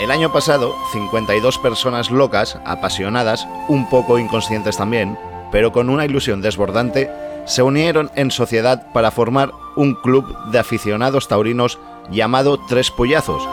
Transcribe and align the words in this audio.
El 0.00 0.10
año 0.10 0.32
pasado, 0.32 0.74
52 0.92 1.58
personas 1.58 2.10
locas, 2.10 2.58
apasionadas, 2.64 3.46
un 3.68 3.86
poco 3.90 4.18
inconscientes 4.18 4.78
también, 4.78 5.18
pero 5.52 5.72
con 5.72 5.90
una 5.90 6.06
ilusión 6.06 6.40
desbordante, 6.40 7.10
se 7.44 7.62
unieron 7.62 8.10
en 8.14 8.30
sociedad 8.30 8.90
para 8.94 9.10
formar 9.10 9.52
un 9.76 9.94
club 9.94 10.24
de 10.50 10.58
aficionados 10.58 11.28
taurinos 11.28 11.78
llamado 12.10 12.58
Tres 12.66 12.90
Pollazos, 12.90 13.46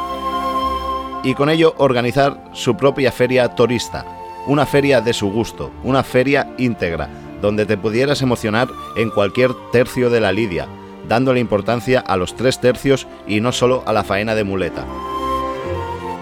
y 1.22 1.34
con 1.34 1.50
ello 1.50 1.76
organizar 1.80 2.42
su 2.54 2.78
propia 2.78 3.12
feria 3.12 3.50
torista, 3.50 4.06
una 4.46 4.66
feria 4.66 5.02
de 5.02 5.12
su 5.12 5.30
gusto, 5.30 5.70
una 5.84 6.02
feria 6.02 6.54
íntegra, 6.58 7.10
donde 7.42 7.66
te 7.66 7.78
pudieras 7.78 8.22
emocionar 8.22 8.70
en 8.96 9.10
cualquier 9.10 9.52
tercio 9.74 10.10
de 10.10 10.22
la 10.22 10.32
lidia, 10.32 10.70
dándole 11.10 11.42
importancia 11.42 12.00
a 12.00 12.16
los 12.16 12.38
tres 12.38 12.62
tercios 12.62 13.06
y 13.28 13.42
no 13.42 13.52
solo 13.52 13.84
a 13.86 13.92
la 13.92 14.06
faena 14.06 14.34
de 14.34 14.46
muleta. 14.46 14.86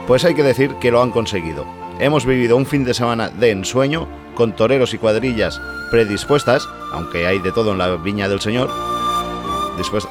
Pues 0.08 0.23
hay 0.23 0.36
que 0.36 0.44
decir 0.44 0.76
que 0.76 0.91
lo 0.91 1.02
han 1.02 1.12
conseguido. 1.12 1.66
Hemos 2.00 2.26
vivido 2.26 2.58
un 2.58 2.66
fin 2.66 2.84
de 2.84 2.94
semana 2.94 3.30
de 3.30 3.52
ensueño, 3.52 4.08
con 4.36 4.55
toreros 4.55 4.94
y 4.94 4.98
cuadrillas 4.98 5.59
predispuestas, 5.90 6.68
aunque 6.91 7.26
hay 7.26 7.40
de 7.40 7.52
todo 7.52 7.72
en 7.72 7.78
la 7.80 7.95
viña 7.95 8.28
del 8.28 8.41
Señor, 8.41 8.70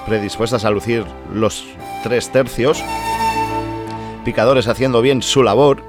predispuestas 0.06 0.64
a 0.64 0.70
lucir 0.70 1.04
los 1.32 1.64
tres 2.02 2.30
tercios, 2.32 2.82
picadores 4.24 4.66
haciendo 4.66 5.00
bien 5.00 5.22
su 5.22 5.42
labor, 5.42 5.82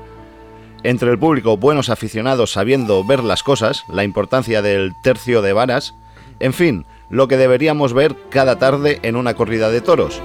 entre 0.84 1.10
el 1.10 1.18
público 1.18 1.58
buenos 1.58 1.90
aficionados 1.90 2.52
sabiendo 2.52 3.04
ver 3.04 3.24
las 3.24 3.42
cosas, 3.42 3.86
la 3.88 4.04
importancia 4.04 4.62
del 4.62 4.94
tercio 5.02 5.42
de 5.42 5.54
varas, 5.54 5.96
en 6.40 6.54
fin, 6.54 6.86
lo 7.10 7.28
que 7.28 7.38
deberíamos 7.38 7.94
ver 7.94 8.16
cada 8.30 8.60
tarde 8.60 9.00
en 9.02 9.16
una 9.16 9.34
corrida 9.34 9.70
de 9.72 9.82
toros. 9.82 10.22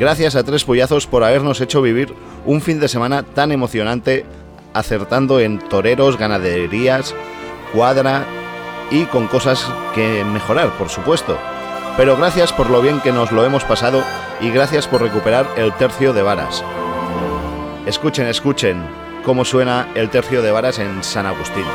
Gracias 0.00 0.34
a 0.34 0.44
Tres 0.44 0.64
Puyazos 0.64 1.06
por 1.06 1.24
habernos 1.24 1.60
hecho 1.60 1.82
vivir 1.82 2.14
un 2.46 2.62
fin 2.62 2.80
de 2.80 2.88
semana 2.88 3.22
tan 3.22 3.52
emocionante, 3.52 4.24
acertando 4.72 5.40
en 5.40 5.58
toreros, 5.58 6.16
ganaderías, 6.16 7.14
cuadra 7.74 8.24
y 8.90 9.04
con 9.04 9.26
cosas 9.26 9.70
que 9.94 10.24
mejorar, 10.24 10.70
por 10.78 10.88
supuesto. 10.88 11.36
Pero 11.98 12.16
gracias 12.16 12.50
por 12.50 12.70
lo 12.70 12.80
bien 12.80 13.02
que 13.02 13.12
nos 13.12 13.30
lo 13.30 13.44
hemos 13.44 13.64
pasado 13.64 14.02
y 14.40 14.48
gracias 14.48 14.88
por 14.88 15.02
recuperar 15.02 15.46
el 15.58 15.70
tercio 15.74 16.14
de 16.14 16.22
varas. 16.22 16.64
Escuchen, 17.84 18.26
escuchen 18.26 18.82
cómo 19.22 19.44
suena 19.44 19.86
el 19.94 20.08
tercio 20.08 20.40
de 20.40 20.50
varas 20.50 20.78
en 20.78 21.04
San 21.04 21.26
Agustín. 21.26 21.66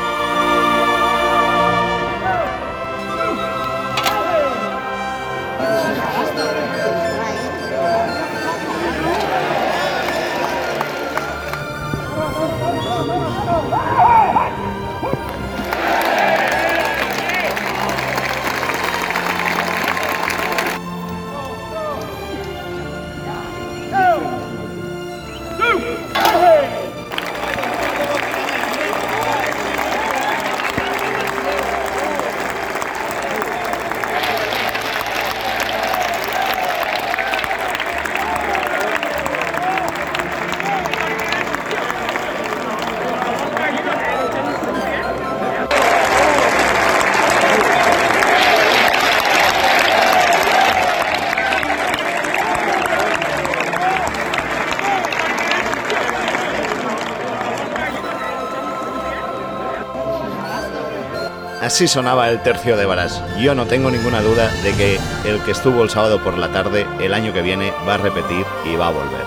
Así 61.76 61.88
sonaba 61.88 62.30
el 62.30 62.40
tercio 62.40 62.74
de 62.78 62.86
varas. 62.86 63.22
Yo 63.38 63.54
no 63.54 63.66
tengo 63.66 63.90
ninguna 63.90 64.22
duda 64.22 64.50
de 64.62 64.72
que 64.72 64.98
el 65.26 65.42
que 65.42 65.50
estuvo 65.50 65.82
el 65.82 65.90
sábado 65.90 66.24
por 66.24 66.38
la 66.38 66.50
tarde, 66.50 66.86
el 67.00 67.12
año 67.12 67.34
que 67.34 67.42
viene, 67.42 67.70
va 67.86 67.96
a 67.96 67.98
repetir 67.98 68.46
y 68.64 68.76
va 68.76 68.86
a 68.86 68.92
volver. 68.92 69.26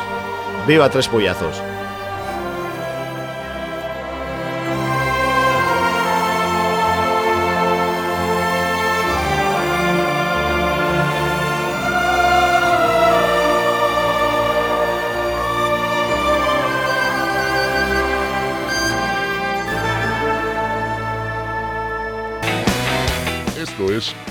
¡Viva 0.65 0.89
Tres 0.89 1.07
Puyazos! 1.09 1.61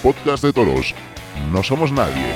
Podcast 0.03 0.43
de 0.43 0.53
Toros. 0.53 0.95
No 1.53 1.63
somos 1.63 1.93
nadie. 1.93 2.33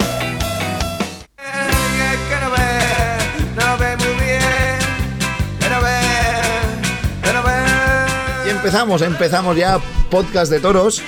Y 8.47 8.51
empezamos, 8.51 9.03
empezamos 9.03 9.57
ya 9.57 9.79
Podcast 10.11 10.51
de 10.53 10.61
Toros. 10.61 11.03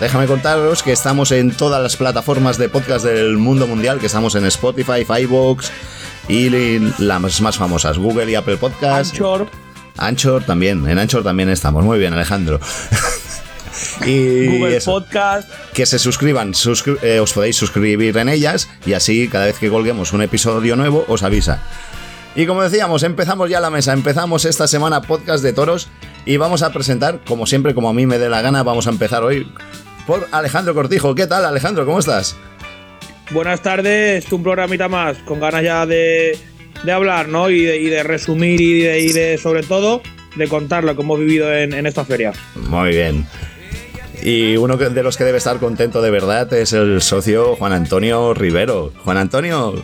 déjame 0.00 0.26
contaros 0.26 0.82
que 0.82 0.92
estamos 0.92 1.30
en 1.30 1.52
todas 1.52 1.82
las 1.82 1.96
plataformas 1.96 2.58
de 2.58 2.68
podcast 2.68 3.04
del 3.04 3.36
mundo 3.36 3.66
mundial, 3.66 4.00
que 4.00 4.06
estamos 4.06 4.34
en 4.34 4.44
Spotify, 4.46 5.04
iVoox 5.22 5.70
y 6.28 6.50
las 6.98 7.40
más 7.40 7.56
famosas, 7.56 7.98
Google 7.98 8.30
y 8.30 8.34
Apple 8.34 8.56
Podcast. 8.56 9.12
Anchor. 9.12 9.48
Anchor 9.96 10.44
también, 10.44 10.88
en 10.88 10.98
Anchor 10.98 11.22
también 11.22 11.48
estamos. 11.48 11.84
Muy 11.84 11.98
bien, 11.98 12.12
Alejandro. 12.12 12.60
Y 14.06 14.46
Google 14.46 14.80
Podcast. 14.80 15.50
Que 15.72 15.86
se 15.86 15.98
suscriban, 15.98 16.52
eh, 17.02 17.20
os 17.20 17.32
podéis 17.32 17.56
suscribir 17.56 18.16
en 18.16 18.28
ellas 18.28 18.68
y 18.86 18.92
así 18.92 19.28
cada 19.28 19.46
vez 19.46 19.58
que 19.58 19.68
colguemos 19.68 20.12
un 20.12 20.22
episodio 20.22 20.76
nuevo 20.76 21.04
os 21.08 21.22
avisa. 21.22 21.62
Y 22.34 22.46
como 22.46 22.62
decíamos, 22.62 23.02
empezamos 23.02 23.50
ya 23.50 23.60
la 23.60 23.70
mesa, 23.70 23.92
empezamos 23.92 24.44
esta 24.44 24.68
semana 24.68 25.02
podcast 25.02 25.42
de 25.42 25.52
toros 25.52 25.88
y 26.24 26.36
vamos 26.36 26.62
a 26.62 26.72
presentar, 26.72 27.20
como 27.26 27.46
siempre, 27.46 27.74
como 27.74 27.88
a 27.88 27.92
mí 27.92 28.06
me 28.06 28.18
dé 28.18 28.28
la 28.28 28.42
gana, 28.42 28.62
vamos 28.62 28.86
a 28.86 28.90
empezar 28.90 29.24
hoy 29.24 29.50
por 30.06 30.28
Alejandro 30.30 30.74
Cortijo. 30.74 31.14
¿Qué 31.14 31.26
tal, 31.26 31.44
Alejandro? 31.44 31.84
¿Cómo 31.84 31.98
estás? 31.98 32.36
Buenas 33.30 33.62
tardes, 33.62 34.30
un 34.32 34.42
programita 34.42 34.88
más, 34.88 35.18
con 35.18 35.40
ganas 35.40 35.62
ya 35.62 35.84
de, 35.84 36.38
hablar, 36.90 37.28
¿no? 37.28 37.50
Y 37.50 37.64
de, 37.64 38.02
resumir 38.02 38.60
y 38.60 39.12
de, 39.12 39.38
sobre 39.38 39.62
todo, 39.62 40.00
de 40.36 40.48
contar 40.48 40.84
lo 40.84 40.94
que 40.94 41.02
hemos 41.02 41.18
vivido 41.18 41.52
en, 41.52 41.72
en 41.74 41.86
esta 41.86 42.04
feria. 42.04 42.32
Muy 42.54 42.90
bien. 42.90 43.26
Y 44.22 44.56
uno 44.56 44.76
de 44.76 45.02
los 45.02 45.16
que 45.16 45.24
debe 45.24 45.38
estar 45.38 45.58
contento 45.58 46.02
de 46.02 46.10
verdad 46.10 46.52
es 46.52 46.72
el 46.72 47.00
socio 47.02 47.56
Juan 47.56 47.72
Antonio 47.72 48.34
Rivero. 48.34 48.92
Juan 49.04 49.16
Antonio, 49.16 49.82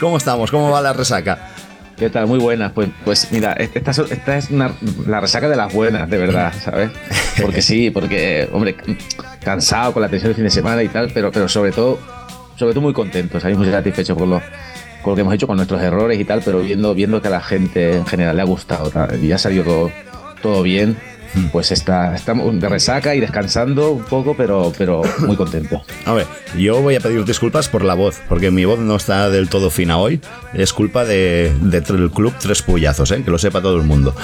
¿cómo 0.00 0.16
estamos? 0.16 0.50
¿Cómo 0.50 0.70
va 0.70 0.80
la 0.80 0.92
resaca? 0.92 1.52
¿Qué 1.96 2.10
tal? 2.10 2.26
Muy 2.26 2.38
buena. 2.38 2.72
Pues, 2.72 2.90
pues 3.04 3.28
mira, 3.32 3.52
esta, 3.54 3.90
es 4.36 4.50
la 4.50 5.20
resaca 5.20 5.48
de 5.48 5.56
las 5.56 5.72
buenas, 5.72 6.08
de 6.08 6.18
verdad, 6.18 6.52
¿sabes? 6.62 6.90
Porque 7.40 7.62
sí, 7.62 7.90
porque, 7.90 8.48
hombre, 8.52 8.76
cansado 9.42 9.92
con 9.92 10.02
la 10.02 10.08
tensión 10.08 10.30
del 10.30 10.36
fin 10.36 10.44
de 10.44 10.50
semana 10.50 10.82
y 10.82 10.88
tal, 10.88 11.10
pero, 11.12 11.32
pero 11.32 11.48
sobre 11.48 11.72
todo, 11.72 11.98
sobre 12.56 12.72
todo 12.72 12.82
muy 12.82 12.92
contento, 12.92 13.40
¿sabes? 13.40 13.56
Muy 13.56 13.68
satisfecho 13.70 14.16
por 14.16 14.28
lo, 14.28 14.40
por 15.02 15.10
lo 15.10 15.14
que 15.14 15.20
hemos 15.22 15.34
hecho 15.34 15.46
con 15.46 15.56
nuestros 15.56 15.82
errores 15.82 16.20
y 16.20 16.24
tal, 16.24 16.42
pero 16.44 16.60
viendo, 16.60 16.94
viendo 16.94 17.20
que 17.20 17.28
a 17.28 17.32
la 17.32 17.40
gente 17.40 17.96
en 17.96 18.06
general 18.06 18.36
le 18.36 18.42
ha 18.42 18.46
gustado 18.46 18.92
y 19.20 19.32
ha 19.32 19.38
salido 19.38 19.90
todo 20.40 20.62
bien 20.62 20.96
pues 21.52 21.72
está, 21.72 22.14
estamos 22.14 22.58
de 22.60 22.68
resaca 22.68 23.14
y 23.14 23.20
descansando 23.20 23.92
un 23.92 24.04
poco, 24.04 24.34
pero, 24.36 24.72
pero 24.76 25.02
muy 25.18 25.36
contento. 25.36 25.82
A 26.04 26.12
ver, 26.12 26.26
yo 26.56 26.80
voy 26.80 26.96
a 26.96 27.00
pedir 27.00 27.24
disculpas 27.24 27.68
por 27.68 27.84
la 27.84 27.94
voz, 27.94 28.20
porque 28.28 28.50
mi 28.50 28.64
voz 28.64 28.78
no 28.78 28.96
está 28.96 29.30
del 29.30 29.48
todo 29.48 29.70
fina 29.70 29.98
hoy. 29.98 30.20
Es 30.54 30.72
culpa 30.72 31.04
del 31.04 31.70
de, 31.70 31.82
club 31.82 32.34
Tres 32.38 32.62
Puyazos, 32.62 33.10
¿eh? 33.10 33.22
que 33.22 33.30
lo 33.30 33.38
sepa 33.38 33.60
todo 33.60 33.76
el 33.76 33.82
mundo. 33.82 34.14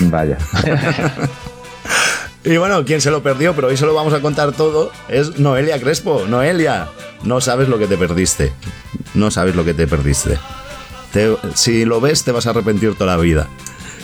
Vaya. 0.00 0.38
y 2.44 2.56
bueno, 2.56 2.84
quien 2.84 3.00
se 3.00 3.10
lo 3.10 3.22
perdió, 3.22 3.54
pero 3.54 3.68
hoy 3.68 3.76
se 3.76 3.86
lo 3.86 3.94
vamos 3.94 4.12
a 4.12 4.20
contar 4.20 4.52
todo, 4.52 4.92
es 5.08 5.38
Noelia 5.38 5.80
Crespo. 5.80 6.26
Noelia, 6.28 6.88
no 7.24 7.40
sabes 7.40 7.68
lo 7.68 7.78
que 7.78 7.86
te 7.86 7.96
perdiste. 7.96 8.52
No 9.14 9.30
sabes 9.30 9.54
lo 9.54 9.64
que 9.64 9.74
te 9.74 9.86
perdiste. 9.86 10.38
si 11.54 11.84
lo 11.84 12.00
ves, 12.00 12.24
te 12.24 12.32
vas 12.32 12.46
a 12.46 12.50
arrepentir 12.50 12.94
toda 12.94 13.16
la 13.16 13.22
vida. 13.22 13.48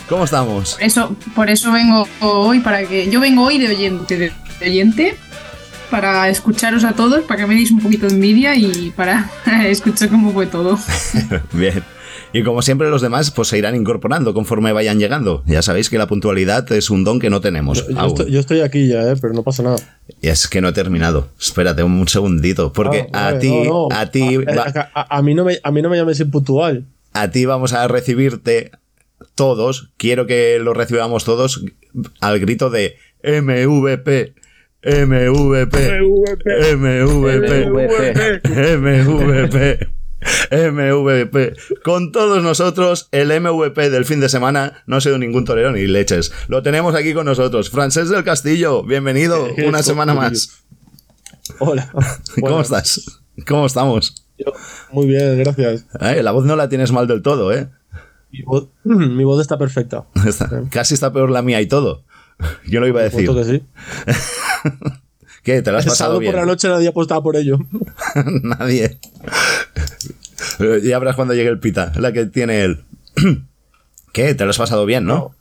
¿Cómo 0.09 0.23
estamos? 0.23 0.77
Eso, 0.79 1.15
por 1.35 1.49
eso 1.49 1.71
vengo 1.71 2.07
hoy, 2.21 2.59
para 2.59 2.83
que. 2.83 3.09
Yo 3.11 3.19
vengo 3.19 3.43
hoy 3.45 3.59
de 3.59 3.67
oyente, 3.69 4.17
de, 4.17 4.31
oyente, 4.61 5.15
para 5.91 6.29
escucharos 6.29 6.83
a 6.83 6.93
todos, 6.93 7.21
para 7.25 7.41
que 7.41 7.47
me 7.47 7.55
deis 7.55 7.71
un 7.71 7.79
poquito 7.79 8.07
de 8.07 8.13
envidia 8.15 8.55
y 8.55 8.91
para 8.95 9.29
escuchar 9.65 10.09
cómo 10.09 10.31
fue 10.31 10.47
todo. 10.47 10.79
Bien. 11.53 11.83
Y 12.31 12.43
como 12.43 12.61
siempre 12.61 12.89
los 12.91 13.01
demás 13.01 13.31
pues 13.31 13.47
se 13.47 13.57
irán 13.57 13.75
incorporando 13.75 14.35
conforme 14.35 14.71
vayan 14.71 14.99
llegando. 14.99 15.43
Ya 15.47 15.61
sabéis 15.63 15.89
que 15.89 15.97
la 15.97 16.05
puntualidad 16.07 16.71
es 16.71 16.89
un 16.91 17.03
don 17.03 17.19
que 17.19 17.29
no 17.31 17.41
tenemos. 17.41 17.87
Yo, 17.87 17.91
yo 17.95 18.05
estoy, 18.07 18.31
yo 18.31 18.39
estoy 18.39 18.61
aquí 18.61 18.87
ya, 18.87 19.01
¿eh? 19.11 19.15
pero 19.19 19.33
no 19.33 19.41
pasa 19.41 19.63
nada. 19.63 19.77
Y 20.21 20.27
es 20.27 20.47
que 20.47 20.61
no 20.61 20.67
he 20.69 20.73
terminado. 20.73 21.29
Espérate 21.39 21.81
un 21.81 22.07
segundito. 22.07 22.71
Porque 22.71 23.07
Ah, 23.13 23.29
a 23.29 23.39
ti, 23.39 23.49
no, 23.49 23.87
no. 23.89 23.95
a 23.95 24.05
ti, 24.11 24.35
A, 24.47 24.55
va- 24.55 24.89
a- 24.93 25.01
a- 25.01 25.17
a 25.17 25.21
mí 25.23 25.33
no 25.33 25.43
me, 25.43 25.57
a 25.63 25.71
mí 25.71 25.81
no 25.81 25.89
me 25.89 25.97
llames 25.97 26.19
impuntual. 26.19 26.85
a 27.13 27.29
ti 27.31 27.45
vamos 27.45 27.73
a 27.73 27.87
recibirte 27.87 28.69
todos. 29.39 29.93
Quiero 29.95 30.27
que 30.27 30.59
lo 30.59 30.73
recibamos 30.73 31.23
todos 31.23 31.63
al 32.19 32.39
grito 32.41 32.69
de 32.69 32.97
MVP. 33.23 34.33
MVP. 34.83 36.01
MVP. 36.75 37.61
MVP. 38.67 39.87
MVP. 40.51 41.53
Con 41.85 42.11
todos 42.11 42.43
nosotros, 42.43 43.07
el 43.13 43.29
MVP 43.29 43.89
del 43.89 44.03
fin 44.03 44.19
de 44.19 44.27
semana 44.27 44.83
no 44.87 44.97
ha 44.97 45.01
sido 45.01 45.17
ningún 45.17 45.45
torero 45.45 45.71
ni 45.71 45.87
leches. 45.87 46.33
Lo 46.49 46.61
tenemos 46.61 46.93
aquí 46.95 47.13
con 47.13 47.25
nosotros. 47.25 47.69
Francés 47.69 48.09
del 48.09 48.25
Castillo, 48.25 48.83
bienvenido 48.83 49.47
una 49.65 49.83
semana 49.83 50.13
más. 50.13 50.65
Hola. 51.59 51.89
¿Cómo 52.41 52.59
estás? 52.59 53.21
¿Cómo 53.47 53.67
estamos? 53.67 54.25
Muy 54.91 55.07
bien, 55.07 55.37
gracias. 55.37 55.85
Eh, 56.01 56.23
La 56.23 56.31
voz 56.31 56.43
no 56.43 56.57
la 56.57 56.67
tienes 56.67 56.91
mal 56.91 57.07
del 57.07 57.21
todo, 57.21 57.53
¿eh? 57.53 57.69
Mi 58.31 58.41
voz, 58.43 58.67
mi 58.83 59.23
voz 59.23 59.41
está 59.41 59.57
perfecta. 59.57 60.05
Está- 60.25 60.63
casi 60.69 60.93
está 60.93 61.11
peor 61.13 61.29
la 61.31 61.41
mía 61.41 61.61
y 61.61 61.67
todo. 61.67 62.03
Yo 62.67 62.79
lo 62.79 62.87
iba 62.87 63.01
a 63.01 63.03
decir. 63.03 63.29
que 63.29 63.43
sí. 63.43 63.63
¿Qué? 65.43 65.61
¿Te 65.61 65.71
lo 65.71 65.77
has 65.77 65.85
El 65.85 65.89
pasado 65.91 66.19
bien? 66.19 66.31
por 66.33 66.39
la 66.41 66.45
noche 66.45 66.67
nadie 66.67 66.89
apostaba 66.89 67.23
por 67.23 67.35
ello. 67.37 67.57
Nadie. 68.43 68.97
Ya 70.83 70.99
verás 70.99 71.15
cuando 71.15 71.33
llegue 71.33 71.49
el 71.49 71.59
pita, 71.59 71.91
la 71.97 72.11
que 72.11 72.25
tiene 72.25 72.61
él. 72.63 72.83
¿Qué? 74.13 74.33
¿Te 74.35 74.43
lo 74.43 74.49
has 74.49 74.57
pasado 74.57 74.85
bien, 74.85 75.05
no? 75.05 75.33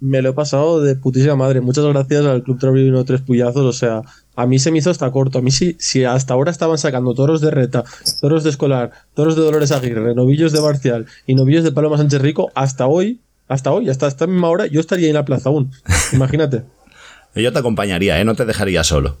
Me 0.00 0.22
lo 0.22 0.30
he 0.30 0.32
pasado 0.32 0.80
de 0.82 0.94
putísima 0.96 1.36
madre. 1.36 1.60
Muchas 1.60 1.84
gracias 1.84 2.24
al 2.24 2.42
Club 2.42 2.58
Taurino 2.58 3.04
Tres 3.04 3.20
Puyazos. 3.20 3.62
O 3.64 3.72
sea, 3.72 4.02
a 4.38 4.46
mí 4.46 4.60
se 4.60 4.70
me 4.70 4.78
hizo 4.78 4.90
hasta 4.90 5.10
corto. 5.10 5.40
A 5.40 5.42
mí 5.42 5.50
sí, 5.50 5.76
si 5.80 6.04
hasta 6.04 6.32
ahora 6.32 6.52
estaban 6.52 6.78
sacando 6.78 7.12
toros 7.12 7.40
de 7.40 7.50
Reta, 7.50 7.82
toros 8.20 8.44
de 8.44 8.50
Escolar, 8.50 8.92
toros 9.12 9.34
de 9.34 9.42
Dolores 9.42 9.72
Aguirre, 9.72 10.14
novillos 10.14 10.52
de 10.52 10.60
Marcial 10.60 11.06
y 11.26 11.34
novillos 11.34 11.64
de 11.64 11.72
Paloma 11.72 11.96
Sánchez 11.96 12.22
Rico, 12.22 12.52
hasta 12.54 12.86
hoy, 12.86 13.20
hasta 13.48 13.72
hoy, 13.72 13.90
hasta 13.90 14.06
esta 14.06 14.28
misma 14.28 14.48
hora, 14.48 14.66
yo 14.66 14.78
estaría 14.78 15.08
en 15.08 15.14
la 15.14 15.24
plaza 15.24 15.48
aún. 15.48 15.72
Imagínate. 16.12 16.62
Yo 17.34 17.52
te 17.52 17.58
acompañaría, 17.58 18.20
¿eh? 18.20 18.24
No 18.24 18.36
te 18.36 18.44
dejaría 18.44 18.84
solo. 18.84 19.16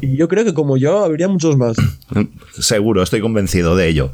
Y 0.00 0.16
yo 0.16 0.26
creo 0.26 0.42
que 0.46 0.54
como 0.54 0.78
yo, 0.78 1.04
habría 1.04 1.28
muchos 1.28 1.58
más. 1.58 1.76
Seguro, 2.58 3.02
estoy 3.02 3.20
convencido 3.20 3.76
de 3.76 3.88
ello. 3.88 4.12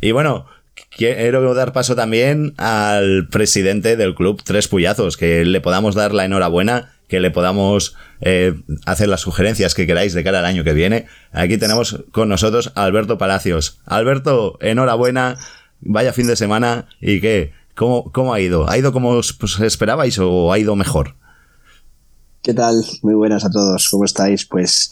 Y 0.00 0.10
bueno, 0.10 0.46
quiero 0.90 1.54
dar 1.54 1.72
paso 1.72 1.94
también 1.94 2.54
al 2.56 3.28
presidente 3.28 3.96
del 3.96 4.16
club 4.16 4.42
Tres 4.42 4.66
Puyazos, 4.66 5.16
que 5.16 5.44
le 5.44 5.60
podamos 5.60 5.94
dar 5.94 6.12
la 6.12 6.24
enhorabuena, 6.24 6.95
que 7.08 7.20
le 7.20 7.30
podamos 7.30 7.94
eh, 8.20 8.54
hacer 8.84 9.08
las 9.08 9.20
sugerencias 9.20 9.74
que 9.74 9.86
queráis 9.86 10.14
de 10.14 10.24
cara 10.24 10.40
al 10.40 10.44
año 10.44 10.64
que 10.64 10.72
viene. 10.72 11.06
Aquí 11.32 11.58
tenemos 11.58 12.04
con 12.12 12.28
nosotros 12.28 12.72
a 12.74 12.84
Alberto 12.84 13.18
Palacios. 13.18 13.78
Alberto, 13.86 14.58
enhorabuena, 14.60 15.36
vaya 15.80 16.12
fin 16.12 16.26
de 16.26 16.36
semana 16.36 16.88
y 17.00 17.20
qué, 17.20 17.52
¿cómo, 17.74 18.10
cómo 18.12 18.34
ha 18.34 18.40
ido? 18.40 18.68
¿Ha 18.68 18.78
ido 18.78 18.92
como 18.92 19.10
os 19.10 19.32
pues, 19.32 19.58
esperabais 19.60 20.18
o 20.18 20.52
ha 20.52 20.58
ido 20.58 20.74
mejor? 20.76 21.14
¿Qué 22.42 22.54
tal? 22.54 22.84
Muy 23.02 23.14
buenas 23.14 23.44
a 23.44 23.50
todos, 23.50 23.88
¿cómo 23.90 24.04
estáis? 24.04 24.46
Pues 24.46 24.90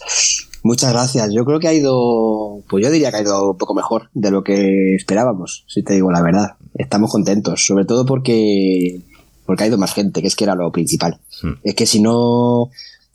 muchas 0.63 0.91
gracias. 0.91 1.31
Yo 1.33 1.45
creo 1.45 1.59
que 1.59 1.69
ha 1.69 1.73
ido, 1.73 2.61
pues 2.69 2.83
yo 2.83 2.91
diría 2.91 3.11
que 3.11 3.17
ha 3.17 3.21
ido 3.21 3.51
un 3.51 3.57
poco 3.57 3.73
mejor 3.73 4.09
de 4.13 4.29
lo 4.29 4.43
que 4.43 4.93
esperábamos, 4.95 5.63
si 5.67 5.81
te 5.81 5.93
digo 5.93 6.11
la 6.11 6.21
verdad. 6.21 6.55
Estamos 6.73 7.11
contentos, 7.11 7.65
sobre 7.65 7.85
todo 7.85 8.05
porque, 8.05 8.99
porque 9.45 9.63
ha 9.63 9.67
ido 9.67 9.77
más 9.77 9.93
gente, 9.93 10.21
que 10.21 10.27
es 10.27 10.35
que 10.35 10.43
era 10.43 10.55
lo 10.55 10.71
principal. 10.71 11.19
Hmm. 11.41 11.53
Es 11.63 11.75
que 11.75 11.85
si 11.85 12.01
no 12.01 12.69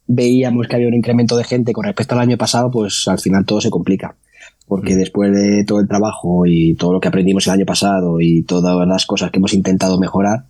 veíamos 0.06 0.66
que 0.66 0.76
había 0.76 0.88
un 0.88 0.94
incremento 0.94 1.36
de 1.36 1.44
gente 1.44 1.72
con 1.72 1.84
respecto 1.84 2.14
al 2.14 2.20
año 2.20 2.36
pasado, 2.36 2.70
pues 2.70 3.06
al 3.08 3.18
final 3.18 3.44
todo 3.44 3.60
se 3.60 3.70
complica. 3.70 4.16
Porque 4.66 4.94
después 4.94 5.32
de 5.32 5.64
todo 5.64 5.80
el 5.80 5.88
trabajo 5.88 6.46
y 6.46 6.74
todo 6.74 6.92
lo 6.92 7.00
que 7.00 7.08
aprendimos 7.08 7.46
el 7.46 7.54
año 7.54 7.66
pasado 7.66 8.20
y 8.20 8.42
todas 8.44 8.86
las 8.86 9.04
cosas 9.06 9.30
que 9.30 9.38
hemos 9.38 9.52
intentado 9.52 9.98
mejorar, 9.98 10.44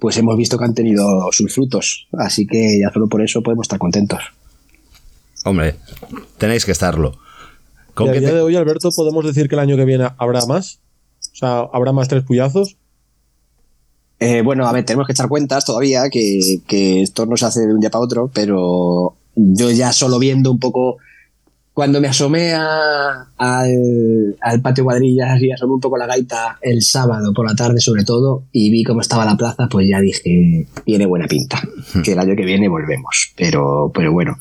pues 0.00 0.16
hemos 0.18 0.36
visto 0.36 0.58
que 0.58 0.64
han 0.64 0.74
tenido 0.74 1.04
sus 1.32 1.54
frutos. 1.54 2.08
Así 2.12 2.46
que 2.46 2.78
ya 2.80 2.92
solo 2.92 3.08
por 3.08 3.22
eso 3.22 3.42
podemos 3.42 3.64
estar 3.64 3.78
contentos. 3.78 4.20
Hombre, 5.44 5.76
tenéis 6.36 6.64
que 6.64 6.72
estarlo. 6.72 7.14
Y 7.90 7.92
¿Con 7.94 8.08
a 8.10 8.12
qué 8.12 8.20
día 8.20 8.28
te- 8.30 8.34
de 8.36 8.40
hoy, 8.42 8.56
Alberto, 8.56 8.90
podemos 8.94 9.24
decir 9.24 9.48
que 9.48 9.54
el 9.54 9.60
año 9.60 9.76
que 9.76 9.84
viene 9.84 10.08
habrá 10.18 10.44
más. 10.46 10.80
O 11.32 11.36
sea, 11.36 11.60
habrá 11.72 11.92
más 11.92 12.08
tres 12.08 12.24
puyazos. 12.24 12.76
Eh, 14.20 14.42
bueno, 14.42 14.66
a 14.66 14.72
ver, 14.72 14.84
tenemos 14.84 15.06
que 15.06 15.12
echar 15.12 15.28
cuentas 15.28 15.64
todavía, 15.64 16.10
que, 16.10 16.60
que 16.66 17.02
esto 17.02 17.26
no 17.26 17.36
se 17.36 17.46
hace 17.46 17.66
de 17.66 17.72
un 17.72 17.80
día 17.80 17.90
para 17.90 18.04
otro, 18.04 18.30
pero 18.32 19.14
yo 19.36 19.70
ya 19.70 19.92
solo 19.92 20.18
viendo 20.18 20.50
un 20.50 20.58
poco, 20.58 20.96
cuando 21.78 22.00
me 22.00 22.08
asomé 22.08 22.54
a- 22.54 23.28
al, 23.36 24.36
al 24.40 24.60
patio 24.60 24.82
cuadrillas, 24.82 25.30
así 25.30 25.48
asomé 25.52 25.74
un 25.74 25.80
poco 25.80 25.96
la 25.96 26.06
gaita 26.08 26.58
el 26.60 26.82
sábado 26.82 27.32
por 27.32 27.46
la 27.48 27.54
tarde 27.54 27.78
sobre 27.80 28.02
todo, 28.02 28.42
y 28.50 28.68
vi 28.72 28.82
cómo 28.82 29.00
estaba 29.00 29.24
la 29.24 29.36
plaza, 29.36 29.68
pues 29.70 29.86
ya 29.88 30.00
dije, 30.00 30.66
tiene 30.84 31.06
buena 31.06 31.28
pinta, 31.28 31.62
que 32.02 32.14
el 32.14 32.18
año 32.18 32.34
que 32.34 32.44
viene 32.44 32.68
volvemos. 32.68 33.30
Pero, 33.36 33.92
pero 33.94 34.10
bueno, 34.12 34.36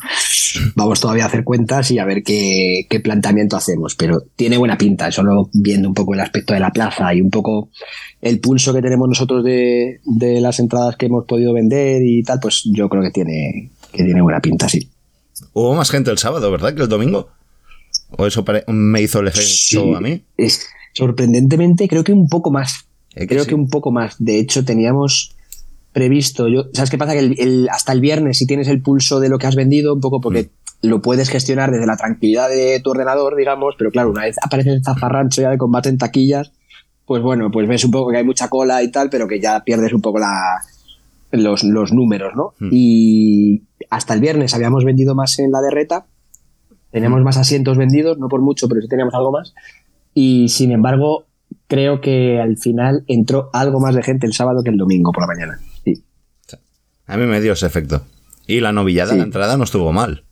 vamos 0.75 0.99
todavía 0.99 1.25
a 1.25 1.27
hacer 1.27 1.43
cuentas 1.43 1.91
y 1.91 1.99
a 1.99 2.05
ver 2.05 2.23
qué, 2.23 2.87
qué 2.89 2.99
planteamiento 3.01 3.55
hacemos, 3.55 3.93
pero 3.93 4.23
tiene 4.35 4.57
buena 4.57 4.75
pinta, 4.75 5.11
solo 5.11 5.47
viendo 5.53 5.87
un 5.89 5.93
poco 5.93 6.15
el 6.15 6.21
aspecto 6.21 6.55
de 6.55 6.59
la 6.59 6.71
plaza 6.71 7.13
y 7.13 7.21
un 7.21 7.29
poco 7.29 7.69
el 8.19 8.39
pulso 8.39 8.73
que 8.73 8.81
tenemos 8.81 9.07
nosotros 9.07 9.43
de, 9.43 9.99
de 10.05 10.41
las 10.41 10.59
entradas 10.59 10.95
que 10.95 11.05
hemos 11.05 11.25
podido 11.25 11.53
vender 11.53 12.01
y 12.03 12.23
tal, 12.23 12.39
pues 12.41 12.63
yo 12.73 12.89
creo 12.89 13.03
que 13.03 13.11
tiene, 13.11 13.69
que 13.91 14.03
tiene 14.03 14.23
buena 14.23 14.39
pinta, 14.39 14.67
sí. 14.67 14.89
Hubo 15.53 15.75
más 15.75 15.89
gente 15.91 16.11
el 16.11 16.17
sábado, 16.17 16.49
¿verdad? 16.51 16.73
Que 16.73 16.81
el 16.83 16.89
domingo. 16.89 17.29
¿O 18.11 18.25
eso 18.25 18.43
me 18.67 19.01
hizo 19.01 19.19
el 19.19 19.27
efecto 19.27 19.47
Sí. 19.49 19.93
a 19.95 19.99
mí? 19.99 20.23
Es, 20.37 20.67
sorprendentemente, 20.93 21.87
creo 21.87 22.03
que 22.03 22.13
un 22.13 22.27
poco 22.29 22.51
más. 22.51 22.87
Es 23.13 23.21
que 23.21 23.27
Creo 23.27 23.43
sí. 23.43 23.49
que 23.49 23.55
un 23.55 23.69
poco 23.69 23.91
más. 23.91 24.15
De 24.19 24.39
hecho, 24.39 24.63
teníamos 24.65 25.35
previsto. 25.91 26.47
Yo, 26.47 26.65
¿Sabes 26.73 26.89
qué 26.91 26.97
pasa? 26.97 27.13
Que 27.13 27.19
el- 27.19 27.39
el- 27.39 27.69
hasta 27.69 27.91
el 27.91 28.01
viernes, 28.01 28.37
si 28.37 28.45
tienes 28.45 28.67
el 28.67 28.81
pulso 28.81 29.19
de 29.19 29.29
lo 29.29 29.37
que 29.39 29.47
has 29.47 29.55
vendido, 29.55 29.93
un 29.93 30.01
poco 30.01 30.21
porque 30.21 30.49
lo 30.83 31.01
puedes 31.01 31.29
gestionar 31.29 31.71
desde 31.71 31.87
la 31.87 31.97
tranquilidad 31.97 32.49
de 32.49 32.79
tu 32.83 32.91
ordenador, 32.91 33.35
digamos, 33.35 33.73
pero 33.77 33.89
claro, 33.89 34.11
una 34.11 34.23
vez 34.23 34.35
aparece 34.43 34.69
el 34.69 34.83
zafarrancho 34.83 35.41
ya 35.41 35.49
de 35.49 35.57
combate 35.57 35.89
en 35.89 35.97
taquillas, 35.97 36.51
pues 37.05 37.23
bueno, 37.23 37.49
pues 37.51 37.67
ves 37.67 37.83
un 37.83 37.89
poco 37.91 38.11
que 38.11 38.17
hay 38.17 38.23
mucha 38.23 38.47
cola 38.47 38.83
y 38.83 38.91
tal, 38.91 39.09
pero 39.09 39.27
que 39.27 39.39
ya 39.39 39.63
pierdes 39.63 39.91
un 39.91 40.01
poco 40.01 40.19
la, 40.19 40.61
los, 41.31 41.63
los 41.63 41.93
números, 41.93 42.33
¿no? 42.35 42.53
Hmm. 42.59 42.69
Y 42.71 43.63
hasta 43.89 44.13
el 44.13 44.19
viernes 44.21 44.53
habíamos 44.53 44.83
vendido 44.85 45.15
más 45.15 45.39
en 45.39 45.51
la 45.51 45.61
derreta, 45.61 46.05
teníamos 46.91 47.21
más 47.21 47.37
asientos 47.37 47.77
vendidos, 47.77 48.17
no 48.17 48.27
por 48.27 48.41
mucho, 48.41 48.67
pero 48.67 48.81
sí 48.81 48.87
teníamos 48.87 49.13
algo 49.13 49.31
más. 49.31 49.53
Y 50.13 50.49
sin 50.49 50.71
embargo, 50.71 51.25
creo 51.67 52.01
que 52.01 52.39
al 52.41 52.57
final 52.57 53.03
entró 53.07 53.49
algo 53.53 53.79
más 53.79 53.93
de 53.95 54.03
gente 54.03 54.25
el 54.25 54.33
sábado 54.33 54.63
que 54.63 54.69
el 54.69 54.77
domingo 54.77 55.11
por 55.11 55.23
la 55.23 55.27
mañana. 55.27 55.59
Sí. 55.83 56.01
A 57.05 57.17
mí 57.17 57.25
me 57.25 57.39
dio 57.41 57.53
ese 57.53 57.65
efecto. 57.67 58.01
Y 58.47 58.59
la 58.61 58.71
novillada, 58.71 59.11
Sí. 59.11 59.17
la 59.17 59.23
entrada 59.23 59.57
no 59.57 59.63
estuvo 59.63 59.91
mal. 59.91 60.23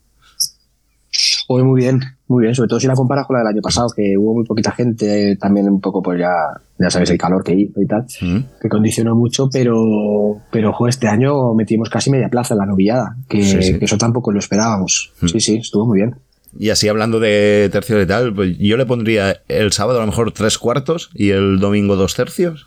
Hoy 1.48 1.62
muy 1.62 1.80
bien, 1.80 2.00
muy 2.26 2.42
bien, 2.42 2.54
sobre 2.56 2.68
todo 2.68 2.80
si 2.80 2.88
la 2.88 2.94
comparas 2.94 3.24
con 3.26 3.34
la 3.34 3.40
del 3.40 3.48
año 3.54 3.62
pasado, 3.62 3.86
que 3.94 4.16
hubo 4.18 4.34
muy 4.34 4.44
poquita 4.44 4.72
gente, 4.72 5.36
también 5.36 5.68
un 5.68 5.80
poco, 5.80 6.02
pues 6.02 6.18
ya, 6.18 6.32
ya 6.78 6.90
sabes, 6.90 7.08
el 7.10 7.18
calor 7.18 7.44
que 7.44 7.54
hizo 7.54 7.80
y 7.80 7.86
tal, 7.86 8.04
Mm. 8.20 8.38
que 8.60 8.68
condicionó 8.68 9.14
mucho, 9.14 9.48
pero, 9.52 10.38
pero 10.50 10.70
ojo, 10.70 10.88
este 10.88 11.06
año 11.06 11.54
metimos 11.54 11.88
casi 11.88 12.10
media 12.10 12.28
plaza 12.28 12.54
en 12.54 12.58
la 12.58 12.66
novillada, 12.66 13.16
que, 13.28 13.42
Sí, 13.44 13.62
sí. 13.62 13.78
que 13.78 13.84
eso 13.84 13.96
tampoco 13.96 14.32
lo 14.32 14.40
esperábamos. 14.40 15.12
Mm. 15.20 15.26
Sí, 15.28 15.40
sí, 15.40 15.54
estuvo 15.58 15.86
muy 15.86 15.98
bien. 15.98 16.16
Y 16.58 16.70
así 16.70 16.88
hablando 16.88 17.20
de 17.20 17.68
tercios 17.70 18.02
y 18.02 18.06
tal, 18.06 18.34
pues 18.34 18.56
yo 18.58 18.76
le 18.76 18.86
pondría 18.86 19.36
el 19.46 19.70
sábado 19.72 19.98
a 19.98 20.00
lo 20.00 20.06
mejor 20.08 20.32
tres 20.32 20.58
cuartos 20.58 21.10
y 21.14 21.30
el 21.30 21.60
domingo 21.60 21.94
dos 21.96 22.14
tercios. 22.16 22.66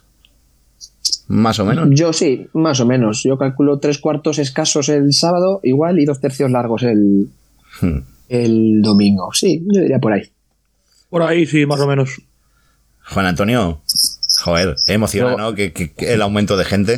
Más 1.27 1.59
o 1.59 1.65
menos. 1.65 1.88
Yo 1.91 2.13
sí, 2.13 2.48
más 2.53 2.79
o 2.79 2.86
menos. 2.86 3.24
Yo 3.24 3.38
calculo 3.38 3.79
tres 3.79 3.98
cuartos 4.00 4.39
escasos 4.39 4.89
el 4.89 5.12
sábado, 5.13 5.59
igual, 5.63 6.00
y 6.00 6.05
dos 6.05 6.19
tercios 6.21 6.50
largos 6.50 6.83
el, 6.83 7.29
Hmm. 7.81 8.00
El 8.29 8.81
domingo. 8.81 9.31
Sí, 9.33 9.63
yo 9.74 9.81
diría 9.81 10.00
por 10.00 10.13
ahí. 10.13 10.24
Por 11.09 11.24
ahí 11.24 11.45
sí, 11.45 11.65
más 11.65 11.79
o 11.81 11.88
menos. 11.88 12.21
Juan 13.12 13.25
Antonio, 13.25 13.81
joder, 14.43 14.75
emociona, 14.88 15.31
Luego- 15.31 15.50
¿no? 15.51 15.55
Que, 15.55 15.74
que- 15.74 15.91
que 15.93 16.13
el 16.13 16.21
aumento 16.21 16.55
de 16.57 16.65
gente. 16.65 16.98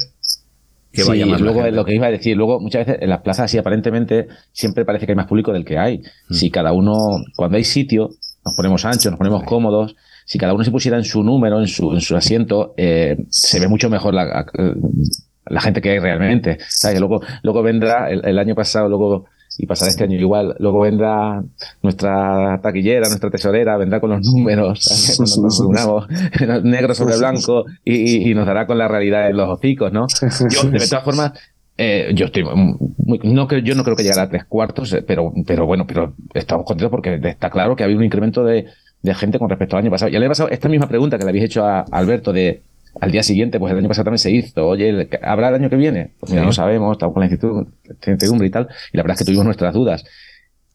Que 0.92 1.04
sí, 1.04 1.08
vaya 1.10 1.26
más 1.26 1.40
luego 1.40 1.66
lo 1.70 1.86
que 1.86 1.96
iba 1.96 2.08
a 2.08 2.12
decir, 2.12 2.36
luego 2.36 2.60
muchas 2.60 2.86
veces 2.86 3.02
en 3.02 3.08
las 3.10 3.22
plazas 3.22 3.46
así 3.46 3.58
aparentemente 3.58 4.28
siempre 4.52 4.84
parece 4.84 5.06
que 5.06 5.14
hay 5.14 5.16
más 5.16 5.28
público 5.28 5.54
del 5.54 5.64
que 5.64 5.78
hay. 5.78 6.02
Mm. 6.28 6.34
Si 6.34 6.52
cada 6.52 6.74
uno, 6.74 7.24
cuando 7.38 7.56
hay 7.56 7.64
sitio, 7.64 8.10
nos 8.44 8.54
ponemos 8.56 8.84
anchos, 8.84 9.06
nos 9.10 9.18
ponemos 9.18 9.44
cómodos, 9.44 9.96
si 10.26 10.38
cada 10.38 10.54
uno 10.54 10.66
se 10.66 10.72
pusiera 10.72 10.98
en 10.98 11.06
su 11.06 11.24
número, 11.24 11.62
en 11.62 11.68
su, 11.70 11.94
en 11.94 12.02
su 12.02 12.18
asiento, 12.18 12.74
eh, 12.76 13.16
se 13.30 13.62
ve 13.62 13.70
mucho 13.70 13.90
mejor 13.90 14.14
la, 14.14 14.46
la 15.46 15.62
gente 15.62 15.82
que 15.82 15.92
hay 15.92 16.00
realmente. 16.00 16.58
¿Sabes? 16.68 17.00
Luego, 17.00 17.22
luego 17.44 17.64
vendrá, 17.64 18.10
el, 18.10 18.26
el 18.26 18.38
año 18.38 18.54
pasado, 18.54 18.90
luego 18.90 19.28
y 19.58 19.66
pasará 19.66 19.92
este 19.92 20.04
año 20.04 20.18
igual. 20.18 20.56
Luego 20.60 20.82
vendrá 20.82 21.44
nuestra 21.82 22.60
taquillera, 22.62 23.08
nuestra 23.08 23.30
tesorera, 23.30 23.78
vendrá 23.78 24.00
con 24.00 24.12
los 24.12 24.26
números, 24.26 25.18
nos 25.20 25.68
negro 26.64 26.94
sobre 26.94 27.18
blanco, 27.18 27.66
y, 27.84 28.34
nos 28.34 28.46
dará 28.46 28.66
con 28.66 28.78
la 28.78 28.88
realidad 28.88 29.28
de 29.28 29.34
los 29.34 29.50
hocicos, 29.50 29.92
¿no? 29.92 30.08
Yo, 30.50 30.70
de 30.70 30.88
todas 30.88 31.04
formas, 31.04 31.34
eh, 31.78 32.12
yo 32.14 32.26
estoy 32.26 32.44
muy, 32.44 33.20
no 33.24 33.48
creo, 33.48 33.62
yo 33.62 33.76
no 33.76 33.84
creo 33.84 33.96
que 33.96 34.04
llegara 34.04 34.24
a 34.24 34.30
tres 34.30 34.46
cuartos, 34.46 34.94
eh, 34.94 35.04
pero, 35.06 35.34
pero 35.46 35.66
bueno, 35.66 35.86
pero 35.86 36.14
estamos 36.34 36.66
contentos 36.66 36.92
porque 36.92 37.20
está 37.24 37.50
claro 37.50 37.76
que 37.76 37.84
ha 37.84 37.86
habido 37.86 38.00
un 38.00 38.06
incremento 38.06 38.44
de, 38.44 38.68
de 39.02 39.14
gente 39.16 39.40
con 39.40 39.50
respecto 39.50 39.76
al 39.76 39.84
año 39.84 39.92
pasado. 39.92 40.12
Y 40.12 40.16
el 40.16 40.22
año 40.22 40.30
pasado, 40.30 40.50
esta 40.50 40.70
misma 40.70 40.88
pregunta 40.88 41.18
que 41.18 41.24
le 41.24 41.30
habéis 41.30 41.46
hecho 41.46 41.66
a 41.66 41.82
Alberto 41.92 42.34
de 42.34 42.62
al 43.00 43.12
día 43.12 43.24
siguiente, 43.24 43.60
pues 43.60 43.72
el 43.72 43.80
año 43.80 43.88
pasado 43.88 44.06
también 44.06 44.20
se 44.20 44.32
hizo. 44.32 44.68
Oye, 44.68 44.90
¿el- 44.90 45.10
¿habrá 45.24 45.50
el 45.50 45.56
año 45.56 45.70
que 45.70 45.76
viene? 45.78 46.12
Pues 46.20 46.32
mira, 46.32 46.44
no 46.44 46.52
sabemos, 46.52 46.92
estamos 46.94 47.14
con 47.14 47.22
la 47.22 47.30
incertidumbre 47.30 48.48
y 48.48 48.50
tal. 48.52 48.68
Y 48.92 48.98
la 48.98 49.04
verdad 49.04 49.14
es 49.16 49.20
que 49.20 49.26
tuvimos 49.26 49.46
nuestras 49.46 49.74
dudas. 49.74 50.04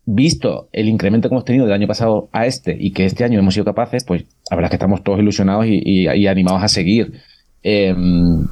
Visto 0.08 0.68
el 0.73 0.88
incremento 0.88 1.28
que 1.28 1.35
hemos 1.35 1.44
tenido 1.44 1.64
del 1.66 1.75
año 1.75 1.88
pasado 1.88 2.28
a 2.32 2.46
este 2.46 2.76
y 2.78 2.92
que 2.92 3.04
este 3.06 3.25
año 3.25 3.38
hemos 3.40 3.54
sido 3.54 3.64
capaces, 3.64 4.04
pues 4.04 4.25
la 4.50 4.56
verdad 4.56 4.66
es 4.68 4.70
que 4.70 4.76
estamos 4.76 5.02
todos 5.02 5.18
ilusionados 5.18 5.66
y, 5.66 5.80
y- 5.85 6.08
y 6.08 6.26
animados 6.28 6.62
a 6.62 6.68
seguir. 6.68 7.12
Em, 7.62 8.46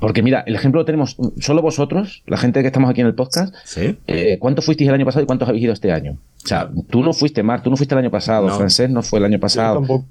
porque 0.00 0.22
mira, 0.22 0.42
el 0.46 0.54
ejemplo 0.54 0.80
lo 0.80 0.84
tenemos 0.86 1.16
solo 1.38 1.60
vosotros, 1.62 2.22
la 2.26 2.38
gente 2.38 2.60
que 2.62 2.66
estamos 2.68 2.90
aquí 2.90 3.02
en 3.02 3.06
el 3.06 3.14
podcast. 3.14 3.54
Sí. 3.64 3.98
Eh, 4.06 4.38
¿Cuántos 4.40 4.64
fuisteis 4.64 4.88
el 4.88 4.94
año 4.94 5.04
pasado 5.04 5.22
y 5.22 5.26
cuántos 5.26 5.46
habéis 5.48 5.64
ido 5.64 5.72
este 5.74 5.92
año? 5.92 6.12
O 6.44 6.48
sea, 6.48 6.70
tú 6.90 7.02
no 7.02 7.12
fuiste, 7.12 7.42
Mar, 7.42 7.62
tú 7.62 7.68
no 7.70 7.76
fuiste 7.76 7.94
el 7.94 7.98
año 8.00 8.10
pasado, 8.10 8.48
No. 8.48 8.54
Francés 8.56 8.88
no 8.90 9.02
fue 9.02 9.18
el 9.20 9.26
año 9.26 9.36
Yo 9.36 9.40
pasado. 9.40 9.74
tampoco. 9.74 10.06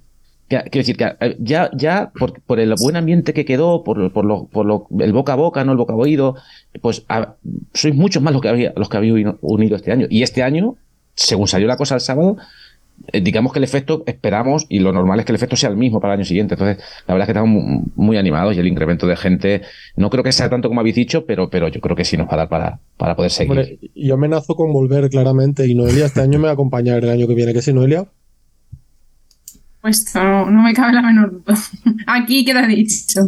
Que- 0.52 0.64
Quiero 0.70 0.82
decir 0.86 0.98
que 0.98 1.06
eh, 1.22 1.38
ya, 1.40 1.70
ya 1.74 2.12
por, 2.20 2.60
el 2.60 2.76
buen 2.78 2.98
ambiente 2.98 3.34
que 3.34 3.46
quedó, 3.46 3.84
por, 3.86 4.12
por, 4.12 4.26
lo, 4.26 4.48
por 4.48 4.66
lo, 4.66 4.88
el 5.00 5.14
boca 5.14 5.32
a 5.32 5.36
boca, 5.38 5.64
no 5.64 5.72
el 5.72 5.78
boca 5.78 5.94
a 5.94 5.96
oído, 5.96 6.36
pues 6.82 7.06
a- 7.08 7.36
sois 7.74 7.96
muchos 7.96 8.22
más 8.22 8.34
los 8.34 8.42
que, 8.42 8.50
había, 8.50 8.74
los 8.76 8.90
que 8.90 8.98
habéis 8.98 9.14
uni- 9.14 9.36
unido 9.42 9.78
este 9.78 9.94
año. 9.94 10.08
Y 10.10 10.24
este 10.24 10.44
año, 10.44 10.76
según 11.16 11.48
salió 11.48 11.68
la 11.68 11.78
cosa 11.78 11.96
el 11.96 12.02
sábado, 12.02 12.36
eh, 13.14 13.22
digamos 13.22 13.54
que 13.54 13.60
el 13.60 13.64
efecto 13.64 14.04
esperamos 14.06 14.66
y 14.70 14.80
lo 14.80 14.92
normal 14.92 15.20
es 15.20 15.26
que 15.26 15.32
el 15.32 15.38
efecto 15.38 15.56
sea 15.56 15.70
el 15.70 15.78
mismo 15.78 16.00
para 16.02 16.14
el 16.14 16.20
año 16.20 16.26
siguiente. 16.26 16.56
Entonces, 16.56 16.84
la 17.08 17.14
verdad 17.14 17.24
es 17.24 17.34
que 17.34 17.40
estamos 17.40 17.64
mu- 17.64 17.84
muy 17.96 18.18
animados 18.18 18.54
y 18.56 18.60
el 18.60 18.68
incremento 18.68 19.08
de 19.08 19.16
gente, 19.16 19.62
no 19.96 20.10
creo 20.10 20.24
que 20.24 20.34
sea 20.34 20.50
tanto 20.50 20.68
como 20.68 20.82
habéis 20.82 20.96
dicho, 20.96 21.26
pero, 21.26 21.50
pero 21.50 21.70
yo 21.70 21.80
creo 21.82 21.96
que 21.96 22.04
sí 22.06 22.18
nos 22.18 22.28
va 22.28 22.34
a 22.34 22.38
dar 22.38 22.50
para, 22.50 22.80
para 22.98 23.16
poder 23.16 23.32
seguir. 23.32 23.80
Yo 23.96 24.16
amenazo 24.16 24.56
con 24.56 24.74
volver 24.74 25.10
claramente 25.10 25.66
y 25.66 25.76
Noelia 25.76 26.06
este 26.08 26.20
año 26.22 26.38
me 26.40 26.44
va 26.46 26.50
a 26.52 26.54
acompañar 26.54 27.04
el 27.04 27.10
año 27.10 27.26
que 27.28 27.36
viene. 27.36 27.54
¿Qué 27.54 27.62
sí, 27.62 27.72
Noelia? 27.74 28.06
Pues 29.82 30.06
no, 30.16 30.46
me 30.48 30.74
cabe 30.74 30.94
la 30.94 31.02
menor 31.02 31.32
duda. 31.32 31.58
Aquí 32.08 32.46
queda 32.46 32.68
dicho. 32.68 33.22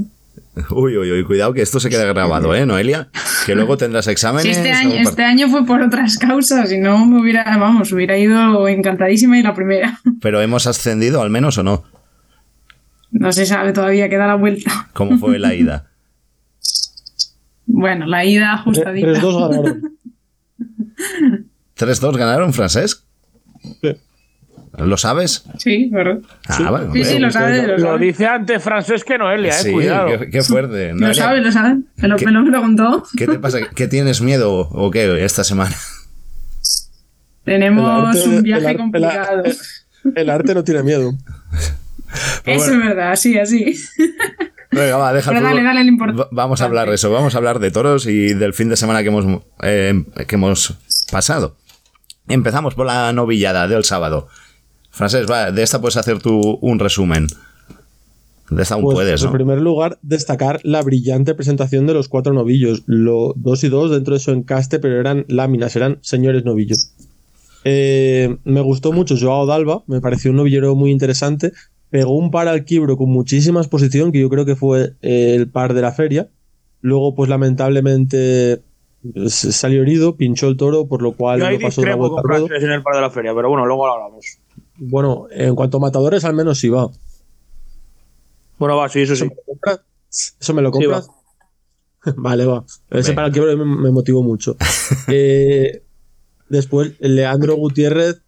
Uy, 0.70 0.96
uy, 0.98 1.12
uy, 1.12 1.24
cuidado 1.24 1.52
que 1.54 1.64
esto 1.64 1.80
se 1.80 1.90
quede 1.90 2.08
grabado, 2.08 2.54
¿eh, 2.54 2.64
Noelia? 2.68 3.10
Que 3.48 3.56
luego 3.56 3.76
tendrás 3.76 4.06
exámenes. 4.08 4.56
este 4.56 4.72
año, 4.72 4.92
par- 4.98 5.02
este 5.02 5.24
año 5.24 5.50
fue 5.50 5.66
por 5.66 5.82
otras 5.82 6.20
causas, 6.20 6.70
si 6.70 6.78
no 6.78 7.08
me 7.08 7.20
hubiera, 7.22 7.58
vamos, 7.58 7.92
hubiera 7.92 8.16
ido 8.20 8.68
encantadísima 8.68 9.40
y 9.40 9.42
la 9.42 9.56
primera. 9.56 10.00
Pero 10.22 10.42
hemos 10.42 10.68
ascendido 10.68 11.24
al 11.24 11.32
menos 11.32 11.58
o 11.58 11.64
no. 11.64 11.84
No 13.10 13.32
se 13.32 13.48
sabe 13.48 13.74
todavía, 13.74 14.10
queda 14.10 14.28
la 14.28 14.36
vuelta. 14.36 14.90
¿Cómo 14.94 15.18
fue 15.18 15.40
la 15.40 15.54
ida? 15.56 15.88
Bueno, 17.66 18.06
la 18.06 18.24
ida 18.26 18.54
ajustadita. 18.54 19.08
3-2 19.08 19.50
ganaron. 19.50 19.98
3-2 21.78 22.18
ganaron, 22.18 22.54
Francesc. 22.54 23.04
Sí. 23.82 23.96
¿Lo 24.78 24.98
sabes? 24.98 25.44
Sí, 25.60 25.90
¿verdad? 25.92 26.20
Ah, 26.48 26.72
bueno. 26.72 26.94
Sí, 26.94 27.04
sí, 27.06 27.20
lo 27.20 27.30
sabe, 27.32 27.68
lo 27.68 27.78
Lo 27.78 27.86
sabe. 27.92 28.06
dice 28.08 28.26
antes 28.26 28.64
Francés 28.64 29.04
que 29.04 29.18
Noelia, 29.20 29.52
eh, 29.52 29.64
Sí, 29.64 29.72
cuidado. 29.72 30.08
qué, 30.20 30.30
qué 30.32 30.42
fuerte. 30.44 30.90
Lo 30.90 30.96
Noelia, 31.02 31.24
sabe, 31.24 31.42
lo 31.42 31.52
sabe. 31.52 31.78
Me 31.98 32.08
lo, 32.08 32.16
¿Qué? 32.16 32.26
me 32.26 32.32
lo 32.32 32.44
preguntó. 32.46 33.04
¿Qué 33.16 33.28
te 33.28 33.38
pasa? 33.40 33.60
¿Qué 33.76 33.88
tienes 33.88 34.22
miedo 34.22 34.52
o 34.72 34.90
qué 34.90 35.24
esta 35.24 35.44
semana? 35.44 35.76
Tenemos 37.44 38.16
arte- 38.16 38.28
un 38.30 38.34
el 38.36 38.42
viaje 38.44 38.66
arte- 38.68 38.78
complicado. 38.78 39.44
el- 39.44 39.58
El 40.18 40.30
arte 40.30 40.54
no 40.54 40.64
tiene 40.66 40.84
miedo. 40.84 41.14
Eso 42.44 42.72
es 42.74 42.78
verdad, 42.78 43.14
así, 43.14 43.40
así. 43.40 43.74
Venga, 44.70 44.98
va, 44.98 45.14
deja 45.14 45.32
Pero 45.32 45.42
dale, 45.44 45.64
dale 45.64 45.80
el 45.82 45.92
Vamos 46.32 46.62
a 46.62 46.66
hablar 46.66 46.90
de 46.90 46.96
eso, 46.96 47.10
vamos 47.10 47.36
a 47.36 47.38
hablar 47.38 47.60
de 47.60 47.72
toros 47.72 48.06
y 48.06 48.34
del 48.34 48.54
fin 48.54 48.68
de 48.68 48.76
semana 48.76 49.02
que 49.02 49.08
hemos, 49.08 49.42
eh, 49.62 50.04
que 50.28 50.36
hemos 50.36 50.78
pasado. 51.10 51.56
Empezamos 52.28 52.76
por 52.76 52.86
la 52.86 53.14
novillada 53.14 53.68
del 53.70 53.86
sábado. 53.86 54.28
Francés, 54.94 55.26
va, 55.30 55.52
de 55.52 55.64
esta 55.64 55.82
puedes 55.82 55.98
hacer 55.98 56.20
tú 56.20 56.60
un 56.62 56.78
resumen. 56.78 57.26
De 58.52 58.62
esta 58.62 58.76
aún 58.76 58.84
Pues, 58.84 58.96
puedes, 58.96 59.22
En 59.22 59.28
¿no? 59.28 59.34
primer 59.34 59.60
lugar, 59.60 59.98
destacar 60.04 60.60
la 60.64 60.84
brillante 60.84 61.34
presentación 61.34 61.88
de 61.88 61.96
los 61.96 62.08
cuatro 62.08 62.32
novillos. 62.32 62.84
Lo, 62.86 63.34
dos 63.36 63.64
y 63.64 63.70
dos 63.70 63.90
dentro 63.90 64.14
de 64.14 64.20
su 64.20 64.32
encaste, 64.32 64.78
pero 64.78 65.00
eran 65.00 65.26
láminas, 65.28 65.76
eran 65.76 65.98
señores 66.02 66.46
novillos. 66.46 66.92
Eh, 67.64 68.38
me 68.44 68.62
gustó 68.62 68.92
mucho 68.92 69.16
Joao 69.20 69.48
Dalba, 69.48 69.82
me 69.88 70.00
pareció 70.00 70.30
un 70.30 70.38
novillero 70.38 70.76
muy 70.76 70.92
interesante. 70.92 71.54
Pegó 71.90 72.16
un 72.16 72.30
par 72.30 72.48
al 72.48 72.64
quibro 72.64 72.96
con 72.96 73.10
muchísima 73.10 73.62
exposición, 73.62 74.12
que 74.12 74.20
yo 74.20 74.30
creo 74.30 74.46
que 74.46 74.56
fue 74.56 74.94
eh, 75.02 75.34
el 75.36 75.50
par 75.50 75.74
de 75.74 75.82
la 75.82 75.92
feria. 75.92 76.28
Luego, 76.82 77.16
pues 77.16 77.32
lamentablemente 77.32 78.62
pues, 79.12 79.34
salió 79.34 79.82
herido, 79.82 80.18
pinchó 80.18 80.50
el 80.50 80.58
toro, 80.58 80.88
por 80.88 81.02
lo 81.02 81.14
cual 81.14 81.40
Yo 81.40 81.48
ahí 81.48 81.58
no 81.58 81.64
pasó 81.64 81.82
discrepo 81.82 82.10
con 82.10 82.54
en 82.54 82.72
el 82.72 82.84
par 82.84 82.96
de 82.96 83.02
la 83.02 83.10
feria, 83.10 83.34
pero 83.34 83.50
bueno, 83.50 83.66
luego 83.66 83.88
lo 83.88 83.94
hablamos. 83.94 84.38
Bueno, 84.86 85.28
en 85.32 85.56
cuanto 85.56 85.78
a 85.78 85.82
matadores, 85.82 86.26
al 86.26 86.34
menos 86.34 86.60
sí 86.60 86.70
va. 86.70 86.90
Bueno, 88.60 88.78
va, 88.78 88.90
sí, 88.90 89.02
eso 89.02 89.14
¿Eso 89.14 89.24
sí. 89.26 89.30
me 89.30 89.36
lo 89.36 89.44
compras? 89.46 89.82
¿Eso 90.40 90.54
me 90.54 90.62
lo 90.62 90.70
Sí, 90.70 90.74
compras? 90.74 91.10
vale, 92.18 92.46
va. 92.46 92.64
Ese 92.90 93.10
Venga. 93.12 93.16
para 93.16 93.28
el 93.28 93.34
quiebro 93.34 93.58
me, 93.58 93.66
me 93.66 93.92
motivó 93.92 94.24
mucho. 94.24 94.56
Eh, 95.08 95.84
después, 96.50 96.94
Leandro 97.00 97.56
Gutiérrez 97.56 98.22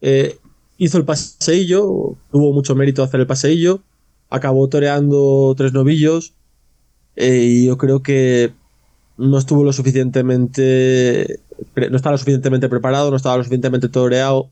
eh, 0.00 0.38
hizo 0.78 0.98
el 0.98 1.04
paseillo, 1.04 2.16
tuvo 2.30 2.52
mucho 2.52 2.74
mérito 2.74 3.02
hacer 3.02 3.20
el 3.20 3.26
paseillo, 3.26 3.82
acabó 4.28 4.68
toreando 4.68 5.54
tres 5.56 5.72
novillos 5.72 6.34
eh, 7.16 7.44
y 7.44 7.66
yo 7.66 7.78
creo 7.78 8.02
que 8.02 8.52
no 9.16 9.38
estuvo 9.38 9.64
lo 9.64 9.72
suficientemente 9.72 11.40
no 11.90 11.96
estaba 11.96 12.12
lo 12.12 12.18
suficientemente 12.18 12.68
preparado, 12.68 13.10
no 13.10 13.16
estaba 13.16 13.36
lo 13.38 13.42
suficientemente 13.42 13.88
toreado. 13.88 14.50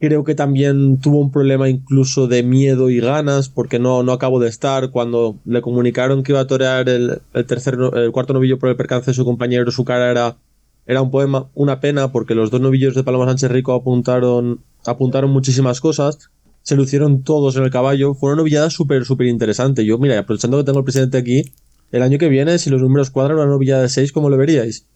Creo 0.00 0.24
que 0.24 0.34
también 0.34 0.98
tuvo 0.98 1.20
un 1.20 1.30
problema 1.30 1.68
incluso 1.68 2.26
de 2.26 2.42
miedo 2.42 2.88
y 2.88 3.00
ganas, 3.00 3.50
porque 3.50 3.78
no, 3.78 4.02
no 4.02 4.12
acabó 4.12 4.40
de 4.40 4.48
estar. 4.48 4.90
Cuando 4.90 5.36
le 5.44 5.60
comunicaron 5.60 6.22
que 6.22 6.32
iba 6.32 6.40
a 6.40 6.46
torear 6.46 6.88
el, 6.88 7.20
el 7.34 8.12
cuarto 8.12 8.32
novillo 8.32 8.58
por 8.58 8.70
el 8.70 8.76
percance 8.76 9.10
de 9.10 9.14
su 9.14 9.26
compañero, 9.26 9.70
su 9.70 9.84
cara 9.84 10.10
era, 10.10 10.38
era 10.86 11.02
un 11.02 11.10
poema, 11.10 11.50
una 11.54 11.80
pena, 11.80 12.12
porque 12.12 12.34
los 12.34 12.50
dos 12.50 12.62
novillos 12.62 12.94
de 12.94 13.04
Paloma 13.04 13.26
Sánchez 13.26 13.50
Rico 13.50 13.74
apuntaron, 13.74 14.60
apuntaron 14.86 15.30
muchísimas 15.30 15.82
cosas, 15.82 16.30
se 16.62 16.76
lucieron 16.76 17.22
todos 17.22 17.56
en 17.56 17.64
el 17.64 17.70
caballo. 17.70 18.14
Fue 18.14 18.30
una 18.30 18.38
novillada 18.38 18.70
súper, 18.70 19.04
súper 19.04 19.26
interesante. 19.26 19.84
Yo, 19.84 19.98
mira, 19.98 20.18
aprovechando 20.18 20.56
que 20.56 20.64
tengo 20.64 20.78
el 20.78 20.84
presidente 20.84 21.18
aquí, 21.18 21.44
el 21.92 22.02
año 22.02 22.16
que 22.16 22.30
viene, 22.30 22.58
si 22.58 22.70
los 22.70 22.80
números 22.80 23.10
cuadran, 23.10 23.36
una 23.36 23.46
novillada 23.46 23.82
de 23.82 23.90
6, 23.90 24.12
¿cómo 24.12 24.30
lo 24.30 24.38
veríais? 24.38 24.86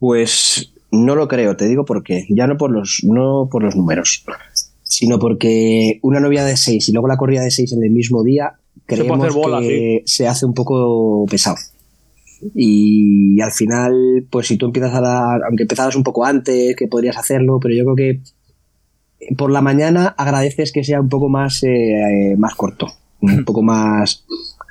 Pues 0.00 0.72
no 0.96 1.14
lo 1.14 1.28
creo, 1.28 1.56
te 1.56 1.66
digo 1.66 1.84
por 1.84 2.02
qué. 2.02 2.26
Ya 2.30 2.46
no 2.46 2.56
por 2.56 2.70
los, 2.70 3.00
no 3.04 3.48
por 3.50 3.62
los 3.62 3.76
números, 3.76 4.24
sino 4.82 5.18
porque 5.18 5.98
una 6.02 6.20
novia 6.20 6.44
de 6.44 6.56
6 6.56 6.88
y 6.88 6.92
luego 6.92 7.08
la 7.08 7.16
corrida 7.16 7.42
de 7.42 7.50
6 7.50 7.72
en 7.72 7.84
el 7.84 7.90
mismo 7.90 8.22
día, 8.22 8.54
creemos 8.86 9.34
bola, 9.34 9.60
que 9.60 10.02
se 10.06 10.26
hace 10.26 10.46
un 10.46 10.54
poco 10.54 11.26
pesado. 11.30 11.56
Y 12.54 13.40
al 13.40 13.52
final, 13.52 14.26
pues 14.30 14.46
si 14.46 14.56
tú 14.56 14.66
empiezas 14.66 14.94
a 14.94 15.00
dar, 15.00 15.40
aunque 15.48 15.64
empezaras 15.64 15.96
un 15.96 16.02
poco 16.02 16.24
antes, 16.24 16.76
que 16.76 16.86
podrías 16.86 17.16
hacerlo, 17.16 17.58
pero 17.60 17.74
yo 17.74 17.84
creo 17.84 17.96
que 17.96 18.20
por 19.36 19.50
la 19.50 19.62
mañana 19.62 20.14
agradeces 20.16 20.72
que 20.72 20.84
sea 20.84 21.00
un 21.00 21.08
poco 21.08 21.28
más, 21.28 21.62
eh, 21.64 22.34
más 22.36 22.54
corto, 22.54 22.88
un 23.20 23.44
poco 23.44 23.62
más, 23.62 24.24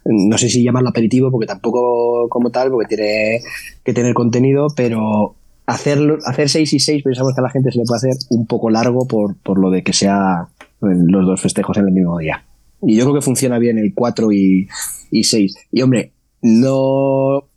no 0.06 0.38
sé 0.38 0.50
si 0.50 0.64
llamarlo 0.64 0.90
aperitivo, 0.90 1.32
porque 1.32 1.48
tampoco 1.48 2.28
como 2.30 2.52
tal, 2.52 2.70
porque 2.70 2.96
tiene 2.96 3.42
que 3.84 3.94
tener 3.94 4.14
contenido, 4.14 4.68
pero 4.76 5.36
hacerlo, 5.66 6.18
hacer 6.26 6.50
6 6.50 6.74
y 6.74 6.80
6 6.80 7.04
pensamos 7.04 7.34
que 7.34 7.42
a 7.42 7.44
la 7.44 7.50
gente 7.50 7.72
se 7.72 7.80
le 7.80 7.86
puede 7.86 7.98
hacer 7.98 8.28
un 8.30 8.46
poco 8.46 8.70
largo 8.70 9.08
por, 9.08 9.36
por 9.38 9.60
lo 9.60 9.70
de 9.70 9.84
que 9.84 9.94
sea 9.94 10.48
los 10.82 11.26
dos 11.26 11.42
festejos 11.42 11.78
en 11.78 11.88
el 11.88 11.94
mismo 11.94 12.18
día. 12.18 12.44
Y 12.82 12.98
yo 12.98 13.06
creo 13.06 13.16
que 13.16 13.22
funciona 13.22 13.58
bien 13.58 13.78
el 13.78 13.94
4 13.96 14.32
y, 14.32 14.68
y 15.12 15.24
6. 15.24 15.56
Y 15.72 15.82
hombre, 15.82 16.12
no 16.42 17.48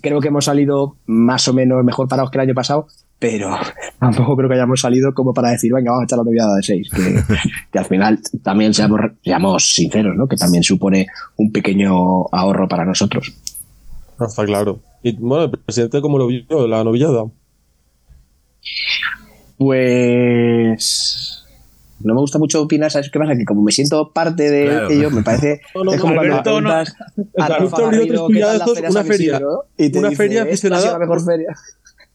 creo 0.00 0.20
que 0.20 0.28
hemos 0.28 0.46
salido 0.46 0.96
más 1.06 1.46
o 1.48 1.52
menos 1.52 1.84
mejor 1.84 2.08
parados 2.08 2.30
que 2.30 2.38
el 2.38 2.42
año 2.42 2.54
pasado, 2.54 2.86
pero 3.18 3.50
tampoco 4.00 4.36
creo 4.36 4.48
que 4.48 4.54
hayamos 4.54 4.80
salido 4.80 5.12
como 5.12 5.34
para 5.34 5.50
decir, 5.50 5.72
venga, 5.72 5.90
vamos 5.90 6.02
a 6.02 6.04
echar 6.04 6.18
la 6.18 6.24
noviada 6.24 6.54
de 6.56 6.62
6. 6.62 6.90
Que, 6.90 7.36
que 7.70 7.78
al 7.78 7.84
final 7.84 8.20
también 8.42 8.72
seamos, 8.72 9.00
seamos 9.22 9.74
sinceros, 9.74 10.16
¿no? 10.16 10.26
Que 10.26 10.36
también 10.36 10.62
supone 10.62 11.06
un 11.36 11.52
pequeño 11.52 12.26
ahorro 12.32 12.66
para 12.68 12.84
nosotros. 12.84 13.34
No, 14.18 14.26
está 14.26 14.44
claro. 14.44 14.80
Y 15.02 15.16
bueno, 15.16 15.44
el 15.44 15.50
presidente, 15.50 16.00
¿cómo 16.00 16.18
lo 16.18 16.26
vio 16.26 16.66
la 16.66 16.84
novillada? 16.84 17.24
Pues 19.58 21.44
no 22.00 22.14
me 22.14 22.20
gusta 22.20 22.38
mucho 22.38 22.62
opinar, 22.62 22.90
¿sabes 22.90 23.10
qué 23.12 23.18
pasa? 23.18 23.36
Que 23.36 23.44
como 23.44 23.62
me 23.62 23.72
siento 23.72 24.10
parte 24.12 24.50
de 24.50 24.64
Claro. 24.66 24.90
ello, 24.90 25.10
me 25.10 25.22
parece. 25.22 25.60
No, 25.74 25.84
no, 25.84 25.92
es 25.92 26.00
como 26.00 26.14
cuando 26.14 26.60
no. 26.62 26.70
a 26.70 26.84
Alberto 27.44 27.76
abrió 27.84 28.00
tres 28.06 28.10
¿qué 28.10 28.40
tal 28.40 28.58
la 28.58 28.64
pillazos, 28.64 28.74
feria 28.74 28.90
una 28.90 29.04
feria. 29.04 29.32
Isidro? 29.34 29.64
Y 29.76 29.90
te 29.90 29.98
Una 29.98 30.08
dice, 30.08 30.16
feria 30.22 30.42
"Esta 30.42 30.52
ha 30.52 30.56
sido 30.56 30.74
aficionada 30.76 30.92
la 30.92 30.98
mejor 30.98 31.18
por- 31.18 31.26
feria. 31.26 31.54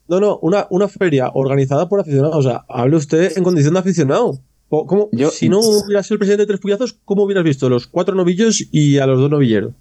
No, 0.08 0.20
no, 0.20 0.38
una, 0.42 0.66
una 0.70 0.88
feria 0.88 1.30
organizada 1.34 1.88
por 1.88 2.00
aficionados. 2.00 2.36
O 2.36 2.42
sea, 2.42 2.64
hable 2.68 2.96
usted 2.96 3.32
en 3.36 3.44
condición 3.44 3.74
de 3.74 3.80
aficionado. 3.80 4.40
O- 4.68 4.86
¿Cómo, 4.86 5.08
Yo- 5.12 5.30
si 5.30 5.48
no 5.48 5.60
hubieras 5.86 6.06
sido 6.06 6.14
el 6.16 6.18
presidente 6.18 6.42
de 6.42 6.46
Tres 6.48 6.60
Puyazos, 6.60 6.98
¿cómo 7.04 7.22
hubieras 7.22 7.44
visto 7.44 7.68
los 7.68 7.86
cuatro 7.86 8.14
novillos 8.16 8.64
y 8.72 8.98
a 8.98 9.06
los 9.06 9.20
dos 9.20 9.30
novilleros? 9.30 9.72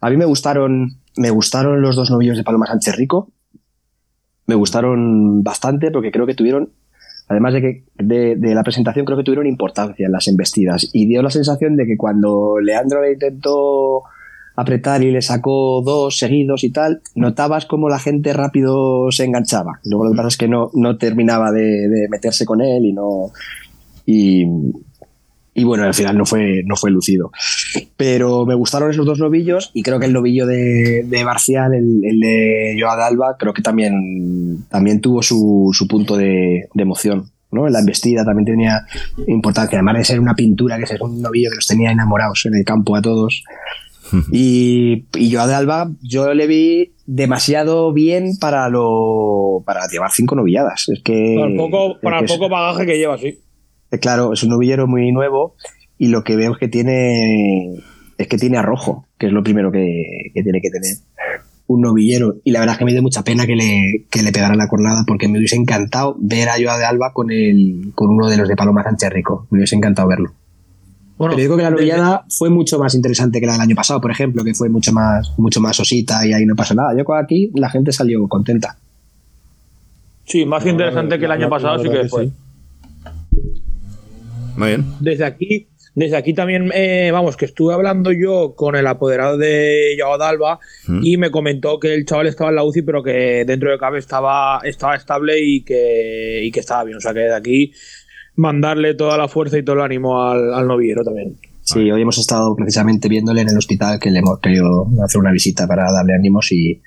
A 0.00 0.10
mí 0.10 0.16
me 0.16 0.24
gustaron, 0.24 0.98
me 1.16 1.30
gustaron 1.30 1.80
los 1.82 1.94
dos 1.94 2.10
novillos 2.10 2.36
de 2.36 2.42
Paloma 2.42 2.66
Sánchez 2.66 2.96
Rico. 2.96 3.30
Me 4.46 4.54
gustaron 4.54 5.42
bastante 5.42 5.90
porque 5.90 6.10
creo 6.10 6.26
que 6.26 6.34
tuvieron, 6.34 6.70
además 7.28 7.54
de 7.54 7.60
que 7.60 7.84
de, 7.96 8.36
de 8.36 8.54
la 8.54 8.62
presentación, 8.62 9.04
creo 9.04 9.18
que 9.18 9.24
tuvieron 9.24 9.46
importancia 9.46 10.06
en 10.06 10.12
las 10.12 10.28
embestidas. 10.28 10.88
Y 10.92 11.06
dio 11.06 11.22
la 11.22 11.30
sensación 11.30 11.76
de 11.76 11.86
que 11.86 11.96
cuando 11.96 12.58
Leandro 12.60 13.02
le 13.02 13.12
intentó 13.12 14.02
apretar 14.54 15.02
y 15.02 15.10
le 15.10 15.22
sacó 15.22 15.82
dos 15.82 16.18
seguidos 16.18 16.64
y 16.64 16.70
tal, 16.70 17.00
notabas 17.14 17.66
como 17.66 17.88
la 17.88 17.98
gente 17.98 18.32
rápido 18.32 19.10
se 19.10 19.24
enganchaba. 19.24 19.80
Luego 19.84 20.04
lo 20.04 20.10
que 20.10 20.16
pasa 20.16 20.28
es 20.28 20.36
que 20.36 20.48
no, 20.48 20.70
no 20.74 20.98
terminaba 20.98 21.52
de, 21.52 21.88
de 21.88 22.08
meterse 22.08 22.44
con 22.44 22.60
él 22.60 22.84
y 22.84 22.92
no. 22.92 23.30
Y, 24.04 24.44
y 25.54 25.64
bueno, 25.64 25.84
al 25.84 25.94
final 25.94 26.16
no 26.16 26.24
fue, 26.24 26.62
no 26.64 26.76
fue 26.76 26.90
lucido. 26.90 27.30
Pero 27.96 28.46
me 28.46 28.54
gustaron 28.54 28.90
esos 28.90 29.04
dos 29.06 29.18
novillos 29.18 29.70
y 29.74 29.82
creo 29.82 29.98
que 30.00 30.06
el 30.06 30.12
novillo 30.12 30.46
de, 30.46 31.04
de 31.04 31.24
Barcial, 31.24 31.74
el, 31.74 32.00
el 32.04 32.20
de 32.20 32.76
Joa 32.80 32.96
de 32.96 33.02
Alba, 33.04 33.36
creo 33.38 33.52
que 33.52 33.62
también, 33.62 34.64
también 34.70 35.00
tuvo 35.00 35.22
su, 35.22 35.70
su 35.72 35.86
punto 35.86 36.16
de, 36.16 36.68
de 36.72 36.82
emoción. 36.82 37.30
¿no? 37.50 37.68
La 37.68 37.80
embestida 37.80 38.24
también 38.24 38.46
tenía 38.46 38.86
importancia, 39.26 39.76
además 39.78 39.98
de 39.98 40.04
ser 40.04 40.20
una 40.20 40.34
pintura, 40.34 40.78
que 40.78 40.84
es 40.84 41.00
un 41.00 41.20
novillo 41.20 41.50
que 41.50 41.56
los 41.56 41.66
tenía 41.66 41.90
enamorados 41.92 42.46
en 42.46 42.54
el 42.54 42.64
campo 42.64 42.96
a 42.96 43.02
todos. 43.02 43.42
Y, 44.30 45.06
y 45.16 45.32
Joa 45.32 45.46
de 45.46 45.54
Alba, 45.54 45.90
yo 46.02 46.34
le 46.34 46.46
vi 46.46 46.92
demasiado 47.06 47.94
bien 47.94 48.36
para 48.38 48.68
lo 48.68 49.62
para 49.64 49.86
llevar 49.90 50.10
cinco 50.12 50.34
novilladas. 50.34 50.86
Es 50.90 51.00
que, 51.02 51.36
Para 51.38 51.50
el 51.50 51.56
poco, 51.56 51.98
para 52.02 52.18
el 52.18 52.26
que 52.26 52.32
es- 52.32 52.38
poco 52.38 52.50
bagaje 52.50 52.84
que 52.84 52.98
lleva, 52.98 53.16
sí. 53.16 53.38
Eh, 53.92 53.98
Claro, 53.98 54.32
es 54.32 54.42
un 54.42 54.50
novillero 54.50 54.86
muy 54.86 55.12
nuevo 55.12 55.54
y 55.98 56.08
lo 56.08 56.24
que 56.24 56.34
veo 56.36 56.52
es 56.52 56.58
que 56.58 56.68
tiene 56.68 57.76
es 58.18 58.28
que 58.28 58.38
tiene 58.38 58.58
arrojo, 58.58 59.06
que 59.18 59.26
es 59.26 59.32
lo 59.32 59.42
primero 59.42 59.70
que, 59.70 60.30
que 60.34 60.42
tiene 60.42 60.60
que 60.60 60.70
tener 60.70 60.96
un 61.66 61.80
novillero. 61.80 62.36
Y 62.44 62.52
la 62.52 62.60
verdad 62.60 62.74
es 62.74 62.78
que 62.78 62.84
me 62.84 62.92
dio 62.92 63.02
mucha 63.02 63.22
pena 63.22 63.46
que 63.46 63.56
le, 63.56 64.06
que 64.10 64.22
le 64.22 64.32
pegaran 64.32 64.58
la 64.58 64.68
cornada 64.68 65.04
porque 65.06 65.28
me 65.28 65.38
hubiese 65.38 65.56
encantado 65.56 66.16
ver 66.18 66.48
a 66.48 66.54
Joa 66.62 66.78
de 66.78 66.84
Alba 66.84 67.12
con 67.12 67.30
el, 67.30 67.92
con 67.94 68.10
uno 68.10 68.28
de 68.28 68.36
los 68.36 68.48
de 68.48 68.56
Paloma 68.56 68.82
Sánchez 68.82 69.10
Rico. 69.10 69.46
Me 69.50 69.58
hubiese 69.58 69.76
encantado 69.76 70.08
verlo. 70.08 70.32
Bueno, 71.18 71.34
Pero 71.34 71.42
digo 71.42 71.56
que 71.56 71.62
la 71.62 71.70
novillada 71.70 72.24
fue 72.36 72.50
mucho 72.50 72.78
más 72.78 72.94
interesante 72.94 73.40
que 73.40 73.46
la 73.46 73.52
del 73.52 73.60
año 73.60 73.76
pasado, 73.76 74.00
por 74.00 74.10
ejemplo, 74.10 74.42
que 74.44 74.54
fue 74.54 74.68
mucho 74.68 74.92
más, 74.92 75.32
mucho 75.38 75.60
más 75.60 75.78
osita 75.78 76.26
y 76.26 76.32
ahí 76.32 76.44
no 76.46 76.56
pasa 76.56 76.74
nada. 76.74 76.96
Yo 76.96 77.04
aquí 77.14 77.50
la 77.54 77.70
gente 77.70 77.92
salió 77.92 78.26
contenta. 78.28 78.76
Sí, 80.24 80.44
más 80.46 80.66
interesante 80.66 81.18
que 81.18 81.24
el 81.26 81.30
año 81.30 81.48
pasado, 81.48 81.82
sí 81.82 81.88
que 81.88 82.08
fue. 82.08 82.26
sí. 82.26 82.32
Muy 84.56 84.68
bien. 84.68 84.84
Desde 85.00 85.24
aquí, 85.24 85.68
desde 85.94 86.16
aquí 86.16 86.34
también, 86.34 86.70
eh, 86.74 87.10
vamos, 87.12 87.36
que 87.36 87.44
estuve 87.44 87.74
hablando 87.74 88.12
yo 88.12 88.54
con 88.54 88.76
el 88.76 88.86
apoderado 88.86 89.36
de 89.36 89.96
Joao 89.98 90.18
Dalba 90.18 90.58
Mm. 90.88 91.00
y 91.02 91.16
me 91.16 91.30
comentó 91.30 91.78
que 91.78 91.94
el 91.94 92.04
chaval 92.04 92.26
estaba 92.26 92.50
en 92.50 92.56
la 92.56 92.64
UCI, 92.64 92.82
pero 92.82 93.02
que 93.02 93.44
dentro 93.46 93.70
de 93.70 93.78
cabe 93.78 93.98
estaba, 93.98 94.60
estaba 94.64 94.94
estable 94.96 95.34
y 95.40 95.64
que, 95.64 96.40
y 96.42 96.50
que 96.50 96.60
estaba 96.60 96.84
bien. 96.84 96.96
O 96.96 97.00
sea 97.00 97.12
que 97.12 97.20
desde 97.20 97.34
aquí 97.36 97.72
mandarle 98.36 98.94
toda 98.94 99.18
la 99.18 99.28
fuerza 99.28 99.58
y 99.58 99.64
todo 99.64 99.76
el 99.76 99.82
ánimo 99.82 100.22
al, 100.22 100.54
al 100.54 100.66
novillero 100.66 101.04
también. 101.04 101.36
Sí, 101.64 101.90
hoy 101.90 102.02
hemos 102.02 102.18
estado 102.18 102.56
precisamente 102.56 103.08
viéndole 103.08 103.42
en 103.42 103.48
el 103.50 103.56
hospital 103.56 104.00
que 104.00 104.10
le 104.10 104.18
hemos 104.18 104.40
querido 104.40 104.86
hacer 105.04 105.20
una 105.20 105.30
visita 105.30 105.66
para 105.66 105.84
darle 105.92 106.14
ánimos 106.14 106.50
y, 106.50 106.80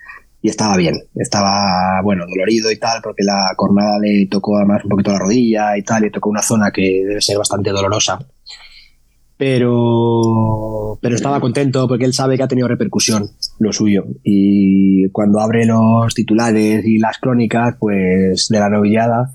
y 0.46 0.50
estaba 0.50 0.78
bien. 0.78 0.94
Estaba, 1.16 2.02
bueno, 2.04 2.24
dolorido 2.28 2.72
y 2.72 2.78
tal, 2.78 3.02
porque 3.02 3.24
la 3.24 3.52
cornada 3.58 3.98
le 4.00 4.28
tocó 4.28 4.58
además 4.58 4.84
un 4.84 4.92
poquito 4.92 5.12
la 5.12 5.18
rodilla 5.18 5.76
y 5.76 5.82
tal, 5.82 6.06
y 6.06 6.12
tocó 6.12 6.30
una 6.30 6.44
zona 6.44 6.70
que 6.70 7.04
debe 7.04 7.20
ser 7.20 7.40
bastante 7.40 7.72
dolorosa. 7.72 8.20
Pero, 9.38 11.00
pero 11.02 11.16
estaba 11.16 11.40
contento 11.40 11.88
porque 11.88 12.06
él 12.06 12.14
sabe 12.14 12.38
que 12.38 12.44
ha 12.44 12.48
tenido 12.48 12.68
repercusión 12.68 13.28
lo 13.58 13.74
suyo. 13.74 14.06
Y 14.24 15.10
cuando 15.10 15.40
abre 15.40 15.66
los 15.66 16.14
titulares 16.14 16.86
y 16.86 17.00
las 17.00 17.18
crónicas, 17.18 17.78
pues 17.80 18.48
de 18.48 18.60
la 18.60 18.70
novillada, 18.70 19.32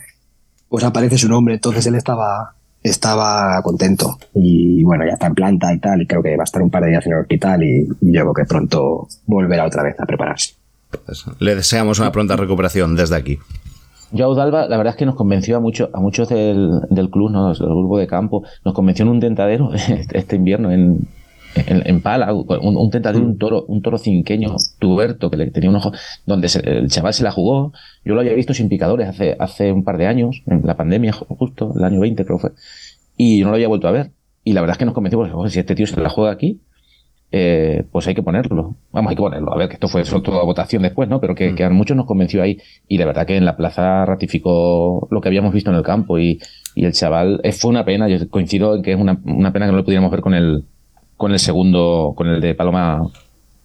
pues 0.69 0.85
aparece 0.85 1.19
su 1.19 1.29
nombre. 1.29 1.55
Entonces 1.55 1.85
él 1.89 1.97
estaba, 1.97 2.55
estaba 2.85 3.61
contento. 3.65 4.17
Y 4.33 4.85
bueno, 4.85 5.05
ya 5.05 5.15
está 5.15 5.27
en 5.27 5.35
planta 5.35 5.75
y 5.75 5.81
tal, 5.81 6.03
y 6.03 6.07
creo 6.07 6.23
que 6.23 6.37
va 6.37 6.45
a 6.45 6.45
estar 6.45 6.63
un 6.63 6.71
par 6.71 6.85
de 6.85 6.91
días 6.91 7.05
en 7.05 7.15
el 7.15 7.19
hospital 7.19 7.65
y, 7.65 7.89
y 8.01 8.13
yo 8.13 8.21
creo 8.21 8.35
que 8.35 8.45
pronto 8.45 9.09
volverá 9.27 9.67
otra 9.67 9.83
vez 9.83 9.99
a 9.99 10.07
prepararse. 10.07 10.60
Le 11.39 11.55
deseamos 11.55 11.99
una 11.99 12.13
pronta 12.13 12.37
recuperación 12.37 12.97
desde 12.97 13.17
aquí. 13.17 13.39
Joao 14.17 14.35
Dalba, 14.35 14.67
la 14.67 14.77
verdad 14.77 14.95
es 14.95 14.99
que 14.99 15.07
nos 15.07 15.15
convenció 15.15 15.57
a, 15.57 15.61
mucho, 15.61 15.89
a 15.93 16.01
muchos 16.01 16.29
del, 16.29 16.81
del 16.91 17.11
club, 17.11 17.31
¿no? 17.31 17.53
del 17.53 17.57
grupo 17.69 17.97
de 17.99 18.07
campo, 18.09 18.43
nos 18.65 18.75
convenció 18.75 19.05
en 19.05 19.09
un 19.11 19.21
tentadero 19.21 19.73
este, 19.75 20.19
este 20.19 20.35
invierno 20.37 20.73
en, 20.73 21.07
en, 21.55 21.83
en 21.87 22.01
Pala, 22.01 22.33
un, 22.35 22.91
tentadero, 22.91 23.25
un 23.25 23.39
toro, 23.39 23.65
un 23.69 23.83
toro 23.83 23.99
cinqueño 23.99 24.57
tuberto 24.81 25.31
que 25.31 25.37
le 25.37 25.51
tenía 25.53 25.71
un 25.71 25.77
ojo, 25.77 25.93
donde 26.27 26.49
se- 26.49 26.59
el 26.69 26.89
chaval 26.89 27.15
se 27.15 27.23
la 27.23 27.31
jugó. 27.31 27.73
Yo 28.05 28.15
lo 28.15 28.21
había 28.21 28.33
visto 28.35 28.53
sin 28.53 28.69
picadores 28.69 29.09
hace, 29.09 29.37
hace 29.39 29.71
un 29.71 29.85
par 29.85 29.97
de 29.97 30.09
años, 30.09 30.43
en 30.47 30.63
la 30.65 30.77
pandemia 30.77 31.13
ju- 31.13 31.27
justo, 31.29 31.73
el 31.77 31.85
año 31.85 32.01
20 32.01 32.25
creo 32.25 32.39
que 32.39 32.43
fue, 32.49 32.53
y 33.17 33.43
no 33.43 33.51
lo 33.51 33.55
había 33.55 33.69
vuelto 33.69 33.87
a 33.87 33.93
ver. 33.93 34.11
Y 34.43 34.55
la 34.55 34.61
verdad 34.61 34.75
es 34.75 34.79
que 34.79 34.87
nos 34.87 34.95
convenció, 34.95 35.19
porque 35.19 35.33
"Joder, 35.35 35.53
si 35.53 35.61
este 35.61 35.75
tío 35.77 35.87
se 35.87 36.01
la 36.01 36.09
juega 36.09 36.33
aquí, 36.33 36.61
eh, 37.33 37.85
pues 37.93 38.07
hay 38.09 38.15
que 38.15 38.23
ponerlo. 38.23 38.75
Vamos, 38.93 39.11
hay 39.11 39.17
que 39.17 39.23
ponerlo. 39.23 39.53
A 39.53 39.57
ver, 39.57 39.69
que 39.69 39.75
esto 39.75 39.89
fue 39.89 40.05
solo 40.05 40.23
toda 40.23 40.43
votación 40.45 40.83
después, 40.83 41.09
¿no? 41.09 41.21
Pero 41.21 41.35
que, 41.35 41.55
que 41.55 41.65
a 41.65 41.71
muchos 41.71 41.97
nos 41.97 42.07
convenció 42.07 42.43
ahí. 42.43 42.59
Y 42.89 42.99
la 42.99 43.07
verdad 43.07 43.27
que 43.27 43.37
en 43.37 43.45
la 43.45 43.57
plaza 43.57 44.05
ratificó 44.05 45.07
lo 45.11 45.21
que 45.21 45.29
habíamos 45.29 45.53
visto 45.53 45.71
en 45.71 45.77
el 45.77 45.83
campo. 45.83 46.19
Y, 46.19 46.41
y 46.75 46.85
el 46.85 46.93
chaval, 46.93 47.41
eh, 47.45 47.53
fue 47.53 47.71
una 47.71 47.85
pena. 47.85 48.09
Yo 48.09 48.17
coincido 48.29 48.75
en 48.77 48.83
que 48.83 48.93
es 48.93 48.99
una, 48.99 49.21
una 49.25 49.53
pena 49.53 49.67
que 49.67 49.73
no 49.73 49.79
lo 49.79 49.85
pudiéramos 49.85 50.11
ver 50.11 50.21
con 50.21 50.35
el, 50.35 50.65
con 51.17 51.33
el 51.33 51.39
segundo, 51.39 52.15
con 52.17 52.27
el 52.27 52.41
de 52.41 52.55
Paloma 52.55 53.03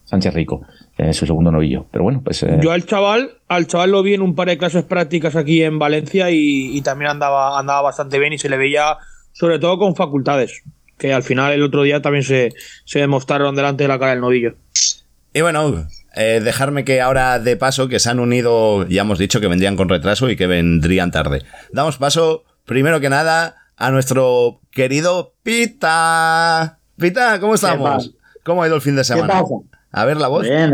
Sánchez 0.04 0.36
Rico, 0.36 0.62
eh, 1.00 1.14
su 1.14 1.26
segundo 1.26 1.52
novillo. 1.52 1.86
Pero 1.92 2.04
bueno, 2.04 2.22
pues. 2.24 2.44
eh, 2.44 2.60
Yo 2.62 2.72
al 2.72 2.86
chaval, 2.86 3.32
al 3.48 3.66
chaval 3.66 3.90
lo 3.90 4.04
vi 4.04 4.14
en 4.14 4.22
un 4.22 4.36
par 4.36 4.48
de 4.48 4.58
clases 4.60 4.84
prácticas 4.84 5.36
aquí 5.36 5.64
en 5.64 5.80
Valencia 5.80 6.30
y, 6.30 6.78
y 6.78 6.82
también 6.82 7.10
andaba, 7.10 7.58
andaba 7.58 7.82
bastante 7.82 8.20
bien 8.20 8.32
y 8.34 8.38
se 8.38 8.50
le 8.50 8.58
veía 8.58 8.98
sobre 9.32 9.58
todo 9.60 9.78
con 9.80 9.96
facultades, 9.96 10.64
que 10.98 11.14
al 11.14 11.24
final 11.24 11.54
el 11.54 11.64
otro 11.64 11.84
día 11.84 12.02
también 12.02 12.24
se, 12.24 12.54
se 12.86 13.00
demostraron 13.00 13.56
delante 13.56 13.84
de 13.84 13.88
la 13.88 14.00
cara 14.00 14.12
del 14.12 14.22
novillo. 14.22 14.56
Y 15.34 15.42
bueno, 15.42 15.88
eh, 16.16 16.40
dejarme 16.42 16.86
que 16.86 17.02
ahora 17.02 17.40
de 17.40 17.58
paso, 17.58 17.90
que 17.90 18.00
se 18.00 18.10
han 18.10 18.20
unido, 18.20 18.88
ya 18.88 19.02
hemos 19.02 19.20
dicho 19.20 19.42
que 19.42 19.48
vendrían 19.48 19.76
con 19.76 19.90
retraso 19.90 20.30
y 20.30 20.38
que 20.38 20.48
vendrían 20.48 21.12
tarde. 21.12 21.44
Damos 21.74 21.98
paso, 21.98 22.46
primero 22.64 23.02
que 23.02 23.10
nada, 23.10 23.58
a 23.76 23.92
nuestro 23.92 24.62
querido 24.72 25.34
Pita. 25.44 26.80
Pita, 26.98 27.40
¿cómo 27.42 27.56
estamos? 27.56 28.16
¿Cómo 28.44 28.64
ha 28.64 28.68
ido 28.68 28.76
el 28.76 28.82
fin 28.82 28.96
de 28.96 29.04
semana? 29.04 29.42
pasa? 29.42 29.56
A 29.92 30.06
ver 30.06 30.18
la 30.18 30.30
voz. 30.30 30.44
Bien, 30.44 30.74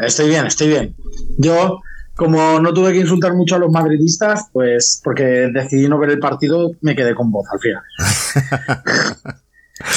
estoy 0.00 0.28
bien, 0.28 0.46
estoy 0.46 0.68
bien. 0.68 0.94
Yo, 1.38 1.80
como 2.16 2.58
no 2.60 2.72
tuve 2.72 2.92
que 2.92 3.00
insultar 3.00 3.34
mucho 3.34 3.56
a 3.56 3.58
los 3.58 3.70
madridistas, 3.70 4.46
pues 4.52 5.00
porque 5.04 5.22
decidí 5.52 5.88
no 5.88 5.98
ver 5.98 6.10
el 6.10 6.18
partido, 6.18 6.72
me 6.80 6.96
quedé 6.96 7.14
con 7.14 7.30
voz 7.30 7.46
al 7.52 7.60
final. 7.60 7.82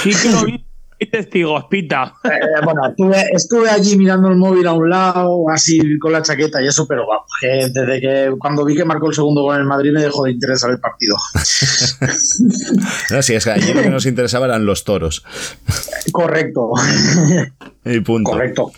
Sí 0.03 0.11
que 0.21 0.29
lo 0.29 0.43
vi, 0.43 0.65
testigos, 1.09 1.63
Pita. 1.69 2.13
Eh, 2.25 2.29
bueno, 2.65 2.81
estuve, 2.89 3.25
estuve 3.31 3.69
allí 3.69 3.97
mirando 3.97 4.27
el 4.27 4.35
móvil 4.35 4.67
a 4.67 4.73
un 4.73 4.89
lado, 4.89 5.45
así 5.49 5.79
con 5.99 6.11
la 6.11 6.21
chaqueta 6.21 6.61
y 6.61 6.67
eso, 6.67 6.85
pero 6.85 7.07
vamos, 7.07 7.25
que 7.39 7.47
desde 7.47 8.01
que 8.01 8.33
cuando 8.37 8.65
vi 8.65 8.75
que 8.75 8.83
marcó 8.83 9.07
el 9.07 9.15
segundo 9.15 9.41
gol 9.43 9.55
en 9.55 9.61
el 9.61 9.67
Madrid 9.67 9.91
me 9.93 10.01
dejó 10.01 10.25
de 10.25 10.31
interesar 10.31 10.71
el 10.71 10.79
partido. 10.79 11.15
No, 13.11 13.21
sí, 13.21 13.33
es 13.33 13.43
que 13.43 13.51
allí 13.51 13.73
lo 13.73 13.81
que 13.81 13.89
nos 13.89 14.05
interesaba 14.05 14.45
eran 14.45 14.65
los 14.65 14.83
toros. 14.83 15.23
Correcto, 16.11 16.71
Y 17.85 17.99
punto. 18.01 18.31
correcto. 18.31 18.71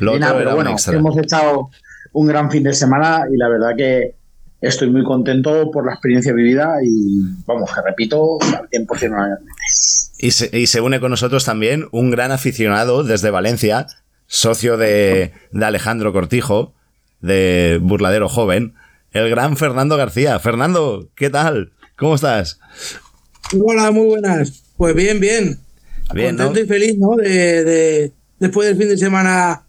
Lo 0.00 0.16
Y 0.16 0.18
nada, 0.18 0.32
otro 0.32 0.38
pero 0.40 0.50
era 0.50 0.54
bueno, 0.54 0.70
extra. 0.72 0.96
hemos 0.96 1.16
echado 1.16 1.70
un 2.18 2.26
gran 2.26 2.50
fin 2.50 2.62
de 2.64 2.72
semana 2.74 3.22
y 3.32 3.36
la 3.36 3.48
verdad 3.48 3.76
que 3.76 4.14
estoy 4.60 4.90
muy 4.90 5.04
contento 5.04 5.70
por 5.70 5.86
la 5.86 5.92
experiencia 5.92 6.32
vivida 6.32 6.74
y 6.82 7.20
vamos, 7.46 7.70
que 7.72 7.80
repito, 7.86 8.38
al 8.56 8.68
100% 8.70 9.08
nuevamente. 9.10 9.52
Y 10.18 10.32
se, 10.32 10.50
y 10.58 10.66
se 10.66 10.80
une 10.80 10.98
con 10.98 11.10
nosotros 11.12 11.44
también 11.44 11.86
un 11.92 12.10
gran 12.10 12.32
aficionado 12.32 13.04
desde 13.04 13.30
Valencia, 13.30 13.86
socio 14.26 14.76
de, 14.76 15.32
de 15.52 15.64
Alejandro 15.64 16.12
Cortijo, 16.12 16.74
de 17.20 17.78
Burladero 17.80 18.28
Joven, 18.28 18.74
el 19.12 19.30
gran 19.30 19.56
Fernando 19.56 19.96
García. 19.96 20.38
Fernando, 20.40 21.08
¿qué 21.14 21.30
tal? 21.30 21.72
¿Cómo 21.96 22.16
estás? 22.16 22.58
Hola, 23.64 23.90
muy 23.92 24.06
buenas. 24.06 24.64
Pues 24.76 24.94
bien, 24.94 25.20
bien. 25.20 25.58
Bien, 26.14 26.36
¿no? 26.36 26.46
Contento 26.46 26.66
y 26.66 26.68
feliz, 26.78 26.98
¿no? 26.98 27.14
De, 27.16 27.64
de- 27.64 28.12
después 28.40 28.66
del 28.68 28.76
fin 28.76 28.88
de 28.88 28.96
semana 28.96 29.62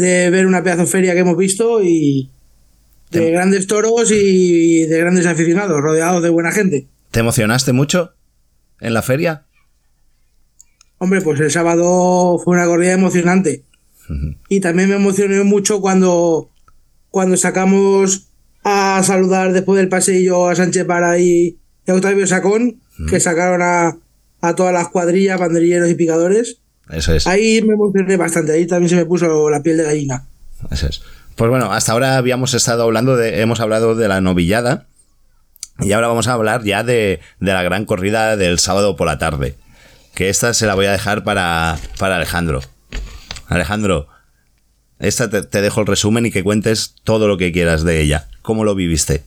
de 0.00 0.30
ver 0.30 0.46
una 0.46 0.62
pedazo 0.62 0.86
feria 0.86 1.12
que 1.14 1.20
hemos 1.20 1.36
visto 1.36 1.82
y 1.82 2.30
de 3.10 3.20
Te- 3.20 3.30
grandes 3.30 3.66
toros 3.66 4.10
y 4.12 4.86
de 4.86 4.98
grandes 4.98 5.26
aficionados, 5.26 5.80
rodeados 5.80 6.22
de 6.22 6.28
buena 6.30 6.52
gente. 6.52 6.86
¿Te 7.10 7.20
emocionaste 7.20 7.72
mucho 7.72 8.12
en 8.80 8.94
la 8.94 9.02
feria? 9.02 9.46
Hombre, 10.98 11.20
pues 11.22 11.40
el 11.40 11.50
sábado 11.50 12.38
fue 12.44 12.54
una 12.56 12.66
corrida 12.66 12.92
emocionante. 12.92 13.64
Y 14.48 14.58
también 14.60 14.88
me 14.88 14.96
emocioné 14.96 15.42
mucho 15.44 15.80
cuando 15.80 16.50
cuando 17.10 17.36
sacamos 17.36 18.28
a 18.64 19.00
saludar 19.04 19.52
después 19.52 19.78
del 19.78 19.88
pasillo 19.88 20.48
a 20.48 20.54
Sánchez 20.56 20.84
Para 20.84 21.18
y, 21.18 21.58
a 21.86 21.94
Octavio 21.94 22.26
Sacón, 22.26 22.80
que 23.08 23.18
sacaron 23.20 23.62
a, 23.62 23.96
a 24.40 24.54
todas 24.54 24.72
las 24.72 24.88
cuadrillas, 24.88 25.38
banderilleros 25.40 25.88
y 25.90 25.94
picadores. 25.94 26.59
Eso 26.92 27.12
es. 27.14 27.26
Ahí 27.26 27.62
me 27.62 27.74
emocioné 27.74 28.16
bastante, 28.16 28.52
ahí 28.52 28.66
también 28.66 28.88
se 28.90 28.96
me 28.96 29.04
puso 29.06 29.48
la 29.50 29.62
piel 29.62 29.76
de 29.76 29.84
gallina. 29.84 30.24
Eso 30.70 30.86
es. 30.88 31.02
Pues 31.36 31.48
bueno, 31.50 31.72
hasta 31.72 31.92
ahora 31.92 32.16
habíamos 32.16 32.52
estado 32.54 32.82
hablando 32.82 33.16
de, 33.16 33.40
hemos 33.40 33.60
hablado 33.60 33.94
de 33.94 34.08
la 34.08 34.20
novillada 34.20 34.86
y 35.78 35.92
ahora 35.92 36.08
vamos 36.08 36.28
a 36.28 36.32
hablar 36.34 36.64
ya 36.64 36.82
de, 36.82 37.20
de 37.38 37.52
la 37.52 37.62
gran 37.62 37.86
corrida 37.86 38.36
del 38.36 38.58
sábado 38.58 38.96
por 38.96 39.06
la 39.06 39.18
tarde. 39.18 39.54
Que 40.14 40.28
esta 40.28 40.52
se 40.52 40.66
la 40.66 40.74
voy 40.74 40.86
a 40.86 40.92
dejar 40.92 41.24
para, 41.24 41.78
para 41.98 42.16
Alejandro. 42.16 42.60
Alejandro, 43.46 44.08
esta 44.98 45.30
te, 45.30 45.42
te 45.42 45.62
dejo 45.62 45.80
el 45.80 45.86
resumen 45.86 46.26
y 46.26 46.30
que 46.30 46.42
cuentes 46.44 46.94
todo 47.04 47.26
lo 47.28 47.38
que 47.38 47.52
quieras 47.52 47.84
de 47.84 48.00
ella. 48.02 48.28
¿Cómo 48.42 48.64
lo 48.64 48.74
viviste? 48.74 49.22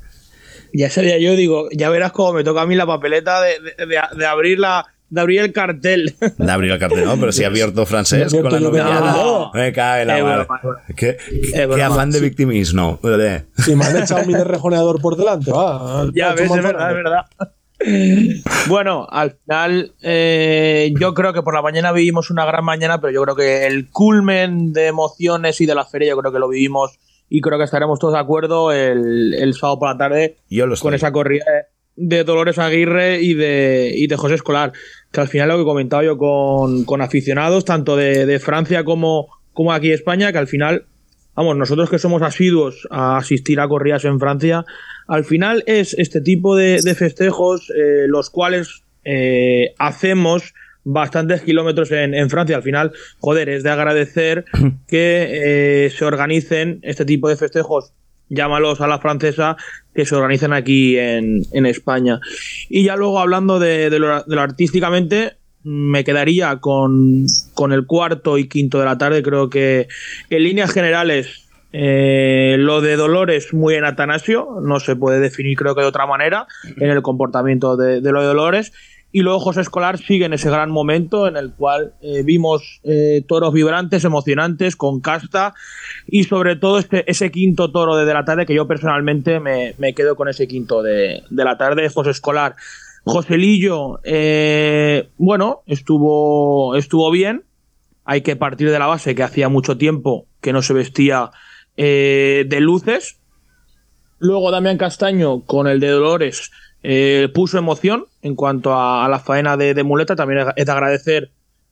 Ya 0.74 0.90
sabía 0.90 1.18
yo, 1.20 1.36
digo, 1.36 1.70
ya 1.72 1.90
verás 1.90 2.12
cómo 2.12 2.34
me 2.34 2.44
toca 2.44 2.62
a 2.62 2.66
mí 2.66 2.76
la 2.76 2.86
papeleta 2.86 3.42
de, 3.42 3.60
de, 3.60 3.86
de- 3.86 4.18
de 4.18 4.26
abrir 4.26 4.60
la. 4.60 4.86
De 5.14 5.22
abrir 5.22 5.42
el 5.42 5.54
cartel. 5.54 6.16
De 6.38 6.52
abrir 6.52 6.72
el 6.72 6.80
cartel, 6.80 7.06
no, 7.06 7.18
pero 7.20 7.32
si 7.32 7.44
ha 7.44 7.48
abierto 7.48 7.86
francés 7.86 8.34
con 8.34 8.52
la 8.52 8.60
novillada. 8.60 9.14
todo. 9.14 9.52
Me 9.54 9.72
cae 9.72 10.06
la 10.06 10.24
madre. 10.24 10.48
¿Qué, 10.96 11.18
qué 11.54 11.84
afán 11.84 12.10
de 12.10 12.20
victimismo. 12.20 13.00
Si 13.58 13.76
me 13.76 13.86
han 13.86 13.98
echado 14.02 14.26
mi 14.26 14.34
rejoneador 14.34 15.00
por 15.02 15.16
delante, 15.16 15.52
va. 15.52 16.08
Ya 16.16 16.34
ves, 16.34 16.50
es 16.50 16.64
verdad, 16.64 16.90
es 16.90 16.96
verdad. 16.96 17.26
Bueno, 18.68 19.08
al 19.10 19.32
final 19.46 19.94
eh, 20.02 20.94
yo 21.00 21.14
creo 21.14 21.34
que 21.34 21.42
por 21.42 21.54
la 21.54 21.62
mañana 21.62 21.92
vivimos 21.92 22.30
una 22.32 22.46
gran 22.46 22.64
mañana, 22.64 23.00
pero 23.02 23.12
yo 23.14 23.22
creo 23.24 23.36
que 23.36 23.68
el 23.68 23.90
culmen 23.90 24.74
de 24.74 24.88
emociones 24.88 25.60
y 25.62 25.66
de 25.66 25.76
la 25.76 25.86
feria 25.86 26.10
yo 26.10 26.18
creo 26.18 26.32
que 26.32 26.40
lo 26.40 26.48
vivimos 26.50 26.98
y 27.30 27.42
creo 27.42 27.58
que 27.58 27.66
estaremos 27.66 28.00
todos 28.00 28.14
de 28.14 28.20
acuerdo 28.20 28.72
el, 28.72 29.34
el 29.34 29.54
sábado 29.54 29.80
por 29.80 29.90
la 29.90 29.98
tarde 29.98 30.38
Yo 30.50 30.66
lo 30.66 30.76
estoy. 30.76 30.88
con 30.88 30.94
esa 30.94 31.12
corrida 31.12 31.46
de 31.46 31.73
Dolores 31.96 32.60
Aguirre 32.60 33.22
y 33.22 33.34
de, 33.34 33.92
y 33.96 34.08
de 34.08 34.16
José 34.16 34.36
Escolar, 34.36 34.74
que 35.12 35.22
al 35.22 35.28
final 35.28 35.50
lo 35.50 35.58
que 35.58 35.64
comentaba 35.64 36.04
yo 36.04 36.18
con, 36.18 36.86
con 36.86 37.02
aficionados, 37.02 37.66
tanto 37.66 37.96
de, 37.96 38.26
de 38.26 38.40
Francia 38.40 38.84
como, 38.84 39.30
como 39.54 39.74
aquí 39.74 39.92
España, 39.92 40.32
que 40.32 40.40
al 40.40 40.48
final, 40.48 40.86
vamos, 41.36 41.56
nosotros 41.56 41.90
que 41.90 42.00
somos 42.00 42.22
asiduos 42.22 42.88
a 42.90 43.18
asistir 43.18 43.60
a 43.60 43.68
corridas 43.68 44.06
en 44.06 44.20
Francia, 44.20 44.66
al 45.08 45.26
final 45.26 45.64
es 45.68 45.94
este 45.94 46.22
tipo 46.22 46.56
de, 46.56 46.82
de 46.82 46.96
festejos 46.96 47.70
eh, 47.70 48.06
los 48.08 48.30
cuales 48.30 48.84
eh, 49.04 49.74
hacemos 49.78 50.54
bastantes 50.84 51.42
kilómetros 51.42 51.92
en, 51.92 52.14
en 52.14 52.30
Francia. 52.30 52.56
Al 52.56 52.64
final, 52.64 52.92
joder, 53.20 53.50
es 53.50 53.64
de 53.64 53.70
agradecer 53.70 54.46
que 54.88 55.86
eh, 55.86 55.90
se 55.90 56.06
organicen 56.06 56.80
este 56.84 57.06
tipo 57.06 57.30
de 57.30 57.36
festejos, 57.36 57.94
llámalos 58.30 58.82
a 58.82 58.88
la 58.88 59.00
francesa, 59.00 59.58
que 59.94 60.06
se 60.06 60.16
organicen 60.16 60.54
aquí 60.54 60.98
en, 60.98 61.44
en 61.52 61.66
España. 61.66 62.20
Y 62.70 62.84
ya 62.84 62.96
luego 62.96 63.20
hablando 63.20 63.60
de, 63.60 63.90
de 63.90 64.00
lo, 64.00 64.24
de 64.24 64.36
lo 64.36 64.42
artísticamente, 64.42 65.34
me 65.64 66.04
quedaría 66.04 66.58
con, 66.58 67.26
con 67.54 67.72
el 67.72 67.86
cuarto 67.86 68.38
y 68.38 68.48
quinto 68.48 68.80
de 68.80 68.86
la 68.86 68.98
tarde. 68.98 69.24
Creo 69.24 69.50
que 69.50 69.88
en 70.30 70.44
líneas 70.44 70.72
generales 70.72 71.48
eh, 71.72 72.56
lo 72.60 72.82
de 72.82 72.96
Dolores 72.96 73.54
muy 73.54 73.76
en 73.76 73.86
Atanasio, 73.86 74.60
no 74.62 74.80
se 74.80 74.96
puede 74.96 75.20
definir 75.20 75.58
creo 75.58 75.74
que 75.74 75.82
de 75.82 75.88
otra 75.88 76.06
manera 76.06 76.48
en 76.78 76.90
el 76.90 77.02
comportamiento 77.02 77.78
de, 77.78 78.02
de 78.02 78.12
lo 78.12 78.22
de 78.22 78.28
Dolores. 78.28 78.74
Y 79.16 79.22
luego 79.22 79.40
José 79.40 79.62
Escolar 79.62 80.00
sigue 80.00 80.26
en 80.26 80.34
ese 80.34 80.50
gran 80.50 80.72
momento 80.72 81.28
en 81.28 81.38
el 81.38 81.54
cual 81.54 81.94
eh, 82.02 82.24
vimos 82.24 82.82
eh, 82.84 83.24
toros 83.28 83.54
vibrantes, 83.54 84.04
emocionantes, 84.04 84.76
con 84.76 85.02
casta 85.02 85.54
y 86.08 86.24
sobre 86.24 86.56
todo 86.56 86.80
este, 86.80 87.10
ese 87.10 87.30
quinto 87.30 87.72
toro 87.72 87.96
de, 87.96 88.12
la 88.12 88.26
tarde 88.26 88.48
que 88.48 88.56
yo 88.56 88.68
personalmente 88.68 89.40
me, 89.40 89.76
me 89.78 89.94
quedo 89.94 90.16
con 90.16 90.30
ese 90.30 90.48
quinto 90.48 90.82
de, 90.82 91.22
de 91.30 91.44
la 91.44 91.60
tarde, 91.60 91.88
José 91.90 92.10
Escolar. 92.10 92.56
Joselillo, 93.04 94.00
eh, 94.04 95.10
bueno, 95.20 95.62
estuvo, 95.68 96.76
estuvo 96.76 97.12
bien. 97.12 97.44
Hay 98.06 98.22
que 98.22 98.36
partir 98.36 98.72
de 98.72 98.80
la 98.80 98.88
base 98.88 99.14
que 99.14 99.22
hacía 99.22 99.48
mucho 99.48 99.78
tiempo 99.78 100.26
que 100.42 100.54
no 100.54 100.64
se 100.64 100.74
vestía 100.74 101.30
de 101.78 102.58
luces. 102.60 103.20
Luego 104.18 104.50
Damián 104.50 104.78
Castaño 104.78 105.42
con 105.42 105.68
el 105.68 105.80
de 105.80 105.90
Dolores 105.90 106.50
eh, 106.84 107.30
puso 107.34 107.58
emoción 107.58 108.06
en 108.22 108.36
cuanto 108.36 108.74
a, 108.76 109.08
la 109.10 109.20
faena 109.20 109.58
de, 109.58 109.74
de 109.74 109.84
muleta. 109.84 110.16
También 110.16 110.46
es 110.56 110.66
de 110.66 110.72
agradecer, 110.72 111.32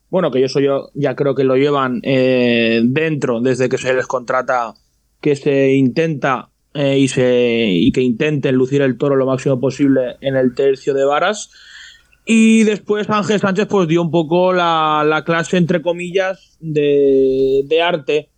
bueno, 0.10 0.32
que 0.32 0.48
soy 0.48 0.64
yo, 0.64 0.90
ya 0.94 1.16
creo 1.16 1.36
que 1.36 1.44
lo 1.44 1.56
llevan 1.56 2.00
eh, 2.04 2.82
dentro 2.84 3.42
desde 3.42 3.70
que 3.70 3.78
se 3.78 3.94
les 3.94 4.08
contrata, 4.08 4.74
que 5.20 5.36
se 5.36 5.74
intenta 5.74 6.50
eh, 6.74 6.98
y, 6.98 7.08
se, 7.10 7.68
y 7.70 7.92
que 7.92 8.02
intenten 8.02 8.56
lucir 8.56 8.82
el 8.82 8.98
toro 8.98 9.16
lo 9.18 9.26
máximo 9.26 9.60
posible 9.60 10.16
en 10.22 10.38
el 10.38 10.56
tercio 10.56 10.94
de 10.94 11.06
varas. 11.06 11.52
Y 12.26 12.64
después 12.64 13.10
Ángel 13.10 13.40
Sánchez 13.40 13.68
pues 13.68 13.88
dio 13.88 14.02
un 14.02 14.12
poco 14.12 14.54
la, 14.54 15.04
la 15.06 15.24
clase, 15.24 15.58
entre 15.58 15.82
comillas, 15.82 16.56
de, 16.62 17.64
de 17.66 17.82
arte. 17.82 18.30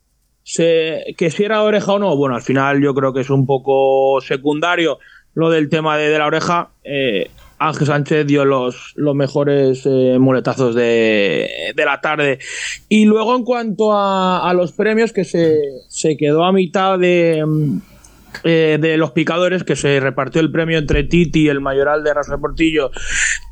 Se, 0.42 1.16
que 1.18 1.30
si 1.30 1.44
era 1.44 1.64
oreja 1.64 1.94
o 1.94 2.00
no, 2.00 2.18
bueno, 2.18 2.36
al 2.36 2.42
final 2.42 2.82
yo 2.82 2.94
creo 2.94 3.14
que 3.14 3.22
es 3.22 3.30
un 3.30 3.46
poco 3.46 4.20
secundario 4.22 4.98
lo 5.34 5.50
del 5.50 5.70
tema 5.70 5.98
de, 5.98 6.10
de 6.10 6.18
la 6.18 6.28
oreja. 6.28 6.70
Eh, 6.84 7.30
Ángel 7.60 7.88
Sánchez 7.88 8.28
dio 8.28 8.44
los, 8.44 8.94
los 8.96 9.16
mejores 9.16 9.84
eh, 9.86 10.18
muletazos 10.20 10.76
de, 10.76 11.74
de 11.76 11.86
la 11.86 12.02
tarde. 12.02 12.40
Y 12.90 13.06
luego 13.06 13.36
en 13.36 13.44
cuanto 13.44 13.94
a, 13.94 14.50
a 14.50 14.54
los 14.54 14.74
premios, 14.74 15.14
que 15.14 15.24
se, 15.24 15.60
se 15.88 16.18
quedó 16.18 16.44
a 16.44 16.52
mitad 16.52 17.00
de, 17.00 17.42
mm, 17.46 17.78
eh, 18.44 18.78
de 18.82 18.98
los 18.98 19.12
picadores, 19.12 19.64
que 19.64 19.78
se 19.78 20.00
repartió 20.02 20.42
el 20.42 20.52
premio 20.52 20.78
entre 20.78 21.04
Titi, 21.04 21.48
el 21.48 21.62
mayoral 21.62 22.04
de 22.04 22.14
Raso 22.14 22.38
Portillo, 22.40 22.92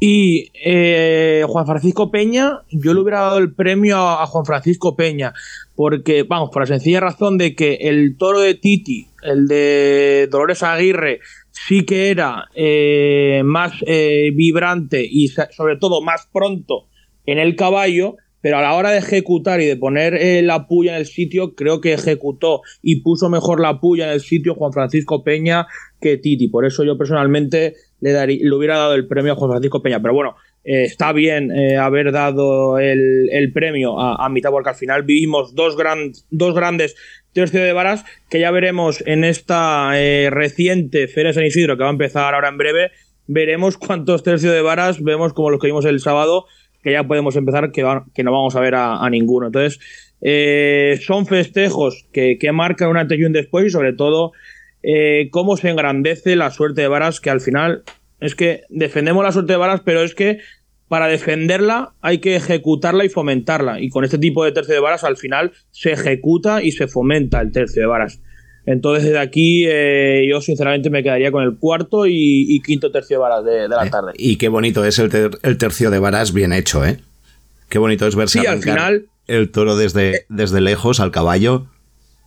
y 0.01 0.51
eh, 0.65 1.45
Juan 1.47 1.65
Francisco 1.65 2.11
Peña, 2.11 2.63
yo 2.69 2.93
le 2.93 2.99
hubiera 2.99 3.21
dado 3.21 3.37
el 3.37 3.53
premio 3.53 3.97
a 3.97 4.25
Juan 4.25 4.45
Francisco 4.45 4.97
Peña, 4.97 5.33
porque, 5.75 6.23
vamos, 6.23 6.49
por 6.51 6.63
la 6.63 6.67
sencilla 6.67 6.99
razón 6.99 7.37
de 7.37 7.55
que 7.55 7.75
el 7.81 8.17
toro 8.17 8.39
de 8.39 8.55
Titi, 8.55 9.07
el 9.23 9.47
de 9.47 10.27
Dolores 10.29 10.63
Aguirre, 10.63 11.21
sí 11.51 11.85
que 11.85 12.09
era 12.09 12.45
eh, 12.55 13.41
más 13.45 13.73
eh, 13.85 14.31
vibrante 14.33 15.05
y 15.09 15.27
sobre 15.27 15.77
todo 15.77 16.01
más 16.01 16.27
pronto 16.31 16.87
en 17.25 17.37
el 17.39 17.55
caballo, 17.55 18.15
pero 18.41 18.57
a 18.57 18.61
la 18.61 18.73
hora 18.73 18.91
de 18.91 18.97
ejecutar 18.97 19.61
y 19.61 19.65
de 19.65 19.77
poner 19.77 20.15
eh, 20.15 20.41
la 20.41 20.65
puya 20.67 20.93
en 20.93 20.97
el 20.99 21.05
sitio, 21.05 21.53
creo 21.53 21.79
que 21.79 21.93
ejecutó 21.93 22.61
y 22.81 23.01
puso 23.01 23.29
mejor 23.29 23.59
la 23.61 23.79
puya 23.79 24.05
en 24.07 24.13
el 24.13 24.21
sitio 24.21 24.55
Juan 24.55 24.73
Francisco 24.73 25.23
Peña 25.23 25.67
que 25.99 26.17
Titi. 26.17 26.47
Por 26.47 26.65
eso 26.65 26.83
yo 26.83 26.97
personalmente 26.97 27.75
le, 27.99 28.11
darí- 28.13 28.39
le 28.41 28.55
hubiera 28.55 28.77
dado 28.77 28.95
el 28.95 29.07
premio 29.07 29.33
a 29.33 29.35
Juan 29.35 29.51
Francisco 29.51 29.83
Peña. 29.83 30.01
Pero 30.01 30.15
bueno, 30.15 30.35
está 30.63 31.13
bien 31.13 31.51
haber 31.77 32.11
dado 32.11 32.79
el, 32.79 33.51
premio 33.53 33.99
a, 33.99 34.25
a 34.25 34.29
mitad, 34.29 34.49
porque 34.49 34.69
al 34.69 34.75
final 34.75 35.03
vivimos 35.03 35.53
dos, 35.53 35.77
gran, 35.77 36.11
dos 36.31 36.55
grandes 36.55 36.95
tercio 37.33 37.61
de 37.61 37.73
varas 37.73 38.05
que 38.29 38.39
ya 38.39 38.51
veremos 38.51 39.03
en 39.05 39.23
esta 39.23 39.91
eh, 39.95 40.29
reciente 40.29 41.07
Feria 41.07 41.33
San 41.33 41.45
Isidro 41.45 41.77
que 41.77 41.83
va 41.83 41.89
a 41.89 41.93
empezar 41.93 42.33
ahora 42.33 42.49
en 42.49 42.57
breve. 42.57 42.91
Veremos 43.27 43.77
cuántos 43.77 44.23
tercios 44.23 44.53
de 44.53 44.61
varas 44.61 45.01
vemos 45.01 45.33
como 45.33 45.49
los 45.49 45.59
que 45.59 45.67
vimos 45.67 45.85
el 45.85 45.99
sábado, 45.99 46.45
que 46.83 46.91
ya 46.91 47.03
podemos 47.03 47.35
empezar, 47.35 47.71
que, 47.71 47.85
que 48.13 48.23
no 48.23 48.31
vamos 48.31 48.55
a 48.55 48.59
ver 48.59 48.75
a, 48.75 49.09
ninguno. 49.09 49.47
Entonces, 49.47 49.79
eh, 50.21 50.99
son 51.01 51.25
festejos 51.25 52.07
que, 52.11 52.37
que 52.39 52.51
marcan 52.51 52.89
un 52.89 52.97
antes 52.97 53.17
y 53.17 53.23
un 53.23 53.33
después 53.33 53.65
y 53.65 53.69
sobre 53.69 53.93
todo 53.93 54.33
eh, 54.83 55.29
cómo 55.31 55.57
se 55.57 55.69
engrandece 55.69 56.35
la 56.35 56.51
suerte 56.51 56.81
de 56.81 56.87
varas, 56.87 57.19
que 57.19 57.29
al 57.29 57.41
final 57.41 57.83
es 58.19 58.35
que 58.35 58.61
defendemos 58.69 59.23
la 59.23 59.31
suerte 59.31 59.53
de 59.53 59.57
varas, 59.57 59.81
pero 59.83 60.01
es 60.01 60.15
que 60.15 60.39
para 60.91 61.07
defenderla 61.07 61.93
hay 62.01 62.17
que 62.17 62.35
ejecutarla 62.35 63.05
y 63.05 63.09
fomentarla. 63.09 63.79
Y 63.79 63.87
con 63.87 64.03
este 64.03 64.17
tipo 64.17 64.43
de 64.43 64.51
tercio 64.51 64.73
de 64.73 64.81
varas 64.81 65.05
al 65.05 65.15
final 65.15 65.53
se 65.71 65.93
ejecuta 65.93 66.61
y 66.61 66.73
se 66.73 66.89
fomenta 66.89 67.39
el 67.39 67.53
tercio 67.53 67.81
de 67.81 67.87
varas. 67.87 68.19
Entonces 68.65 69.05
desde 69.05 69.19
aquí 69.19 69.63
eh, 69.67 70.27
yo 70.29 70.41
sinceramente 70.41 70.89
me 70.89 71.01
quedaría 71.01 71.31
con 71.31 71.43
el 71.45 71.55
cuarto 71.55 72.07
y, 72.07 72.45
y 72.49 72.59
quinto 72.61 72.91
tercio 72.91 73.15
de 73.15 73.21
varas 73.21 73.45
de, 73.45 73.51
de 73.53 73.69
la 73.69 73.89
tarde. 73.89 74.11
Y 74.17 74.35
qué 74.35 74.49
bonito 74.49 74.83
es 74.83 74.99
el, 74.99 75.07
ter- 75.09 75.39
el 75.43 75.57
tercio 75.57 75.91
de 75.91 75.99
varas 75.99 76.33
bien 76.33 76.51
hecho, 76.51 76.83
¿eh? 76.85 76.99
Qué 77.69 77.79
bonito 77.79 78.05
es 78.05 78.17
verse 78.17 78.41
Sí, 78.41 78.45
al 78.45 78.61
final- 78.61 79.05
el 79.27 79.49
toro 79.49 79.77
desde, 79.77 80.25
desde 80.27 80.59
lejos 80.59 80.99
al 80.99 81.11
caballo, 81.11 81.67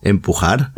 empujar. 0.01 0.71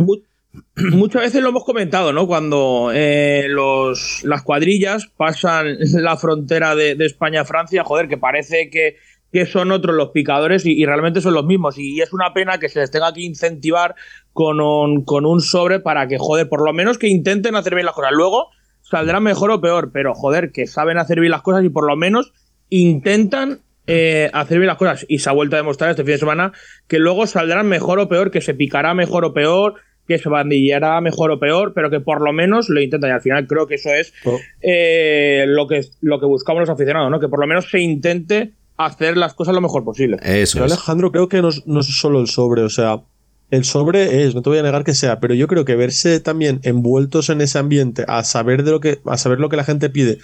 Muchas 0.75 1.23
veces 1.23 1.41
lo 1.41 1.49
hemos 1.49 1.63
comentado, 1.63 2.13
¿no? 2.13 2.27
Cuando 2.27 2.91
eh, 2.93 3.45
los, 3.49 4.23
las 4.23 4.43
cuadrillas 4.43 5.07
pasan 5.17 5.77
la 5.93 6.17
frontera 6.17 6.75
de, 6.75 6.95
España 6.99 7.45
Francia, 7.45 7.83
joder, 7.83 8.07
que 8.07 8.17
parece 8.17 8.69
que, 8.69 8.97
que 9.31 9.45
son 9.45 9.71
otros 9.71 9.95
los 9.95 10.09
picadores 10.09 10.65
y, 10.65 10.85
realmente 10.85 11.21
son 11.21 11.33
los 11.33 11.45
mismos. 11.45 11.77
Y, 11.77 12.01
es 12.01 12.13
una 12.13 12.33
pena 12.33 12.59
que 12.59 12.69
se 12.69 12.79
les 12.79 12.91
tenga 12.91 13.13
que 13.13 13.21
incentivar 13.21 13.95
con 14.33 14.61
un, 14.61 15.03
con 15.03 15.25
un 15.25 15.41
sobre 15.41 15.79
para 15.79 16.07
que, 16.07 16.17
joder, 16.17 16.47
por 16.47 16.63
lo 16.63 16.73
menos 16.73 16.97
que 16.97 17.07
intenten 17.07 17.55
hacer 17.55 17.73
bien 17.73 17.85
las 17.85 17.95
cosas. 17.95 18.11
Luego 18.13 18.49
saldrán 18.81 19.23
mejor 19.23 19.51
o 19.51 19.61
peor, 19.61 19.91
pero 19.91 20.13
joder, 20.13 20.51
que 20.51 20.67
saben 20.67 20.97
hacer 20.97 21.19
bien 21.19 21.31
las 21.31 21.41
cosas 21.41 21.63
y 21.63 21.69
por 21.69 21.87
lo 21.87 21.95
menos 21.95 22.33
intentan 22.69 23.61
eh, 23.87 24.29
hacer 24.33 24.59
bien 24.59 24.67
las 24.67 24.77
cosas. 24.77 25.05
Y 25.07 25.19
se 25.19 25.29
ha 25.29 25.33
vuelto 25.33 25.55
a 25.55 25.59
demostrar 25.59 25.89
este 25.89 26.03
fin 26.03 26.13
de 26.13 26.19
semana 26.19 26.51
que 26.87 26.99
luego 26.99 27.25
saldrán 27.25 27.67
mejor 27.67 27.99
o 27.99 28.09
peor, 28.09 28.31
que 28.31 28.41
se 28.41 28.53
picará 28.53 28.93
mejor 28.93 29.25
o 29.25 29.33
peor, 29.33 29.75
que 30.07 30.17
se 30.17 30.29
bandillera 30.29 30.99
mejor 31.01 31.31
o 31.31 31.39
peor, 31.39 31.73
pero 31.73 31.89
que 31.89 31.99
por 31.99 32.21
lo 32.21 32.31
menos 32.33 32.69
lo 32.69 32.81
intentan. 32.81 33.09
Y 33.09 33.13
al 33.13 33.21
final 33.21 33.45
creo 33.47 33.67
que 33.67 33.75
eso 33.75 33.89
es 33.89 34.13
Oh. 34.25 34.37
eh, 34.61 35.45
lo, 35.47 35.67
que, 35.67 35.81
lo 36.01 36.19
que 36.19 36.25
buscamos 36.25 36.61
los 36.61 36.69
aficionados, 36.69 37.11
¿no? 37.11 37.19
Que 37.19 37.27
por 37.27 37.39
lo 37.39 37.47
menos 37.47 37.69
se 37.69 37.79
intente 37.79 38.53
hacer 38.77 39.17
las 39.17 39.33
cosas 39.33 39.53
lo 39.55 39.61
mejor 39.61 39.83
posible. 39.83 40.17
Eso 40.23 40.53
Pero 40.55 40.65
es. 40.65 40.71
Alejandro, 40.73 41.11
creo 41.11 41.27
que 41.27 41.41
no, 41.41 41.49
es- 41.49 41.65
no 41.67 41.79
es 41.79 41.87
solo 41.87 42.19
el 42.21 42.27
sobre, 42.27 42.61
o 42.61 42.69
sea, 42.69 43.01
el 43.49 43.63
sobre 43.63 44.23
es, 44.23 44.35
no 44.35 44.41
te 44.41 44.49
voy 44.49 44.59
a 44.59 44.63
negar 44.63 44.83
que 44.83 44.93
sea, 44.93 45.19
pero 45.19 45.33
yo 45.33 45.47
creo 45.47 45.65
que 45.65 45.75
verse 45.75 46.19
también 46.19 46.59
envueltos 46.63 47.29
en 47.29 47.41
ese 47.41 47.57
ambiente, 47.57 48.03
a 48.07 48.23
saber 48.23 48.63
de 48.63 48.71
lo 48.71 48.79
que, 48.79 48.99
a 49.05 49.17
saber 49.17 49.39
lo 49.39 49.49
que 49.49 49.55
la 49.57 49.63
gente 49.63 49.89
pide 49.89 50.17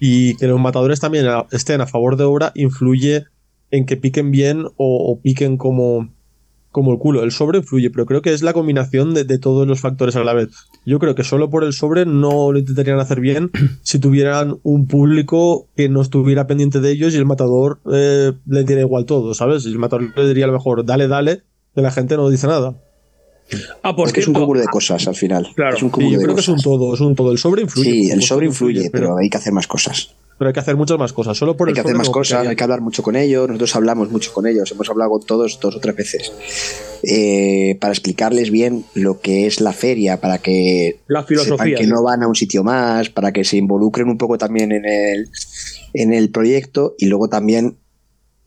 y 0.00 0.36
que 0.36 0.46
los 0.48 0.58
matadores 0.58 0.98
también 0.98 1.26
estén 1.52 1.80
a 1.80 1.86
favor 1.86 2.16
de 2.16 2.24
obra, 2.24 2.50
influye 2.54 3.24
en 3.70 3.86
que 3.86 3.96
piquen 3.96 4.30
bien 4.30 4.64
o, 4.64 4.72
o 4.78 5.20
piquen 5.20 5.56
como, 5.56 6.12
como 6.72 6.92
el 6.92 6.98
culo. 6.98 7.22
El 7.22 7.30
sobre 7.30 7.58
influye, 7.58 7.90
pero 7.90 8.06
creo 8.06 8.22
que 8.22 8.32
es 8.32 8.42
la 8.42 8.52
combinación 8.52 9.14
de, 9.14 9.22
de 9.24 9.38
todos 9.38 9.66
los 9.68 9.80
factores 9.80 10.16
a 10.16 10.24
la 10.24 10.32
vez. 10.34 10.48
Yo 10.84 10.98
creo 10.98 11.14
que 11.14 11.22
solo 11.22 11.48
por 11.50 11.62
el 11.64 11.72
sobre 11.72 12.04
no 12.06 12.50
lo 12.50 12.58
intentarían 12.58 12.98
hacer 12.98 13.20
bien 13.20 13.50
si 13.82 13.98
tuvieran 14.00 14.58
un 14.64 14.86
público 14.88 15.68
que 15.76 15.88
no 15.88 16.00
estuviera 16.02 16.46
pendiente 16.46 16.80
de 16.80 16.90
ellos 16.90 17.14
y 17.14 17.18
el 17.18 17.26
matador 17.26 17.80
eh, 17.92 18.32
le 18.46 18.64
diera 18.64 18.82
igual 18.82 19.04
todo, 19.04 19.34
¿sabes? 19.34 19.64
Y 19.66 19.68
el 19.68 19.78
matador 19.78 20.12
le 20.16 20.26
diría 20.26 20.44
a 20.44 20.48
lo 20.48 20.54
mejor, 20.54 20.84
dale, 20.84 21.06
dale, 21.06 21.42
que 21.74 21.82
la 21.82 21.90
gente 21.92 22.16
no 22.16 22.28
dice 22.28 22.46
nada. 22.48 22.74
Ah, 23.82 23.94
por 23.94 24.06
es 24.06 24.14
que 24.14 24.20
es 24.20 24.28
un 24.28 24.34
cúmulo 24.34 24.60
de 24.60 24.66
cosas 24.66 25.06
al 25.06 25.14
final. 25.14 25.46
Claro. 25.54 25.76
Es 25.76 25.82
un 25.82 25.90
Sí, 25.90 25.92
cúmulo 25.92 26.12
yo 26.12 26.18
de 26.18 26.24
creo 26.24 26.34
que 26.34 26.40
es 26.40 26.46
cosas. 26.46 26.64
un 26.66 26.72
todo, 26.72 26.94
es 26.94 27.00
un 27.00 27.14
todo. 27.14 27.32
El 27.32 27.38
sobre 27.38 27.62
influye. 27.62 27.90
Sí, 27.90 28.10
el 28.10 28.22
sobre 28.22 28.46
que 28.46 28.50
influye, 28.50 28.90
pero 28.90 29.18
hay 29.18 29.28
que 29.28 29.36
hacer 29.36 29.52
más 29.52 29.66
cosas. 29.66 30.14
Pero 30.42 30.48
hay 30.48 30.54
que 30.54 30.58
hacer 30.58 30.74
muchas 30.74 30.98
más 30.98 31.12
cosas. 31.12 31.38
Solo 31.38 31.56
por 31.56 31.68
Hay 31.68 31.70
el 31.70 31.74
que 31.76 31.82
hacer 31.82 31.94
más 31.94 32.10
cosas, 32.10 32.48
hay 32.48 32.56
que 32.56 32.64
hablar 32.64 32.80
mucho 32.80 33.04
con 33.04 33.14
ellos. 33.14 33.46
Nosotros 33.46 33.76
hablamos 33.76 34.10
mucho 34.10 34.32
con 34.32 34.44
ellos, 34.48 34.72
hemos 34.72 34.90
hablado 34.90 35.12
con 35.12 35.22
todos 35.22 35.60
dos 35.60 35.76
o 35.76 35.78
tres 35.78 35.94
veces 35.94 36.32
eh, 37.04 37.78
para 37.80 37.92
explicarles 37.92 38.50
bien 38.50 38.84
lo 38.94 39.20
que 39.20 39.46
es 39.46 39.60
la 39.60 39.72
feria, 39.72 40.20
para 40.20 40.38
que 40.38 40.98
la 41.06 41.20
sepan 41.20 41.28
filosofía. 41.28 41.78
que 41.78 41.84
sí. 41.84 41.88
no 41.88 42.02
van 42.02 42.24
a 42.24 42.26
un 42.26 42.34
sitio 42.34 42.64
más, 42.64 43.08
para 43.08 43.30
que 43.30 43.44
se 43.44 43.56
involucren 43.56 44.08
un 44.08 44.18
poco 44.18 44.36
también 44.36 44.72
en 44.72 44.84
el, 44.84 45.28
en 45.94 46.12
el 46.12 46.30
proyecto 46.30 46.96
y 46.98 47.06
luego 47.06 47.28
también 47.28 47.76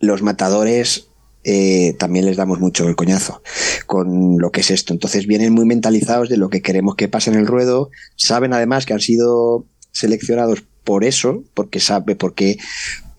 los 0.01 0.21
matadores 0.21 1.07
eh, 1.45 1.95
también 1.97 2.25
les 2.25 2.35
damos 2.35 2.59
mucho 2.59 2.89
el 2.89 2.97
coñazo 2.97 3.41
con 3.85 4.35
lo 4.37 4.51
que 4.51 4.59
es 4.59 4.69
esto. 4.69 4.91
Entonces 4.91 5.27
vienen 5.27 5.53
muy 5.53 5.63
mentalizados 5.63 6.27
de 6.27 6.35
lo 6.35 6.49
que 6.49 6.61
queremos 6.61 6.95
que 6.97 7.07
pase 7.07 7.29
en 7.29 7.37
el 7.37 7.47
ruedo, 7.47 7.89
saben 8.17 8.51
además 8.51 8.85
que 8.85 8.91
han 8.91 8.99
sido 8.99 9.65
seleccionados 9.93 10.65
por 10.85 11.03
eso, 11.03 11.43
porque 11.53 11.81
sabe, 11.81 12.15
porque 12.15 12.57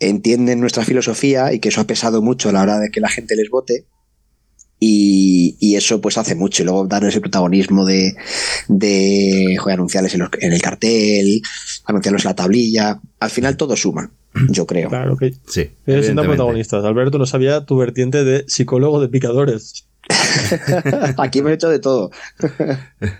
entienden 0.00 0.60
nuestra 0.60 0.84
filosofía 0.84 1.52
y 1.52 1.58
que 1.60 1.68
eso 1.68 1.80
ha 1.82 1.86
pesado 1.86 2.22
mucho 2.22 2.48
a 2.48 2.52
la 2.52 2.62
hora 2.62 2.78
de 2.78 2.90
que 2.90 3.00
la 3.00 3.08
gente 3.10 3.36
les 3.36 3.50
vote. 3.50 3.84
Y, 4.78 5.56
y 5.58 5.76
eso 5.76 6.00
pues 6.02 6.18
hace 6.18 6.34
mucho. 6.34 6.62
Y 6.62 6.66
luego 6.66 6.86
darles 6.86 7.14
el 7.14 7.22
protagonismo 7.22 7.86
de, 7.86 8.14
de 8.68 9.56
joder, 9.58 9.74
anunciarles 9.78 10.12
en, 10.14 10.20
los- 10.20 10.30
en 10.38 10.52
el 10.52 10.60
cartel, 10.60 11.40
anunciarlos 11.86 12.24
en 12.24 12.28
la 12.28 12.34
tablilla. 12.36 13.00
Al 13.18 13.30
final 13.30 13.56
todo 13.56 13.74
suma, 13.74 14.10
yo 14.50 14.66
creo. 14.66 14.90
Claro 14.90 15.16
que 15.16 15.32
Sí. 15.48 15.70
ellos 15.86 16.06
protagonistas. 16.10 16.84
Alberto, 16.84 17.16
no 17.18 17.24
sabía 17.26 17.64
tu 17.64 17.78
vertiente 17.78 18.22
de 18.22 18.44
psicólogo 18.48 19.00
de 19.00 19.08
picadores. 19.08 19.86
Aquí 21.16 21.38
hemos 21.38 21.52
hecho 21.52 21.68
de 21.70 21.78
todo. 21.78 22.10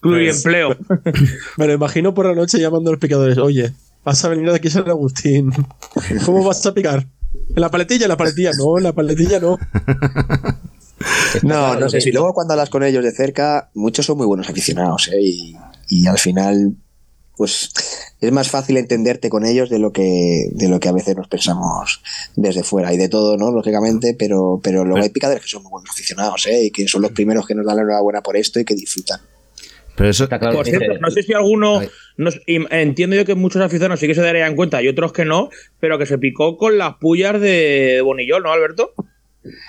Pluriempleo. 0.00 0.76
Me 1.56 1.66
lo 1.66 1.72
imagino 1.72 2.14
por 2.14 2.26
la 2.26 2.34
noche 2.34 2.58
llamando 2.58 2.90
a 2.90 2.92
los 2.92 3.00
picadores. 3.00 3.38
Oye, 3.38 3.72
vas 4.04 4.24
a 4.24 4.28
venir 4.28 4.48
de 4.50 4.56
aquí 4.56 4.68
a 4.68 4.72
San 4.72 4.88
Agustín. 4.88 5.52
¿Cómo 6.24 6.44
vas 6.44 6.64
a 6.66 6.74
picar? 6.74 7.06
¿En 7.54 7.60
la 7.60 7.70
paletilla? 7.70 8.04
En 8.04 8.10
la 8.10 8.16
paletilla 8.16 8.50
no, 8.56 8.78
en 8.78 8.84
la 8.84 8.92
paletilla 8.92 9.40
no. 9.40 9.58
No, 11.42 11.76
no 11.76 11.88
sé 11.88 12.00
si 12.00 12.10
luego 12.10 12.32
cuando 12.32 12.54
hablas 12.54 12.70
con 12.70 12.82
ellos 12.82 13.04
de 13.04 13.12
cerca, 13.12 13.70
muchos 13.74 14.04
son 14.04 14.18
muy 14.18 14.26
buenos 14.26 14.48
aficionados, 14.48 15.08
¿eh? 15.08 15.20
y, 15.20 15.56
y 15.88 16.06
al 16.08 16.18
final, 16.18 16.74
pues 17.36 17.70
es 18.20 18.32
más 18.32 18.50
fácil 18.50 18.76
entenderte 18.76 19.30
con 19.30 19.46
ellos 19.46 19.70
de 19.70 19.78
lo 19.78 19.92
que 19.92 20.48
de 20.50 20.68
lo 20.68 20.80
que 20.80 20.88
a 20.88 20.92
veces 20.92 21.16
nos 21.16 21.28
pensamos 21.28 22.02
desde 22.34 22.64
fuera 22.64 22.92
y 22.92 22.96
de 22.96 23.08
todo, 23.08 23.36
¿no? 23.36 23.52
Lógicamente, 23.52 24.16
pero 24.18 24.60
pero 24.62 24.84
luego 24.84 25.02
hay 25.02 25.10
picadores 25.10 25.42
que 25.42 25.48
son 25.48 25.62
muy 25.62 25.70
buenos 25.70 25.90
aficionados, 25.90 26.46
¿eh? 26.48 26.64
Y 26.64 26.70
que 26.72 26.88
son 26.88 27.02
los 27.02 27.12
primeros 27.12 27.46
que 27.46 27.54
nos 27.54 27.64
dan 27.64 27.76
la 27.76 27.82
enhorabuena 27.82 28.22
por 28.22 28.36
esto 28.36 28.58
y 28.58 28.64
que 28.64 28.74
disfrutan. 28.74 29.20
Pero 29.98 30.10
eso, 30.10 30.24
Está 30.24 30.38
claro 30.38 30.56
Por 30.56 30.64
cierto, 30.64 30.98
no 31.00 31.10
sé 31.10 31.24
si 31.24 31.32
alguno. 31.32 31.80
No 32.16 32.30
entiendo 32.46 33.16
yo 33.16 33.24
que 33.24 33.34
muchos 33.34 33.60
aficionados 33.60 33.98
sí 33.98 34.06
que 34.06 34.14
se 34.14 34.22
darían 34.22 34.54
cuenta 34.54 34.80
y 34.80 34.88
otros 34.88 35.12
que 35.12 35.24
no, 35.24 35.50
pero 35.80 35.98
que 35.98 36.06
se 36.06 36.18
picó 36.18 36.56
con 36.56 36.78
las 36.78 36.94
pullas 36.96 37.40
de 37.40 38.00
Bonillol, 38.04 38.44
¿no, 38.44 38.52
Alberto? 38.52 38.92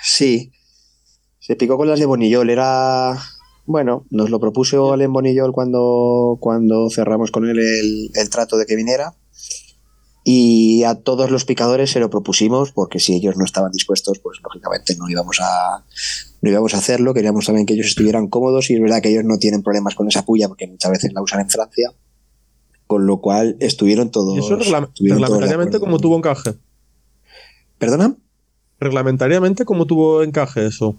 Sí, 0.02 0.52
se 1.40 1.56
picó 1.56 1.76
con 1.76 1.88
las 1.88 1.98
de 1.98 2.06
Bonillol, 2.06 2.48
era... 2.48 3.18
Bueno, 3.66 4.06
nos 4.10 4.30
lo 4.30 4.40
propuso 4.40 4.92
Alen 4.92 5.12
Bonillol 5.12 5.52
cuando, 5.52 6.38
cuando 6.40 6.90
cerramos 6.90 7.30
con 7.30 7.48
él 7.48 7.58
el, 7.58 8.10
el 8.14 8.30
trato 8.30 8.56
de 8.56 8.66
que 8.66 8.76
viniera. 8.76 9.14
Y 10.24 10.84
a 10.84 10.96
todos 10.96 11.30
los 11.30 11.44
picadores 11.44 11.90
se 11.90 12.00
lo 12.00 12.10
propusimos 12.10 12.72
porque 12.72 13.00
si 13.00 13.14
ellos 13.14 13.36
no 13.36 13.44
estaban 13.44 13.72
dispuestos, 13.72 14.18
pues 14.20 14.38
lógicamente 14.42 14.94
no 14.96 15.08
íbamos 15.08 15.38
a, 15.40 15.84
no 16.42 16.50
íbamos 16.50 16.74
a 16.74 16.78
hacerlo. 16.78 17.12
Queríamos 17.14 17.46
también 17.46 17.66
que 17.66 17.74
ellos 17.74 17.86
estuvieran 17.86 18.28
cómodos 18.28 18.70
y 18.70 18.74
es 18.74 18.80
verdad 18.80 19.00
que 19.02 19.10
ellos 19.10 19.24
no 19.24 19.38
tienen 19.38 19.62
problemas 19.62 19.94
con 19.94 20.08
esa 20.08 20.24
puya 20.24 20.48
porque 20.48 20.66
muchas 20.66 20.90
veces 20.90 21.12
la 21.12 21.22
usan 21.22 21.40
en 21.40 21.50
Francia. 21.50 21.90
Con 22.86 23.06
lo 23.06 23.20
cual 23.20 23.56
estuvieron 23.60 24.10
todos. 24.10 24.36
¿Y 24.36 24.40
eso 24.40 24.56
regla- 24.56 24.88
estuvieron 24.92 25.18
todos 25.20 25.28
de 25.30 25.34
reglamentariamente 25.46 25.76
acuerdo. 25.76 25.86
cómo 25.92 25.98
tuvo 26.00 26.16
encaje? 26.16 26.54
¿Perdona? 27.78 28.14
Reglamentariamente 28.80 29.64
cómo 29.64 29.86
tuvo 29.86 30.22
encaje 30.22 30.66
eso. 30.66 30.96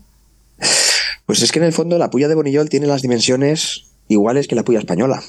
Pues 1.26 1.42
es 1.42 1.52
que 1.52 1.60
en 1.60 1.66
el 1.66 1.74
fondo 1.74 1.98
la 1.98 2.10
puya 2.10 2.28
de 2.28 2.36
Bonillol 2.36 2.70
tiene 2.70 2.88
las 2.88 3.02
dimensiones 3.02 3.86
iguales 4.08 4.48
que 4.48 4.56
la 4.56 4.64
puya 4.64 4.80
española. 4.80 5.22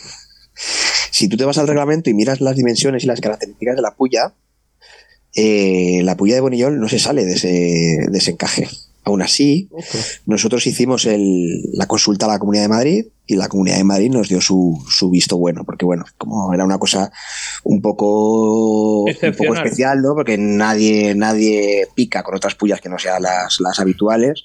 Si 1.10 1.28
tú 1.28 1.36
te 1.36 1.44
vas 1.44 1.58
al 1.58 1.68
reglamento 1.68 2.10
y 2.10 2.14
miras 2.14 2.40
las 2.40 2.56
dimensiones 2.56 3.04
y 3.04 3.06
las 3.06 3.20
características 3.20 3.76
de 3.76 3.82
la 3.82 3.94
puya, 3.94 4.34
eh, 5.34 6.00
la 6.04 6.16
puya 6.16 6.34
de 6.34 6.40
Bonillol 6.40 6.78
no 6.80 6.88
se 6.88 6.98
sale 6.98 7.24
de 7.24 7.34
ese, 7.34 7.48
de 8.10 8.18
ese 8.18 8.30
encaje. 8.32 8.68
Aún 9.04 9.20
así, 9.20 9.68
nosotros 10.26 10.66
hicimos 10.66 11.06
el- 11.06 11.62
la 11.72 11.86
consulta 11.86 12.26
a 12.26 12.28
la 12.28 12.38
Comunidad 12.38 12.62
de 12.64 12.68
Madrid 12.68 13.06
y 13.26 13.34
la 13.36 13.48
Comunidad 13.48 13.78
de 13.78 13.84
Madrid 13.84 14.10
nos 14.10 14.28
dio 14.28 14.40
su, 14.40 14.80
su 14.88 15.10
visto 15.10 15.36
bueno, 15.38 15.64
porque 15.64 15.84
bueno, 15.84 16.04
como 16.18 16.54
era 16.54 16.64
una 16.64 16.78
cosa 16.78 17.10
un 17.64 17.80
poco, 17.82 19.04
un 19.04 19.12
poco 19.36 19.54
especial, 19.64 20.02
¿no? 20.02 20.14
Porque 20.14 20.38
nadie, 20.38 21.14
nadie 21.16 21.88
pica 21.94 22.22
con 22.22 22.34
otras 22.36 22.54
pullas 22.54 22.80
que 22.80 22.88
no 22.88 22.98
sean 22.98 23.22
las, 23.22 23.58
las 23.60 23.80
habituales, 23.80 24.44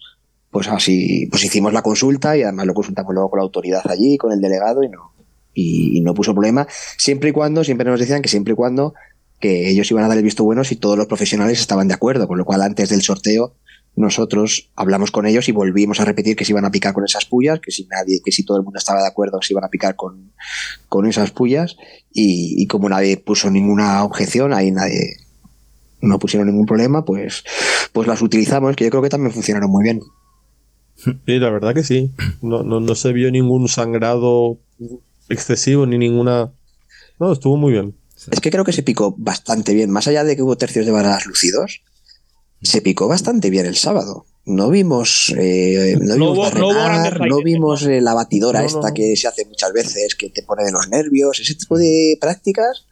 pues 0.50 0.68
así, 0.70 1.28
pues 1.30 1.44
hicimos 1.44 1.72
la 1.74 1.82
consulta 1.84 2.36
y 2.38 2.42
además 2.44 2.66
lo 2.66 2.74
consultamos 2.74 3.14
luego 3.14 3.30
con 3.30 3.38
la 3.40 3.44
autoridad 3.44 3.82
allí, 3.90 4.18
con 4.18 4.32
el 4.32 4.42
delegado 4.42 4.82
y 4.84 4.90
no, 4.90 5.12
y, 5.54 5.98
y 5.98 6.02
no 6.02 6.14
puso 6.16 6.34
problema, 6.34 6.68
siempre 6.98 7.30
y 7.30 7.34
cuando, 7.34 7.64
siempre 7.64 7.90
nos 7.90 8.00
decían 8.00 8.22
que 8.24 8.30
siempre 8.30 8.54
y 8.54 8.56
cuando 8.56 8.94
que 9.40 9.70
ellos 9.70 9.92
iban 9.92 10.04
a 10.04 10.08
dar 10.08 10.18
el 10.18 10.24
visto 10.24 10.44
bueno 10.44 10.64
si 10.64 10.78
todos 10.78 10.98
los 10.98 11.06
profesionales 11.06 11.60
estaban 11.60 11.88
de 11.88 11.94
acuerdo, 11.94 12.28
con 12.28 12.40
lo 12.40 12.46
cual 12.46 12.64
antes 12.64 12.90
del 12.90 13.04
sorteo 13.04 13.54
nosotros 13.98 14.70
hablamos 14.76 15.12
con 15.12 15.26
ellos 15.26 15.50
y 15.50 15.52
volvimos 15.52 16.00
a 16.00 16.06
repetir 16.06 16.36
que 16.36 16.46
se 16.46 16.54
iban 16.54 16.66
a 16.66 16.72
picar 16.72 16.94
con 16.94 17.04
esas 17.04 17.26
pullas, 17.26 17.60
que 17.60 17.72
si 17.72 17.86
nadie, 17.88 18.22
que 18.24 18.32
si 18.32 18.46
todo 18.46 18.58
el 18.58 18.64
mundo 18.64 18.78
estaba 18.78 19.02
de 19.02 19.08
acuerdo 19.08 19.42
se 19.42 19.54
iban 19.54 19.66
a 19.66 19.70
picar 19.70 19.96
con, 19.96 20.32
con 20.88 21.08
esas 21.08 21.32
pullas 21.32 21.76
y, 22.14 22.62
y 22.62 22.68
como 22.68 22.90
nadie 22.90 23.18
puso 23.18 23.50
ninguna 23.50 24.04
objeción, 24.04 24.54
ahí 24.54 24.72
nadie 24.72 25.18
no 26.00 26.20
pusieron 26.20 26.48
ningún 26.48 26.68
problema, 26.68 27.04
pues, 27.06 27.44
pues 27.92 28.08
las 28.08 28.22
utilizamos, 28.22 28.76
que 28.76 28.86
yo 28.86 28.92
creo 28.92 29.02
que 29.02 29.10
también 29.10 29.34
funcionaron 29.34 29.70
muy 29.70 29.84
bien. 29.84 30.02
Sí, 30.96 31.40
la 31.40 31.50
verdad 31.50 31.74
que 31.74 31.84
sí. 31.84 32.12
No, 32.42 32.64
no, 32.64 32.80
no 32.80 32.96
se 32.96 33.14
vio 33.14 33.32
ningún 33.32 33.68
sangrado 33.68 34.60
excesivo 35.30 35.86
ni 35.86 35.98
ninguna. 35.98 36.52
No, 37.20 37.32
estuvo 37.34 37.58
muy 37.58 37.74
bien. 37.74 37.96
Es 38.32 38.42
que 38.42 38.52
creo 38.52 38.64
que 38.64 38.74
se 38.74 38.84
picó 38.84 39.16
bastante 39.18 39.74
bien, 39.74 39.90
más 39.90 40.08
allá 40.08 40.24
de 40.24 40.36
que 40.36 40.42
hubo 40.42 40.58
tercios 40.58 40.86
de 40.86 40.92
varas 40.92 41.26
lucidos, 41.26 41.82
se 42.62 42.82
picó 42.82 43.08
bastante 43.08 43.50
bien 43.50 43.66
el 43.66 43.76
sábado. 43.76 44.26
No 44.46 44.70
vimos, 44.70 45.34
eh, 45.38 45.98
no 46.00 46.16
No 46.16 46.32
vimos 46.32 46.38
hubo- 46.54 46.60
no 46.60 46.68
barrenar, 46.74 47.20
vimos 47.44 47.84
eh, 47.86 48.00
la 48.00 48.14
batidora 48.14 48.64
esta 48.64 48.94
que 48.94 49.16
se 49.18 49.28
hace 49.28 49.44
muchas 49.46 49.74
veces, 49.74 50.16
que 50.16 50.30
te 50.30 50.42
pone 50.44 50.64
de 50.64 50.72
los 50.72 50.88
nervios, 50.88 51.40
ese 51.42 51.56
tipo 51.56 51.78
de 51.78 52.18
prácticas 52.22 52.86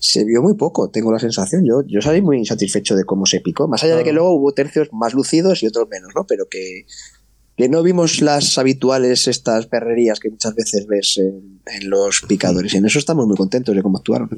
se 0.00 0.24
vio 0.24 0.42
muy 0.42 0.54
poco, 0.54 0.90
tengo 0.90 1.10
la 1.10 1.18
sensación. 1.18 1.64
Yo, 1.64 1.82
yo 1.86 2.02
salí 2.02 2.20
muy 2.20 2.36
insatisfecho 2.38 2.94
de 2.94 3.04
cómo 3.04 3.24
se 3.26 3.40
picó, 3.40 3.66
más 3.68 3.82
allá 3.82 3.96
de 3.96 4.04
que 4.04 4.12
luego 4.12 4.32
hubo 4.34 4.52
tercios 4.52 4.88
más 4.92 5.14
lucidos 5.14 5.62
y 5.62 5.66
otros 5.66 5.88
menos, 5.88 6.10
¿no? 6.14 6.26
Pero 6.26 6.46
que, 6.50 6.84
que 7.56 7.68
no 7.68 7.82
vimos 7.82 8.20
las 8.20 8.56
habituales, 8.58 9.28
estas 9.28 9.66
perrerías 9.66 10.20
que 10.20 10.30
muchas 10.30 10.54
veces 10.54 10.86
ves 10.86 11.18
en, 11.18 11.60
en 11.66 11.90
los 11.90 12.22
picadores. 12.22 12.74
Y 12.74 12.78
en 12.78 12.86
eso 12.86 12.98
estamos 12.98 13.26
muy 13.26 13.36
contentos 13.36 13.74
de 13.74 13.82
cómo 13.82 13.98
actuaron. 13.98 14.30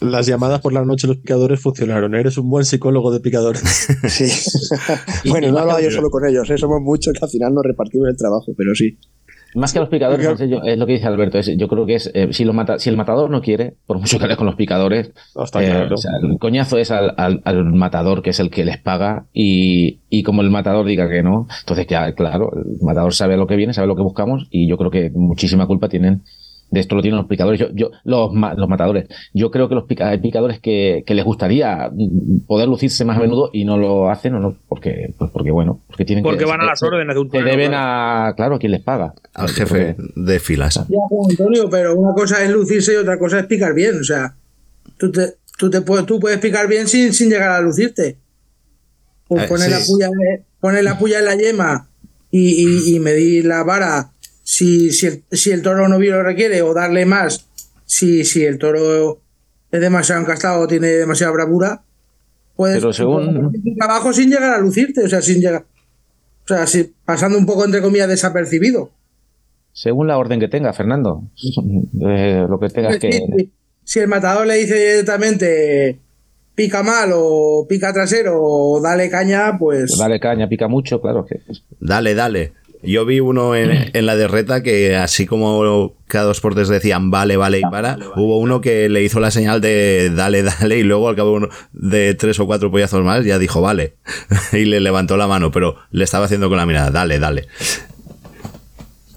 Las 0.00 0.26
llamadas 0.26 0.60
por 0.60 0.72
la 0.72 0.84
noche 0.84 1.06
los 1.06 1.18
picadores 1.18 1.60
funcionaron. 1.60 2.14
Eres 2.14 2.38
un 2.38 2.48
buen 2.48 2.64
psicólogo 2.64 3.12
de 3.12 3.20
picadores. 3.20 3.62
Sí. 4.08 4.30
bueno, 5.28 5.50
no 5.52 5.58
hablaba 5.58 5.80
yo 5.80 5.90
solo 5.90 6.10
con 6.10 6.26
ellos, 6.26 6.48
¿eh? 6.50 6.58
somos 6.58 6.80
muchos 6.80 7.12
que 7.12 7.24
al 7.24 7.30
final 7.30 7.54
nos 7.54 7.64
repartimos 7.64 8.08
el 8.08 8.16
trabajo, 8.16 8.52
pero 8.56 8.74
sí. 8.74 8.98
Más 9.54 9.72
que 9.72 9.78
a 9.78 9.82
los 9.82 9.88
picadores, 9.88 10.26
Porque- 10.26 10.44
es 10.72 10.78
lo 10.78 10.86
que 10.86 10.92
dice 10.92 11.06
Alberto. 11.06 11.38
es- 11.38 11.56
yo 11.56 11.66
creo 11.68 11.86
que 11.86 11.94
es 11.96 12.10
eh, 12.14 12.28
si, 12.32 12.44
lo 12.44 12.52
mata, 12.52 12.78
si 12.78 12.88
el 12.90 12.96
matador 12.96 13.30
no 13.30 13.40
quiere, 13.40 13.74
por 13.86 13.98
mucho 13.98 14.18
que 14.18 14.24
hables 14.24 14.36
con 14.36 14.46
los 14.46 14.54
picadores, 14.56 15.10
Está 15.42 15.62
eh, 15.62 15.66
claro. 15.70 15.94
o 15.94 15.98
sea, 15.98 16.12
el 16.22 16.38
coñazo 16.38 16.78
es 16.78 16.90
al, 16.90 17.14
al- 17.16 17.40
al 17.44 17.64
matador, 17.72 18.22
que 18.22 18.30
es 18.30 18.40
el 18.40 18.50
que 18.50 18.64
les 18.64 18.78
paga, 18.78 19.26
y, 19.32 20.00
y 20.08 20.22
como 20.22 20.42
el 20.42 20.50
matador 20.50 20.86
diga 20.86 21.08
que 21.08 21.22
no, 21.22 21.48
entonces, 21.60 21.86
ya, 21.88 22.12
claro, 22.14 22.50
el 22.54 22.84
matador 22.84 23.12
sabe 23.14 23.36
lo 23.36 23.46
que 23.46 23.56
viene, 23.56 23.72
sabe 23.74 23.88
lo 23.88 23.96
que 23.96 24.02
buscamos, 24.02 24.46
y 24.50 24.68
yo 24.68 24.76
creo 24.78 24.90
que 24.90 25.10
muchísima 25.14 25.66
culpa 25.66 25.88
tienen. 25.88 26.22
De 26.70 26.78
esto 26.80 26.94
lo 26.94 27.02
tienen 27.02 27.18
los 27.18 27.26
picadores, 27.26 27.58
yo, 27.58 27.66
yo, 27.74 27.90
los, 28.04 28.30
los 28.32 28.68
matadores. 28.68 29.08
Yo 29.34 29.50
creo 29.50 29.68
que 29.68 29.74
los 29.74 29.84
pica- 29.84 30.08
hay 30.08 30.18
picadores 30.18 30.60
que, 30.60 31.02
que 31.04 31.14
les 31.14 31.24
gustaría 31.24 31.90
mm, 31.92 32.46
poder 32.46 32.68
lucirse 32.68 33.04
más 33.04 33.16
a 33.18 33.20
menudo 33.20 33.50
y 33.52 33.64
no 33.64 33.76
lo 33.76 34.08
hacen, 34.08 34.34
o 34.36 34.40
no, 34.40 34.56
porque, 34.68 35.12
pues 35.18 35.30
porque 35.32 35.50
bueno, 35.50 35.80
porque 35.88 36.04
tienen 36.04 36.22
Porque 36.22 36.38
que. 36.38 36.44
van 36.44 36.60
a 36.60 36.64
las 36.64 36.80
órdenes 36.82 37.14
de 37.14 37.20
un 37.20 37.28
torero, 37.28 37.50
deben 37.50 37.70
claro. 37.70 38.28
a, 38.30 38.34
claro, 38.36 38.54
a 38.54 38.58
quien 38.60 38.72
les 38.72 38.82
paga. 38.82 39.14
Al 39.34 39.48
jefe 39.48 39.96
que- 39.96 40.02
de 40.14 40.38
filas. 40.38 40.74
Ya, 40.88 40.98
Juan 41.08 41.30
Antonio, 41.30 41.68
pero 41.68 41.96
una 41.96 42.14
cosa 42.14 42.42
es 42.44 42.50
lucirse 42.50 42.92
y 42.92 42.96
otra 42.96 43.18
cosa 43.18 43.40
es 43.40 43.46
picar 43.46 43.74
bien. 43.74 43.98
O 44.00 44.04
sea, 44.04 44.36
tú, 44.96 45.10
te, 45.10 45.34
tú, 45.58 45.70
te 45.70 45.80
puedes, 45.80 46.06
tú 46.06 46.20
puedes 46.20 46.38
picar 46.38 46.68
bien 46.68 46.86
sin, 46.86 47.12
sin 47.12 47.30
llegar 47.30 47.50
a 47.50 47.60
lucirte. 47.60 48.16
Pues 49.26 49.44
Eh, 49.44 49.48
poner, 49.48 49.70
sí. 49.70 49.72
la 49.72 49.78
puya, 49.86 50.08
poner 50.60 50.84
la 50.84 50.98
puya 50.98 51.18
en 51.18 51.24
la 51.24 51.34
yema 51.36 51.88
y, 52.30 52.64
y- 52.64 52.94
y 52.96 53.00
medir 53.00 53.44
la 53.46 53.62
vara 53.64 54.12
si, 54.52 54.90
si, 54.90 55.06
el, 55.06 55.22
si 55.30 55.52
el 55.52 55.62
toro 55.62 55.86
no 55.88 55.96
lo 56.00 56.22
requiere 56.24 56.60
o 56.62 56.74
darle 56.74 57.06
más 57.06 57.46
si, 57.86 58.24
si 58.24 58.44
el 58.44 58.58
toro 58.58 59.20
es 59.70 59.80
demasiado 59.80 60.20
encastado 60.20 60.60
o 60.62 60.66
tiene 60.66 60.88
demasiada 60.88 61.32
bravura. 61.32 61.82
Puedes 62.56 62.78
Pero 62.78 62.92
según- 62.92 63.52
abajo 63.80 64.12
sin 64.12 64.28
llegar 64.28 64.52
a 64.54 64.58
lucirte, 64.58 65.04
o 65.04 65.08
sea, 65.08 65.22
sin 65.22 65.40
llegar. 65.40 65.64
O 66.44 66.48
sea, 66.48 66.66
si- 66.66 66.92
pasando 67.04 67.38
un 67.38 67.46
poco 67.46 67.64
entre 67.64 67.80
comillas 67.80 68.08
desapercibido. 68.08 68.90
Según 69.72 70.08
la 70.08 70.18
orden 70.18 70.40
que 70.40 70.48
tenga, 70.48 70.72
Fernando. 70.72 71.22
Eh, 72.02 72.44
lo 72.48 72.58
que 72.58 72.68
tengas 72.70 72.98
que. 72.98 73.12
Si, 73.12 73.50
si 73.84 73.98
el 74.00 74.08
matador 74.08 74.46
le 74.48 74.54
dice 74.56 74.74
directamente 74.74 75.98
pica 76.56 76.82
mal 76.82 77.10
o 77.14 77.66
pica 77.68 77.92
trasero 77.92 78.38
o 78.42 78.80
dale 78.80 79.08
caña, 79.08 79.56
pues 79.58 79.96
Dale 79.96 80.18
caña, 80.18 80.48
pica 80.48 80.66
mucho, 80.68 81.00
claro. 81.00 81.24
Que, 81.24 81.40
Dale, 81.78 82.14
dale. 82.14 82.52
Yo 82.82 83.04
vi 83.04 83.20
uno 83.20 83.54
en, 83.54 83.90
en 83.92 84.06
la 84.06 84.16
de 84.16 84.28
Reta 84.28 84.62
que 84.62 84.96
así 84.96 85.26
como 85.26 85.94
cada 86.06 86.24
dos 86.24 86.40
portes 86.40 86.68
decían 86.68 87.10
vale, 87.10 87.36
vale 87.36 87.60
y 87.60 87.62
para, 87.62 87.98
hubo 88.16 88.38
uno 88.38 88.60
que 88.60 88.88
le 88.88 89.02
hizo 89.02 89.20
la 89.20 89.30
señal 89.30 89.60
de 89.60 90.10
dale, 90.14 90.42
dale 90.42 90.78
y 90.78 90.82
luego 90.82 91.08
al 91.08 91.16
cabo 91.16 91.48
de 91.72 92.14
tres 92.14 92.40
o 92.40 92.46
cuatro 92.46 92.70
pollazos 92.70 93.04
más 93.04 93.24
ya 93.24 93.38
dijo 93.38 93.60
vale 93.60 93.94
y 94.52 94.64
le 94.64 94.80
levantó 94.80 95.16
la 95.16 95.28
mano, 95.28 95.50
pero 95.50 95.76
le 95.90 96.04
estaba 96.04 96.24
haciendo 96.26 96.48
con 96.48 96.58
la 96.58 96.66
mirada, 96.66 96.90
dale, 96.90 97.18
dale. 97.18 97.46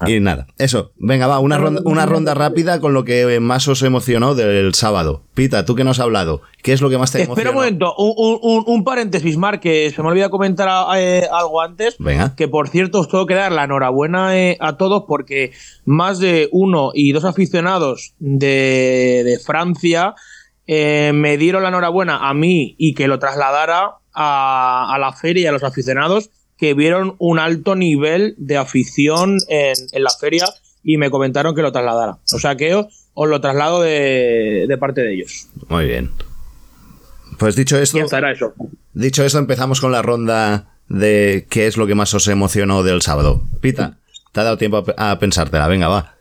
Y 0.08 0.20
nada, 0.20 0.46
eso. 0.58 0.92
Venga, 0.96 1.26
va, 1.26 1.38
una 1.38 1.58
ronda, 1.58 1.80
una 1.84 2.06
ronda 2.06 2.34
rápida 2.34 2.80
con 2.80 2.92
lo 2.94 3.04
que 3.04 3.40
más 3.40 3.66
os 3.68 3.82
emocionó 3.82 4.34
del 4.34 4.74
sábado. 4.74 5.22
Pita, 5.34 5.64
tú 5.64 5.74
que 5.74 5.84
nos 5.84 5.98
has 5.98 6.04
hablado, 6.04 6.42
¿qué 6.62 6.72
es 6.72 6.80
lo 6.80 6.90
que 6.90 6.98
más 6.98 7.10
te 7.12 7.22
Espera 7.22 7.50
un 7.50 7.56
emocionó? 7.56 7.88
momento, 7.88 7.94
un, 7.96 8.14
un- 8.16 8.38
un- 8.42 8.64
un 8.66 8.84
paréntesis, 8.84 9.36
Mar, 9.36 9.60
que 9.60 9.90
se 9.90 10.02
me 10.02 10.08
olvidó 10.08 10.30
comentar 10.30 10.68
eh, 10.96 11.26
algo 11.32 11.60
antes. 11.60 11.96
Venga. 11.98 12.34
Que 12.36 12.48
por 12.48 12.68
cierto, 12.68 13.00
os 13.00 13.08
tengo 13.08 13.26
que 13.26 13.34
dar 13.34 13.52
la 13.52 13.64
enhorabuena 13.64 14.36
eh, 14.38 14.56
a 14.60 14.76
todos 14.76 15.04
porque 15.08 15.52
más 15.84 16.18
de 16.18 16.48
uno 16.52 16.90
y 16.94 17.12
dos 17.12 17.24
aficionados 17.24 18.14
de, 18.18 19.22
de 19.24 19.38
Francia 19.44 20.14
eh, 20.66 21.12
me 21.14 21.36
dieron 21.36 21.62
la 21.62 21.68
enhorabuena 21.68 22.28
a 22.28 22.34
mí 22.34 22.74
y 22.78 22.94
que 22.94 23.08
lo 23.08 23.18
trasladara 23.18 23.96
a, 24.14 24.94
a 24.94 24.98
la 24.98 25.12
feria 25.12 25.42
y 25.42 25.46
a 25.46 25.52
los 25.52 25.62
aficionados 25.64 26.30
que 26.64 26.72
vieron 26.72 27.14
un 27.18 27.38
alto 27.38 27.74
nivel 27.74 28.34
de 28.38 28.56
afición 28.56 29.36
en, 29.48 29.74
en 29.92 30.02
la 30.02 30.08
feria 30.18 30.46
y 30.82 30.96
me 30.96 31.10
comentaron 31.10 31.54
que 31.54 31.60
lo 31.60 31.72
trasladara. 31.72 32.16
O 32.32 32.38
sea 32.38 32.56
que 32.56 32.74
os, 32.74 32.86
os 33.12 33.28
lo 33.28 33.38
traslado 33.42 33.82
de, 33.82 34.64
de 34.66 34.78
parte 34.78 35.02
de 35.02 35.12
ellos. 35.12 35.48
Muy 35.68 35.84
bien. 35.84 36.10
Pues 37.38 37.54
dicho 37.54 37.76
esto, 37.76 37.98
eso. 37.98 38.54
Dicho 38.94 39.24
esto, 39.26 39.38
empezamos 39.38 39.82
con 39.82 39.92
la 39.92 40.00
ronda 40.00 40.70
de 40.88 41.46
qué 41.50 41.66
es 41.66 41.76
lo 41.76 41.86
que 41.86 41.94
más 41.94 42.14
os 42.14 42.28
emocionó 42.28 42.82
del 42.82 43.02
sábado. 43.02 43.42
Pita, 43.60 43.98
te 44.32 44.40
ha 44.40 44.44
dado 44.44 44.56
tiempo 44.56 44.84
a 44.96 45.18
pensártela, 45.18 45.68
venga, 45.68 45.88
va. 45.88 46.14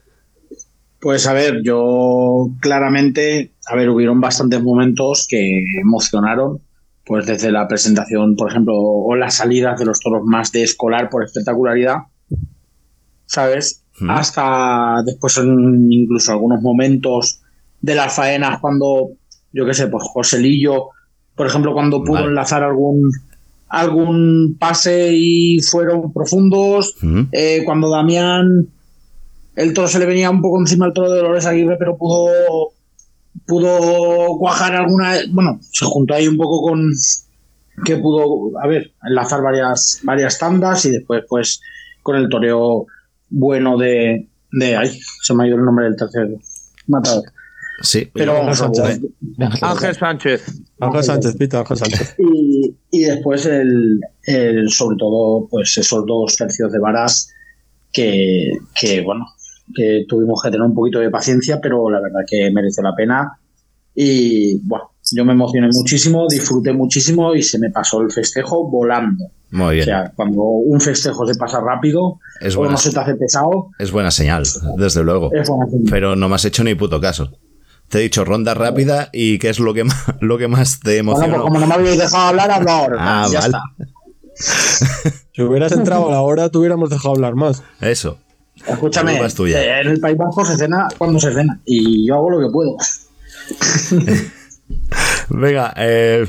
Pues 1.00 1.26
a 1.26 1.32
ver, 1.32 1.62
yo 1.64 2.50
claramente, 2.60 3.54
a 3.66 3.78
ver, 3.78 3.90
hubieron 3.90 4.20
bastantes 4.20 4.62
momentos 4.62 5.26
que 5.30 5.64
emocionaron, 5.80 6.60
pues 7.06 7.26
desde 7.26 7.52
la 7.52 7.68
presentación, 7.68 8.36
por 8.36 8.50
ejemplo, 8.50 8.74
o 8.78 9.16
las 9.16 9.36
salidas 9.36 9.78
de 9.80 9.86
los 9.86 10.00
toros 10.00 10.24
más 10.26 10.52
de 10.52 10.63
escolar 10.63 11.10
por 11.10 11.24
espectacularidad, 11.24 11.98
¿sabes? 13.26 13.84
Mm. 14.00 14.10
Hasta 14.10 15.02
después 15.06 15.38
en 15.38 15.92
incluso 15.92 16.32
algunos 16.32 16.62
momentos 16.62 17.42
de 17.82 17.96
las 17.96 18.13
faenas 18.13 18.60
cuando, 18.60 19.10
yo 19.52 19.66
qué 19.66 19.74
sé, 19.74 19.88
pues 19.88 20.04
Joselillo, 20.08 20.89
por 21.36 21.48
ejemplo, 21.48 21.74
cuando 21.74 22.04
pudo 22.04 22.13
Vale. 22.16 22.28
enlazar 22.28 22.63
algún 22.63 23.02
algún 23.70 24.56
pase 24.60 25.13
y 25.13 25.60
fueron 25.60 26.13
profundos, 26.13 26.96
Mm. 27.02 27.22
eh, 27.32 27.63
cuando 27.66 27.89
Damián 27.89 28.68
el 29.56 29.74
toro 29.74 29.88
se 29.88 29.98
le 29.98 30.06
venía 30.06 30.30
un 30.30 30.42
poco 30.44 30.60
encima 30.60 30.86
al 30.86 30.94
toro 30.94 31.12
de 31.12 31.18
Dolores 31.18 31.48
Aguirre, 31.48 31.76
pero 31.80 31.98
pudo 31.98 32.30
pudo 33.46 34.38
cuajar 34.40 34.76
alguna, 34.76 35.16
bueno, 35.32 35.60
se 35.72 35.86
juntó 35.86 36.14
ahí 36.14 36.28
un 36.28 36.38
poco 36.38 36.62
con 36.62 36.92
que 37.86 37.98
pudo, 37.98 38.58
a 38.62 38.68
ver, 38.68 38.92
enlazar 39.04 39.42
varias 39.42 40.00
varias 40.04 40.38
tandas 40.38 40.86
y 40.86 40.92
después 40.92 41.24
pues 41.28 41.62
con 42.04 42.16
el 42.16 42.30
toreo 42.30 42.86
bueno 43.30 43.78
de 43.78 44.28
de 44.52 44.76
ay, 44.76 45.00
se 45.22 45.34
me 45.34 45.44
ha 45.44 45.48
ido 45.48 45.58
el 45.58 45.66
nombre 45.66 45.86
del 45.86 45.96
tercer 45.96 46.28
matador. 46.88 47.24
Sí, 47.82 48.08
Pero 48.14 48.34
vamos 48.34 48.62
a 48.62 48.66
Sánchez. 48.72 49.02
ver. 49.02 49.50
Ángel 49.62 49.96
Sánchez. 49.96 50.62
Ángel 50.80 51.04
Sánchez, 51.04 51.36
Pita, 51.38 51.60
Ángel 51.60 51.78
Sánchez. 51.78 52.16
Y, 52.20 52.76
y 52.92 53.00
después 53.02 53.46
el, 53.48 54.00
el, 54.26 54.70
sobre 54.70 54.96
todo 54.98 55.48
pues 55.50 55.76
esos 55.78 56.06
dos 56.06 56.36
tercios 56.36 56.72
de 56.72 56.80
varas 56.80 57.34
que, 57.92 58.52
que 58.80 59.02
bueno 59.02 59.26
que 59.76 60.06
tuvimos 60.08 60.42
que 60.42 60.50
tener 60.52 60.66
un 60.66 60.74
poquito 60.74 61.00
de 61.00 61.10
paciencia 61.10 61.60
pero 61.62 61.90
la 61.90 62.00
verdad 62.02 62.22
que 62.28 62.50
merece 62.52 62.82
la 62.82 62.96
pena 62.96 63.38
y 63.96 64.60
bueno 64.68 64.92
yo 65.12 65.26
me 65.26 65.34
emocioné 65.34 65.68
muchísimo 65.74 66.28
disfruté 66.30 66.72
muchísimo 66.74 67.36
y 67.36 67.44
se 67.44 67.60
me 67.60 67.70
pasó 67.70 68.02
el 68.02 68.12
festejo 68.12 68.70
volando 68.70 69.26
muy 69.52 69.66
o 69.66 69.70
bien. 69.72 69.86
sea 69.86 70.12
cuando 70.16 70.42
un 70.42 70.80
festejo 70.82 71.28
se 71.28 71.36
pasa 71.36 71.60
rápido 71.60 72.20
Es 72.42 72.56
o 72.56 72.60
buena, 72.60 72.72
no 72.74 72.78
se 72.78 72.92
te 72.92 73.00
hace 73.00 73.16
pesado 73.16 73.70
es 73.78 73.92
buena 73.92 74.10
señal, 74.12 74.44
desde 74.78 75.04
luego. 75.04 75.30
es 75.34 75.48
buena 75.50 75.66
señal. 75.70 75.88
Pero 75.90 76.16
no 76.16 76.28
me 76.30 76.36
has 76.36 76.46
hecho 76.46 76.64
ni 76.64 76.74
puto 76.76 77.00
caso. 77.02 77.30
Te 77.90 78.00
he 78.00 78.02
dicho 78.02 78.26
ronda 78.26 78.54
rápida 78.56 79.10
y 79.14 79.38
qué 79.38 79.50
es 79.50 79.60
lo 79.60 79.74
que 79.76 79.84
más, 79.84 79.96
lo 80.22 80.38
que 80.40 80.48
más 80.48 80.80
te 80.80 81.02
bueno 81.04 81.14
pues 81.18 81.24
emocionó. 81.28 81.44
como 81.44 81.60
no 81.60 81.68
me 81.68 81.74
habéis 81.76 82.00
dejado 82.00 82.30
hablar 82.30 82.50
hablo 82.50 82.72
ahora 82.72 82.96
Ah, 83.00 83.28
ya 83.32 83.40
vale. 83.42 83.54
está 83.54 85.10
Si 85.36 85.42
hubieras 85.42 85.72
entrado 85.74 86.08
a 86.08 86.12
la 86.12 86.22
hora, 86.22 86.50
te 86.50 86.58
hubiéramos 86.58 86.90
dejado 86.90 87.14
hablar 87.16 87.36
más. 87.36 87.62
Eso. 87.82 88.18
Escúchame, 88.67 89.19
es 89.26 89.36
tuya. 89.36 89.82
en 89.82 89.88
el 89.89 89.99
País 89.99 90.17
Vasco 90.17 90.45
se 90.45 90.56
cena 90.58 90.88
cuando 90.97 91.19
se 91.19 91.34
cena 91.34 91.60
y 91.65 92.08
yo 92.08 92.15
hago 92.15 92.30
lo 92.30 92.39
que 92.47 92.52
puedo. 92.52 92.78
Venga, 95.30 95.73
eh, 95.78 96.26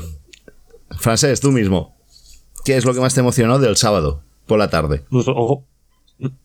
Francés, 0.97 1.39
tú 1.39 1.51
mismo. 1.51 1.95
¿Qué 2.63 2.75
es 2.77 2.85
lo 2.85 2.93
que 2.93 2.99
más 2.99 3.13
te 3.13 3.19
emocionó 3.19 3.59
del 3.59 3.77
sábado 3.77 4.23
por 4.47 4.57
la 4.59 4.69
tarde? 4.69 5.03
Pues, 5.09 5.27
ojo, 5.27 5.65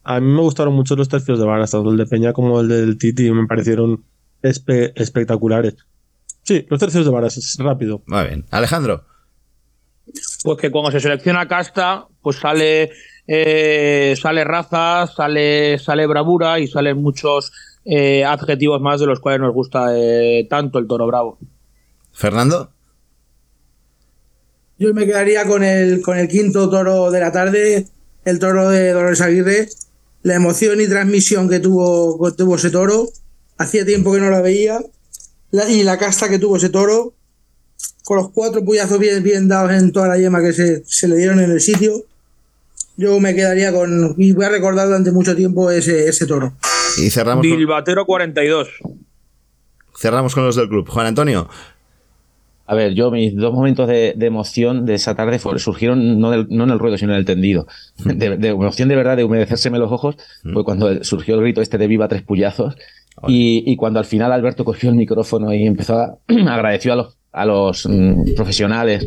a 0.05 0.21
mí 0.21 0.27
me 0.33 0.41
gustaron 0.43 0.75
mucho 0.75 0.97
los 0.97 1.09
tercios 1.09 1.39
de 1.39 1.47
varas, 1.47 1.71
tanto 1.71 1.91
el 1.91 1.97
de 1.97 2.07
Peña 2.07 2.33
como 2.33 2.61
el 2.61 2.69
del 2.69 2.99
Titi, 2.99 3.31
me 3.31 3.47
parecieron 3.47 4.05
espe- 4.43 4.93
espectaculares. 4.97 5.77
Sí, 6.43 6.67
los 6.69 6.79
tercios 6.81 7.05
de 7.05 7.11
varas, 7.11 7.37
es 7.37 7.57
rápido. 7.59 8.03
Muy 8.07 8.25
bien. 8.25 8.47
Alejandro. 8.51 9.05
Pues 10.43 10.59
que 10.59 10.71
cuando 10.71 10.91
se 10.91 11.01
selecciona 11.01 11.47
casta, 11.47 12.07
pues 12.23 12.37
sale 12.37 12.91
eh, 13.33 14.17
sale 14.21 14.43
raza, 14.43 15.07
sale, 15.07 15.79
sale 15.79 16.05
bravura 16.09 16.59
y 16.59 16.67
salen 16.67 17.01
muchos 17.01 17.53
eh, 17.85 18.25
adjetivos 18.25 18.81
más 18.81 18.99
de 18.99 19.07
los 19.07 19.21
cuales 19.21 19.41
nos 19.41 19.55
gusta 19.55 19.97
eh, 19.97 20.49
tanto 20.51 20.81
el 20.81 20.89
toro 20.89 21.07
bravo. 21.07 21.39
Fernando. 22.13 22.73
Yo 24.79 24.93
me 24.95 25.07
quedaría 25.07 25.47
con 25.47 25.63
el, 25.63 26.03
con 26.03 26.19
el 26.19 26.27
quinto 26.27 26.69
toro 26.69 27.13
de 27.13 27.21
la 27.21 27.31
tarde, 27.31 27.87
el 28.25 28.39
toro 28.41 28.69
de 28.69 28.91
Dolores 28.93 29.21
Aguirre. 29.21 29.69
La 30.23 30.35
emoción 30.35 30.81
y 30.81 30.89
transmisión 30.89 31.49
que 31.49 31.61
tuvo, 31.61 32.19
que 32.23 32.37
tuvo 32.37 32.57
ese 32.57 32.71
toro. 32.71 33.09
Hacía 33.59 33.87
tiempo 33.87 34.13
que 34.13 34.21
no 34.21 34.29
la 34.31 34.41
veía. 34.43 34.81
La- 35.53 35.71
y 35.71 35.83
la 35.85 35.99
casta 35.99 36.29
que 36.29 36.39
tuvo 36.41 36.57
ese 36.57 36.69
toro. 36.69 37.15
Con 38.05 38.17
los 38.19 38.31
cuatro 38.31 38.65
puyazos 38.65 38.99
bien, 38.99 39.23
bien 39.23 39.47
dados 39.47 39.73
en 39.73 39.93
toda 39.93 40.09
la 40.09 40.19
yema 40.19 40.43
que 40.43 40.53
se, 40.53 40.83
se 40.85 41.07
le 41.09 41.17
dieron 41.17 41.39
en 41.41 41.53
el 41.53 41.61
sitio. 41.61 42.05
Yo 43.01 43.19
me 43.19 43.35
quedaría 43.35 43.73
con. 43.73 44.15
Y 44.19 44.33
voy 44.33 44.45
a 44.45 44.51
recordar 44.51 44.87
durante 44.87 45.11
mucho 45.11 45.35
tiempo 45.35 45.71
ese, 45.71 46.09
ese 46.09 46.27
toro. 46.27 46.53
Y 46.99 47.09
cerramos 47.11 47.47
con, 47.47 47.57
Bilbatero 47.57 48.05
42. 48.05 48.69
cerramos 49.97 50.35
con 50.35 50.45
los 50.45 50.57
del 50.57 50.69
club. 50.69 50.89
Juan 50.89 51.07
Antonio. 51.07 51.49
A 52.67 52.75
ver, 52.75 52.95
yo 52.95 53.11
mis 53.11 53.35
dos 53.35 53.53
momentos 53.53 53.89
de, 53.89 54.15
de 54.17 54.27
emoción 54.27 54.87
de 54.87 54.95
esa 54.95 55.17
tarde 55.17 55.39
fue- 55.41 55.59
surgieron 55.59 56.21
no, 56.21 56.31
del- 56.31 56.47
no 56.51 56.65
en 56.65 56.71
el 56.71 56.79
ruedo, 56.79 56.97
sino 56.99 57.13
en 57.13 57.19
el 57.19 57.25
tendido. 57.25 57.67
De, 58.05 58.37
de 58.37 58.49
emoción 58.49 58.89
de 58.89 58.95
verdad, 58.97 59.17
de 59.17 59.25
humedecérseme 59.25 59.79
los 59.79 59.91
ojos, 59.91 60.17
fue 60.53 60.63
cuando 60.65 61.03
surgió 61.03 61.35
el 61.35 61.41
grito 61.41 61.63
este 61.63 61.79
de 61.79 61.89
viva 61.89 62.07
tres 62.07 62.23
puyazos. 62.23 62.77
Y, 63.27 63.65
y 63.67 63.77
cuando 63.77 63.99
al 63.99 64.05
final 64.05 64.31
Alberto 64.33 64.65
cogió 64.65 64.89
el 64.91 64.95
micrófono 64.97 65.53
y 65.53 65.67
empezó 65.67 65.99
a 65.99 66.17
agradeció 66.49 66.93
a 66.93 66.97
los, 66.97 67.17
a 67.33 67.45
los 67.45 67.87
mm, 67.89 68.35
profesionales 68.37 69.07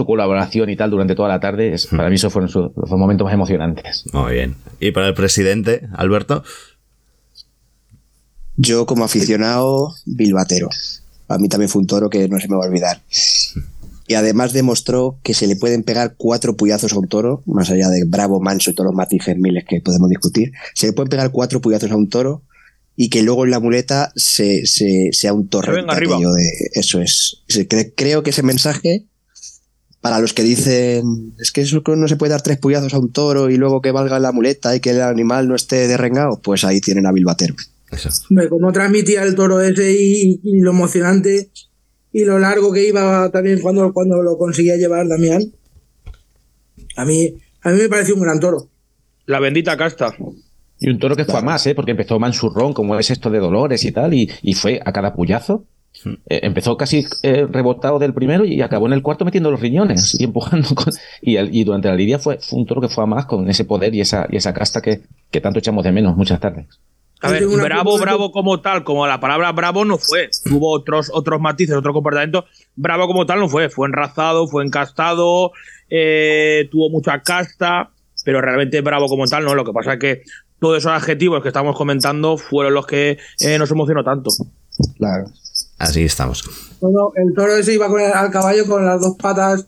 su 0.00 0.06
colaboración 0.06 0.70
y 0.70 0.76
tal 0.76 0.90
durante 0.90 1.14
toda 1.14 1.28
la 1.28 1.40
tarde, 1.40 1.74
es- 1.74 1.86
para 1.86 2.08
mí 2.08 2.16
esos 2.16 2.32
fueron 2.32 2.48
su- 2.48 2.72
los 2.74 2.90
momentos 2.90 3.24
más 3.26 3.34
emocionantes. 3.34 4.04
Muy 4.12 4.32
bien. 4.32 4.56
¿Y 4.80 4.92
para 4.92 5.08
el 5.08 5.14
presidente, 5.14 5.88
Alberto? 5.94 6.42
Yo 8.56 8.86
como 8.86 9.04
aficionado, 9.04 9.94
bilbatero. 10.06 10.68
A 11.28 11.38
mí 11.38 11.48
también 11.48 11.68
fue 11.68 11.80
un 11.80 11.86
toro 11.86 12.10
que 12.10 12.28
no 12.28 12.38
se 12.40 12.48
me 12.48 12.56
va 12.56 12.64
a 12.64 12.68
olvidar. 12.68 13.00
Y 14.06 14.14
además 14.14 14.52
demostró 14.52 15.18
que 15.22 15.34
se 15.34 15.46
le 15.46 15.54
pueden 15.56 15.82
pegar 15.84 16.14
cuatro 16.16 16.56
puyazos 16.56 16.92
a 16.92 16.98
un 16.98 17.06
toro, 17.08 17.42
más 17.46 17.70
allá 17.70 17.88
de 17.88 18.04
Bravo, 18.06 18.40
Manso 18.40 18.70
y 18.70 18.74
todos 18.74 18.86
los 18.86 18.96
matices 18.96 19.36
miles 19.38 19.64
que 19.68 19.80
podemos 19.80 20.08
discutir. 20.08 20.52
Se 20.74 20.86
le 20.88 20.92
pueden 20.92 21.08
pegar 21.10 21.30
cuatro 21.30 21.60
puyazos 21.60 21.90
a 21.92 21.96
un 21.96 22.08
toro 22.08 22.42
y 22.96 23.08
que 23.08 23.22
luego 23.22 23.44
en 23.44 23.52
la 23.52 23.60
muleta 23.60 24.12
se, 24.16 24.66
se- 24.66 25.10
sea 25.12 25.32
un 25.32 25.48
de- 26.32 26.70
eso 26.72 27.00
es. 27.00 27.44
Creo 27.94 28.22
que 28.24 28.30
ese 28.30 28.42
mensaje, 28.42 29.06
para 30.00 30.18
los 30.18 30.32
que 30.32 30.42
dicen, 30.42 31.34
es 31.38 31.52
que 31.52 31.60
eso 31.60 31.82
no 31.86 32.08
se 32.08 32.16
puede 32.16 32.30
dar 32.30 32.42
tres 32.42 32.58
puyazos 32.58 32.94
a 32.94 32.98
un 32.98 33.12
toro 33.12 33.50
y 33.50 33.56
luego 33.56 33.82
que 33.82 33.92
valga 33.92 34.18
la 34.18 34.32
muleta 34.32 34.74
y 34.74 34.80
que 34.80 34.90
el 34.90 35.02
animal 35.02 35.48
no 35.48 35.54
esté 35.54 35.88
derrengado, 35.88 36.40
pues 36.42 36.64
ahí 36.64 36.80
tienen 36.80 37.06
a 37.06 37.12
Bilbatero. 37.12 37.54
Como 38.48 38.72
transmitía 38.72 39.24
el 39.24 39.34
toro 39.34 39.60
ese 39.60 39.92
y, 39.92 40.40
y 40.42 40.60
lo 40.60 40.70
emocionante 40.70 41.50
y 42.12 42.24
lo 42.24 42.38
largo 42.38 42.72
que 42.72 42.88
iba 42.88 43.30
también 43.30 43.60
cuando, 43.60 43.92
cuando 43.92 44.22
lo 44.22 44.38
conseguía 44.38 44.76
llevar 44.76 45.06
Damián. 45.08 45.42
A 46.96 47.04
mí, 47.04 47.34
a 47.62 47.70
mí 47.70 47.78
me 47.78 47.88
pareció 47.88 48.14
un 48.14 48.22
gran 48.22 48.40
toro. 48.40 48.68
La 49.26 49.38
bendita 49.38 49.76
casta. 49.76 50.14
Y 50.78 50.88
un 50.90 50.98
toro 50.98 51.14
que 51.14 51.24
fue 51.24 51.38
a 51.38 51.42
más, 51.42 51.66
¿eh? 51.66 51.74
porque 51.74 51.90
empezó 51.90 52.18
mansurrón, 52.18 52.72
como 52.72 52.98
es 52.98 53.10
esto 53.10 53.30
de 53.30 53.38
Dolores 53.38 53.84
y 53.84 53.92
tal, 53.92 54.14
y, 54.14 54.30
y 54.42 54.54
fue 54.54 54.80
a 54.84 54.92
cada 54.92 55.14
puyazo. 55.14 55.66
Eh, 56.28 56.40
empezó 56.44 56.76
casi 56.76 57.04
eh, 57.22 57.46
rebotado 57.50 57.98
del 57.98 58.14
primero 58.14 58.44
y 58.44 58.62
acabó 58.62 58.86
en 58.86 58.92
el 58.94 59.02
cuarto 59.02 59.24
metiendo 59.24 59.50
los 59.50 59.60
riñones 59.60 60.16
y 60.18 60.24
empujando. 60.24 60.68
con- 60.74 60.92
y, 61.20 61.36
el- 61.36 61.54
y 61.54 61.64
durante 61.64 61.88
la 61.88 61.94
lidia 61.94 62.18
fue, 62.18 62.38
fue 62.38 62.58
un 62.58 62.66
toro 62.66 62.80
que 62.80 62.88
fue 62.88 63.04
a 63.04 63.06
más 63.06 63.26
con 63.26 63.48
ese 63.50 63.64
poder 63.64 63.94
y 63.94 64.00
esa, 64.00 64.26
y 64.30 64.36
esa 64.36 64.54
casta 64.54 64.80
que, 64.80 65.02
que 65.30 65.40
tanto 65.40 65.58
echamos 65.58 65.84
de 65.84 65.92
menos 65.92 66.16
muchas 66.16 66.40
tardes. 66.40 66.66
A 67.22 67.30
ver, 67.32 67.42
bravo, 67.64 67.98
bravo 67.98 68.32
como 68.32 68.60
tal, 68.62 68.82
como 68.82 69.06
la 69.06 69.20
palabra 69.20 69.52
bravo 69.52 69.84
no 69.84 69.98
fue. 69.98 70.30
Tuvo 70.42 70.70
otros, 70.72 71.10
otros 71.12 71.38
matices, 71.38 71.76
otro 71.76 71.92
comportamiento. 71.92 72.46
Bravo 72.76 73.06
como 73.06 73.26
tal 73.26 73.40
no 73.40 73.48
fue. 73.50 73.68
Fue 73.68 73.86
enrazado, 73.86 74.46
fue 74.48 74.64
encastado, 74.64 75.52
eh, 75.90 76.66
tuvo 76.70 76.88
mucha 76.88 77.20
casta, 77.20 77.90
pero 78.24 78.40
realmente 78.40 78.80
bravo 78.80 79.06
como 79.06 79.26
tal 79.26 79.44
no. 79.44 79.54
Lo 79.54 79.66
que 79.66 79.72
pasa 79.72 79.94
es 79.94 79.98
que 79.98 80.22
todos 80.60 80.78
esos 80.78 80.92
adjetivos 80.92 81.42
que 81.42 81.48
estamos 81.48 81.76
comentando 81.76 82.38
fueron 82.38 82.72
los 82.72 82.86
que 82.86 83.18
eh, 83.40 83.58
nos 83.58 83.70
emocionó 83.70 84.02
tanto. 84.02 84.30
Claro. 84.96 85.26
Así 85.80 86.02
estamos. 86.02 86.44
El 87.16 87.34
toro 87.34 87.56
ese 87.56 87.74
iba 87.74 87.88
con 87.88 88.00
el- 88.00 88.12
al 88.12 88.30
caballo 88.30 88.66
con 88.66 88.84
las 88.84 89.00
dos 89.00 89.16
patas, 89.16 89.60
o 89.62 89.66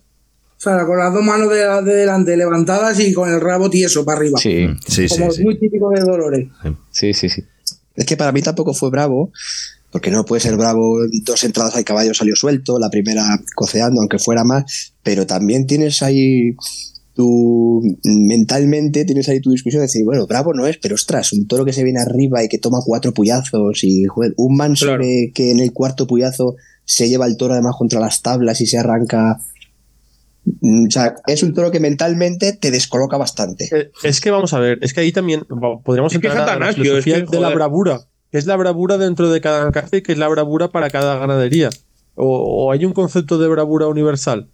sea, 0.60 0.84
con 0.86 0.98
las 0.98 1.12
dos 1.12 1.24
manos 1.24 1.50
de, 1.50 1.56
de 1.82 1.94
delante 1.96 2.36
levantadas 2.36 3.00
y 3.00 3.12
con 3.12 3.28
el 3.32 3.40
rabo 3.40 3.70
tieso 3.70 4.04
para 4.04 4.18
arriba. 4.18 4.38
Sí, 4.38 4.68
Sí, 4.86 5.08
sí, 5.08 5.18
como 5.18 5.32
sí. 5.32 5.42
muy 5.42 5.58
típico 5.58 5.90
de 5.90 6.00
Dolores. 6.00 6.48
sí, 6.90 7.14
sí, 7.14 7.28
sí. 7.28 7.42
Es 7.96 8.04
que 8.06 8.16
para 8.16 8.30
mí 8.32 8.40
tampoco 8.42 8.72
fue 8.74 8.90
bravo, 8.90 9.30
porque 9.90 10.10
no 10.10 10.24
puede 10.24 10.40
ser 10.40 10.56
bravo. 10.56 10.98
Dos 11.24 11.44
entradas 11.44 11.76
al 11.76 11.84
caballo 11.84 12.14
salió 12.14 12.36
suelto, 12.36 12.78
la 12.78 12.90
primera 12.90 13.24
coceando, 13.54 14.00
aunque 14.00 14.18
fuera 14.18 14.44
más, 14.44 14.92
pero 15.02 15.26
también 15.26 15.66
tienes 15.66 16.02
ahí 16.02 16.54
tu 17.14 17.82
mentalmente 18.04 19.04
tienes 19.04 19.28
ahí 19.28 19.40
tu 19.40 19.50
discusión 19.50 19.80
de 19.80 19.86
decir, 19.86 20.04
bueno, 20.04 20.26
bravo 20.26 20.54
no 20.54 20.66
es, 20.66 20.78
pero 20.78 20.94
ostras, 20.94 21.32
un 21.32 21.46
toro 21.46 21.64
que 21.64 21.72
se 21.72 21.84
viene 21.84 22.00
arriba 22.00 22.42
y 22.42 22.48
que 22.48 22.58
toma 22.58 22.78
cuatro 22.84 23.12
puyazos 23.12 23.84
y 23.84 24.04
joder, 24.04 24.32
un 24.36 24.56
manso 24.56 24.86
Claro. 24.86 25.02
que, 25.34 25.50
en 25.50 25.60
el 25.60 25.72
cuarto 25.72 26.06
puyazo 26.06 26.56
se 26.84 27.08
lleva 27.08 27.26
el 27.26 27.36
toro 27.36 27.54
además 27.54 27.74
contra 27.78 28.00
las 28.00 28.22
tablas 28.22 28.60
y 28.60 28.66
se 28.66 28.78
arranca. 28.78 29.38
Mm, 30.44 30.86
O 30.88 30.90
sea, 30.90 31.14
es 31.26 31.42
un 31.42 31.54
toro 31.54 31.70
que 31.70 31.80
mentalmente 31.80 32.52
te 32.54 32.70
descoloca 32.70 33.16
bastante. 33.16 33.68
Eh, 33.70 33.90
Es 34.02 34.20
que 34.20 34.30
vamos 34.30 34.52
a 34.54 34.58
ver, 34.58 34.78
es 34.82 34.92
que 34.94 35.00
ahí 35.00 35.12
también 35.12 35.42
podríamos 35.84 36.12
Es 36.12 36.16
entrar 36.16 36.48
a 36.48 36.58
la 36.58 36.72
filosofía 36.72 37.18
es 37.18 37.28
que, 37.30 37.36
de 37.36 37.42
la 37.42 37.50
bravura, 37.50 38.00
que 38.30 38.38
es 38.38 38.46
la 38.46 38.56
bravura 38.56 38.96
dentro 38.98 39.30
de 39.30 39.40
cada 39.40 39.68
encaje 39.68 39.98
y 39.98 40.02
que 40.02 40.12
es 40.12 40.18
la 40.18 40.28
bravura 40.28 40.68
para 40.72 40.88
cada 40.90 41.18
ganadería. 41.18 41.70
O, 42.14 42.26
o 42.66 42.72
hay 42.72 42.84
un 42.84 42.92
concepto 42.92 43.38
de 43.38 43.48
bravura 43.48 43.86
universal. 43.86 44.48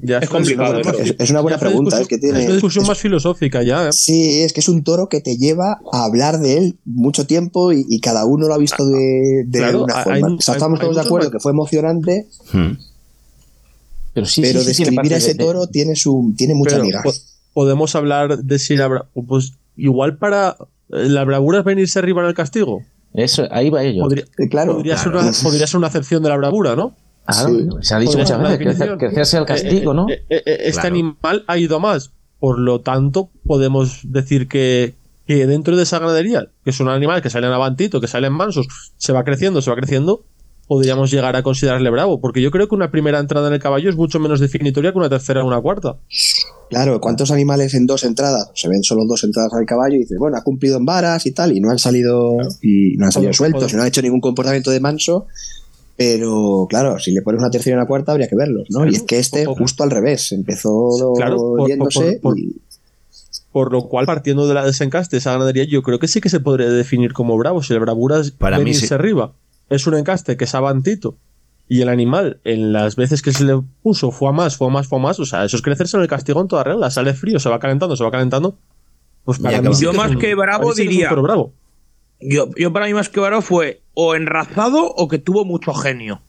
Ya 0.00 0.18
Es 0.18 0.28
complicado, 0.28 0.78
una- 0.78 0.80
eso. 0.80 0.92
Es, 1.02 1.14
es 1.18 1.30
una 1.30 1.40
buena 1.40 1.58
pregunta, 1.58 2.00
es 2.00 2.06
que 2.06 2.18
tiene... 2.18 2.38
es 2.38 2.44
una 2.44 2.54
discusión 2.54 2.86
más 2.86 2.98
filosófica 2.98 3.62
ya. 3.64 3.88
¿eh? 3.88 3.92
Sí, 3.92 4.42
es 4.42 4.52
que 4.52 4.60
es 4.60 4.68
un 4.68 4.84
toro 4.84 5.08
que 5.08 5.20
te 5.20 5.36
lleva 5.36 5.80
a 5.92 6.04
hablar 6.04 6.38
de 6.38 6.56
él 6.56 6.78
mucho 6.84 7.26
tiempo 7.26 7.72
y, 7.72 7.84
y 7.88 7.98
cada 8.00 8.24
uno 8.24 8.46
lo 8.46 8.54
ha 8.54 8.58
visto 8.58 8.86
de, 8.86 9.42
de 9.46 9.58
Claro, 9.58 9.82
una 9.84 9.98
hay- 9.98 10.04
forma. 10.04 10.28
hay- 10.28 10.34
O 10.36 10.40
sea, 10.40 10.54
estamos 10.54 10.78
hay 10.78 10.84
todos 10.86 10.96
de 10.96 11.02
acuerdo 11.02 11.30
que 11.32 11.40
fue 11.40 11.50
emocionante, 11.52 12.26
Hmm. 12.52 12.72
Pero 14.14 14.26
sí, 14.26 14.42
pero 14.42 14.60
sí, 14.60 14.74
sí, 14.74 14.82
tiene 14.84 14.90
describir 14.96 15.14
a 15.14 15.16
ese 15.18 15.26
de- 15.28 15.34
de- 15.34 15.44
toro 15.44 15.66
tiene 15.66 15.94
su 15.96 16.34
tiene 16.36 16.54
mucha 16.54 16.80
po- 17.04 17.12
podemos 17.52 17.94
hablar 17.94 18.38
de 18.38 18.58
si 18.58 18.76
la 18.76 19.06
pues 19.26 19.52
igual 19.76 20.16
para 20.18 20.56
eh, 20.92 21.08
la 21.08 21.24
bravura 21.24 21.58
es 21.60 21.64
venirse 21.64 21.98
arriba 21.98 22.22
en 22.22 22.28
el 22.28 22.34
castigo. 22.34 22.82
Eso, 23.14 23.46
ahí 23.50 23.70
va 23.70 23.82
ello. 23.84 24.02
Podría, 24.02 24.24
Eh, 24.38 24.48
claro, 24.48 24.74
podría, 24.74 24.96
ser 24.96 25.12
una, 25.12 25.30
podría 25.42 25.66
ser 25.66 25.78
una 25.78 25.86
acepción 25.88 26.22
de 26.22 26.28
la 26.30 26.36
bravura, 26.36 26.74
¿no? 26.76 26.94
Claro, 27.28 27.48
Sí. 27.50 27.68
se 27.82 27.94
ha 27.94 27.98
dicho 27.98 28.18
muchas 28.18 28.40
veces, 28.42 28.58
crecer, 28.58 28.96
crecerse 28.98 29.36
al 29.36 29.46
castigo, 29.46 29.92
Eh, 29.92 29.94
¿no? 29.94 30.06
eh, 30.08 30.22
eh, 30.30 30.42
este 30.46 30.72
Claro. 30.80 30.88
animal 30.88 31.44
ha 31.46 31.58
ido 31.58 31.76
a 31.76 31.78
más. 31.78 32.10
Por 32.40 32.58
lo 32.58 32.80
tanto, 32.80 33.30
podemos 33.46 34.00
decir 34.04 34.48
que, 34.48 34.94
que 35.26 35.46
dentro 35.46 35.76
de 35.76 35.82
esa 35.82 35.98
ganadería, 35.98 36.46
que 36.64 36.70
es 36.70 36.80
un 36.80 36.88
animal 36.88 37.20
que 37.20 37.30
salen 37.30 37.50
avantito, 37.52 38.00
que 38.00 38.06
salen 38.06 38.32
mansos, 38.32 38.66
se 38.96 39.12
va 39.12 39.24
creciendo, 39.24 39.60
se 39.60 39.70
va 39.70 39.76
creciendo, 39.76 40.24
podríamos 40.68 41.10
llegar 41.10 41.34
a 41.36 41.42
considerarle 41.42 41.90
bravo. 41.90 42.20
Porque 42.20 42.40
yo 42.40 42.50
creo 42.50 42.68
que 42.68 42.74
una 42.74 42.90
primera 42.90 43.18
entrada 43.18 43.48
en 43.48 43.54
el 43.54 43.60
caballo 43.60 43.90
es 43.90 43.96
mucho 43.96 44.20
menos 44.20 44.38
definitoria 44.40 44.92
que 44.92 44.98
una 44.98 45.08
tercera 45.08 45.42
o 45.42 45.46
una 45.46 45.60
cuarta. 45.60 45.96
Claro, 46.70 47.00
¿cuántos 47.00 47.30
animales 47.30 47.74
en 47.74 47.86
dos 47.86 48.04
entradas? 48.04 48.50
Se 48.54 48.68
ven 48.68 48.82
solo 48.82 49.04
dos 49.06 49.24
entradas 49.24 49.52
al 49.54 49.64
caballo 49.66 49.96
y 49.96 50.00
dices, 50.00 50.18
bueno, 50.18 50.36
ha 50.36 50.42
cumplido 50.42 50.76
en 50.76 50.84
varas 50.84 51.24
y 51.26 51.32
tal, 51.32 51.56
y 51.56 51.60
no 51.60 51.70
han 51.70 51.78
salido 51.78 52.36
y 52.62 52.96
no 52.98 53.06
han 53.06 53.12
salido 53.12 53.32
sueltos, 53.32 53.72
y 53.72 53.76
no 53.76 53.82
han 53.82 53.88
hecho 53.88 54.02
ningún 54.02 54.20
comportamiento 54.20 54.70
de 54.70 54.80
manso. 54.80 55.26
Pero 55.98 56.66
claro, 56.70 56.98
si 57.00 57.10
le 57.10 57.22
pones 57.22 57.40
una 57.40 57.50
tercera 57.50 57.74
y 57.74 57.76
una 57.78 57.86
cuarta 57.86 58.12
habría 58.12 58.28
que 58.28 58.36
verlos, 58.36 58.68
¿no? 58.70 58.86
Y 58.86 58.94
es 58.94 59.02
que 59.02 59.18
este 59.18 59.42
Claro. 59.42 59.56
justo 59.56 59.82
al 59.82 59.90
revés, 59.90 60.30
empezó 60.32 61.14
Claro, 61.16 61.36
por- 61.36 61.58
por- 61.58 61.68
yéndose 61.68 62.12
por- 62.22 62.32
por- 62.34 62.38
y- 62.38 62.56
Por 63.50 63.72
lo 63.72 63.88
cual, 63.88 64.06
partiendo 64.06 64.46
de 64.46 64.54
la 64.54 64.64
desencaste 64.64 65.16
de 65.16 65.18
esa 65.18 65.32
ganadería, 65.32 65.64
yo 65.64 65.82
creo 65.82 65.98
que 65.98 66.06
sí 66.06 66.20
que 66.20 66.28
se 66.28 66.38
podría 66.38 66.68
definir 66.70 67.12
como 67.14 67.36
bravo. 67.36 67.62
Si 67.62 67.72
el 67.72 67.80
bravura 67.80 68.20
es 68.20 68.30
Para 68.30 68.58
mí 68.58 68.64
venirse 68.64 68.86
sí. 68.86 68.94
arriba, 68.94 69.32
es 69.70 69.86
un 69.88 69.94
encaste 69.96 70.36
que 70.36 70.44
es 70.44 70.54
avantito, 70.54 71.16
y 71.66 71.80
el 71.80 71.88
animal, 71.88 72.38
en 72.44 72.72
las 72.72 72.94
veces 72.94 73.20
que 73.20 73.32
se 73.32 73.44
le 73.44 73.60
puso, 73.82 74.12
fue 74.12 74.28
a 74.28 74.32
más, 74.32 74.56
fue 74.56 74.68
a 74.68 74.70
más, 74.70 74.86
fue 74.86 74.98
a 74.98 75.02
más, 75.02 75.18
o 75.18 75.26
sea, 75.26 75.44
eso 75.44 75.56
es 75.56 75.62
crecerse 75.62 75.96
en 75.96 76.02
el 76.02 76.08
castigo 76.08 76.40
en 76.40 76.46
toda 76.48 76.62
regla. 76.62 76.90
Sale 76.90 77.12
frío, 77.14 77.40
se 77.40 77.48
va 77.48 77.58
calentando, 77.58 77.96
se 77.96 78.04
va 78.04 78.10
calentando. 78.12 78.56
Pues 79.24 79.38
para 79.40 79.60
mí 79.60 79.74
sí 79.74 79.84
Yo 79.84 79.90
es 79.90 79.96
más 79.96 80.14
que 80.16 80.34
bravo 80.36 80.68
mí 80.68 80.74
sí 80.74 80.76
que 80.76 80.82
es 80.82 80.86
un 80.88 80.92
diría- 80.92 81.08
toro 81.08 81.22
bravo. 81.22 81.52
Yo, 82.20 82.48
yo 82.56 82.72
para 82.72 82.86
mí 82.86 82.94
más 82.94 83.08
que 83.08 83.20
bravo 83.20 83.42
fue 83.42 83.80
o 83.94 84.14
enrazado 84.14 84.84
o 84.86 85.08
que 85.08 85.18
tuvo 85.18 85.44
mucho 85.44 85.72
genio. 85.74 86.20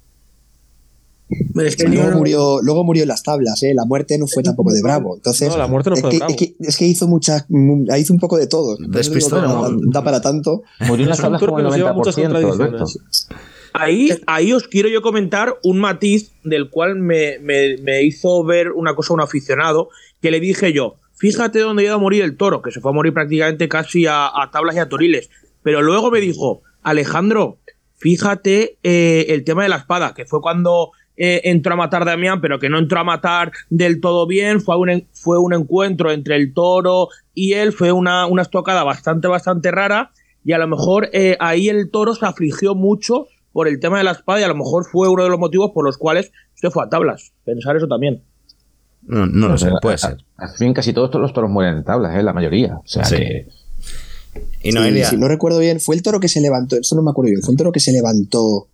Es 1.64 1.76
que 1.76 1.84
luego 1.88 2.18
murió, 2.18 2.60
luego 2.64 2.84
murió 2.84 3.04
en 3.04 3.10
las 3.10 3.22
tablas, 3.22 3.62
¿eh? 3.62 3.74
La 3.76 3.86
muerte 3.86 4.18
no 4.18 4.26
fue 4.26 4.42
tampoco 4.42 4.72
de 4.72 4.82
bravo. 4.82 5.16
Entonces, 5.16 5.50
No, 5.50 5.58
la 5.58 5.68
muerte 5.68 5.92
no 5.92 5.96
es, 5.96 6.02
fue 6.02 6.10
de 6.10 6.14
que, 6.14 6.18
bravo. 6.18 6.32
es, 6.34 6.38
que, 6.38 6.56
es 6.60 6.78
que 6.78 6.86
hizo 6.86 7.08
mucha, 7.08 7.46
mu- 7.50 7.86
hizo 7.96 8.14
un 8.14 8.20
poco 8.20 8.38
de 8.38 8.48
todo. 8.48 8.78
Despistó, 8.80 9.40
¿no? 9.42 9.62
da, 9.70 9.78
da 9.92 10.04
para 10.04 10.22
tanto. 10.22 10.64
Murió 10.88 11.04
en 11.04 11.10
las 11.10 11.20
tablas 11.20 11.40
como 11.40 11.56
que 11.58 11.62
el 11.62 11.68
nos 11.68 11.76
lleva 11.78 11.94
muchas 11.94 12.18
90%, 12.18 12.26
Alberto. 12.36 12.48
contradicciones. 12.58 13.28
Ahí, 13.74 14.10
ahí 14.26 14.54
os 14.54 14.68
quiero 14.68 14.90
yo 14.90 15.04
comentar 15.04 15.56
un 15.64 15.78
matiz 15.80 16.32
del 16.44 16.72
cual 16.72 16.96
me, 16.96 17.38
me- 17.40 17.78
me 17.78 18.02
hizo 18.04 18.44
ver 18.44 18.72
una 18.72 18.96
cosa 18.96 19.14
un 19.14 19.22
aficionado, 19.22 19.90
que 20.22 20.32
le 20.32 20.40
dije 20.40 20.74
yo, 20.74 20.96
fíjate 21.14 21.60
dónde 21.60 21.84
ha 21.84 21.86
ido 21.86 21.96
a 21.96 22.00
morir 22.00 22.24
el 22.24 22.38
toro, 22.38 22.64
que 22.64 22.72
se 22.72 22.80
fue 22.82 22.90
a 22.90 22.96
morir 22.96 23.14
prácticamente 23.14 23.70
casi 23.70 24.08
a, 24.08 24.26
a 24.28 24.50
tablas 24.52 24.76
y 24.76 24.80
a 24.80 24.90
toriles. 24.90 25.30
Pero 25.64 25.82
luego 25.82 26.12
me 26.12 26.20
dijo, 26.22 26.62
Alejandro, 26.84 27.58
fíjate 27.98 28.78
eh, 28.84 29.26
el 29.30 29.44
tema 29.44 29.64
de 29.64 29.70
la 29.70 29.78
espada, 29.78 30.14
que 30.14 30.26
fue 30.26 30.42
cuando 30.42 30.92
eh, 31.18 31.42
entró 31.46 31.74
a 31.74 31.78
matar 31.78 32.04
a 32.04 32.06
Damián, 32.06 32.40
pero 32.42 32.60
que 32.60 32.70
no 32.70 32.80
entró 32.80 33.00
a 33.00 33.04
matar 33.04 33.52
del 33.70 34.00
todo 34.00 34.26
bien, 34.26 34.62
fue 34.62 34.78
un, 34.78 35.06
fue 35.12 35.38
un 35.38 35.54
encuentro 35.54 36.12
entre 36.12 36.36
el 36.38 36.54
toro 36.54 37.10
y 37.34 37.54
él, 37.54 37.74
fue 37.74 37.92
una, 37.92 38.26
una 38.26 38.42
estocada 38.42 38.84
bastante, 38.84 39.28
bastante 39.28 39.70
rara, 39.72 40.12
y 40.46 40.54
a 40.54 40.58
lo 40.58 40.68
mejor 40.68 41.10
eh, 41.12 41.36
ahí 41.42 41.68
el 41.68 41.92
toro 41.92 42.16
se 42.16 42.26
afligió 42.26 42.74
mucho 42.74 43.28
por 43.52 43.68
el 43.68 43.80
tema 43.82 43.98
de 43.98 44.06
la 44.06 44.12
espada 44.12 44.40
y 44.40 44.44
a 44.44 44.48
lo 44.48 44.56
mejor 44.56 44.86
fue 44.86 45.10
uno 45.10 45.24
de 45.24 45.30
los 45.30 45.40
motivos 45.40 45.72
por 45.74 45.84
los 45.84 45.98
cuales 45.98 46.32
se 46.56 46.72
fue 46.72 46.84
a 46.86 46.90
tablas. 46.90 47.34
Pensar 47.44 47.76
eso 47.76 47.88
también. 47.88 48.24
No, 49.02 49.26
no 49.26 49.50
lo 49.50 49.58
sé, 49.58 49.72
puede 49.82 49.96
a- 49.96 49.98
ser. 49.98 50.18
Al 50.38 50.50
fin, 50.58 50.74
casi 50.74 50.94
todos 50.94 51.14
los 51.16 51.34
toros 51.34 51.50
mueren 51.50 51.78
en 51.78 51.84
tablas, 51.84 52.16
¿eh? 52.16 52.24
la 52.24 52.32
mayoría. 52.32 52.76
O 52.78 52.84
sea 52.86 53.04
Sí. 53.04 53.16
que. 53.18 53.48
Y 54.62 54.70
Sí, 54.70 54.72
Noelia, 54.72 55.10
si 55.10 55.18
no 55.18 55.28
recuerdo 55.28 55.60
bien, 55.60 55.80
fue 55.80 55.96
el 55.96 56.02
toro 56.04 56.20
que 56.20 56.28
se 56.28 56.42
levantó, 56.42 56.76
esto 56.78 56.96
no 56.96 57.02
me 57.02 57.12
acuerdo 57.12 57.30
bien, 57.32 57.42
fue 57.42 57.54
el 57.54 57.58
toro 57.58 57.72
que 57.72 57.80
se 57.80 57.92
levantó 57.92 58.68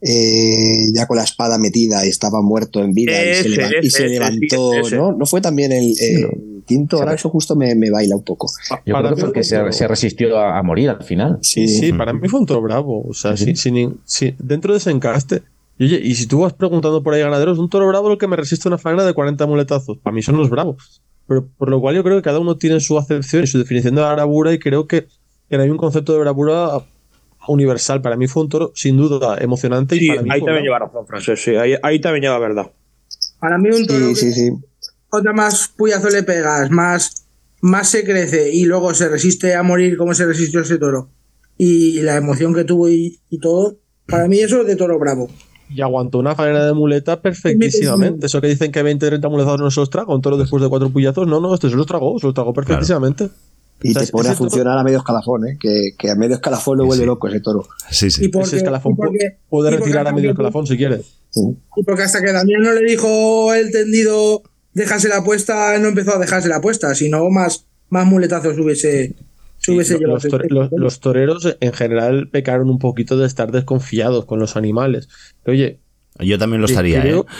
eh, 0.00 0.92
ya 0.94 1.06
con 1.06 1.16
la 1.16 1.24
espada 1.24 1.58
metida 1.58 2.04
y 2.04 2.08
estaba 2.10 2.42
muerto 2.42 2.82
en 2.82 2.92
vida 2.92 3.12
y 3.24 3.34
se, 3.34 3.40
Ese, 3.40 3.48
leva- 3.48 3.70
y 3.82 3.86
ese, 3.86 3.90
se 3.96 4.04
ese, 4.06 4.08
levantó. 4.14 4.90
¿no? 4.96 5.12
¿No 5.12 5.26
fue 5.26 5.40
también 5.40 5.72
el, 5.72 5.94
el 5.98 6.62
quinto? 6.66 6.98
Ahora 6.98 7.14
eso 7.14 7.30
justo 7.30 7.56
me, 7.56 7.74
me 7.74 7.90
baila 7.90 8.16
un 8.16 8.22
poco. 8.22 8.48
Yo 8.84 8.92
Para 8.92 9.08
creo 9.08 9.16
que 9.16 9.22
porque 9.22 9.44
se, 9.44 9.72
se 9.72 9.88
resistió 9.88 10.38
a, 10.38 10.58
a 10.58 10.62
morir 10.62 10.90
al 10.90 11.02
final. 11.02 11.38
Sí, 11.40 11.66
sí, 11.68 11.92
para 11.92 12.12
mí 12.12 12.28
fue 12.28 12.40
un 12.40 12.46
toro 12.46 12.60
bravo. 12.62 13.06
O 13.08 13.14
sea, 13.14 13.36
sí, 13.36 13.56
sin 13.56 13.98
sí, 14.04 14.34
dentro 14.38 14.72
de 14.72 14.78
ese 14.78 14.90
encaste. 14.90 15.42
Y 15.78 15.84
oye, 15.86 16.00
y 16.02 16.14
si 16.14 16.26
tú 16.26 16.40
vas 16.40 16.52
preguntando 16.54 17.02
por 17.02 17.12
ahí 17.14 17.20
ganaderos, 17.20 17.58
un 17.58 17.68
toro 17.68 17.86
bravo 17.88 18.10
el 18.10 18.18
que 18.18 18.26
me 18.26 18.36
resiste 18.36 18.68
una 18.68 18.78
faena 18.78 19.04
de 19.04 19.12
40 19.12 19.46
muletazos. 19.46 19.98
Para 19.98 20.14
mí 20.14 20.22
son 20.22 20.36
los 20.36 20.48
bravos. 20.50 21.02
Pero 21.28 21.46
por 21.58 21.70
lo 21.70 21.80
cual 21.80 21.96
yo 21.96 22.04
creo 22.04 22.16
que 22.16 22.22
cada 22.22 22.38
uno 22.38 22.56
tiene 22.56 22.80
su 22.80 22.98
acepción 22.98 23.44
y 23.44 23.46
su 23.46 23.58
definición 23.58 23.94
de 23.94 24.02
la 24.02 24.12
bravura 24.12 24.52
y 24.52 24.58
creo 24.58 24.86
que, 24.86 25.06
que 25.48 25.56
hay 25.56 25.70
un 25.70 25.76
concepto 25.76 26.12
de 26.12 26.20
bravura 26.20 26.78
universal. 27.48 28.00
Para 28.02 28.16
mí 28.16 28.26
fue 28.26 28.44
un 28.44 28.48
toro 28.48 28.72
sin 28.74 28.96
duda 28.96 29.36
emocionante 29.40 29.96
y 29.96 30.00
Sí, 30.00 30.08
para 30.08 30.22
mí 30.22 30.30
ahí 30.32 30.40
también 30.44 30.64
lleva 30.64 30.78
razón, 30.78 31.06
Francés. 31.06 31.42
Sí, 31.42 31.56
ahí, 31.56 31.74
ahí 31.82 32.00
también 32.00 32.22
lleva 32.22 32.38
verdad. 32.38 32.70
Para 33.40 33.58
mí 33.58 33.68
un 33.70 33.86
toro 33.86 34.14
sí, 34.14 34.32
sí. 34.32 34.50
otra 35.10 35.32
más 35.32 35.68
puyazo 35.76 36.08
le 36.10 36.22
pegas, 36.22 36.70
más, 36.70 37.26
más 37.60 37.88
se 37.88 38.04
crece 38.04 38.50
y 38.52 38.64
luego 38.64 38.94
se 38.94 39.08
resiste 39.08 39.54
a 39.54 39.62
morir 39.62 39.96
como 39.96 40.14
se 40.14 40.26
resistió 40.26 40.60
ese 40.60 40.78
toro. 40.78 41.10
Y 41.58 42.02
la 42.02 42.16
emoción 42.16 42.54
que 42.54 42.64
tuvo 42.64 42.88
y, 42.88 43.20
y 43.30 43.38
todo, 43.38 43.78
para 44.06 44.28
mí 44.28 44.38
eso 44.40 44.60
es 44.60 44.66
de 44.66 44.76
toro 44.76 44.98
bravo. 44.98 45.28
Y 45.68 45.80
aguantó 45.80 46.18
una 46.18 46.34
faena 46.34 46.64
de 46.64 46.72
muleta 46.74 47.20
perfectísimamente. 47.20 48.26
Eso 48.26 48.40
que 48.40 48.46
dicen 48.48 48.70
que 48.72 48.82
20, 48.82 49.06
30 49.06 49.28
muletazos 49.28 49.60
no 49.60 49.70
se 49.70 49.80
los 49.80 49.90
traga, 49.90 50.14
un 50.14 50.22
toro 50.22 50.36
después 50.36 50.62
de 50.62 50.68
cuatro 50.68 50.90
puyazos. 50.90 51.26
No, 51.26 51.40
no, 51.40 51.54
este 51.54 51.68
se 51.70 51.76
los 51.76 51.86
tragó, 51.86 52.18
se 52.18 52.26
los 52.26 52.34
tragó 52.34 52.52
perfectísimamente. 52.52 53.28
Y 53.82 53.90
O 53.90 53.92
sea, 53.92 54.06
te 54.06 54.12
pone 54.12 54.28
a 54.28 54.32
toro- 54.32 54.38
funcionar 54.38 54.78
a 54.78 54.82
medio 54.84 54.98
escalafón, 54.98 55.46
¿eh? 55.48 55.58
Que, 55.60 55.90
que 55.98 56.10
a 56.10 56.14
medio 56.14 56.36
escalafón 56.36 56.78
lo 56.78 56.84
Sí, 56.84 56.86
vuelve 56.88 57.02
sí. 57.02 57.06
loco 57.06 57.28
ese 57.28 57.40
toro. 57.40 57.66
Sí, 57.90 58.06
Y 58.06 58.10
sí. 58.10 58.28
porque, 58.28 58.46
Ese 58.48 58.56
escalafón 58.58 58.92
y 58.92 58.96
porque- 58.96 59.18
puede 59.50 59.68
y 59.68 59.72
porque 59.72 59.84
retirar 59.84 60.08
a 60.08 60.12
medio 60.12 60.30
escalafón 60.30 60.66
si 60.66 60.76
quiere. 60.76 61.02
Y 61.76 61.82
porque 61.84 62.02
hasta 62.04 62.22
que 62.22 62.32
Damián 62.32 62.62
no 62.62 62.72
le 62.72 62.82
dijo 62.88 63.52
el 63.52 63.70
tendido 63.70 64.42
dejarse 64.72 65.08
la 65.08 65.18
apuesta, 65.18 65.78
no 65.78 65.88
empezó 65.88 66.14
a 66.14 66.18
dejarse 66.18 66.48
la 66.48 66.56
apuesta, 66.56 66.94
sino 66.94 67.28
más, 67.28 67.66
más 67.90 68.06
muletazos 68.06 68.58
hubiese, 68.58 69.14
los, 69.74 70.24
tore- 70.24 70.48
los- 70.50 70.70
los 70.72 71.00
toreros 71.00 71.56
en 71.60 71.72
general 71.72 72.28
pecaron 72.28 72.70
un 72.70 72.78
poquito 72.78 73.16
de 73.16 73.26
estar 73.26 73.50
desconfiados 73.52 74.24
con 74.24 74.38
los 74.38 74.56
animales. 74.56 75.08
Oye, 75.46 75.80
Yo 76.18 76.38
también 76.38 76.60
lo 76.60 76.66
estaría, 76.66 77.00
creo- 77.02 77.22
¿eh? 77.28 77.32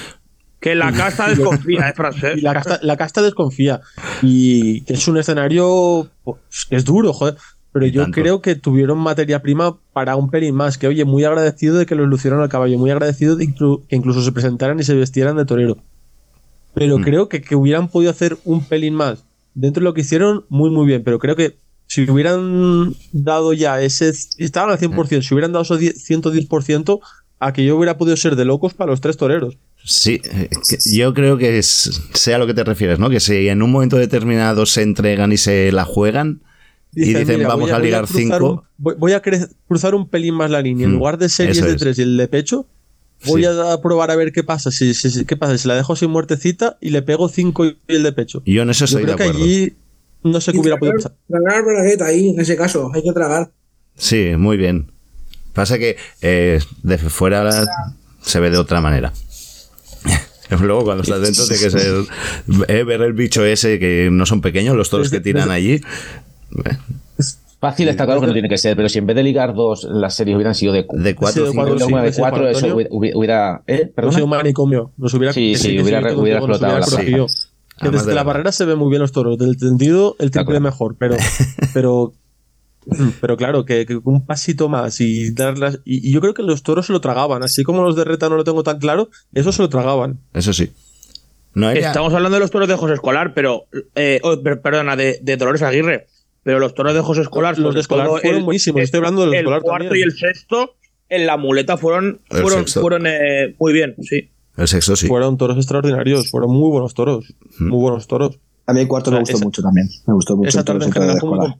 Que 0.60 0.74
la 0.74 0.90
casta 0.96 1.28
desconfía, 1.28 1.88
¿eh, 1.90 1.92
Francés? 1.94 2.38
y 2.38 2.40
la 2.40 2.54
casta, 2.54 2.78
la 2.82 2.96
casta 2.96 3.22
desconfía. 3.22 3.80
Y 4.22 4.80
que 4.82 4.94
es 4.94 5.06
un 5.08 5.18
escenario 5.18 6.08
pues, 6.24 6.38
que 6.68 6.76
es 6.76 6.84
duro, 6.84 7.12
joder. 7.12 7.36
Pero 7.72 7.86
yo 7.86 8.02
tanto. 8.02 8.20
creo 8.22 8.40
que 8.40 8.54
tuvieron 8.54 8.96
materia 8.98 9.42
prima 9.42 9.76
para 9.92 10.16
un 10.16 10.30
pelín 10.30 10.54
más. 10.54 10.78
Que 10.78 10.86
oye, 10.88 11.04
muy 11.04 11.24
agradecido 11.24 11.76
de 11.76 11.84
que 11.84 11.94
los 11.94 12.08
lucieron 12.08 12.40
al 12.40 12.48
caballo, 12.48 12.78
muy 12.78 12.90
agradecido 12.90 13.36
de 13.36 13.44
inclu- 13.44 13.82
que 13.86 13.96
incluso 13.96 14.22
se 14.22 14.32
presentaran 14.32 14.80
y 14.80 14.82
se 14.82 14.94
vestieran 14.94 15.36
de 15.36 15.44
torero. 15.44 15.76
Pero 16.72 16.98
Mm. 16.98 17.02
creo 17.02 17.28
que, 17.28 17.42
que 17.42 17.54
hubieran 17.54 17.88
podido 17.88 18.10
hacer 18.10 18.38
un 18.44 18.64
pelín 18.64 18.94
más. 18.94 19.24
Dentro 19.54 19.80
de 19.80 19.84
lo 19.84 19.94
que 19.94 20.00
hicieron, 20.02 20.46
muy, 20.48 20.70
muy 20.70 20.86
bien. 20.86 21.02
Pero 21.04 21.18
creo 21.18 21.36
que 21.36 21.56
si 21.86 22.08
hubieran 22.10 22.94
dado 23.12 23.52
ya 23.52 23.80
ese. 23.82 24.12
Estaban 24.38 24.70
al 24.70 24.78
100%, 24.78 25.22
si 25.22 25.34
hubieran 25.34 25.52
dado 25.52 25.62
esos 25.62 25.78
10 25.78 25.96
110%, 26.08 27.00
aquello 27.38 27.76
hubiera 27.76 27.98
podido 27.98 28.16
ser 28.16 28.36
de 28.36 28.44
locos 28.44 28.74
para 28.74 28.90
los 28.90 29.00
tres 29.00 29.16
toreros. 29.16 29.56
Sí, 29.84 30.20
eh, 30.24 30.48
que- 30.68 30.78
yo 30.96 31.14
creo 31.14 31.38
que 31.38 31.58
es- 31.58 32.02
sea 32.12 32.36
a 32.36 32.38
lo 32.38 32.46
que 32.46 32.54
te 32.54 32.64
refieres, 32.64 32.98
¿no? 32.98 33.08
Que 33.10 33.20
si 33.20 33.48
en 33.48 33.62
un 33.62 33.70
momento 33.70 33.96
determinado 33.96 34.66
se 34.66 34.82
entregan 34.82 35.32
y 35.32 35.36
se 35.36 35.70
la 35.70 35.84
juegan 35.84 36.40
y 36.94 37.12
dicen 37.14 37.36
"Mira, 37.38 37.48
vamos 37.48 37.70
a, 37.70 37.76
voy 37.78 37.84
ligar 37.86 38.04
cruzar 38.06 38.20
cinco, 38.22 38.50
un- 38.52 38.60
voy, 38.78 38.94
voy 38.98 39.12
a 39.12 39.22
cruzar 39.68 39.94
un 39.94 40.08
pelín 40.08 40.34
más 40.34 40.50
la 40.50 40.60
línea. 40.62 40.86
En 40.86 40.92
Mm, 40.92 40.96
lugar 40.96 41.18
de 41.18 41.28
series 41.28 41.62
de 41.62 41.70
es. 41.72 41.76
tres 41.76 41.98
y 41.98 42.02
el 42.02 42.16
de 42.16 42.26
pecho, 42.26 42.66
voy 43.26 43.42
Sí. 43.42 43.48
a 43.48 43.80
probar 43.80 44.10
a 44.10 44.16
ver 44.16 44.32
qué 44.32 44.42
pasa. 44.42 44.70
Si, 44.72 44.92
si- 44.94 45.10
si- 45.10 45.24
¿Qué 45.24 45.36
pasa? 45.36 45.56
Si 45.56 45.68
la 45.68 45.74
dejo 45.76 45.94
sin 45.94 46.10
muertecita 46.10 46.78
y 46.80 46.90
le 46.90 47.02
pego 47.02 47.28
cinco 47.28 47.64
y 47.66 47.76
el 47.86 48.02
de 48.02 48.12
pecho. 48.12 48.42
yo 48.44 48.62
en 48.62 48.70
eso 48.70 48.86
Yo 48.86 48.98
estoy 48.98 49.02
de 49.02 49.04
creo 49.06 49.16
que 49.18 49.22
acuerdo. 49.24 49.44
allí 49.44 49.74
no 50.22 50.40
sé 50.40 50.52
qué 50.52 50.58
hubiera 50.58 50.76
podido 50.78 50.96
tragar, 50.98 51.16
pasar. 51.28 51.40
tragar 51.42 51.64
bragueta 51.64 52.06
ahí, 52.06 52.30
en 52.30 52.40
ese 52.40 52.56
caso, 52.56 52.90
hay 52.94 53.02
que 53.02 53.12
tragar. 53.12 53.50
Sí, 53.96 54.32
muy 54.36 54.56
bien. 54.56 54.90
Pasa 55.52 55.78
que 55.78 55.96
eh, 56.20 56.60
de 56.82 56.98
fuera 56.98 57.42
la- 57.44 57.66
se 58.22 58.40
ve 58.40 58.50
de 58.50 58.58
otra 58.58 58.80
manera. 58.80 59.12
Luego 60.60 60.84
cuando 60.84 61.02
estás 61.02 61.20
dentro 61.20 61.44
tiene 61.46 61.62
que 61.62 61.70
ser 61.70 61.94
eh, 62.68 62.84
ver 62.84 63.02
el 63.02 63.12
bicho 63.14 63.44
ese 63.44 63.78
que 63.78 64.08
no 64.12 64.26
son 64.26 64.40
pequeños 64.40 64.76
los 64.76 64.90
toros 64.90 65.08
que 65.10 65.18
Desde- 65.18 65.24
tiran 65.24 65.48
desde- 65.48 65.54
allí. 65.54 65.80
Fácil 67.58 67.88
está 67.88 68.04
claro 68.04 68.20
que 68.20 68.26
no 68.26 68.32
tiene 68.34 68.50
que 68.50 68.58
ser, 68.58 68.76
pero 68.76 68.88
si 68.88 68.98
en 68.98 69.06
vez 69.06 69.16
de 69.16 69.22
ligar 69.22 69.54
dos, 69.54 69.84
las 69.90 70.14
series 70.14 70.36
hubieran 70.36 70.54
sido 70.54 70.74
de, 70.74 70.86
De 70.92 71.14
cuatro 71.14 71.46
Sí, 71.46 71.46
de 71.46 71.50
cinco. 71.52 71.62
cuatro, 71.62 71.74
de 71.78 71.84
sí, 71.86 71.92
una 71.92 72.02
de 72.02 72.12
cuatro, 72.12 72.48
eso 72.48 72.66
hubiera. 72.76 72.90
hubiera- 72.92 73.62
¿eh? 73.66 73.92
Un 74.22 74.28
manicomio. 74.28 74.92
Nos 74.98 75.14
hubiera, 75.14 75.32
Sí, 75.32 75.54
sí, 75.56 75.78
hubiera- 75.80 76.00
explotado 76.00 76.78
la. 76.78 77.26
Que 77.78 77.82
Además 77.88 78.00
desde 78.02 78.10
de 78.10 78.14
la 78.14 78.20
la- 78.20 78.26
barrera 78.26 78.52
se 78.52 78.64
ven 78.64 78.78
muy 78.78 78.88
bien 78.90 79.02
los 79.02 79.12
toros. 79.12 79.36
Del 79.38 79.56
tendido, 79.56 80.16
el 80.18 80.30
triple 80.30 80.60
mejor. 80.60 80.96
Pero, 80.98 81.16
pero, 81.74 82.12
pero 83.20 83.36
claro, 83.36 83.64
que, 83.64 83.84
que 83.86 83.98
un 84.02 84.24
pasito 84.24 84.68
más 84.68 85.00
y 85.00 85.30
darlas. 85.32 85.80
Y, 85.84 86.08
y 86.08 86.12
yo 86.12 86.20
creo 86.20 86.34
que 86.34 86.42
los 86.42 86.62
toros 86.62 86.86
se 86.86 86.92
lo 86.92 87.00
tragaban. 87.00 87.42
Así 87.42 87.62
como 87.64 87.82
los 87.82 87.96
de 87.96 88.04
Reta 88.04 88.28
no 88.28 88.36
lo 88.36 88.44
tengo 88.44 88.62
tan 88.62 88.78
claro, 88.78 89.10
eso 89.34 89.52
se 89.52 89.62
lo 89.62 89.68
tragaban. 89.68 90.18
Eso 90.34 90.52
sí. 90.52 90.72
Estamos 91.74 92.12
hablando 92.12 92.36
de 92.36 92.40
los 92.40 92.50
toros 92.50 92.68
de 92.68 92.76
José 92.76 92.94
Escolar, 92.94 93.32
pero. 93.34 93.64
eh, 93.94 94.20
oh, 94.22 94.40
per- 94.42 94.60
perdona, 94.60 94.94
de, 94.96 95.18
de 95.22 95.36
Dolores 95.36 95.62
Aguirre. 95.62 96.06
Pero 96.42 96.58
los 96.60 96.74
toros 96.74 96.94
de 96.94 97.00
José 97.00 97.22
Escolar. 97.22 97.58
Los 97.58 97.74
de 97.74 97.80
Escolar 97.80 98.08
fueron 98.20 98.44
buenísimos, 98.44 98.82
estoy 98.82 98.98
hablando 98.98 99.22
de 99.22 99.26
los 99.26 99.32
de 99.32 99.38
El 99.38 99.44
Escolar 99.46 99.62
cuarto 99.62 99.84
también. 99.88 100.00
y 100.08 100.10
el 100.10 100.16
sexto 100.16 100.76
en 101.08 101.26
la 101.26 101.36
muleta 101.36 101.76
fueron, 101.76 102.20
El 102.30 102.42
fueron, 102.42 102.66
fueron 102.66 103.06
eh, 103.06 103.54
muy 103.58 103.72
bien, 103.72 103.96
sí. 104.02 104.30
El 104.56 104.68
sexto 104.68 104.96
sí. 104.96 105.06
Fueron 105.06 105.36
toros 105.36 105.56
extraordinarios. 105.56 106.30
Fueron 106.30 106.50
muy 106.52 106.70
buenos 106.70 106.94
toros. 106.94 107.24
Mm. 107.58 107.68
Muy 107.68 107.78
buenos 107.80 108.06
toros. 108.06 108.38
A 108.66 108.72
mí 108.72 108.80
el 108.80 108.88
cuarto 108.88 109.10
O 109.10 109.12
sea, 109.12 109.18
me 109.18 109.20
gustó 109.22 109.36
esa- 109.36 109.44
mucho 109.44 109.62
también. 109.62 109.88
Me 110.06 110.14
gustó 110.14 110.36
mucho 110.36 110.48
Esa 110.48 110.64
tarde 110.64 110.86
en 110.86 110.92
general 110.92 111.18
fue 111.20 111.30
muy, 111.30 111.54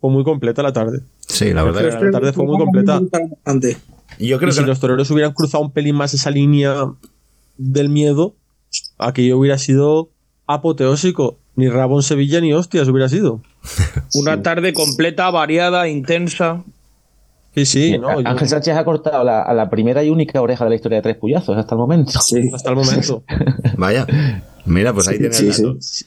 fue 0.00 0.24
completa 0.24 0.62
la 0.62 0.72
tarde. 0.72 1.00
Sí, 1.26 1.52
la 1.52 1.62
verdad. 1.64 1.80
Pero- 1.82 2.04
la 2.04 2.10
tarde 2.10 2.32
fue 2.32 2.44
muy 2.46 2.58
completa. 2.58 3.00
Bastante. 3.00 3.76
Yo 4.18 4.38
creo 4.38 4.50
Y 4.50 4.52
si 4.52 4.60
que 4.60 4.66
los 4.66 4.80
toreros 4.80 5.10
hubieran 5.10 5.32
cruzado 5.32 5.64
un 5.64 5.72
pelín 5.72 5.96
más 5.96 6.14
esa 6.14 6.30
línea 6.30 6.74
del 7.58 7.88
miedo, 7.88 8.34
aquello 8.98 9.38
hubiera 9.38 9.58
sido 9.58 10.10
apoteósico. 10.46 11.38
Ni 11.56 11.68
Rabón 11.68 12.02
Sevilla 12.02 12.40
ni 12.40 12.52
hostias 12.52 12.86
hubiera 12.88 13.08
sido. 13.08 13.40
Una 14.14 14.42
tarde 14.42 14.72
completa, 14.72 15.30
variada, 15.30 15.88
intensa. 15.88 16.62
Sí, 17.56 17.64
sí, 17.66 17.98
¿no? 17.98 18.20
Yo- 18.20 18.28
Ángel 18.28 18.48
Sánchez 18.48 18.76
ha 18.76 18.84
cortado 18.84 19.24
la, 19.24 19.42
a 19.42 19.52
la 19.54 19.68
primera 19.70 20.04
y 20.04 20.10
única 20.10 20.40
oreja 20.40 20.62
de 20.64 20.70
la 20.70 20.76
historia 20.76 20.96
de 20.98 21.02
tres 21.02 21.16
puyazos 21.16 21.56
hasta 21.56 21.74
el 21.74 21.78
momento. 21.78 22.12
Sí. 22.20 22.50
hasta 22.54 22.70
el 22.70 22.76
momento. 22.76 23.24
Vaya. 23.78 24.06
Mira, 24.66 24.92
pues 24.92 25.08
ahí 25.08 25.18
tiene 25.18 25.34
el 25.36 25.52
sí, 25.54 25.62
dato. 25.62 25.76
Si 25.80 26.04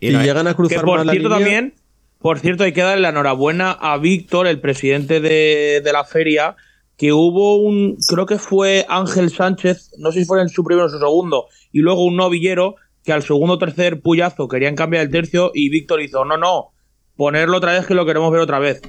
Y 0.00 0.10
Noe- 0.10 0.24
llegan 0.24 0.46
a 0.46 0.50
Que 0.50 0.56
cruzar 0.56 0.84
por 0.84 0.96
más 0.98 1.06
la 1.06 1.12
cierto 1.12 1.28
línea, 1.28 1.44
también, 1.44 1.74
por 2.18 2.38
cierto, 2.40 2.64
hay 2.64 2.72
que 2.72 2.80
darle 2.80 3.02
la 3.02 3.10
enhorabuena 3.10 3.72
a 3.72 3.98
Víctor, 3.98 4.46
el 4.46 4.58
presidente 4.60 5.20
de, 5.20 5.80
de 5.84 5.92
la 5.92 6.04
feria, 6.04 6.56
que 6.96 7.12
hubo 7.12 7.56
un, 7.56 7.98
creo 8.08 8.24
que 8.24 8.38
fue 8.38 8.86
Ángel 8.88 9.30
Sánchez, 9.30 9.90
no 9.98 10.10
sé 10.12 10.20
si 10.20 10.24
fue 10.24 10.40
en 10.40 10.48
su 10.48 10.64
primero 10.64 10.86
o 10.86 10.88
su 10.88 10.98
segundo, 10.98 11.46
y 11.72 11.80
luego 11.80 12.04
un 12.04 12.16
novillero 12.16 12.76
que 13.04 13.12
al 13.12 13.22
segundo 13.22 13.54
o 13.54 13.58
tercer 13.58 14.00
puyazo 14.00 14.48
querían 14.48 14.74
cambiar 14.76 15.02
el 15.04 15.10
tercio 15.10 15.50
y 15.52 15.68
Víctor 15.68 16.00
hizo, 16.00 16.24
no, 16.24 16.38
no, 16.38 16.72
ponerlo 17.16 17.58
otra 17.58 17.72
vez 17.74 17.86
que 17.86 17.94
lo 17.94 18.06
queremos 18.06 18.32
ver 18.32 18.40
otra 18.40 18.58
vez. 18.58 18.80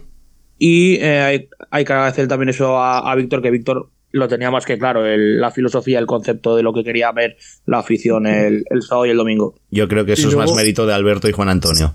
Y 0.60 0.96
eh, 0.96 1.20
hay, 1.22 1.50
hay 1.72 1.86
que 1.86 1.94
agradecer 1.94 2.28
también 2.28 2.50
eso 2.50 2.78
a, 2.78 3.12
a 3.12 3.16
Víctor, 3.16 3.42
que 3.42 3.52
Víctor 3.52 3.90
lo 4.12 4.28
tenía 4.28 4.50
más 4.50 4.66
que 4.66 4.78
claro, 4.80 5.06
el- 5.06 5.40
la 5.40 5.52
filosofía, 5.52 6.00
el 6.00 6.08
concepto 6.08 6.56
de 6.56 6.64
lo 6.64 6.74
que 6.74 6.84
quería 6.84 7.12
ver 7.12 7.38
la 7.66 7.80
afición 7.80 8.26
el, 8.26 8.64
el 8.70 8.82
sábado 8.82 9.06
y 9.06 9.10
el 9.12 9.18
domingo. 9.18 9.56
Yo 9.70 9.88
creo 9.88 10.06
que 10.06 10.14
eso 10.14 10.24
Y 10.24 10.26
es 10.30 10.34
luego- 10.34 10.50
más 10.52 10.58
mérito 10.58 10.86
de 10.88 10.94
Alberto 10.94 11.30
y 11.30 11.34
Juan 11.34 11.50
Antonio. 11.50 11.94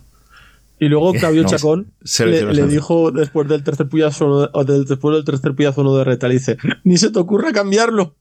Y 0.79 0.89
luego 0.89 1.13
Claudio 1.15 1.43
No, 1.43 1.49
Chacón 1.49 1.93
se 2.05 2.27
le, 2.27 2.67
dijo 2.67 3.11
después 3.11 3.49
del 3.49 3.65
tercer 3.65 3.89
puyazo 3.89 4.47
del, 4.65 4.85
después 4.85 5.17
del 5.17 5.25
tercer 5.25 5.55
puyazo 5.55 5.81
uno 5.81 5.97
de 5.97 6.05
Reta, 6.05 6.29
le 6.29 6.35
dice, 6.35 6.57
ni 6.85 6.99
se 6.99 7.11
te 7.11 7.19
ocurra 7.19 7.53
cambiarlo. 7.53 8.15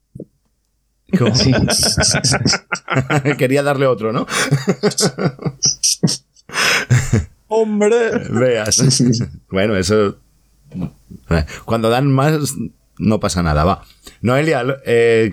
¿Cómo? 1.18 1.32
Quería 3.38 3.62
darle 3.62 3.86
otro, 3.86 4.12
¿no? 4.12 4.26
¡Hombre! 7.48 7.96
Veas. 8.30 9.02
bueno, 9.50 9.76
eso. 9.76 10.16
Cuando 11.64 11.90
dan 11.90 12.10
más, 12.12 12.54
no 12.98 13.20
pasa 13.20 13.42
nada, 13.42 13.64
va. 13.64 13.84
Noelia, 14.20 14.64
eh, 14.84 15.32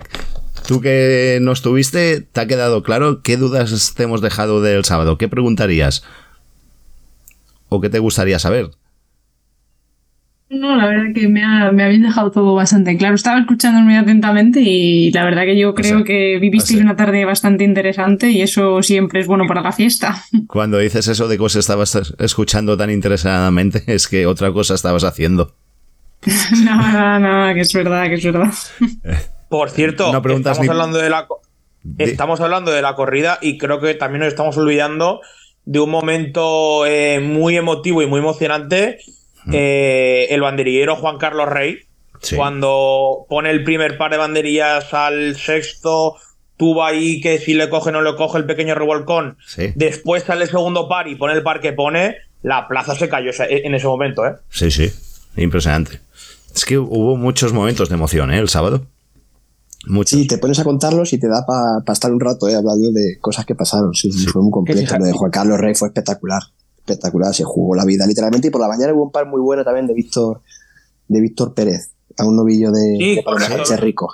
tú 0.66 0.80
que 0.80 1.38
no 1.42 1.52
estuviste, 1.52 2.20
¿te 2.20 2.40
ha 2.40 2.46
quedado 2.46 2.82
claro 2.82 3.22
qué 3.22 3.36
dudas 3.36 3.94
te 3.94 4.02
hemos 4.02 4.20
dejado 4.20 4.60
del 4.62 4.84
sábado? 4.84 5.18
¿Qué 5.18 5.28
preguntarías? 5.28 6.02
¿O 7.68 7.80
qué 7.80 7.88
te 7.88 7.98
gustaría 7.98 8.38
saber? 8.38 8.70
No, 10.50 10.74
la 10.76 10.86
verdad 10.86 11.14
que 11.14 11.28
me, 11.28 11.44
ha- 11.44 11.70
me 11.70 11.84
habéis 11.84 12.02
dejado 12.02 12.30
todo 12.32 12.54
bastante 12.56 12.96
claro. 12.96 13.14
Estaba 13.14 13.38
escuchando 13.38 13.80
muy 13.82 13.94
atentamente 13.94 14.60
y 14.60 15.12
la 15.12 15.24
verdad 15.24 15.44
que 15.44 15.56
yo 15.56 15.74
creo 15.74 15.98
sea, 15.98 16.04
que 16.04 16.38
vivisteis 16.40 16.78
o 16.80 16.82
sea- 16.82 16.84
una 16.86 16.96
tarde 16.96 17.24
bastante 17.24 17.62
interesante 17.62 18.30
y 18.30 18.42
eso 18.42 18.82
siempre 18.82 19.20
es 19.20 19.28
bueno 19.28 19.44
para 19.46 19.62
la 19.62 19.70
fiesta. 19.72 20.22
Cuando 20.48 20.78
dices 20.78 21.06
eso 21.06 21.28
de 21.28 21.36
que 21.38 21.44
os 21.44 21.54
estabas 21.54 22.14
escuchando 22.18 22.76
tan 22.76 22.90
interesadamente, 22.90 23.84
es 23.94 24.08
que 24.08 24.26
otra 24.26 24.52
cosa 24.52 24.74
estabas 24.74 25.04
haciendo. 25.04 25.54
nada, 26.64 26.92
nada, 26.92 27.18
nada, 27.20 27.54
que 27.54 27.60
es 27.60 27.72
verdad, 27.72 28.06
que 28.08 28.14
es 28.14 28.24
verdad. 28.24 28.52
Por 29.48 29.70
cierto, 29.70 30.12
No 30.12 30.18
estamos 30.34 30.60
ni- 30.60 30.68
hablando 30.68 30.98
de 30.98 31.10
la 31.10 31.26
estamos 31.96 32.40
hablando 32.40 32.72
de 32.72 32.82
la 32.82 32.94
corrida 32.96 33.38
y 33.40 33.56
creo 33.56 33.80
que 33.80 33.94
también 33.94 34.20
nos 34.20 34.28
estamos 34.28 34.56
olvidando 34.58 35.20
de 35.64 35.78
un 35.78 35.90
momento 35.90 36.84
eh, 36.86 37.20
muy 37.20 37.56
emotivo 37.56 38.02
y 38.02 38.06
muy 38.06 38.18
emocionante. 38.18 38.98
Eh, 39.52 40.26
el 40.30 40.40
banderillero 40.40 40.96
Juan 40.96 41.18
Carlos 41.18 41.48
Rey, 41.48 41.78
Sí. 42.22 42.36
cuando 42.36 43.24
pone 43.30 43.50
el 43.50 43.64
primer 43.64 43.96
par 43.96 44.10
de 44.10 44.18
banderillas 44.18 44.92
al 44.92 45.36
sexto, 45.36 46.16
tuvo 46.58 46.84
ahí 46.84 47.20
que 47.22 47.38
si 47.38 47.54
le 47.54 47.70
coge 47.70 47.92
no 47.92 48.02
le 48.02 48.14
coge 48.16 48.36
el 48.38 48.44
pequeño 48.44 48.74
revolcón. 48.74 49.38
Sí. 49.46 49.72
Después 49.74 50.24
sale 50.24 50.44
el 50.44 50.50
segundo 50.50 50.86
par 50.88 51.08
y 51.08 51.14
pone 51.14 51.32
el 51.32 51.42
par 51.42 51.60
que 51.60 51.72
pone, 51.72 52.16
la 52.42 52.68
plaza 52.68 52.94
se 52.94 53.08
cayó 53.08 53.30
en 53.48 53.74
ese 53.74 53.86
momento, 53.86 54.26
¿eh? 54.26 54.34
Sí, 54.50 54.70
sí. 54.70 54.92
Impresionante. 55.36 56.00
Es 56.54 56.64
que 56.66 56.76
hubo 56.76 57.16
muchos 57.16 57.52
momentos 57.54 57.88
de 57.88 57.94
emoción, 57.94 58.30
¿eh? 58.32 58.38
El 58.38 58.48
sábado. 58.50 58.82
Muchos. 59.86 60.18
Sí, 60.18 60.26
te 60.26 60.36
pones 60.36 60.58
a 60.58 60.64
contarlos 60.64 61.12
y 61.14 61.18
te 61.18 61.28
da 61.28 61.46
para 61.46 61.80
estar 61.94 62.10
un 62.12 62.20
rato 62.20 62.48
eh, 62.50 62.54
hablando 62.54 62.90
de 62.92 63.16
cosas 63.18 63.46
que 63.46 63.54
pasaron. 63.54 63.94
Sí, 63.94 64.12
sí, 64.12 64.18
Sí. 64.18 64.26
fue 64.26 64.42
muy 64.42 64.50
completo. 64.50 64.98
Lo 64.98 65.04
de 65.06 65.12
Juan 65.12 65.30
Carlos 65.30 65.58
Rey 65.58 65.74
fue 65.74 65.88
espectacular. 65.88 66.42
Espectacular, 66.90 67.32
se 67.34 67.44
jugó 67.44 67.74
la 67.74 67.84
vida 67.84 68.06
literalmente. 68.06 68.48
Y 68.48 68.50
por 68.50 68.60
la 68.60 68.68
mañana 68.68 68.92
hubo 68.94 69.04
un 69.04 69.10
par 69.12 69.26
muy 69.26 69.40
bueno 69.40 69.64
también 69.64 69.86
de 69.86 69.94
Víctor 69.94 70.42
de 71.08 71.20
Víctor 71.20 71.54
Pérez, 71.54 71.92
a 72.18 72.24
un 72.24 72.36
novillo 72.36 72.70
de, 72.70 72.96
Sí, 72.98 73.14
de 73.16 73.22
Paloma 73.22 73.46
Rico. 73.78 74.08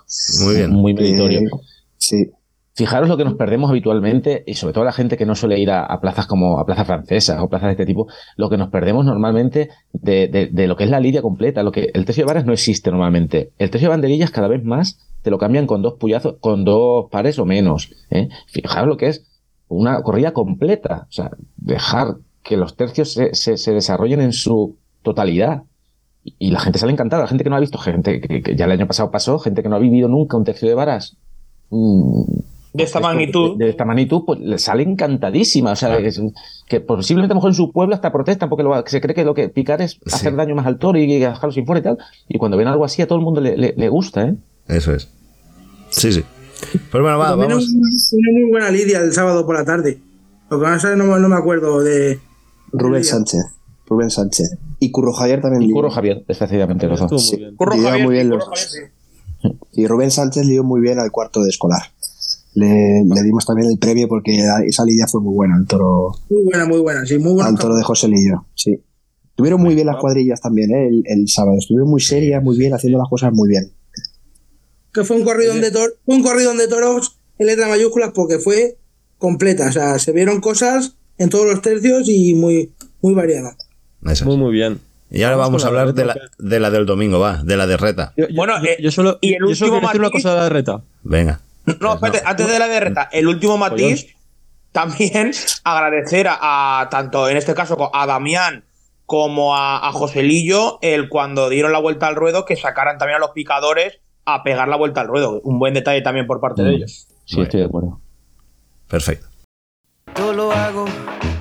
Muy 0.44 0.54
bien. 0.54 0.70
Muy 0.70 0.94
meritorio. 0.94 1.40
Eh, 1.40 1.50
sí, 1.98 2.30
Fijaros 2.74 3.08
lo 3.08 3.16
que 3.16 3.24
nos 3.24 3.34
perdemos 3.34 3.70
habitualmente, 3.70 4.44
y 4.46 4.52
sobre 4.52 4.74
todo 4.74 4.84
la 4.84 4.92
gente 4.92 5.16
que 5.16 5.24
no 5.24 5.34
suele 5.34 5.58
ir 5.58 5.70
a, 5.70 5.84
a 5.86 5.98
plazas 5.98 6.26
como 6.26 6.58
a 6.60 6.66
plazas 6.66 6.86
francesas 6.86 7.40
o 7.40 7.48
plazas 7.48 7.68
de 7.68 7.72
este 7.72 7.86
tipo, 7.86 8.06
lo 8.36 8.50
que 8.50 8.58
nos 8.58 8.68
perdemos 8.68 9.06
normalmente 9.06 9.70
de, 9.94 10.28
de- 10.28 10.50
de 10.52 10.66
lo 10.66 10.76
que 10.76 10.84
es 10.84 10.90
la 10.90 11.00
lidia 11.00 11.22
completa. 11.22 11.62
Lo 11.62 11.72
que 11.72 11.90
el 11.94 12.04
tercio 12.04 12.24
de 12.24 12.26
varas 12.26 12.44
no 12.44 12.52
existe 12.52 12.90
normalmente. 12.90 13.52
El 13.58 13.70
tercio 13.70 13.88
de 13.88 13.94
banderillas 13.94 14.30
cada 14.30 14.48
vez 14.48 14.62
más 14.62 14.98
te 15.22 15.30
lo 15.30 15.38
cambian 15.38 15.66
con 15.66 15.80
dos 15.80 15.94
puyazos, 15.94 16.36
con 16.40 16.64
dos 16.66 17.06
pares 17.10 17.38
o 17.38 17.46
menos. 17.46 17.90
¿eh? 18.10 18.28
Fijaros 18.46 18.88
lo 18.90 18.96
que 18.98 19.08
es 19.08 19.24
una 19.68 20.02
corrida 20.02 20.32
completa. 20.34 21.06
O 21.08 21.12
sea, 21.12 21.30
dejar 21.56 22.16
que 22.46 22.56
los 22.56 22.76
tercios 22.76 23.12
se, 23.12 23.34
se- 23.34 23.56
se 23.56 23.72
desarrollen 23.72 24.20
en 24.20 24.32
su 24.32 24.76
totalidad. 25.02 25.62
Y- 26.24 26.34
Y 26.38 26.50
la 26.50 26.60
gente 26.60 26.78
sale 26.78 26.92
encantada, 26.92 27.22
la 27.22 27.28
gente 27.28 27.44
que 27.44 27.50
no 27.50 27.56
ha 27.56 27.60
visto, 27.60 27.78
gente 27.78 28.20
que, 28.20 28.42
que 28.42 28.56
ya 28.56 28.64
el 28.66 28.72
año 28.72 28.86
pasado 28.86 29.10
pasó, 29.10 29.38
gente 29.38 29.62
que 29.62 29.68
no 29.68 29.76
ha 29.76 29.80
vivido 29.80 30.08
nunca 30.08 30.36
un 30.36 30.44
tercio 30.44 30.68
de 30.68 30.74
varas. 30.74 31.16
mm, 31.70 32.22
De 32.74 32.84
esta 32.84 32.98
esto- 32.98 33.08
magnitud. 33.08 33.58
De, 33.58 33.64
de 33.64 33.70
esta 33.70 33.84
magnitud, 33.84 34.22
pues 34.26 34.38
le 34.40 34.58
sale 34.58 34.82
encantadísima. 34.84 35.72
O 35.72 35.76
sea, 35.76 35.96
es- 35.98 36.20
que 36.68 36.80
posiblemente 36.80 37.32
a 37.32 37.34
lo 37.34 37.38
mejor 37.38 37.50
en 37.50 37.54
su 37.54 37.72
pueblo 37.72 37.94
hasta 37.94 38.12
protestan 38.12 38.48
porque 38.48 38.62
lo- 38.62 38.86
se 38.86 39.00
cree 39.00 39.14
que 39.14 39.24
lo 39.24 39.34
que 39.34 39.48
picar 39.48 39.80
es 39.82 39.98
hacer 40.12 40.36
daño 40.36 40.54
más 40.54 40.66
al 40.66 40.78
toro 40.78 40.98
y 40.98 41.06
dejarlo 41.18 41.50
sin 41.52 41.64
fuera 41.66 41.80
y 41.80 41.82
tal. 41.82 41.98
Y 42.28 42.38
cuando 42.38 42.56
ven 42.56 42.68
algo 42.68 42.84
así, 42.84 43.02
a 43.02 43.06
todo 43.08 43.18
el 43.18 43.24
mundo 43.24 43.40
le, 43.40 43.56
le- 43.56 43.74
le 43.76 43.88
gusta, 43.88 44.26
¿eh? 44.28 44.34
Eso 44.68 44.92
es. 44.94 45.08
Sí, 45.90 46.12
sí. 46.12 46.22
Pues 46.90 47.02
bueno, 47.02 47.18
va, 47.18 47.34
vamos. 47.34 47.68
Una 47.68 48.32
muy 48.40 48.50
buena 48.50 48.70
lidia 48.70 49.00
el 49.00 49.12
sábado 49.12 49.44
por 49.46 49.56
la 49.56 49.64
tarde. 49.64 49.98
Lo 50.50 50.58
que 50.60 50.66
más 50.66 50.84
no, 50.84 51.04
me- 51.04 51.18
no 51.20 51.28
me 51.28 51.36
acuerdo 51.36 51.82
de. 51.82 52.20
Rubén. 52.72 53.04
Sánchez. 53.04 53.42
Rubén 53.86 54.10
Sánchez. 54.10 54.56
Y 54.80 54.90
Curro 54.90 55.12
Javier 55.12 55.40
también. 55.40 55.62
Y. 55.62 55.72
Curro 55.72 55.90
Javier, 55.90 56.24
efectivamente, 56.28 56.86
los 56.86 57.00
dos. 57.00 57.30
muy 57.32 57.40
bien. 57.40 57.56
Curro 57.56 57.72
Javier, 57.76 58.04
muy 58.04 58.14
bien 58.14 58.26
sí, 58.26 58.30
los. 58.30 58.44
Javier, 58.44 58.68
sí. 58.68 59.50
Y 59.72 59.86
Rubén 59.86 60.10
Sánchez 60.10 60.44
lió 60.46 60.64
muy 60.64 60.80
bien 60.80 60.98
al 60.98 61.10
cuarto 61.10 61.42
de 61.42 61.50
escolar. 61.50 61.82
Le, 62.54 63.04
le 63.04 63.22
dimos 63.22 63.44
también 63.44 63.70
el 63.70 63.78
premio 63.78 64.08
porque 64.08 64.34
esa 64.66 64.84
lidia 64.84 65.06
fue 65.06 65.20
muy 65.20 65.34
buena, 65.34 65.56
el 65.58 65.66
toro, 65.66 66.12
Muy 66.30 66.44
buena, 66.44 66.64
muy 66.66 66.80
buena. 66.80 67.04
Sí, 67.04 67.18
muy 67.18 67.34
buena. 67.34 67.50
al 67.50 67.58
toro 67.58 67.76
de 67.76 67.82
José 67.84 68.08
Lillo. 68.08 68.46
Sí. 68.54 68.82
Tuvieron 69.34 69.60
muy 69.60 69.74
bien 69.74 69.86
las 69.86 69.98
cuadrillas 69.98 70.40
también, 70.40 70.70
¿eh? 70.70 70.88
el, 70.88 71.02
el 71.06 71.28
sábado. 71.28 71.58
Estuvieron 71.58 71.90
muy 71.90 72.00
serias, 72.00 72.42
muy 72.42 72.56
bien, 72.56 72.72
haciendo 72.72 72.98
las 72.98 73.08
cosas 73.10 73.32
muy 73.34 73.50
bien. 73.50 73.70
Que 74.92 75.04
fue 75.04 75.16
un 75.16 75.24
corridón 75.24 75.60
de 75.60 75.70
toros. 75.70 75.92
Un 76.06 76.22
corridón 76.22 76.56
de 76.56 76.68
toros 76.68 77.18
en 77.38 77.46
letras 77.46 77.68
mayúsculas 77.68 78.12
porque 78.14 78.38
fue 78.38 78.78
completa. 79.18 79.68
O 79.68 79.72
sea, 79.72 79.98
se 79.98 80.12
vieron 80.12 80.40
cosas 80.40 80.95
en 81.18 81.28
todos 81.30 81.46
los 81.46 81.62
tercios 81.62 82.08
y 82.08 82.34
muy, 82.34 82.72
muy 83.00 83.14
es. 83.14 83.56
Muy, 84.24 84.36
muy 84.36 84.52
bien. 84.52 84.80
Y 85.10 85.22
ahora 85.22 85.36
vamos 85.36 85.62
a 85.64 85.70
la 85.70 85.80
hablar 85.82 85.94
de 85.94 86.04
reta, 86.04 86.18
la, 86.38 86.48
de 86.50 86.60
la 86.60 86.70
del 86.70 86.84
domingo, 86.86 87.18
va, 87.20 87.42
de 87.42 87.56
la 87.56 87.66
de 87.66 87.76
reta. 87.76 88.12
Yo, 88.16 88.26
yo- 88.28 88.34
Bueno, 88.34 88.58
yo- 88.62 88.70
eh, 88.70 88.76
yo 88.80 88.90
solo, 88.90 89.18
y 89.20 89.34
el 89.34 89.40
yo 89.48 89.54
solo 89.54 89.74
último 89.76 89.80
quiero 89.80 89.80
decir 89.88 90.00
una 90.00 90.08
matiz- 90.08 90.12
cosa 90.12 90.34
de 90.34 90.40
la 90.40 90.48
reta. 90.48 90.82
Venga. 91.02 91.40
No, 91.80 91.94
espérate, 91.94 92.22
antes 92.24 92.48
de 92.48 92.58
la 92.58 92.68
derreta, 92.68 93.08
el 93.12 93.26
último 93.28 93.56
matiz, 93.58 94.06
también 94.72 95.30
agradecer 95.64 96.26
a, 96.28 96.80
a 96.80 96.88
tanto 96.90 97.28
en 97.28 97.36
este 97.36 97.54
caso 97.54 97.90
a 97.94 98.06
Damián 98.06 98.64
como 99.06 99.56
a, 99.56 99.88
a 99.88 99.92
Joselillo 99.92 100.78
el 100.82 101.08
cuando 101.08 101.48
dieron 101.48 101.72
la 101.72 101.78
vuelta 101.78 102.08
al 102.08 102.16
ruedo 102.16 102.44
que 102.44 102.56
sacaran 102.56 102.98
también 102.98 103.16
a 103.16 103.20
los 103.20 103.30
picadores 103.30 104.00
a 104.24 104.42
pegar 104.42 104.66
la 104.68 104.76
vuelta 104.76 105.00
al 105.02 105.06
ruedo. 105.08 105.40
Un 105.44 105.58
buen 105.60 105.72
detalle 105.74 106.02
también 106.02 106.26
por 106.26 106.40
parte 106.40 106.62
de 106.62 106.74
ellos. 106.74 107.06
Sí, 107.24 107.40
estoy 107.40 107.60
de 107.60 107.66
acuerdo. 107.66 108.00
Perfecto. 108.88 109.28
Todo 110.14 110.32
lo 110.32 110.52
hago 110.52 110.84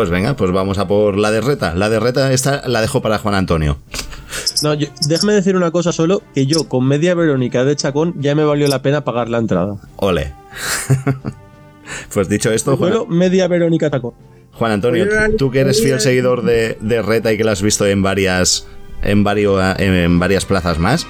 Pues 0.00 0.08
venga, 0.08 0.34
pues 0.34 0.50
vamos 0.50 0.78
a 0.78 0.88
por 0.88 1.18
la 1.18 1.30
de 1.30 1.42
reta. 1.42 1.74
La 1.74 1.90
de 1.90 2.00
reta 2.00 2.32
esta 2.32 2.66
la 2.66 2.80
dejo 2.80 3.02
para 3.02 3.18
Juan 3.18 3.34
Antonio. 3.34 3.76
No, 4.62 4.72
yo- 4.72 4.88
déjame 5.08 5.34
decir 5.34 5.56
una 5.56 5.70
cosa 5.72 5.92
solo, 5.92 6.22
que 6.34 6.46
yo 6.46 6.66
con 6.70 6.86
media 6.86 7.14
Verónica 7.14 7.64
de 7.66 7.76
Chacón 7.76 8.14
ya 8.16 8.34
me 8.34 8.42
valió 8.44 8.66
la 8.66 8.80
pena 8.80 9.04
pagar 9.04 9.28
la 9.28 9.36
entrada. 9.36 9.76
Ole. 9.96 10.32
pues 12.14 12.30
dicho 12.30 12.50
esto, 12.50 12.78
Juan, 12.78 12.92
Solo 12.94 13.06
media 13.08 13.46
Verónica 13.46 13.90
Chacón. 13.90 14.12
Juan 14.54 14.72
Antonio, 14.72 15.04
tú- 15.36 15.50
que 15.50 15.60
eres 15.60 15.82
fiel 15.82 16.00
seguidor 16.00 16.44
de, 16.44 16.78
de 16.80 17.02
reta 17.02 17.30
y 17.30 17.36
que 17.36 17.44
la 17.44 17.52
has 17.52 17.60
visto 17.60 17.84
en 17.86 18.02
varias 18.02 18.66
en, 19.02 19.22
vario- 19.22 19.60
en 19.78 20.18
varias 20.18 20.46
plazas 20.46 20.78
más. 20.78 21.06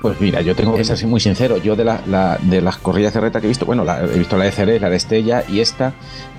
Pues 0.00 0.20
mira, 0.20 0.40
yo 0.42 0.54
tengo 0.54 0.76
que 0.76 0.84
ser 0.84 1.04
muy 1.08 1.18
sincero. 1.18 1.56
Yo 1.56 1.74
de, 1.74 1.84
la, 1.84 2.00
la- 2.06 2.38
de 2.40 2.60
las 2.62 2.76
corridas 2.78 3.12
de 3.14 3.20
reta 3.20 3.40
que 3.40 3.46
he 3.46 3.48
visto, 3.48 3.66
bueno, 3.66 3.84
la- 3.84 4.04
he 4.04 4.18
visto 4.18 4.36
la 4.38 4.44
de 4.44 4.52
Ceres, 4.52 4.80
la 4.80 4.88
de 4.88 4.96
Estella 4.96 5.42
y 5.48 5.58
esta, 5.60 5.92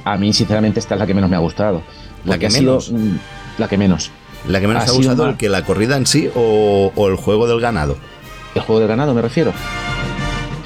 a 0.06 0.18
mí 0.18 0.34
sinceramente 0.34 0.80
esta 0.80 0.96
es 0.96 1.00
la 1.00 1.08
que 1.08 1.14
menos 1.14 1.30
me 1.30 1.36
ha 1.36 1.40
gustado. 1.40 1.82
La 2.26 2.38
que 2.38 2.48
ha 2.48 2.50
sido, 2.50 2.74
menos. 2.80 2.92
mm, 2.92 3.16
la 3.58 3.68
que 3.68 3.78
menos. 3.78 4.12
¿La 4.48 4.60
que 4.60 4.68
menos 4.68 4.82
Ha 4.82 4.86
ha 4.86 4.90
sido 4.90 4.98
gustado, 5.10 5.30
el 5.30 5.38
que 5.38 5.50
la 5.50 5.64
corrida 5.66 5.98
en 5.98 6.06
sí 6.08 6.30
o, 6.36 6.92
o 6.96 7.08
el 7.08 7.16
juego 7.16 7.48
del 7.48 7.60
ganado? 7.60 7.98
El 8.56 8.62
juego 8.62 8.80
del 8.80 8.88
ganado 8.90 9.14
me 9.14 9.22
refiero. 9.22 9.52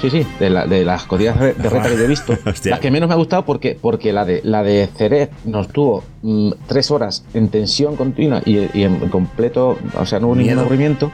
Sí, 0.00 0.10
sí, 0.10 0.26
de, 0.38 0.50
la- 0.50 0.66
de 0.66 0.84
las 0.84 1.04
corridas 1.04 1.40
de 1.40 1.52
reta 1.54 1.88
que 1.88 1.96
yo 1.96 2.04
he 2.04 2.06
visto. 2.08 2.36
La 2.64 2.78
que 2.78 2.90
menos 2.90 3.08
me 3.08 3.14
ha 3.14 3.16
gustado 3.16 3.44
porque, 3.46 3.78
porque 3.80 4.12
la 4.12 4.26
de 4.26 4.42
la 4.44 4.62
de 4.62 4.86
Ceres 4.94 5.30
nos 5.46 5.68
tuvo 5.68 6.04
mm, 6.22 6.50
tres 6.66 6.90
horas 6.90 7.24
en 7.32 7.48
tensión 7.48 7.96
continua 7.96 8.42
y, 8.44 8.58
y 8.78 8.82
en 8.84 8.96
completo, 9.08 9.78
o 9.98 10.04
sea, 10.04 10.20
no 10.20 10.26
hubo 10.28 10.36
ningún 10.36 10.58
aburrimiento. 10.58 11.10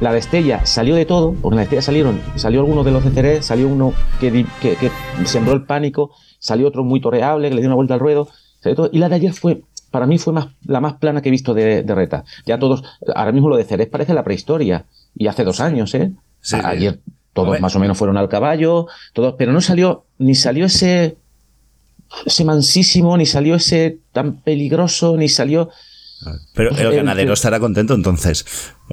La 0.00 0.12
de 0.12 0.18
Estella 0.18 0.66
salió 0.66 0.94
de 0.94 1.06
todo, 1.06 1.32
porque 1.40 1.54
en 1.54 1.56
la 1.56 1.60
de 1.60 1.64
Estella 1.64 1.82
salieron, 1.82 2.20
salió 2.34 2.60
alguno 2.60 2.84
de 2.84 2.90
los 2.90 3.04
de 3.04 3.10
Ceres, 3.12 3.46
salió 3.46 3.66
uno 3.68 3.94
que, 4.20 4.44
que, 4.60 4.76
que 4.76 4.90
sembró 5.24 5.54
el 5.54 5.62
pánico, 5.62 6.10
salió 6.44 6.68
otro 6.68 6.84
muy 6.84 7.00
toreable, 7.00 7.48
que 7.48 7.54
le 7.54 7.62
dio 7.62 7.70
una 7.70 7.76
vuelta 7.76 7.94
al 7.94 8.00
ruedo, 8.00 8.28
y 8.92 8.98
la 8.98 9.08
de 9.08 9.14
ayer 9.14 9.32
fue, 9.32 9.62
para 9.90 10.06
mí 10.06 10.18
fue 10.18 10.34
más, 10.34 10.48
la 10.66 10.78
más 10.82 10.94
plana 10.94 11.22
que 11.22 11.30
he 11.30 11.32
visto 11.32 11.54
de, 11.54 11.82
de 11.82 11.94
reta. 11.94 12.24
Ya 12.44 12.58
todos, 12.58 12.82
ahora 13.14 13.32
mismo 13.32 13.48
lo 13.48 13.56
de 13.56 13.64
Ceres 13.64 13.88
parece 13.88 14.12
la 14.12 14.24
prehistoria, 14.24 14.84
y 15.16 15.26
hace 15.26 15.42
dos 15.42 15.60
años, 15.60 15.94
¿eh? 15.94 16.12
Sí, 16.42 16.56
ayer 16.62 17.00
todos 17.32 17.58
más 17.60 17.74
o 17.74 17.78
menos 17.78 17.96
fueron 17.96 18.18
al 18.18 18.28
caballo, 18.28 18.88
todos, 19.14 19.36
pero 19.38 19.52
no 19.52 19.62
salió, 19.62 20.04
ni 20.18 20.34
salió 20.34 20.66
ese, 20.66 21.16
ese 22.26 22.44
mansísimo, 22.44 23.16
ni 23.16 23.24
salió 23.24 23.54
ese 23.54 24.00
tan 24.12 24.42
peligroso, 24.42 25.16
ni 25.16 25.30
salió. 25.30 25.70
Pero 26.54 26.76
el 26.76 26.96
ganadero 26.96 27.32
estará 27.32 27.58
contento 27.58 27.94
entonces 27.94 28.44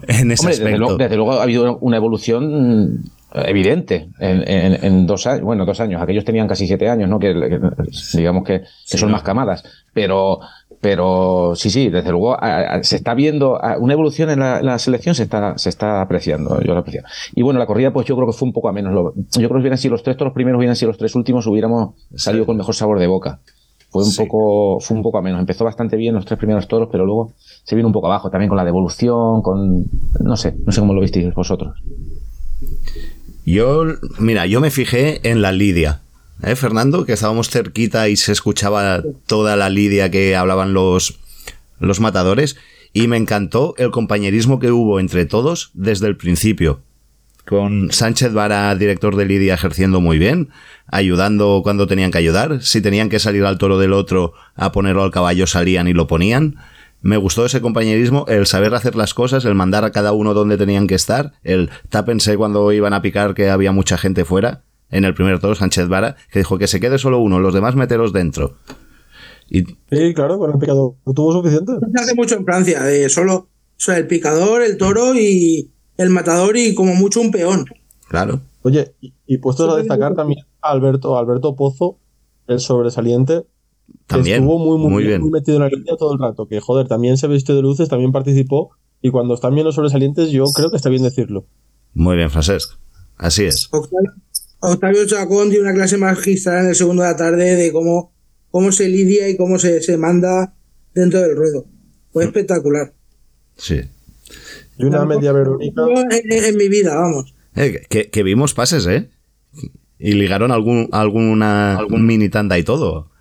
en 0.07 0.31
ese 0.31 0.41
Hombre, 0.41 0.55
desde 0.55 0.63
aspecto. 0.63 0.77
luego, 0.77 0.97
desde 0.97 1.15
luego 1.17 1.33
ha 1.33 1.43
habido 1.43 1.77
una 1.79 1.97
evolución 1.97 3.11
evidente 3.33 4.09
en, 4.19 4.47
en- 4.47 4.83
en 4.83 5.05
dos 5.07 5.25
años, 5.27 5.41
bueno, 5.41 5.65
dos 5.65 5.79
años, 5.79 6.01
aquellos 6.01 6.25
tenían 6.25 6.47
casi 6.47 6.67
siete 6.67 6.89
años, 6.89 7.09
¿no? 7.09 7.19
Que, 7.19 7.33
que, 7.33 7.59
digamos 8.17 8.43
que, 8.43 8.61
que 8.61 8.65
Sí, 8.83 8.97
son 8.97 9.09
¿no? 9.09 9.13
más 9.15 9.23
camadas, 9.23 9.63
pero, 9.93 10.39
pero 10.81 11.53
sí, 11.55 11.69
sí, 11.69 11.89
desde 11.89 12.09
luego 12.11 12.33
a- 12.33 12.75
a- 12.75 12.83
se 12.83 12.95
está 12.95 13.13
viendo 13.13 13.63
a- 13.63 13.77
una 13.77 13.93
evolución 13.93 14.29
en 14.31 14.39
la, 14.39 14.61
la 14.61 14.79
selección, 14.79 15.15
se 15.15 15.23
está, 15.23 15.57
se 15.57 15.69
está 15.69 16.01
apreciando, 16.01 16.59
yo 16.61 16.73
lo 16.73 16.79
aprecio. 16.79 17.03
Y 17.35 17.41
bueno, 17.43 17.59
la 17.59 17.65
corrida, 17.67 17.93
pues 17.93 18.05
yo 18.07 18.15
creo 18.15 18.27
que 18.27 18.33
fue 18.33 18.47
un 18.47 18.53
poco 18.53 18.69
a 18.69 18.73
menos. 18.73 18.93
Lo- 18.93 19.13
yo 19.15 19.23
creo 19.47 19.49
que 19.49 19.57
hubieran 19.57 19.77
sido 19.77 19.91
los 19.93 20.03
tres, 20.03 20.17
todos 20.17 20.27
los 20.27 20.33
primeros 20.33 20.57
hubieran 20.57 20.75
sido 20.75 20.89
los 20.89 20.97
tres 20.97 21.15
últimos, 21.15 21.45
hubiéramos 21.47 21.95
salido 22.15 22.45
con 22.45 22.57
mejor 22.57 22.75
sabor 22.75 22.99
de 22.99 23.07
boca. 23.07 23.39
Fue 23.91 24.03
un 24.03 24.09
Sí. 24.11 24.23
poco, 24.23 24.79
fue 24.79 24.95
un 24.95 25.03
poco 25.03 25.17
a 25.17 25.21
menos. 25.21 25.39
Empezó 25.41 25.65
bastante 25.65 25.97
bien 25.97 26.15
los 26.15 26.25
tres 26.25 26.37
primeros 26.39 26.67
toros, 26.67 26.87
pero 26.91 27.05
luego 27.05 27.33
se 27.63 27.75
vino 27.75 27.87
un 27.87 27.93
poco 27.93 28.07
abajo 28.07 28.29
también 28.29 28.47
con 28.47 28.55
la 28.57 28.63
devolución, 28.63 29.41
con, 29.41 29.83
no 30.21 30.37
sé, 30.37 30.55
no 30.65 30.71
sé 30.71 30.79
cómo 30.79 30.93
lo 30.93 31.01
visteis 31.01 31.33
vosotros. 31.33 31.77
Yo, 33.45 33.85
mira, 34.19 34.45
yo 34.45 34.61
me 34.61 34.71
fijé 34.71 35.27
en 35.29 35.41
la 35.41 35.51
lidia. 35.51 36.01
¿Eh, 36.43 36.55
Fernando? 36.55 37.05
Que 37.05 37.13
estábamos 37.13 37.49
cerquita 37.49 38.09
y 38.09 38.15
se 38.15 38.31
escuchaba 38.31 39.03
toda 39.27 39.55
la 39.55 39.69
lidia 39.69 40.09
que 40.09 40.35
hablaban 40.35 40.73
los, 40.73 41.19
los 41.79 41.99
matadores. 41.99 42.57
Y 42.93 43.07
me 43.07 43.17
encantó 43.17 43.75
el 43.77 43.91
compañerismo 43.91 44.59
que 44.59 44.71
hubo 44.71 44.99
entre 44.99 45.25
todos 45.25 45.71
desde 45.73 46.07
el 46.07 46.17
principio. 46.17 46.81
Con 47.45 47.91
Sánchez 47.91 48.33
Vara, 48.33 48.73
director 48.75 49.15
de 49.15 49.25
Lidia, 49.25 49.55
ejerciendo 49.55 49.99
muy 49.99 50.19
bien, 50.19 50.49
ayudando 50.87 51.61
cuando 51.63 51.87
tenían 51.87 52.11
que 52.11 52.19
ayudar. 52.19 52.61
Si 52.61 52.81
tenían 52.81 53.09
que 53.09 53.19
salir 53.19 53.45
al 53.45 53.57
toro 53.57 53.79
del 53.79 53.93
otro 53.93 54.33
a 54.55 54.71
ponerlo 54.71 55.03
al 55.03 55.11
caballo, 55.11 55.47
salían 55.47 55.87
y 55.87 55.93
lo 55.93 56.07
ponían. 56.07 56.57
Me 57.01 57.17
gustó 57.17 57.45
ese 57.45 57.61
compañerismo, 57.61 58.25
el 58.27 58.45
saber 58.45 58.73
hacer 58.75 58.95
las 58.95 59.13
cosas, 59.13 59.45
el 59.45 59.55
mandar 59.55 59.83
a 59.85 59.91
cada 59.91 60.11
uno 60.11 60.33
donde 60.33 60.57
tenían 60.57 60.87
que 60.87 60.95
estar, 60.95 61.33
el 61.43 61.69
tápense 61.89 62.37
cuando 62.37 62.71
iban 62.71 62.93
a 62.93 63.01
picar 63.01 63.33
que 63.33 63.49
había 63.49 63.71
mucha 63.71 63.97
gente 63.97 64.23
fuera. 64.25 64.63
En 64.89 65.05
el 65.05 65.13
primer 65.13 65.39
toro, 65.39 65.55
Sánchez 65.55 65.87
Vara, 65.87 66.15
que 66.31 66.39
dijo 66.39 66.57
que 66.57 66.67
se 66.67 66.79
quede 66.79 66.99
solo 66.99 67.19
uno, 67.19 67.39
los 67.39 67.53
demás 67.53 67.75
meteros 67.75 68.13
dentro. 68.13 68.57
Y 69.49 69.63
Sí, 69.89 70.13
claro, 70.13 70.37
con 70.37 70.51
el 70.51 70.59
picador 70.59 70.93
tuvo 71.15 71.33
suficiente. 71.33 71.73
Se 71.93 72.03
hace 72.03 72.15
mucho 72.15 72.35
en 72.35 72.45
Francia, 72.45 72.83
de 72.83 73.09
solo 73.09 73.35
o 73.81 73.83
sea, 73.83 73.97
el 73.97 74.05
picador, 74.05 74.61
el 74.61 74.77
toro 74.77 75.15
y 75.15 75.71
el 75.97 76.11
matador 76.11 76.55
y 76.55 76.75
como 76.75 76.93
mucho 76.93 77.19
un 77.19 77.31
peón. 77.31 77.65
claro. 78.07 78.41
Oye, 78.61 78.93
y, 79.01 79.11
y 79.25 79.39
puestos 79.39 79.73
a 79.73 79.77
destacar 79.77 80.13
también 80.13 80.45
a 80.61 80.69
Alberto, 80.69 81.17
Alberto 81.17 81.55
Pozo, 81.55 81.97
el 82.45 82.59
sobresaliente, 82.59 83.41
También, 84.11 84.43
estuvo 84.43 84.59
muy, 84.59 84.77
muy, 84.77 84.89
muy 84.91 85.03
bien. 85.03 85.21
muy 85.21 85.31
metido 85.31 85.57
en 85.57 85.63
la 85.63 85.69
línea 85.69 85.95
todo 85.97 86.13
el 86.13 86.19
rato. 86.19 86.47
Que 86.47 86.59
joder, 86.59 86.87
también 86.87 87.17
se 87.17 87.27
vistió 87.27 87.55
de 87.55 87.61
luces, 87.61 87.89
también 87.89 88.11
participó. 88.11 88.71
Y 89.01 89.09
cuando 89.09 89.33
están 89.33 89.53
bien 89.53 89.65
los 89.65 89.75
sobresalientes, 89.75 90.29
yo 90.29 90.45
creo 90.45 90.69
que 90.69 90.77
está 90.77 90.89
bien 90.89 91.03
decirlo. 91.03 91.45
Muy 91.93 92.15
bien, 92.15 92.29
Francesc. 92.29 92.73
Así 93.17 93.45
es. 93.45 93.67
Octavio, 93.71 94.11
Octavio 94.59 95.05
Chacón 95.07 95.49
dio 95.49 95.61
una 95.61 95.73
clase 95.73 95.97
magistral 95.97 96.63
en 96.63 96.69
el 96.69 96.75
segundo 96.75 97.03
de 97.03 97.09
la 97.09 97.15
tarde 97.15 97.55
de 97.55 97.71
cómo, 97.71 98.13
cómo 98.51 98.71
se 98.71 98.87
lidia 98.89 99.27
y 99.29 99.37
cómo 99.37 99.57
se, 99.57 99.81
se 99.81 99.97
manda 99.97 100.53
dentro 100.93 101.19
del 101.19 101.35
ruedo. 101.35 101.65
Fue 102.11 102.23
espectacular. 102.25 102.93
Sí. 103.55 103.81
Y 104.77 104.85
una 104.85 105.05
media 105.05 105.31
Verónica. 105.31 105.83
En 106.11 106.57
mi 106.57 106.67
vida, 106.67 106.95
vamos. 106.95 107.33
Eh, 107.55 107.81
que, 107.89 108.09
que 108.09 108.23
vimos 108.23 108.53
pases, 108.53 108.85
¿eh? 108.87 109.09
Y 109.99 110.13
ligaron 110.13 110.51
algún, 110.51 110.89
alguna, 110.91 111.77
algún 111.77 112.05
mini 112.05 112.29
tanda 112.29 112.57
y 112.57 112.63
todo. 112.63 113.11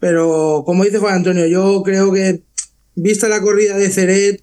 Pero 0.00 0.62
como 0.64 0.84
dice 0.84 0.98
Juan 0.98 1.14
Antonio, 1.16 1.46
yo 1.46 1.82
creo 1.82 2.12
que 2.12 2.42
vista 2.94 3.28
la 3.28 3.40
corrida 3.40 3.76
de 3.76 3.90
Ceret, 3.90 4.42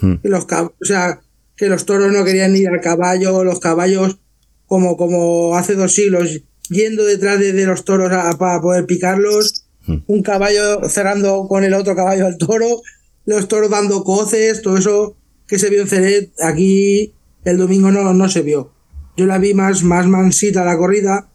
Hmm. 0.00 0.14
que 0.22 0.28
los 0.28 0.44
o 0.44 0.72
sea, 0.84 1.20
que 1.56 1.68
los 1.68 1.84
toros 1.84 2.12
no 2.12 2.24
querían 2.24 2.54
ir 2.54 2.68
al 2.68 2.80
caballo, 2.80 3.42
los 3.42 3.58
caballos 3.58 4.18
como, 4.66 4.96
como 4.96 5.56
hace 5.56 5.74
dos 5.74 5.92
siglos, 5.94 6.40
yendo 6.70 7.04
detrás 7.04 7.40
de, 7.40 7.52
de 7.52 7.66
los 7.66 7.84
toros 7.84 8.12
a- 8.12 8.38
para 8.38 8.60
poder 8.60 8.86
picarlos, 8.86 9.64
Hmm. 9.86 9.96
un 10.06 10.22
caballo 10.22 10.88
cerrando 10.88 11.48
con 11.48 11.64
el 11.64 11.74
otro 11.74 11.96
caballo 11.96 12.26
al 12.26 12.38
toro, 12.38 12.82
los 13.26 13.48
toros 13.48 13.70
dando 13.70 14.04
coces, 14.04 14.62
todo 14.62 14.76
eso 14.76 15.16
que 15.48 15.58
se 15.58 15.68
vio 15.70 15.80
en 15.82 15.88
Ceret, 15.88 16.30
aquí 16.42 17.12
el 17.44 17.56
domingo 17.58 17.90
no, 17.90 18.12
no 18.14 18.28
se 18.28 18.42
vio. 18.42 18.70
Yo 19.16 19.26
la 19.26 19.38
vi 19.38 19.52
más, 19.54 19.82
más 19.82 20.06
mansita 20.06 20.64
la 20.64 20.76
corrida, 20.78 21.28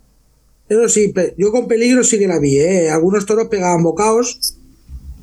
pero 0.68 0.88
sí, 0.90 1.14
yo 1.38 1.52
con 1.52 1.68
peligro 1.68 2.04
sí 2.04 2.18
que 2.20 2.28
la 2.28 2.40
vi, 2.40 2.58
¿eh? 2.60 2.90
Algunos 2.90 3.26
toros 3.26 3.48
pegaban 3.48 3.84
bocaos 3.84 4.56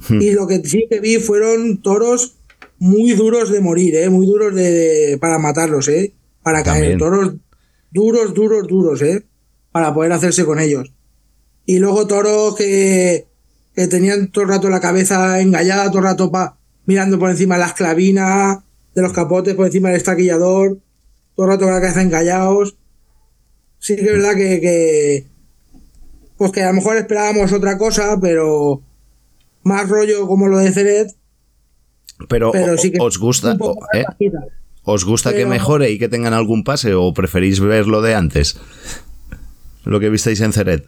y 0.08 0.32
lo 0.32 0.46
que 0.46 0.62
sí 0.64 0.86
que 0.88 1.00
vi 1.00 1.16
fueron 1.16 1.82
toros 1.82 2.36
muy 2.78 3.12
duros 3.12 3.50
de 3.50 3.60
morir, 3.60 3.94
¿eh? 3.96 4.08
Muy 4.08 4.26
duros 4.26 4.54
de, 4.54 5.18
para 5.20 5.38
matarlos, 5.38 5.88
¿eh? 5.88 6.14
Para 6.42 6.62
caer. 6.62 6.96
También. 6.96 6.98
Toros 6.98 7.34
duros, 7.90 8.34
duros, 8.34 8.66
duros, 8.66 9.02
¿eh? 9.02 9.24
Para 9.72 9.92
poder 9.92 10.12
hacerse 10.12 10.44
con 10.44 10.58
ellos. 10.58 10.92
Y 11.66 11.78
luego 11.78 12.06
toros 12.06 12.56
que, 12.56 13.26
que 13.74 13.86
tenían 13.86 14.30
todo 14.32 14.44
el 14.44 14.50
rato 14.50 14.68
la 14.70 14.80
cabeza 14.80 15.40
engallada, 15.40 15.88
todo 15.88 15.98
el 15.98 16.04
rato 16.04 16.30
pa- 16.30 16.56
mirando 16.86 17.18
por 17.18 17.30
encima 17.30 17.56
de 17.56 17.60
las 17.60 17.74
clavinas, 17.74 18.58
de 18.94 19.02
los 19.02 19.12
capotes, 19.12 19.54
por 19.54 19.66
encima 19.66 19.88
del 19.90 19.98
estaquillador, 19.98 20.78
todo 21.36 21.46
el 21.46 21.52
rato 21.52 21.64
con 21.66 21.74
la 21.74 21.80
cabeza 21.80 22.02
engallados. 22.02 22.76
Sí 23.80 23.96
que 23.96 24.02
es 24.02 24.12
verdad 24.12 24.34
que, 24.36 24.60
que 24.60 25.26
pues 26.36 26.52
que 26.52 26.62
a 26.62 26.68
lo 26.68 26.74
mejor 26.74 26.96
esperábamos 26.96 27.52
otra 27.52 27.76
cosa, 27.76 28.16
pero 28.20 28.80
más 29.64 29.88
rollo 29.88 30.26
como 30.28 30.46
lo 30.48 30.58
de 30.58 30.70
Ceret, 30.72 31.08
Pero, 32.28 32.52
pero 32.52 32.74
o- 32.74 32.78
sí 32.78 32.90
que 32.92 32.98
¿os 33.00 33.18
gusta, 33.18 33.56
eh? 33.94 34.04
¿Os 34.84 35.04
gusta 35.04 35.34
que 35.34 35.44
mejore 35.44 35.90
y 35.90 35.98
que 35.98 36.08
tengan 36.08 36.32
algún 36.32 36.64
pase 36.64 36.94
o 36.94 37.12
preferís 37.12 37.60
ver 37.60 37.86
lo 37.86 38.00
de 38.00 38.14
antes? 38.14 38.56
Lo 39.84 40.00
que 40.00 40.08
visteis 40.08 40.40
en 40.40 40.52
Ceret. 40.52 40.84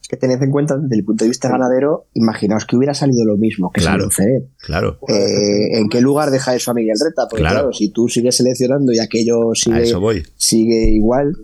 Es 0.00 0.08
que 0.08 0.16
tened 0.16 0.40
en 0.40 0.52
cuenta 0.52 0.76
desde 0.76 0.94
el 0.96 1.04
punto 1.04 1.24
de 1.24 1.30
vista 1.30 1.48
ganadero, 1.48 2.06
imaginaos 2.14 2.64
que 2.64 2.76
hubiera 2.76 2.94
salido 2.94 3.24
lo 3.24 3.36
mismo 3.36 3.72
que 3.72 3.80
Claro. 3.80 4.08
salió 4.12 4.36
en. 4.36 4.48
Claro. 4.58 4.98
Eh, 5.08 5.78
¿En 5.78 5.88
qué 5.88 6.00
lugar 6.00 6.30
deja 6.30 6.54
eso 6.54 6.70
a 6.70 6.74
Miguel 6.74 6.94
Reta? 7.04 7.26
Porque 7.28 7.42
Claro. 7.42 7.54
claro, 7.56 7.72
si 7.72 7.88
tú 7.90 8.08
sigues 8.08 8.36
seleccionando 8.36 8.92
y 8.92 9.00
aquello 9.00 9.50
A 9.50 9.54
sigue, 9.56 9.82
eso 9.82 9.98
voy. 9.98 10.24
sigue 10.36 10.90
igual, 10.90 11.36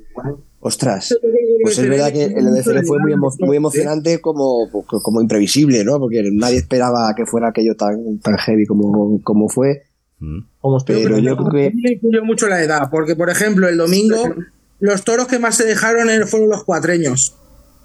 ostras. 0.62 1.14
Pues 1.62 1.78
es 1.78 1.88
verdad 1.88 2.12
que 2.12 2.24
el 2.24 2.62
Ceret 2.64 2.86
fue 2.86 2.98
muy, 3.00 3.12
emo- 3.12 3.34
muy 3.40 3.56
emocionante 3.56 4.20
como, 4.20 4.68
como 4.86 5.20
imprevisible, 5.20 5.84
¿no? 5.84 5.98
Porque 5.98 6.22
nadie 6.32 6.56
esperaba 6.58 7.12
que 7.16 7.26
fuera 7.26 7.48
aquello 7.48 7.76
tan, 7.76 8.18
tan 8.18 8.36
heavy 8.38 8.66
como, 8.66 9.20
como 9.22 9.48
fue. 9.48 9.82
Mm. 10.18 10.38
Como 10.60 10.78
Pero 10.84 11.18
yo 11.18 11.36
creo 11.36 11.50
que 11.50 11.72
Me 12.02 12.20
mucho 12.22 12.48
la 12.48 12.62
edad, 12.62 12.88
porque 12.90 13.14
por 13.16 13.28
ejemplo 13.30 13.68
el 13.68 13.76
domingo 13.76 14.34
los 14.80 15.04
toros 15.04 15.26
que 15.28 15.38
más 15.38 15.56
se 15.56 15.64
dejaron 15.64 16.08
er- 16.08 16.26
fueron 16.26 16.48
los 16.48 16.64
cuatreños. 16.64 17.34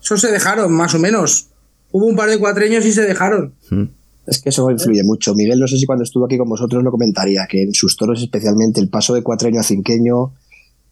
Eso 0.01 0.17
se 0.17 0.31
dejaron, 0.31 0.71
más 0.71 0.93
o 0.95 0.99
menos. 0.99 1.49
Hubo 1.91 2.05
un 2.05 2.15
par 2.15 2.29
de 2.29 2.37
cuatreños 2.39 2.85
y 2.85 2.91
se 2.91 3.01
dejaron. 3.03 3.53
Mm. 3.69 3.83
Es 4.27 4.41
que 4.41 4.49
eso 4.49 4.69
influye 4.71 5.03
mucho. 5.03 5.33
Miguel, 5.35 5.59
no 5.59 5.67
sé 5.67 5.77
si 5.77 5.85
cuando 5.85 6.03
estuvo 6.03 6.25
aquí 6.25 6.37
con 6.37 6.49
vosotros 6.49 6.83
lo 6.83 6.91
comentaría, 6.91 7.47
que 7.49 7.63
en 7.63 7.73
sus 7.73 7.95
toros 7.95 8.21
especialmente 8.21 8.79
el 8.81 8.89
paso 8.89 9.13
de 9.13 9.23
cuatreño 9.23 9.59
a 9.59 9.63
cinqueño 9.63 10.33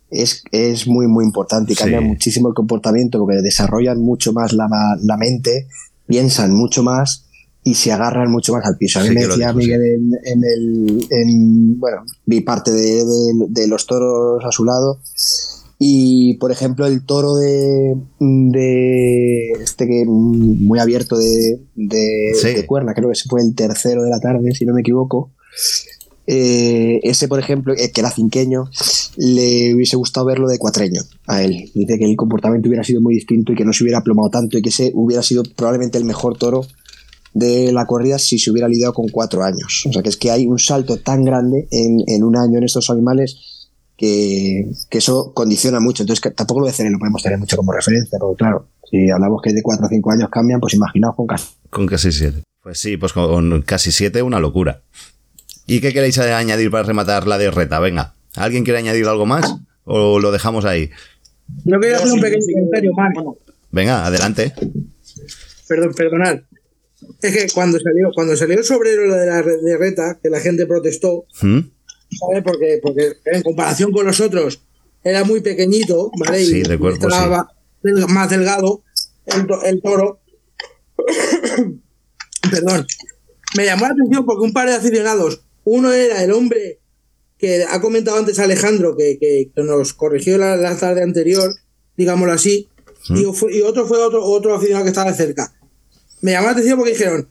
es, 0.09 0.43
es 0.51 0.87
muy, 0.87 1.07
muy 1.07 1.25
importante 1.25 1.73
y 1.73 1.75
cambia 1.75 1.99
Sí. 1.99 2.05
muchísimo 2.05 2.47
el 2.49 2.53
comportamiento 2.53 3.19
porque 3.19 3.41
desarrollan 3.41 3.99
mucho 4.01 4.33
más 4.33 4.53
la, 4.53 4.67
la 5.01 5.17
mente, 5.17 5.67
piensan 6.07 6.53
mucho 6.53 6.83
más 6.83 7.25
y 7.63 7.73
se 7.73 7.91
agarran 7.91 8.31
mucho 8.31 8.53
más 8.53 8.63
al 8.65 8.77
piso. 8.77 8.99
A 8.99 9.03
mí 9.03 9.09
Sí 9.09 9.15
me 9.15 9.21
decía 9.27 9.47
dijo, 9.47 9.57
Miguel 9.57 9.81
en, 9.81 10.11
en 10.23 10.43
el... 10.43 11.07
en- 11.09 11.79
bueno, 11.79 12.03
vi 12.25 12.41
parte 12.41 12.71
de, 12.71 13.03
de- 13.03 13.45
de 13.49 13.67
los 13.67 13.87
toros 13.87 14.43
a 14.45 14.51
su 14.51 14.63
lado 14.65 14.99
y, 15.79 16.35
por 16.37 16.51
ejemplo, 16.51 16.85
el 16.85 17.03
toro 17.05 17.35
de, 17.35 17.95
de 18.19 19.51
este 19.61 19.87
que 19.87 20.05
muy 20.05 20.79
abierto 20.79 21.17
de, 21.17 21.59
de, 21.75 22.31
Sí. 22.39 22.53
de 22.53 22.65
cuerna, 22.65 22.93
creo 22.93 23.09
que 23.09 23.13
ese 23.13 23.27
fue 23.27 23.41
el 23.41 23.55
tercero 23.55 24.03
de 24.03 24.09
la 24.11 24.19
tarde, 24.19 24.51
si 24.53 24.65
no 24.65 24.73
me 24.73 24.81
equivoco. 24.81 25.31
Eh, 26.27 26.99
ese, 27.03 27.27
por 27.27 27.39
ejemplo, 27.39 27.73
eh, 27.77 27.91
que 27.91 28.01
era 28.01 28.09
cinqueño, 28.09 28.65
le 29.17 29.75
hubiese 29.75 29.95
gustado 29.95 30.25
verlo 30.25 30.47
de 30.47 30.57
cuatreño 30.57 31.01
a 31.27 31.43
él. 31.43 31.71
Dice 31.73 31.97
que 31.99 32.05
el 32.05 32.15
comportamiento 32.15 32.67
hubiera 32.67 32.83
sido 32.83 33.01
muy 33.01 33.15
distinto 33.15 33.51
y 33.51 33.55
que 33.55 33.65
no 33.65 33.73
se 33.73 33.83
hubiera 33.83 33.99
aplomado 33.99 34.29
tanto 34.29 34.57
y 34.57 34.61
que 34.61 34.69
ese 34.69 34.91
hubiera 34.95 35.21
sido 35.21 35.43
probablemente 35.43 35.97
el 35.97 36.05
mejor 36.05 36.37
toro 36.37 36.65
de 37.33 37.71
la 37.73 37.85
corrida 37.85 38.17
si 38.17 38.39
se 38.39 38.49
hubiera 38.49 38.67
lidiado 38.67 38.93
con 38.93 39.09
cuatro 39.09 39.43
años. 39.43 39.85
O 39.87 39.93
sea 39.93 40.01
que 40.01 40.09
es 40.09 40.17
que 40.17 40.31
hay 40.31 40.47
un 40.47 40.57
salto 40.57 40.97
tan 40.97 41.23
grande 41.23 41.67
en, 41.69 41.97
en 42.07 42.23
un 42.23 42.37
año 42.37 42.57
en 42.57 42.63
estos 42.63 42.89
animales 42.89 43.69
que, 43.97 44.71
que 44.89 44.97
eso 44.97 45.33
condiciona 45.33 45.79
mucho. 45.79 46.03
Entonces 46.03 46.33
tampoco 46.33 46.61
lo 46.61 46.67
de 46.67 46.73
Cere 46.73 46.89
lo 46.89 46.97
podemos 46.97 47.21
tener 47.21 47.37
mucho 47.37 47.57
como 47.57 47.71
referencia, 47.71 48.17
porque 48.19 48.37
claro, 48.37 48.67
si 48.89 49.09
hablamos 49.09 49.41
que 49.41 49.53
de 49.53 49.61
cuatro 49.61 49.85
o 49.85 49.89
cinco 49.89 50.11
años 50.11 50.29
cambian, 50.31 50.59
pues 50.59 50.73
imaginaos 50.73 51.15
con 51.15 51.27
casi 51.27 51.47
Con 51.69 51.85
casi 51.85 52.11
siete. 52.11 52.43
Pues 52.63 52.79
sí, 52.79 52.97
pues 52.97 53.13
con 53.13 53.61
casi 53.61 53.91
siete, 53.91 54.23
una 54.23 54.39
locura. 54.39 54.81
¿Y 55.67 55.81
qué 55.81 55.93
queréis 55.93 56.17
añadir 56.19 56.69
para 56.71 56.83
rematar 56.83 57.27
la 57.27 57.37
de 57.37 57.49
Reta? 57.51 57.79
Venga, 57.79 58.15
¿alguien 58.35 58.63
quiere 58.63 58.79
añadir 58.79 59.05
algo 59.07 59.25
más? 59.25 59.55
¿O 59.83 60.19
lo 60.19 60.31
dejamos 60.31 60.65
ahí? 60.65 60.89
Yo 61.63 61.79
quería 61.79 61.97
hacer 61.97 62.11
un 62.11 62.21
pequeño 62.21 62.41
comentario 62.53 62.91
más. 62.93 63.13
Venga, 63.71 64.05
adelante. 64.05 64.53
Perdón, 65.67 65.93
perdonad. 65.95 66.39
Es 67.21 67.35
que 67.35 67.47
cuando 67.53 67.79
salió, 67.79 68.09
cuando 68.13 68.35
salió 68.35 68.57
el 68.57 68.63
sobrero 68.63 69.05
lo 69.05 69.15
de 69.15 69.25
la 69.25 69.41
re- 69.41 69.57
de 69.61 69.77
reta, 69.77 70.17
que 70.21 70.29
la 70.29 70.39
gente 70.39 70.65
protestó, 70.65 71.25
¿Mm? 71.41 71.59
¿sabes? 72.19 72.43
Porque, 72.43 72.79
porque 72.81 73.13
en 73.25 73.43
comparación 73.43 73.91
con 73.91 74.05
los 74.05 74.19
otros 74.21 74.61
era 75.03 75.23
muy 75.23 75.41
pequeñito, 75.41 76.09
¿vale? 76.17 76.43
Sí, 76.43 76.59
y 76.59 76.63
de 76.63 76.77
cuerpo, 76.79 77.07
estaba 77.07 77.47
del- 77.83 78.07
más 78.07 78.29
delgado 78.29 78.83
el, 79.25 79.45
to- 79.45 79.63
el 79.63 79.81
toro. 79.81 80.19
Perdón. 82.49 82.85
Me 83.57 83.65
llamó 83.65 83.83
la 83.85 83.93
atención 83.93 84.25
porque 84.25 84.43
un 84.43 84.53
par 84.53 84.67
de 84.67 84.75
aficionados, 84.75 85.41
uno 85.65 85.91
era 85.93 86.23
el 86.23 86.31
hombre 86.31 86.79
que 87.37 87.63
ha 87.69 87.81
comentado 87.81 88.17
antes 88.17 88.39
Alejandro, 88.39 88.95
que, 88.95 89.17
que- 89.19 89.49
que 89.53 89.63
nos 89.63 89.93
corrigió 89.93 90.37
la, 90.37 90.55
la 90.55 90.77
tarde 90.77 91.03
anterior, 91.03 91.53
digámoslo 91.97 92.31
así, 92.33 92.69
y, 93.09 93.23
fue- 93.33 93.55
y 93.57 93.61
otro 93.61 93.85
fue 93.85 93.99
otro, 93.99 94.23
otro 94.23 94.55
aficionado 94.55 94.85
que 94.85 94.89
estaba 94.91 95.13
cerca. 95.13 95.53
Me 96.21 96.31
llamó 96.31 96.45
la 96.47 96.53
atención 96.53 96.77
porque 96.77 96.93
dijeron, 96.93 97.27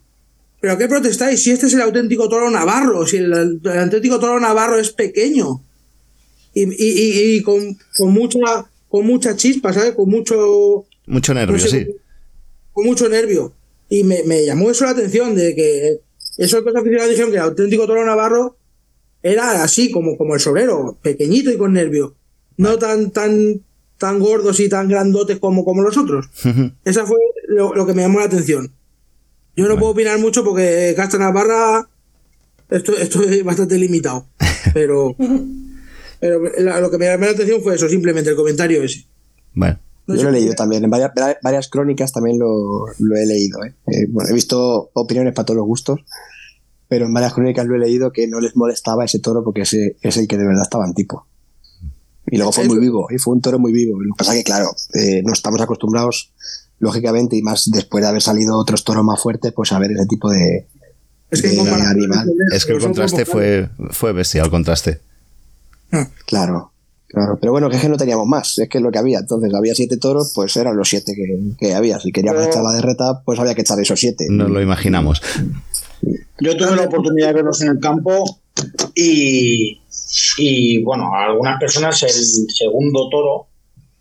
¿pero 0.61 0.77
qué 0.79 0.87
protestáis? 0.89 1.43
Si 1.43 1.51
este 1.51 1.67
es 1.67 1.75
el 1.75 1.81
auténtico 1.81 2.29
toro 2.29 2.51
navarro, 2.51 3.07
si 3.07 3.17
el, 3.17 3.33
el 3.33 3.79
auténtico 3.79 4.21
toro 4.21 4.39
navarro 4.39 4.79
es 4.79 4.91
pequeño. 4.91 5.63
y, 6.53 6.69
y- 6.79 7.43
con, 7.43 7.77
con 7.97 8.13
mucha 8.13 8.39
con 8.89 9.05
mucha 9.07 9.35
chispa, 9.35 9.73
¿sabes? 9.73 9.93
Con 9.95 10.09
mucho 10.09 10.87
Mucho 11.07 11.35
nervio, 11.35 11.57
no 11.57 11.63
sé, 11.63 11.69
sí. 11.69 11.87
con 12.73 12.85
mucho 12.87 13.09
nervio. 13.09 13.53
Y 13.89 14.05
me, 14.05 14.23
me 14.23 14.45
llamó 14.47 14.71
eso 14.71 14.85
la 14.85 14.93
atención 14.93 15.35
de 15.35 15.55
que 15.57 15.99
esos 16.39 16.63
que 16.63 16.71
los 16.71 16.77
aficionados 16.77 17.11
dijeron 17.11 17.31
que 17.31 17.37
el 17.37 17.43
auténtico 17.43 17.87
toro 17.87 18.05
navarro 18.05 18.57
era 19.23 19.63
así, 19.63 19.91
como, 19.91 20.17
como 20.17 20.35
el 20.35 20.41
sobrero, 20.41 20.99
pequeñito 21.03 21.51
y 21.51 21.57
con 21.57 21.73
nervio. 21.73 22.15
No 22.57 22.79
tan, 22.79 23.11
tan, 23.11 23.63
tan 23.99 24.19
gordos 24.19 24.61
y 24.61 24.69
tan 24.69 24.89
grandotes 24.89 25.39
como, 25.39 25.65
como 25.65 25.83
los 25.83 25.97
otros. 25.97 26.29
Esa 26.85 27.07
fue 27.07 27.19
lo, 27.49 27.75
lo 27.75 27.87
que 27.87 27.95
me 27.95 28.03
llamó 28.03 28.19
la 28.19 28.27
atención. 28.27 28.73
Yo 29.57 29.69
no 29.69 29.79
puedo 29.79 29.93
opinar 29.93 30.19
mucho 30.19 30.45
porque 30.45 30.93
Casta 30.97 31.17
Navarra 31.17 31.89
estoy, 32.71 32.97
estoy 33.01 33.43
bastante 33.43 33.79
limitado. 33.79 34.27
Pero, 34.73 35.15
pero 36.21 36.41
lo 36.81 36.91
que 36.91 36.99
me 36.99 37.05
llamó 37.05 37.27
la 37.27 37.33
atención 37.33 37.63
fue 37.63 37.75
eso, 37.75 37.87
simplemente 37.87 38.31
el 38.31 38.37
comentario 38.37 38.83
ese. 38.83 39.05
Bueno. 39.53 39.79
Yo 40.07 40.23
lo 40.23 40.29
he 40.29 40.33
leído 40.33 40.55
también, 40.55 40.85
en 40.85 40.91
varias, 40.91 41.13
varias 41.43 41.69
crónicas 41.69 42.13
también 42.13 42.39
lo, 42.39 42.87
lo 42.99 43.17
he 43.17 43.25
leído. 43.25 43.65
¿eh? 43.65 43.75
Eh, 43.87 44.07
bueno, 44.09 44.29
he 44.29 44.35
visto 44.35 44.91
opiniones 44.93 45.33
para 45.33 45.47
todos 45.47 45.57
los 45.57 45.67
gustos, 45.67 46.01
pero 46.89 47.07
en 47.07 47.15
varias 47.15 47.33
crónicas 47.33 47.67
lo 47.67 47.75
he 47.75 47.79
leído 47.79 48.13
que 48.13 48.29
no 48.29 48.41
les 48.41 48.55
molestaba 48.55 49.05
ese 49.05 49.19
toro 49.21 49.43
porque 49.43 49.63
ese 49.63 49.97
es 50.03 50.17
el 50.19 50.29
que 50.29 50.37
de 50.37 50.47
verdad 50.47 50.63
estaba 50.63 50.85
en 50.87 50.95
tipo. 50.95 51.27
Y 52.27 52.37
luego 52.37 52.53
fue 52.53 52.65
muy 52.65 52.79
vivo, 52.79 53.07
y 53.11 53.19
fue 53.19 53.35
un 53.35 53.41
toro 53.41 53.59
muy 53.59 53.73
vivo. 53.73 54.01
Lo 54.01 54.15
que 54.15 54.19
pasa 54.19 54.35
que, 54.35 54.45
claro, 54.45 54.71
eh, 54.95 55.23
no 55.25 55.33
estamos 55.33 55.61
acostumbrados, 55.61 56.33
lógicamente, 56.79 57.37
y 57.37 57.43
más 57.43 57.71
después 57.71 58.03
de 58.03 58.09
haber 58.09 58.23
salido 58.23 58.59
otros 58.59 58.85
toros 58.85 59.05
más 59.05 59.23
fuertes, 59.23 59.53
pues 59.53 59.73
a 59.73 59.79
ver 59.79 59.93
ese 59.93 60.07
tipo 60.07 60.31
de, 60.31 60.67
de 61.31 61.61
animal. 61.61 62.31
Es 62.53 62.65
que 62.67 62.73
el 62.73 62.81
contraste 62.81 63.25
fue, 63.25 63.69
fue 63.91 64.13
bestia, 64.13 64.43
el 64.43 64.51
contraste. 64.51 65.01
Claro, 66.27 66.73
claro. 67.15 67.39
Pero 67.41 67.53
bueno, 67.53 67.71
que 67.71 67.77
es 67.77 67.83
que 67.83 67.89
no 67.89 67.97
teníamos 67.97 68.27
más, 68.27 68.59
es 68.59 68.69
que 68.69 68.79
es 68.79 68.85
lo 68.85 68.91
que 68.91 68.99
había. 68.99 69.21
Entonces 69.21 69.53
había 69.55 69.75
siete 69.75 69.97
toros, 69.97 70.33
pues 70.35 70.55
eran 70.57 70.77
los 70.77 70.89
siete 70.89 71.15
que, 71.15 71.39
que 71.59 71.75
había. 71.75 71.99
Si 72.01 72.13
queríamos 72.13 72.41
Pero- 72.41 72.51
echar 72.53 72.63
la 72.65 72.73
de 72.73 72.83
reta, 72.83 73.23
pues 73.25 73.39
había 73.39 73.55
que 73.55 73.63
echar 73.63 73.79
esos 73.81 73.99
siete. 73.99 74.27
Nos 74.29 74.51
lo 74.51 74.61
imaginamos. 74.61 75.23
Yo 76.41 76.57
tuve 76.57 76.77
la 76.77 76.83
oportunidad 76.85 77.29
de 77.29 77.33
verlos 77.35 77.63
en 77.63 77.69
el 77.69 77.79
campo 77.81 78.25
y, 78.95 79.81
y, 80.39 80.83
bueno, 80.83 81.15
a 81.15 81.25
algunas 81.27 81.59
personas 81.59 82.03
el 82.03 82.11
segundo 82.11 83.09
toro, 83.09 83.47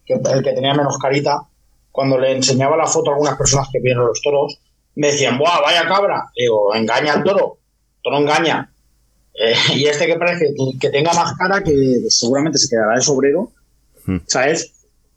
que 0.05 0.15
el 0.15 0.43
que 0.43 0.51
tenía 0.53 0.73
menos 0.73 0.97
carita, 0.97 1.37
cuando 1.91 2.17
le 2.17 2.35
enseñaba 2.35 2.75
la 2.75 2.87
foto 2.87 3.11
a 3.11 3.13
algunas 3.13 3.37
personas 3.37 3.67
que 3.71 3.79
vieron 3.79 4.07
los 4.07 4.19
toros, 4.21 4.59
me 4.95 5.07
decían, 5.07 5.37
¡buah, 5.37 5.61
vaya 5.61 5.87
cabra! 5.87 6.23
Digo, 6.35 6.73
engaña 6.75 7.13
al 7.13 7.23
toro, 7.23 7.59
toro 8.03 8.17
engaña. 8.17 8.72
Eh, 9.35 9.53
y 9.75 9.85
este 9.85 10.05
que 10.07 10.15
parece 10.15 10.45
que, 10.55 10.79
que 10.79 10.89
tenga 10.89 11.13
más 11.13 11.33
cara, 11.37 11.63
que 11.63 11.73
seguramente 12.09 12.57
se 12.57 12.69
quedará 12.69 12.95
de 12.95 13.01
sobrero, 13.01 13.51
¿sabes? 14.27 14.71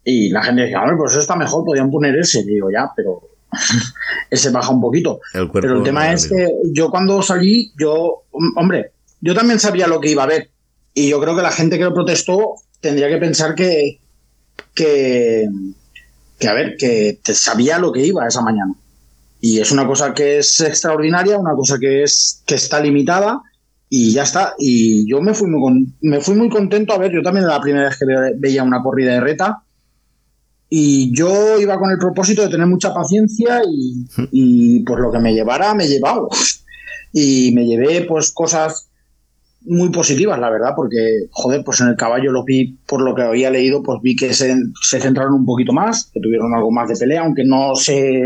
Y 0.05 0.29
la 0.31 0.43
gente 0.45 0.63
decía, 0.63 0.81
hombre, 0.81 0.97
pues 0.97 1.13
eso 1.13 1.21
está 1.21 1.35
mejor, 1.37 1.65
podían 1.65 1.91
poner 1.91 2.17
ese. 2.17 2.41
Y 2.41 2.45
digo, 2.45 2.71
ya, 2.71 2.91
pero 2.95 3.23
ese 4.31 4.51
baja 4.51 4.71
un 4.71 4.81
poquito. 4.81 5.21
El 5.35 5.51
Pero 5.51 5.79
el 5.79 5.83
tema 5.85 6.13
es 6.13 6.29
que 6.29 6.49
yo 6.73 6.91
cuando 6.91 7.21
salí, 7.23 7.73
yo, 7.79 8.23
hom- 8.31 8.53
hombre, 8.57 8.93
yo 9.21 9.35
también 9.35 9.59
sabía 9.59 9.87
lo 9.89 10.01
que 10.01 10.11
iba 10.11 10.23
a 10.23 10.27
ver. 10.27 10.51
Y 10.95 11.09
yo 11.09 11.21
creo 11.21 11.35
que 11.37 11.43
la 11.43 11.51
gente 11.51 11.77
que 11.77 11.85
lo 11.85 11.93
protestó 11.93 12.55
tendría 12.81 13.09
que 13.09 13.19
pensar 13.19 13.55
que, 13.55 13.99
que, 14.75 15.47
que 16.39 16.49
a 16.49 16.55
ver, 16.55 16.77
que 16.79 17.19
te 17.23 17.35
sabía 17.35 17.79
lo 17.79 17.93
que 17.93 18.07
iba 18.07 18.27
esa 18.27 18.43
mañana. 18.43 18.75
Y 19.41 19.61
es 19.61 19.71
una 19.73 19.87
cosa 19.87 20.15
que 20.15 20.39
es 20.39 20.61
extraordinaria, 20.61 21.37
una 21.39 21.55
cosa 21.55 21.79
que 21.79 22.03
es 22.03 22.43
que 22.47 22.55
está 22.55 22.81
limitada 22.81 23.43
y 23.89 24.13
ya 24.13 24.23
está. 24.25 24.55
Y 24.59 25.09
yo 25.09 25.21
me 25.21 25.35
fui 25.35 25.49
muy, 25.49 25.61
con- 25.61 25.95
me 26.01 26.21
fui 26.21 26.35
muy 26.35 26.49
contento 26.49 26.93
a 26.93 26.99
ver, 26.99 27.13
yo 27.13 27.23
también 27.23 27.45
era 27.45 27.55
la 27.55 27.61
primera 27.63 27.89
vez 27.89 27.99
que 27.99 28.05
ve- 28.07 28.35
veía 28.37 28.63
una 28.63 28.83
corrida 28.83 29.13
de 29.13 29.21
reta. 29.21 29.63
Y 30.69 31.15
yo 31.17 31.61
iba 31.61 31.79
con 31.79 31.91
el 31.91 31.99
propósito 31.99 32.43
de 32.43 32.49
tener 32.49 32.67
mucha 32.67 32.93
paciencia 32.93 33.63
y, 33.71 34.05
y 34.33 34.81
pues 34.81 34.99
lo 35.01 35.13
que 35.13 35.21
me 35.21 35.33
llevara, 35.33 35.75
me 35.75 35.85
he 35.85 35.89
llevado. 35.89 36.29
Y 37.13 37.53
me 37.55 37.65
llevé 37.67 38.03
pues 38.03 38.33
cosas 38.33 38.89
muy 39.69 39.91
positivas, 39.91 40.39
la 40.39 40.51
verdad, 40.51 40.73
porque, 40.77 41.27
joder, 41.31 41.63
pues 41.65 41.81
en 41.81 41.89
el 41.89 41.97
caballo 41.97 42.31
lo 42.33 42.45
vi, 42.45 42.79
por 42.87 43.01
lo 43.01 43.15
que 43.15 43.23
había 43.23 43.51
leído, 43.51 43.83
pues 43.83 44.01
vi 44.03 44.15
que 44.17 44.33
se, 44.35 44.55
se 44.83 45.01
centraron 45.01 45.35
un 45.35 45.47
poquito 45.47 45.73
más, 45.73 46.11
que 46.13 46.21
tuvieron 46.21 46.55
algo 46.55 46.71
más 46.71 46.89
de 46.89 46.97
pelea, 46.97 47.23
aunque 47.23 47.45
no 47.45 47.75
se 47.75 48.23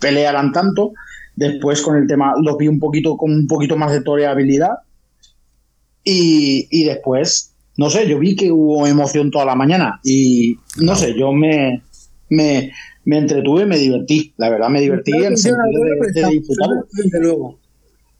pelearan 0.00 0.52
tanto. 0.52 0.92
Después 1.34 1.82
con 1.82 1.96
el 1.96 2.06
tema, 2.06 2.34
lo 2.42 2.56
vi 2.56 2.66
un 2.68 2.78
poquito 2.80 3.16
con 3.16 3.32
un 3.32 3.46
poquito 3.46 3.76
más 3.76 3.92
de 3.92 4.00
toreabilidad. 4.02 4.70
Y, 6.08 6.68
y 6.70 6.84
después, 6.84 7.52
no 7.76 7.90
sé, 7.90 8.08
yo 8.08 8.20
vi 8.20 8.36
que 8.36 8.52
hubo 8.52 8.86
emoción 8.86 9.32
toda 9.32 9.44
la 9.44 9.56
mañana 9.56 9.98
y 10.04 10.54
no 10.80 10.94
sé, 10.94 11.18
yo 11.18 11.32
me, 11.32 11.82
me, 12.30 12.70
me 13.04 13.18
entretuve, 13.18 13.66
me 13.66 13.76
divertí, 13.76 14.32
la 14.36 14.48
verdad 14.48 14.68
me 14.68 14.80
divertí 14.80 15.10
en 15.12 15.32
el 15.32 15.36
sentido 15.36 15.82
de, 16.04 16.22
de 16.22 16.30
disfrutarlo. 16.30 17.58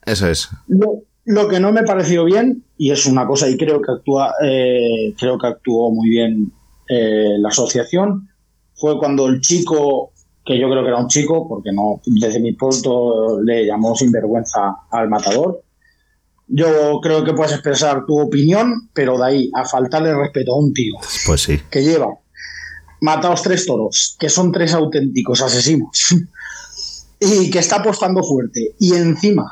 Eso 0.05 0.29
es. 0.29 0.49
Lo, 0.67 1.05
lo 1.27 1.47
que 1.47 1.61
no 1.61 1.71
me 1.71 1.85
pareció 1.85 2.25
bien, 2.25 2.65
y 2.77 2.91
es 2.91 3.07
una 3.07 3.25
cosa, 3.25 3.49
y 3.49 3.57
creo 3.57 3.81
que 3.81 3.93
actúa, 3.93 4.35
eh, 4.43 5.15
creo 5.17 5.39
que 5.39 5.47
actuó 5.47 5.93
muy 5.93 6.09
bien 6.09 6.51
eh, 6.89 7.37
la 7.39 7.51
asociación, 7.51 8.29
fue 8.75 8.99
cuando 8.99 9.29
el 9.29 9.41
chico, 9.41 10.11
que 10.45 10.59
yo 10.59 10.69
creo 10.69 10.83
que 10.83 10.89
era 10.89 10.99
un 10.99 11.07
chico, 11.07 11.49
porque 11.49 11.71
no, 11.73 12.01
desde 12.05 12.41
mi 12.41 12.53
punto 12.55 13.41
le 13.43 13.65
llamó 13.65 13.95
sinvergüenza 13.95 14.77
al 14.91 15.09
matador. 15.09 15.63
Yo 16.49 17.01
creo 17.03 17.25
que 17.25 17.33
puedes 17.33 17.53
expresar 17.53 18.05
tu 18.07 18.21
opinión, 18.21 18.89
pero 18.93 19.19
de 19.19 19.27
ahí 19.27 19.51
a 19.55 19.65
faltarle 19.65 20.15
respeto 20.15 20.53
a 20.53 20.59
un 20.59 20.73
tío 20.73 20.95
Pues 21.27 21.43
sí. 21.43 21.61
que 21.71 21.83
lleva 21.83 22.09
matados 23.01 23.43
tres 23.43 23.67
toros, 23.67 24.17
que 24.19 24.29
son 24.29 24.53
tres 24.53 24.73
auténticos 24.73 25.43
asesinos, 25.43 26.15
y 27.21 27.51
que 27.51 27.59
está 27.59 27.77
apostando 27.77 28.23
fuerte, 28.23 28.75
y 28.79 28.95
encima, 28.95 29.51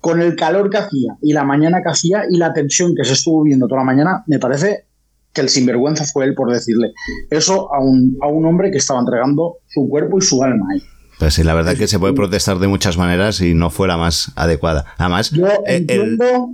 con 0.00 0.20
el 0.20 0.36
calor 0.36 0.70
que 0.70 0.78
hacía, 0.78 1.16
y 1.22 1.32
la 1.32 1.44
mañana 1.44 1.82
que 1.82 1.90
hacía, 1.90 2.24
y 2.30 2.36
la 2.36 2.52
tensión 2.52 2.94
que 2.94 3.04
se 3.04 3.14
estuvo 3.14 3.42
viendo 3.42 3.66
toda 3.66 3.80
la 3.80 3.86
mañana, 3.86 4.22
me 4.26 4.38
parece 4.38 4.84
que 5.32 5.40
el 5.40 5.48
sinvergüenza 5.48 6.04
fue 6.04 6.24
él 6.24 6.34
por 6.34 6.52
decirle 6.52 6.92
eso 7.30 7.72
a 7.74 7.80
un, 7.80 8.16
a 8.22 8.28
un 8.28 8.46
hombre 8.46 8.70
que 8.70 8.78
estaba 8.78 9.00
entregando 9.00 9.58
su 9.68 9.88
cuerpo 9.88 10.18
y 10.18 10.22
su 10.22 10.42
alma 10.42 10.66
ahí. 10.72 10.82
Pues 11.18 11.34
sí, 11.34 11.42
la 11.42 11.54
verdad 11.54 11.76
que 11.76 11.88
se 11.88 11.98
puede 11.98 12.12
protestar 12.14 12.58
de 12.58 12.68
muchas 12.68 12.96
maneras 12.96 13.40
y 13.40 13.54
no 13.54 13.70
fuera 13.70 13.96
más 13.96 14.30
adecuada. 14.36 14.84
Además, 14.98 15.30
Yo 15.30 15.46
eh, 15.46 15.58
el- 15.66 15.76
entiendo, 15.90 16.50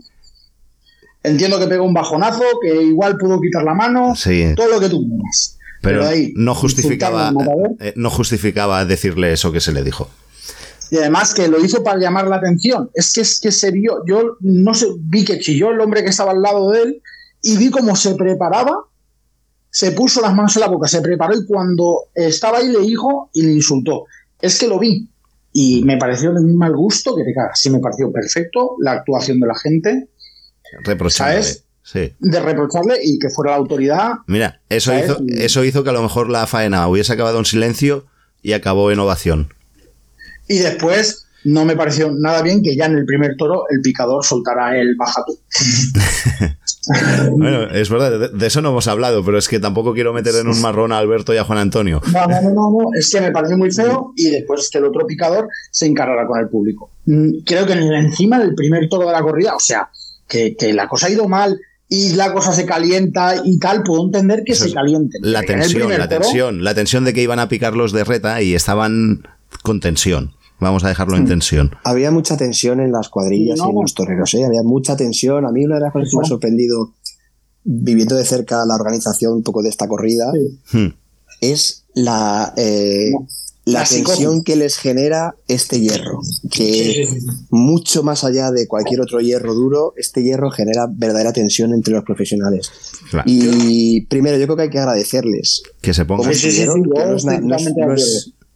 entiendo 1.22 1.58
que 1.58 1.66
pegó 1.66 1.84
un 1.84 1.94
bajonazo, 1.94 2.42
que 2.62 2.82
igual 2.82 3.16
pudo 3.18 3.40
quitar 3.40 3.62
la 3.62 3.74
mano, 3.74 4.14
Sí. 4.16 4.54
todo 4.56 4.68
lo 4.68 4.80
que 4.80 4.88
tú 4.88 5.00
quieras. 5.06 5.58
pero 5.82 6.06
ahí, 6.06 6.32
no 6.34 6.54
justificaba, 6.54 7.30
eh, 7.78 7.92
no 7.94 8.08
justificaba 8.08 8.86
decirle 8.86 9.34
eso 9.34 9.52
que 9.52 9.60
se 9.60 9.70
le 9.70 9.82
dijo. 9.84 10.08
Y 10.90 10.96
además 10.96 11.34
que 11.34 11.46
lo 11.48 11.62
hizo 11.62 11.82
para 11.84 11.98
llamar 11.98 12.26
la 12.26 12.36
atención. 12.36 12.90
Es 12.94 13.12
que 13.12 13.20
es 13.20 13.38
que 13.38 13.52
se 13.52 13.70
vio, 13.70 14.02
yo 14.06 14.36
no 14.40 14.72
sé, 14.72 14.86
vi 14.98 15.26
que 15.26 15.38
chilló 15.40 15.72
el 15.72 15.80
hombre 15.82 16.02
que 16.02 16.08
estaba 16.08 16.30
al 16.32 16.40
lado 16.40 16.70
de 16.70 16.82
él 16.84 17.02
y 17.42 17.58
vi 17.58 17.68
cómo 17.70 17.96
se 17.96 18.14
preparaba, 18.14 18.84
se 19.70 19.92
puso 19.92 20.22
las 20.22 20.34
manos 20.34 20.56
en 20.56 20.60
la 20.60 20.68
boca, 20.68 20.88
se 20.88 21.02
preparó 21.02 21.34
y 21.36 21.44
cuando 21.44 22.04
estaba 22.14 22.58
ahí 22.58 22.68
le 22.68 22.80
dijo 22.80 23.28
y 23.34 23.42
le 23.42 23.52
insultó. 23.52 24.04
Es 24.44 24.58
que 24.58 24.68
lo 24.68 24.78
vi 24.78 25.08
y 25.52 25.82
me 25.84 25.96
pareció 25.96 26.32
de 26.32 26.40
un 26.40 26.56
mal 26.56 26.76
gusto 26.76 27.16
que 27.16 27.24
te 27.24 27.32
cagas. 27.32 27.58
Sí, 27.58 27.70
me 27.70 27.78
pareció 27.78 28.12
perfecto 28.12 28.76
la 28.80 28.92
actuación 28.92 29.40
de 29.40 29.46
la 29.46 29.54
gente, 29.54 30.08
Reprochándole. 30.82 31.42
¿Sabes? 31.42 31.64
Sí. 31.82 32.12
de 32.18 32.40
reprocharle 32.40 32.96
y 33.02 33.18
que 33.18 33.28
fuera 33.28 33.52
la 33.52 33.58
autoridad. 33.58 34.12
Mira, 34.26 34.60
eso 34.70 34.90
¿Sabes? 34.90 35.04
hizo, 35.04 35.18
eso 35.36 35.64
hizo 35.64 35.84
que 35.84 35.90
a 35.90 35.92
lo 35.92 36.02
mejor 36.02 36.30
la 36.30 36.46
faena 36.46 36.88
hubiese 36.88 37.12
acabado 37.12 37.38
en 37.38 37.44
silencio 37.44 38.06
y 38.42 38.52
acabó 38.52 38.90
en 38.90 38.98
ovación. 38.98 39.52
Y 40.48 40.58
después 40.58 41.23
no 41.44 41.64
me 41.64 41.76
pareció 41.76 42.10
nada 42.16 42.42
bien 42.42 42.62
que 42.62 42.74
ya 42.76 42.86
en 42.86 42.96
el 42.96 43.04
primer 43.04 43.36
toro 43.36 43.64
el 43.70 43.80
picador 43.80 44.24
soltara 44.24 44.78
el 44.78 44.94
bajatú. 44.96 45.38
Bueno, 47.30 47.62
es 47.70 47.88
verdad, 47.88 48.30
de, 48.30 48.46
eso 48.46 48.60
no 48.60 48.68
hemos 48.70 48.88
hablado, 48.88 49.24
pero 49.24 49.38
es 49.38 49.48
que 49.48 49.58
tampoco 49.58 49.94
quiero 49.94 50.12
meter 50.12 50.34
en 50.34 50.48
un 50.48 50.60
marrón 50.60 50.92
a 50.92 50.98
Alberto 50.98 51.32
y 51.32 51.38
a 51.38 51.44
Juan 51.44 51.58
Antonio. 51.58 52.02
No, 52.12 52.26
no, 52.26 52.42
no, 52.42 52.50
no, 52.50 52.88
es 52.98 53.10
que 53.10 53.22
me 53.22 53.30
pareció 53.30 53.56
muy 53.56 53.70
feo 53.70 54.12
y 54.16 54.28
después 54.30 54.68
que 54.70 54.78
el 54.78 54.84
otro 54.84 55.06
picador 55.06 55.48
se 55.70 55.86
encargará 55.86 56.26
con 56.26 56.38
el 56.40 56.48
público. 56.48 56.90
Mm, 57.06 57.38
Creo 57.46 57.64
que 57.66 57.72
en- 57.72 57.92
encima 57.92 58.38
del 58.38 58.54
primer 58.54 58.88
toro 58.90 59.06
de 59.06 59.12
la 59.12 59.22
corrida, 59.22 59.54
o 59.56 59.60
sea, 59.60 59.88
que, 60.28 60.56
que 60.56 60.74
la 60.74 60.86
cosa 60.88 61.06
ha 61.06 61.10
ido 61.10 61.26
mal 61.28 61.58
y 61.88 62.10
la 62.14 62.32
cosa 62.34 62.52
se 62.52 62.66
calienta 62.66 63.34
y 63.42 63.58
tal, 63.58 63.82
puedo 63.82 64.04
entender 64.04 64.42
que 64.44 64.54
se 64.54 64.70
caliente. 64.72 65.18
La 65.22 65.42
tensión, 65.42 65.88
la 65.90 66.08
toro, 66.08 66.20
tensión, 66.20 66.64
la 66.64 66.74
tensión 66.74 67.04
de 67.04 67.14
que 67.14 67.22
iban 67.22 67.38
a 67.38 67.48
picar 67.48 67.74
los 67.74 67.92
de 67.92 68.04
reta 68.04 68.42
y 68.42 68.54
estaban 68.54 69.26
con 69.62 69.80
tensión. 69.80 70.32
Vamos 70.60 70.84
a 70.84 70.88
dejarlo 70.88 71.16
en 71.16 71.26
tensión. 71.26 71.72
Había 71.84 72.10
mucha 72.10 72.36
tensión 72.36 72.80
en 72.80 72.92
las 72.92 73.08
cuadrillas 73.08 73.58
No, 73.58 73.66
y 73.66 73.70
en 73.70 73.80
los 73.82 73.94
toreros, 73.94 74.32
¿eh? 74.34 74.44
Había 74.44 74.62
mucha 74.62 74.96
tensión. 74.96 75.44
A 75.44 75.50
mí 75.52 75.64
una 75.64 75.74
de 75.76 75.80
las 75.82 75.92
cosas 75.92 76.08
que 76.10 76.16
me 76.16 76.22
ha 76.22 76.28
sorprendido 76.28 76.92
viviendo 77.64 78.14
de 78.16 78.24
cerca 78.24 78.64
la 78.66 78.74
organización 78.74 79.32
un 79.34 79.42
poco 79.42 79.62
de 79.62 79.68
esta 79.70 79.88
corrida 79.88 80.26
Hmm. 80.72 80.88
es 81.40 81.84
la, 81.94 82.52
eh, 82.56 83.10
la 83.66 83.80
La 83.80 83.84
tensión 83.86 84.44
que 84.44 84.56
les 84.56 84.76
genera 84.76 85.34
este 85.48 85.80
hierro, 85.80 86.20
que 86.50 87.08
mucho 87.50 88.02
más 88.02 88.22
allá 88.24 88.50
de 88.50 88.66
cualquier 88.68 89.00
otro 89.00 89.20
hierro 89.20 89.54
duro, 89.54 89.94
este 89.96 90.22
hierro 90.22 90.50
genera 90.50 90.86
verdadera 90.90 91.32
tensión 91.32 91.72
entre 91.72 91.94
los 91.94 92.04
profesionales. 92.04 92.70
Claro. 93.10 93.24
Y 93.26 94.02
primero, 94.06 94.36
yo 94.36 94.44
creo 94.46 94.56
que 94.56 94.62
hay 94.64 94.70
que 94.70 94.78
agradecerles 94.80 95.62
Que 95.80 95.94
se 95.94 96.04
ponga. 96.04 96.18
cómo 96.24 96.32
Sí, 96.34 96.38
sí, 96.40 96.50
sí, 96.50 96.56
sí, 96.62 96.66
no 96.66 96.76
no 96.76 97.96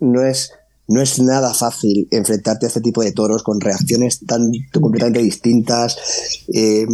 no 0.01 0.22
es- 0.26 0.53
no 0.89 1.01
es- 1.03 1.18
nada 1.20 1.55
fácil 1.55 2.09
enfrentarte 2.11 2.66
a 2.66 2.68
este 2.68 2.80
tipo 2.80 3.03
de 3.03 3.12
toros 3.12 3.43
con 3.43 3.61
reacciones 3.61 4.20
tan 4.26 4.51
completamente 4.80 5.20
distintas. 5.22 5.97
Eh, 6.53 6.86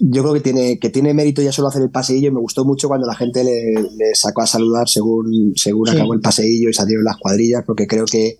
yo 0.00 0.22
creo 0.22 0.34
que 0.34 0.40
tiene, 0.40 0.78
que 0.78 0.90
tiene 0.90 1.12
mérito 1.12 1.42
ya 1.42 1.50
solo 1.52 1.68
hacer 1.68 1.82
el 1.82 1.90
paseillo. 1.90 2.32
Me 2.32 2.40
gustó 2.40 2.64
mucho 2.64 2.86
cuando 2.88 3.06
la 3.06 3.14
gente 3.16 3.42
le, 3.44 3.72
le 3.74 4.14
sacó 4.14 4.42
a 4.42 4.46
saludar 4.46 4.88
según, 4.88 5.52
según 5.56 5.88
Sí. 5.88 5.94
acabó 5.96 6.14
el 6.14 6.20
paseillo 6.20 6.68
y 6.70 6.74
salieron 6.74 7.04
las 7.04 7.16
cuadrillas, 7.16 7.64
porque 7.66 7.86
creo 7.86 8.04
que 8.06 8.38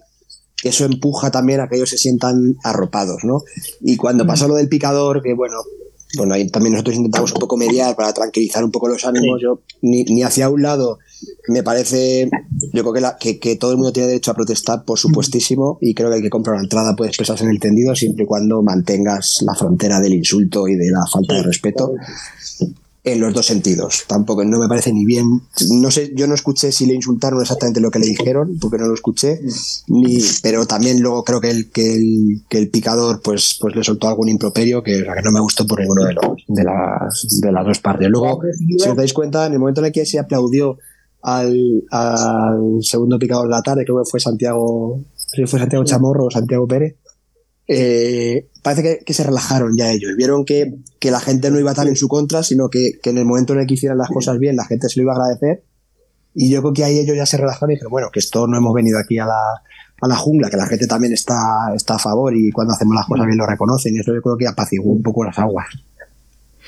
eso 0.65 0.85
empuja 0.85 1.31
también 1.31 1.61
a 1.61 1.69
que 1.69 1.77
ellos 1.77 1.91
se 1.91 1.99
sientan 1.99 2.57
arropados, 2.65 3.25
¿no? 3.25 3.43
Y 3.81 3.97
cuando 3.97 4.27
pasó 4.27 4.49
lo 4.49 4.55
del 4.55 4.69
picador, 4.69 5.21
que 5.23 5.35
bueno, 5.35 5.57
bueno, 6.17 6.35
ahí 6.35 6.49
también 6.49 6.73
nosotros 6.73 6.97
intentamos 6.97 7.33
un 7.33 7.39
poco 7.41 7.57
mediar 7.57 7.95
para 7.95 8.13
tranquilizar 8.13 8.65
un 8.65 8.71
poco 8.71 8.89
los 8.89 9.05
ánimos. 9.05 9.41
Yo 9.43 9.61
ni, 9.83 10.05
ni 10.05 10.23
hacia 10.23 10.49
un 10.49 10.63
lado 10.63 10.99
me 11.49 11.63
parece, 11.63 12.29
yo 12.73 12.83
creo 12.83 12.93
que, 12.93 13.01
la- 13.01 13.17
que, 13.19 13.57
todo 13.57 13.71
el 13.73 13.77
mundo 13.79 13.93
tiene 13.93 14.09
derecho 14.09 14.31
a 14.31 14.35
protestar, 14.35 14.85
por 14.85 14.99
supuestísimo, 14.99 15.79
y 15.81 15.95
creo 15.95 16.11
que 16.11 16.17
el 16.17 16.23
que 16.23 16.31
compra 16.31 16.53
una 16.53 16.63
entrada 16.63 16.95
puede 16.95 17.09
expresarse 17.11 17.45
en 17.45 17.51
el 17.51 17.61
tendido 17.61 17.95
siempre 17.95 18.25
y 18.25 18.27
cuando 18.27 18.63
mantengas 18.63 19.39
la 19.43 19.55
frontera 19.55 20.01
del 20.01 20.15
insulto 20.15 20.69
y 20.69 20.77
de 20.77 20.91
la 20.91 21.05
falta 21.11 21.35
de 21.35 21.43
respeto 21.43 21.93
en 23.05 23.21
los 23.21 23.33
dos 23.33 23.47
sentidos. 23.47 24.05
Tampoco 24.07 24.45
no 24.45 24.59
me 24.59 24.69
parece 24.69 24.93
ni 24.93 25.07
bien. 25.07 25.25
No 25.71 25.91
sé, 25.91 26.13
yo 26.15 26.27
no 26.27 26.35
escuché 26.35 26.73
si 26.73 26.85
le 26.85 26.95
insultaron 26.95 27.41
exactamente 27.41 27.81
lo 27.81 27.91
que 27.91 28.01
le 28.01 28.07
dijeron, 28.07 28.59
porque 28.61 28.77
no 28.77 28.87
lo 28.87 28.93
escuché. 28.95 29.41
Ni, 29.87 30.19
pero 30.43 30.67
también 30.67 31.01
luego 31.01 31.25
creo 31.25 31.41
que 31.41 31.49
el, 31.51 31.71
que 31.71 31.95
el, 31.95 32.43
que 32.51 32.59
el 32.59 32.69
picador 32.69 33.23
pues, 33.23 33.57
pues 33.61 33.75
le 33.75 33.83
soltó 33.85 34.09
algún 34.09 34.29
improperio 34.29 34.83
que, 34.83 35.05
que 35.05 35.23
no 35.25 35.31
me 35.33 35.41
gustó 35.41 35.67
por 35.67 35.81
ninguno 35.81 36.05
de, 36.05 36.13
los, 36.15 36.45
de, 36.49 36.65
las, 36.65 37.41
de 37.41 37.53
las 37.53 37.65
dos 37.65 37.79
partes. 37.79 38.09
Luego, 38.11 38.41
si 38.79 38.89
os 38.89 38.97
dais 38.97 39.15
cuenta, 39.15 39.47
en 39.47 39.55
el 39.55 39.59
momento 39.59 39.81
en 39.81 39.87
el 39.87 39.93
que 39.93 40.05
se 40.05 40.19
aplaudió 40.19 40.77
al, 41.37 41.85
al 41.91 42.79
segundo 42.81 43.19
picador 43.19 43.47
de 43.47 43.51
la 43.55 43.63
tarde, 43.63 43.85
creo 43.85 44.03
que 44.03 44.11
fue 44.11 44.21
Santiago, 44.21 45.01
creo 45.33 45.47
que 45.47 45.51
fue 45.51 45.61
Santiago 45.61 45.85
Chamorro 45.85 46.27
o 46.27 46.31
Santiago 46.31 46.67
Pérez, 46.67 46.97
eh, 47.71 48.49
parece 48.63 48.83
que, 48.83 49.05
que 49.05 49.13
se 49.13 49.25
relajaron 49.25 49.77
ya 49.77 49.93
ellos. 49.93 50.13
Vieron 50.17 50.45
que, 50.45 50.75
que 50.99 51.11
la 51.11 51.21
gente 51.21 51.51
no 51.51 51.61
iba 51.61 51.75
tan 51.75 51.89
en 51.89 51.97
su 51.97 52.09
contra, 52.09 52.43
sino 52.43 52.71
que, 52.71 52.93
que 53.03 53.11
en 53.11 53.19
el 53.19 53.27
momento 53.27 53.53
en 53.53 53.61
el 53.61 53.67
que 53.67 53.75
hicieran 53.75 53.99
las 53.99 54.09
cosas 54.09 54.39
bien, 54.39 54.57
la 54.57 54.65
gente 54.65 54.89
se 54.89 54.99
lo 54.99 55.05
iba 55.05 55.13
a 55.13 55.17
agradecer. 55.17 55.65
Y 56.35 56.51
yo 56.51 56.61
creo 56.63 56.73
que 56.73 56.85
ahí 56.85 56.99
ellos 56.99 57.17
ya 57.17 57.27
se 57.27 57.37
relajaron 57.37 57.71
y 57.71 57.75
dijeron, 57.75 57.91
bueno, 57.91 58.09
que 58.13 58.21
esto 58.21 58.47
no 58.47 58.57
hemos 58.57 58.73
venido 58.73 58.99
aquí 58.99 59.19
a 59.19 59.27
la, 59.27 59.63
a 60.01 60.09
la 60.09 60.17
jungla, 60.17 60.49
que 60.49 60.57
la 60.57 60.67
gente 60.67 60.87
también 60.87 61.13
está, 61.13 61.37
está 61.75 61.97
a 61.97 61.99
favor 61.99 62.35
y 62.35 62.51
cuando 62.53 62.73
hacemos 62.75 62.95
las 62.95 63.07
cosas 63.07 63.27
bien 63.27 63.39
lo 63.39 63.47
reconocen. 63.47 63.95
Y 63.95 63.99
eso 63.99 64.15
yo 64.15 64.23
creo 64.23 64.37
que 64.37 64.47
apaciguó 64.47 64.93
un 64.93 65.03
poco 65.03 65.25
las 65.25 65.39
aguas. 65.39 65.67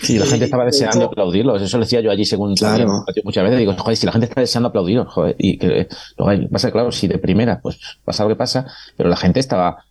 Sí, 0.03 0.19
la 0.19 0.27
gente 0.27 0.45
estaba 0.47 0.65
de 0.65 0.71
deseando 0.71 0.99
hecho- 0.99 1.07
aplaudirlos. 1.09 1.61
Eso 1.63 1.77
lo 1.79 1.85
decía 1.85 2.01
yo 2.01 2.11
allí 2.11 2.25
según 2.25 2.55
Claro. 2.55 3.05
muchas 3.25 3.45
veces. 3.45 3.59
Digo, 3.59 3.75
joder, 3.77 3.97
si 3.97 4.07
la 4.07 4.13
gente 4.13 4.27
está 4.27 4.41
deseando 4.41 4.69
aplaudiros, 4.71 5.09
joder, 5.13 5.37
y 5.39 5.59
que 5.59 5.89
luego 6.17 6.31
hay- 6.31 6.49
pasa, 6.49 6.71
claro, 6.71 6.91
si 6.93 7.07
de 7.09 7.19
primera, 7.19 7.61
pues 7.61 7.79
pasa 8.05 8.23
lo 8.25 8.29
que 8.31 8.37
pasa, 8.37 8.67
pero 8.97 9.09
la 9.09 9.17
gente 9.17 9.41
estaba, 9.41 9.85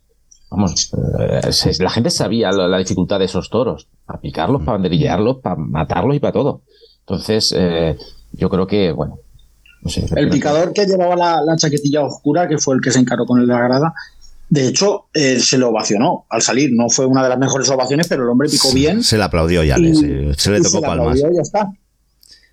vamos, 0.50 0.92
eh, 1.20 1.50
la 1.80 1.90
gente 1.90 2.10
sabía 2.10 2.50
la, 2.52 2.66
la 2.66 2.78
dificultad 2.78 3.18
de 3.18 3.26
esos 3.26 3.50
toros, 3.50 3.86
para 4.06 4.20
picarlos, 4.20 4.60
para 4.62 4.72
banderillearlos, 4.72 5.38
para 5.38 5.56
matarlos 5.56 6.16
y 6.16 6.20
para 6.20 6.32
todo. 6.32 6.62
Entonces, 7.00 7.54
eh, 7.56 7.96
yo 8.32 8.48
creo 8.50 8.66
que, 8.66 8.92
bueno, 8.92 9.18
no 9.82 9.90
sé. 9.90 10.04
El 10.16 10.28
picador 10.28 10.72
que 10.72 10.86
llevaba 10.86 11.16
la, 11.16 11.40
la 11.42 11.56
chaquetilla 11.56 12.02
oscura, 12.04 12.46
que 12.48 12.58
fue 12.58 12.74
el 12.74 12.80
que 12.80 12.90
se 12.90 12.98
encaró 12.98 13.24
con 13.26 13.40
el 13.40 13.46
de 13.46 13.54
la 13.54 13.60
grada, 13.60 13.94
de 14.50 14.66
hecho, 14.66 15.06
eh, 15.14 15.38
se 15.40 15.56
lo 15.58 15.68
ovacionó 15.70 16.26
al 16.28 16.42
salir. 16.42 16.70
No 16.72 16.88
fue 16.90 17.06
una 17.06 17.22
de 17.22 17.28
las 17.30 17.38
mejores 17.38 17.68
ovaciones, 17.70 18.06
pero 18.08 18.24
el 18.24 18.28
hombre 18.30 18.48
picó 18.48 18.72
bien. 18.72 19.02
Se 19.02 19.16
le 19.16 19.22
aplaudió 19.24 19.62
ya, 19.64 19.78
Y- 19.78 19.94
se, 19.94 20.34
se 20.34 20.50
le 20.50 20.60
tocó 20.60 20.80
la 20.80 20.88
palmas. 20.88 21.06
aplaudió 21.08 21.30
y 21.32 21.36
ya 21.36 21.42
está. 21.42 21.70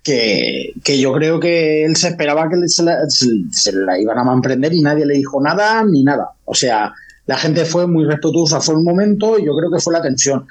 Que, 0.02 0.72
que 0.84 0.98
yo 0.98 1.12
creo 1.12 1.38
que 1.40 1.84
él 1.84 1.96
se 1.96 2.08
esperaba 2.08 2.48
que 2.48 2.68
se 2.68 2.82
la, 2.82 2.96
se, 3.08 3.26
se 3.50 3.72
la 3.72 4.00
iban 4.00 4.16
a 4.16 4.24
manprender 4.24 4.72
y 4.72 4.80
nadie 4.80 5.04
le 5.04 5.14
dijo 5.14 5.42
nada 5.42 5.84
ni 5.84 6.02
nada. 6.02 6.30
O 6.44 6.54
sea, 6.54 6.92
la 7.26 7.36
gente 7.36 7.64
fue 7.66 7.86
muy 7.86 8.04
respetuosa, 8.06 8.60
fue 8.60 8.74
un 8.76 8.84
momento 8.84 9.38
y 9.38 9.44
yo 9.44 9.52
creo 9.58 9.70
que 9.70 9.80
fue 9.82 9.92
la 9.92 10.00
tensión. 10.00 10.46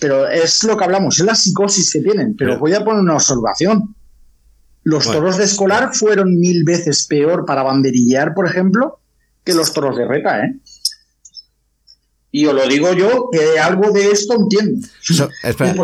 Pero 0.00 0.26
es 0.28 0.62
lo 0.64 0.76
que 0.76 0.84
hablamos, 0.84 1.18
es 1.18 1.26
la 1.26 1.34
psicosis 1.34 1.92
que 1.92 2.00
tienen. 2.00 2.34
Pero 2.36 2.52
Pero- 2.52 2.60
voy 2.60 2.74
a 2.74 2.84
poner 2.84 3.02
una 3.02 3.14
observación. 3.16 3.94
Los 4.84 5.04
Bueno. 5.06 5.20
toros 5.20 5.36
de 5.36 5.44
escolar 5.44 5.90
fueron 5.94 6.38
mil 6.38 6.64
veces 6.64 7.06
peor 7.06 7.44
para 7.44 7.62
banderillear, 7.62 8.32
por 8.34 8.46
ejemplo, 8.48 8.98
que 9.44 9.52
los 9.54 9.72
toros 9.72 9.96
de 9.96 10.06
reta, 10.06 10.44
¿eh? 10.44 10.54
Y 12.32 12.46
os 12.46 12.54
lo 12.54 12.66
digo 12.66 12.92
yo, 12.94 13.28
que 13.30 13.60
algo 13.60 13.92
de 13.92 14.10
esto 14.10 14.34
entiendo. 14.34 14.86
So- 15.02 15.28
espera, 15.44 15.74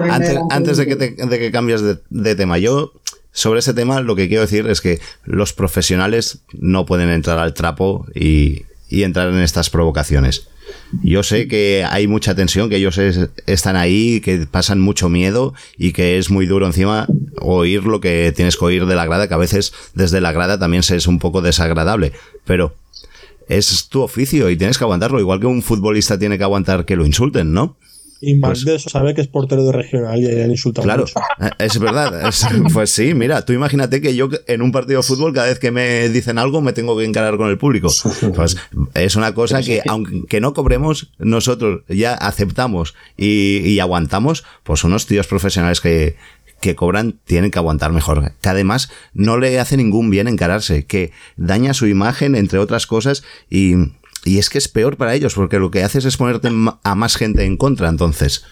antes, 0.50 0.76
de 0.78 0.84
de- 0.86 0.88
que, 0.88 0.96
te- 0.96 1.26
de 1.26 1.38
que 1.38 1.50
cambies 1.52 1.82
de, 1.82 1.98
de 2.10 2.34
tema, 2.34 2.58
yo 2.58 2.92
sobre 3.32 3.60
ese 3.60 3.74
tema 3.74 4.00
lo 4.00 4.16
que 4.16 4.26
quiero 4.28 4.40
decir 4.42 4.66
es 4.66 4.80
que 4.80 4.98
los 5.24 5.52
profesionales 5.52 6.38
no 6.54 6.86
pueden 6.86 7.10
entrar 7.10 7.38
al 7.38 7.52
trapo 7.54 8.06
y, 8.14 8.62
y 8.88 9.02
entrar 9.04 9.28
en 9.28 9.38
estas 9.40 9.68
provocaciones. 9.70 10.48
Yo 11.02 11.22
sé 11.22 11.48
que 11.48 11.84
hay 11.88 12.06
mucha 12.08 12.34
tensión, 12.34 12.68
que 12.68 12.76
ellos 12.76 12.96
es- 12.98 13.28
están 13.46 13.76
ahí, 13.76 14.20
que 14.20 14.46
pasan 14.50 14.80
mucho 14.80 15.08
miedo 15.08 15.54
y 15.76 15.92
que 15.92 16.18
es 16.18 16.30
muy 16.30 16.46
duro 16.46 16.66
encima 16.66 17.06
oír 17.40 17.84
lo 17.84 18.00
que 18.00 18.32
tienes 18.34 18.56
que 18.56 18.64
oír 18.64 18.86
de 18.86 18.94
la 18.96 19.04
grada, 19.06 19.28
que 19.28 19.34
a 19.34 19.38
veces 19.38 19.72
desde 19.94 20.20
la 20.22 20.32
grada 20.32 20.58
también 20.58 20.82
se 20.82 20.96
es 20.96 21.06
un 21.06 21.18
poco 21.18 21.40
desagradable, 21.42 22.12
pero 22.44 22.74
es 23.48 23.88
tu 23.88 24.02
oficio 24.02 24.48
y 24.50 24.56
tienes 24.56 24.78
que 24.78 24.84
aguantarlo, 24.84 25.20
igual 25.20 25.40
que 25.40 25.46
un 25.46 25.62
futbolista 25.62 26.18
tiene 26.18 26.38
que 26.38 26.44
aguantar 26.44 26.84
que 26.84 26.96
lo 26.96 27.04
insulten, 27.06 27.52
¿no? 27.52 27.76
Y 28.20 28.34
más 28.34 28.50
Pues- 28.50 28.64
de 28.64 28.74
eso 28.74 28.90
sabe 28.90 29.14
que 29.14 29.20
es 29.20 29.28
portero 29.28 29.62
de 29.64 29.70
regional 29.70 30.18
y 30.18 30.22
le 30.22 30.42
han 30.42 30.50
insultado 30.50 30.84
Claro, 30.84 31.02
mucho. 31.02 31.14
eh, 31.40 31.50
es 31.60 31.78
verdad. 31.78 32.28
es- 32.28 32.44
pues 32.72 32.90
sí, 32.90 33.14
mira, 33.14 33.44
tú 33.44 33.52
imagínate 33.52 34.00
que 34.00 34.16
yo 34.16 34.28
en 34.48 34.60
un 34.60 34.72
partido 34.72 34.98
de 34.98 35.06
fútbol, 35.06 35.32
cada 35.32 35.46
vez 35.46 35.60
que 35.60 35.70
me 35.70 36.08
dicen 36.08 36.36
algo, 36.36 36.60
me 36.60 36.72
tengo 36.72 36.98
que 36.98 37.04
encarar 37.04 37.36
con 37.36 37.48
el 37.48 37.58
público. 37.58 37.88
Pues 38.34 38.56
es 38.94 39.14
una 39.14 39.34
cosa 39.34 39.62
que, 39.62 39.82
aunque 39.86 40.40
no 40.40 40.52
cobremos, 40.52 41.12
nosotros 41.18 41.82
ya 41.88 42.14
aceptamos 42.14 42.94
y, 43.16 43.58
y 43.58 43.78
aguantamos, 43.78 44.42
pues 44.64 44.82
unos 44.82 45.06
tíos 45.06 45.28
profesionales 45.28 45.80
que, 45.80 46.16
que 46.60 46.74
cobran 46.74 47.18
tienen 47.24 47.50
que 47.50 47.58
aguantar 47.58 47.92
mejor. 47.92 48.32
Que 48.40 48.48
además 48.48 48.90
no 49.14 49.38
le 49.38 49.58
hace 49.60 49.76
ningún 49.76 50.10
bien 50.10 50.28
encararse, 50.28 50.84
que 50.84 51.12
daña 51.36 51.74
su 51.74 51.86
imagen, 51.86 52.34
entre 52.34 52.58
otras 52.58 52.86
cosas, 52.86 53.22
y, 53.48 53.74
y 54.24 54.38
es 54.38 54.50
que 54.50 54.58
es 54.58 54.68
peor 54.68 54.96
para 54.96 55.14
ellos, 55.14 55.34
porque 55.34 55.58
lo 55.58 55.70
que 55.70 55.82
haces 55.82 56.04
es 56.04 56.16
ponerte 56.16 56.48
a 56.82 56.94
más 56.94 57.16
gente 57.16 57.44
en 57.44 57.56
contra, 57.56 57.88
entonces. 57.88 58.44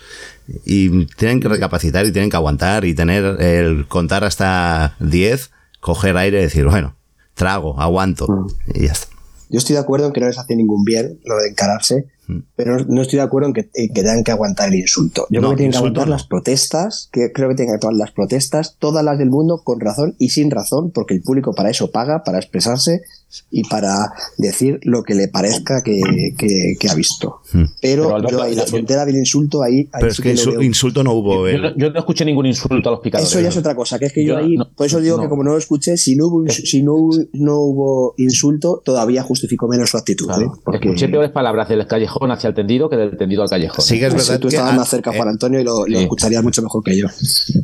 Y 0.64 1.06
tienen 1.16 1.40
que 1.40 1.48
recapacitar 1.48 2.06
y 2.06 2.12
tienen 2.12 2.30
que 2.30 2.36
aguantar 2.36 2.84
y 2.84 2.94
tener 2.94 3.40
el 3.42 3.86
contar 3.88 4.24
hasta 4.24 4.96
10, 5.00 5.50
coger 5.80 6.16
aire 6.16 6.38
y 6.38 6.42
decir, 6.42 6.66
bueno, 6.66 6.94
trago, 7.34 7.80
aguanto. 7.80 8.46
Y 8.72 8.86
ya 8.86 8.92
está. 8.92 9.08
Yo 9.48 9.58
estoy 9.58 9.74
de 9.74 9.80
acuerdo 9.80 10.06
en 10.06 10.12
que 10.12 10.20
no 10.20 10.26
les 10.26 10.38
hace 10.38 10.56
ningún 10.56 10.84
bien 10.84 11.20
lo 11.24 11.36
de 11.36 11.48
encararse, 11.48 11.94
Mm. 11.96 12.15
Pero 12.54 12.84
no 12.84 13.02
estoy 13.02 13.18
de 13.18 13.22
acuerdo 13.24 13.48
en 13.48 13.54
que, 13.54 13.68
en 13.74 13.88
que 13.92 14.02
tengan 14.02 14.24
que 14.24 14.32
aguantar 14.32 14.68
el 14.68 14.76
insulto. 14.76 15.26
Yo 15.30 15.40
No, 15.40 15.48
creo 15.48 15.50
que 15.50 15.56
tienen 15.58 15.72
que 15.72 15.78
aguantar 15.78 16.06
no. 16.06 16.10
las 16.10 16.26
protestas, 16.26 17.08
que 17.12 17.32
creo 17.32 17.48
que 17.48 17.54
tienen 17.54 17.72
que 17.72 17.76
actuar 17.76 17.94
las 17.94 18.12
protestas, 18.12 18.76
todas 18.78 19.04
las 19.04 19.18
del 19.18 19.30
mundo, 19.30 19.62
con 19.62 19.80
razón 19.80 20.14
y 20.18 20.30
sin 20.30 20.50
razón, 20.50 20.90
porque 20.90 21.14
el 21.14 21.22
público 21.22 21.54
para 21.54 21.70
eso 21.70 21.90
paga, 21.90 22.24
para 22.24 22.38
expresarse 22.38 23.02
y 23.50 23.64
para 23.68 24.12
decir 24.38 24.78
lo 24.84 25.02
que 25.02 25.14
le 25.14 25.28
parezca 25.28 25.82
que, 25.84 26.00
que- 26.38 26.74
que 26.78 26.88
ha 26.88 26.94
visto. 26.94 27.40
Mm. 27.52 27.64
Pero, 27.82 28.02
Pero, 28.04 28.14
Alberto, 28.16 28.36
yo 28.38 28.42
ahí, 28.42 28.54
la 28.54 28.64
yo- 28.64 28.70
frontera 28.70 29.04
del 29.04 29.16
insulto, 29.16 29.62
ahí, 29.62 29.80
ahí 29.92 30.00
Pero 30.00 30.08
es 30.08 30.20
que 30.20 30.34
insu- 30.34 30.64
insulto 30.64 31.04
no 31.04 31.12
hubo. 31.12 31.46
El- 31.46 31.60
no- 31.62 31.76
yo 31.76 31.90
no 31.90 31.98
escuché 31.98 32.24
ningún 32.24 32.46
insulto 32.46 32.88
a 32.88 32.92
los 32.92 33.00
picadores. 33.00 33.30
Eso 33.30 33.40
ya 33.40 33.48
es 33.48 33.56
otra 33.56 33.74
cosa, 33.74 33.98
que 33.98 34.06
es 34.06 34.12
que 34.12 34.24
yo, 34.24 34.34
Yo 34.34 34.38
ahí, 34.38 34.56
no- 34.56 34.70
por 34.70 34.86
eso 34.86 35.00
digo 35.00 35.16
no. 35.16 35.24
que 35.24 35.28
como 35.28 35.42
no 35.44 35.50
lo 35.52 35.58
escuché, 35.58 35.96
si 35.96 36.16
no 36.16 36.28
hubo, 36.28 36.48
si 36.48 36.82
no, 36.82 36.94
hubo- 36.94 37.24
no 37.34 37.56
hubo 37.60 38.14
insulto, 38.16 38.80
todavía 38.84 39.22
justificó 39.22 39.68
menos 39.68 39.90
su 39.90 39.96
actitud. 39.98 40.26
Claro. 40.26 40.42
¿eh? 40.56 40.60
Porque 40.64 40.88
Escuché 40.88 41.08
peores 41.08 41.30
palabras 41.30 41.68
del 41.68 41.86
callejón 41.86 42.30
hacia 42.30 42.48
el 42.48 42.54
tendido 42.54 42.88
que 42.88 42.96
del 42.96 43.16
tendido 43.18 43.42
al 43.42 43.48
callejón. 43.50 43.84
Sí 43.84 43.98
que 43.98 44.06
es 44.06 44.14
verdad 44.14 44.38
tú 44.40 44.48
que 44.48 44.56
estabas 44.56 44.76
más 44.76 44.88
cerca, 44.88 45.12
Juan 45.12 45.28
eh, 45.28 45.32
Antonio, 45.32 45.60
y 45.60 45.64
lo, 45.64 45.84
escucharías 45.86 46.42
mucho 46.42 46.62
mejor 46.62 46.82
que 46.84 46.96
yo. 46.96 47.06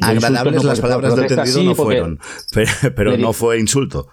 agradables 0.00 0.64
las 0.64 0.80
palabras 0.80 1.16
del 1.16 1.26
tendido 1.26 1.60
sí, 1.60 1.64
no 1.64 1.74
fueron, 1.74 2.18
pero, 2.96 3.16
no 3.16 3.32
fue 3.32 3.58
insulto. 3.60 4.08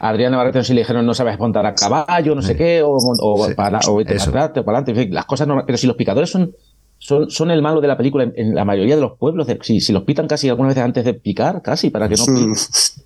A 0.00 0.08
Adrián 0.10 0.32
Navarrete 0.32 0.62
sí 0.64 0.72
le 0.74 0.80
dijeron 0.82 1.04
no 1.04 1.14
sabes 1.14 1.38
montar 1.38 1.66
a 1.66 1.74
caballo, 1.74 2.34
no 2.34 2.42
sé 2.42 2.56
qué, 2.56 2.82
o, 2.82 2.90
o, 2.96 3.46
Sí, 3.48 3.54
para, 3.54 3.80
o 3.88 3.96
vete 3.96 4.14
eso. 4.14 4.30
para 4.30 4.44
atrás, 4.44 4.64
para 4.64 4.78
adelante, 4.78 4.92
en 5.00 5.06
fin, 5.06 5.14
las 5.14 5.24
cosas 5.26 5.46
normales. 5.46 5.66
Pero 5.66 5.78
si 5.78 5.86
los 5.86 5.96
picadores 5.96 6.30
son, 6.30 6.54
son, 6.98 7.30
son 7.30 7.50
el 7.50 7.60
malo 7.60 7.80
de 7.80 7.88
la 7.88 7.96
película 7.96 8.24
en, 8.24 8.32
en 8.36 8.54
la 8.54 8.64
mayoría 8.64 8.94
de 8.94 9.02
los 9.02 9.18
pueblos, 9.18 9.46
de- 9.46 9.58
si, 9.62 9.80
si 9.80 9.92
los 9.92 10.04
pitan 10.04 10.26
casi 10.28 10.48
algunas 10.48 10.70
veces 10.70 10.84
antes 10.84 11.04
de 11.04 11.14
picar, 11.14 11.60
casi, 11.62 11.90
para 11.90 12.08
que 12.08 12.14
no 12.16 12.24
piquen. 12.24 12.52
O 12.52 12.56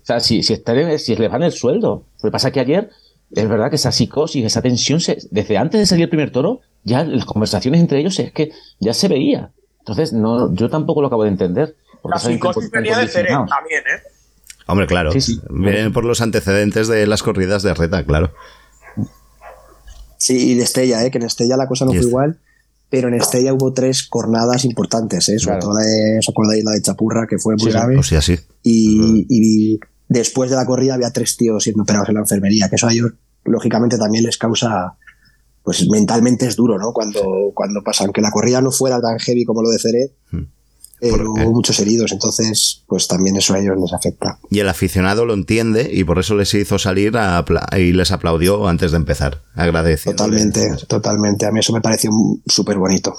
sea, 0.03 0.19
si, 0.19 0.43
si, 0.43 0.53
estén- 0.53 0.97
si 0.99 1.15
les 1.15 1.29
van 1.31 1.43
el 1.43 1.51
sueldo. 1.51 2.03
Lo 2.21 2.29
que 2.29 2.31
pasa 2.31 2.47
es 2.49 2.53
que 2.53 2.59
ayer, 2.61 2.89
es 3.31 3.49
verdad 3.49 3.69
que 3.69 3.75
esa 3.75 3.91
psicosis, 3.91 4.45
esa 4.45 4.61
tensión, 4.61 4.99
se- 4.99 5.17
desde 5.31 5.57
antes 5.57 5.79
de 5.79 5.85
salir 5.85 6.03
el 6.03 6.09
primer 6.09 6.31
toro, 6.31 6.61
ya 6.83 7.03
las 7.03 7.25
conversaciones 7.25 7.81
entre 7.81 7.99
ellos 7.99 8.17
es 8.19 8.31
que 8.31 8.51
ya 8.79 8.93
se 8.93 9.07
veía. 9.07 9.51
Entonces, 9.79 10.13
no, 10.13 10.53
yo 10.53 10.69
tampoco 10.69 11.01
lo 11.01 11.07
acabo 11.07 11.23
de 11.23 11.29
entender. 11.29 11.75
La 12.03 12.17
psicosis 12.19 12.65
están 12.65 12.83
venía 12.83 12.97
de 12.99 13.07
Ceren 13.07 13.35
condicionados. 13.35 13.49
también, 13.49 13.81
¿eh? 13.81 14.18
Hombre, 14.69 14.87
claro. 14.87 15.11
Sí, 15.11 15.19
sí. 15.21 15.41
Vienen 15.49 15.91
por 15.91 16.05
los 16.05 16.21
antecedentes 16.21 16.87
de 16.87 17.07
las 17.07 17.23
corridas 17.23 17.63
de 17.63 17.73
reta, 17.73 18.05
claro. 18.05 18.31
Sí, 20.17 20.51
y 20.51 20.55
de 20.55 20.63
Estella, 20.63 21.03
¿eh? 21.05 21.11
que 21.11 21.17
en 21.17 21.23
Estella 21.25 21.55
la 21.57 21.67
cosa 21.67 21.85
no 21.85 21.91
fue 21.91 22.01
igual, 22.01 22.39
pero 22.89 23.07
en 23.07 23.13
Estella 23.15 23.53
hubo 23.53 23.71
tres 23.73 24.03
cornadas 24.07 24.65
importantes, 24.65 25.27
¿eh? 25.29 25.39
sobre 25.39 25.59
todo 25.59 25.73
la 25.73 25.81
de, 25.81 26.19
¿os 26.19 26.29
acordáis 26.29 26.63
la 26.63 26.71
de 26.71 26.81
Chapurra, 26.81 27.25
que 27.27 27.37
fue 27.39 27.53
muy 27.55 27.61
Sí, 27.65 27.71
sí. 27.71 27.77
grave? 27.77 28.03
Sí. 28.03 28.39
y, 28.63 29.25
y 29.29 29.79
después 30.09 30.49
de 30.49 30.55
la 30.57 30.65
corrida 30.65 30.95
había 30.95 31.11
tres 31.11 31.37
tíos 31.37 31.63
siendo 31.63 31.83
operados 31.83 32.09
en 32.09 32.15
la 32.15 32.21
enfermería, 32.21 32.69
que 32.69 32.75
eso 32.75 32.87
a 32.87 32.91
ellos 32.91 33.11
lógicamente 33.45 33.97
también 33.97 34.25
les 34.25 34.37
causa, 34.37 34.95
pues 35.63 35.87
mentalmente 35.89 36.45
es 36.45 36.55
duro, 36.57 36.77
¿no? 36.77 36.91
Cuando, 36.93 37.21
cuando 37.55 37.81
pasa, 37.83 38.03
aunque 38.03 38.21
la 38.21 38.31
corrida 38.31 38.61
no 38.61 38.71
fuera 38.71 38.99
tan 38.99 39.17
heavy 39.19 39.45
como 39.45 39.63
lo 39.63 39.69
de 39.69 39.79
Cere, 40.99 41.11
pero 41.17 41.31
hubo 41.31 41.51
muchos 41.51 41.79
heridos, 41.79 42.11
entonces 42.11 42.83
pues 42.87 43.07
también 43.07 43.35
eso 43.37 43.53
a 43.53 43.59
ellos 43.59 43.77
les 43.79 43.93
afecta. 43.93 44.39
Y 44.49 44.59
el 44.59 44.69
aficionado 44.69 45.25
lo 45.25 45.33
entiende 45.33 45.89
y 45.91 46.03
por 46.03 46.19
eso 46.19 46.35
les 46.35 46.53
hizo 46.53 46.79
salir 46.79 47.17
a 47.17 47.43
y 47.77 47.93
les 47.93 48.11
aplaudió 48.11 48.67
antes 48.67 48.91
de 48.91 48.97
empezar. 48.97 49.41
Agradecido. 49.55 50.15
Totalmente, 50.15 50.69
totalmente. 50.87 51.45
A 51.45 51.51
mí 51.51 51.59
eso 51.59 51.73
me 51.73 51.81
pareció 51.81 52.11
súper 52.45 52.77
bonito. 52.77 53.15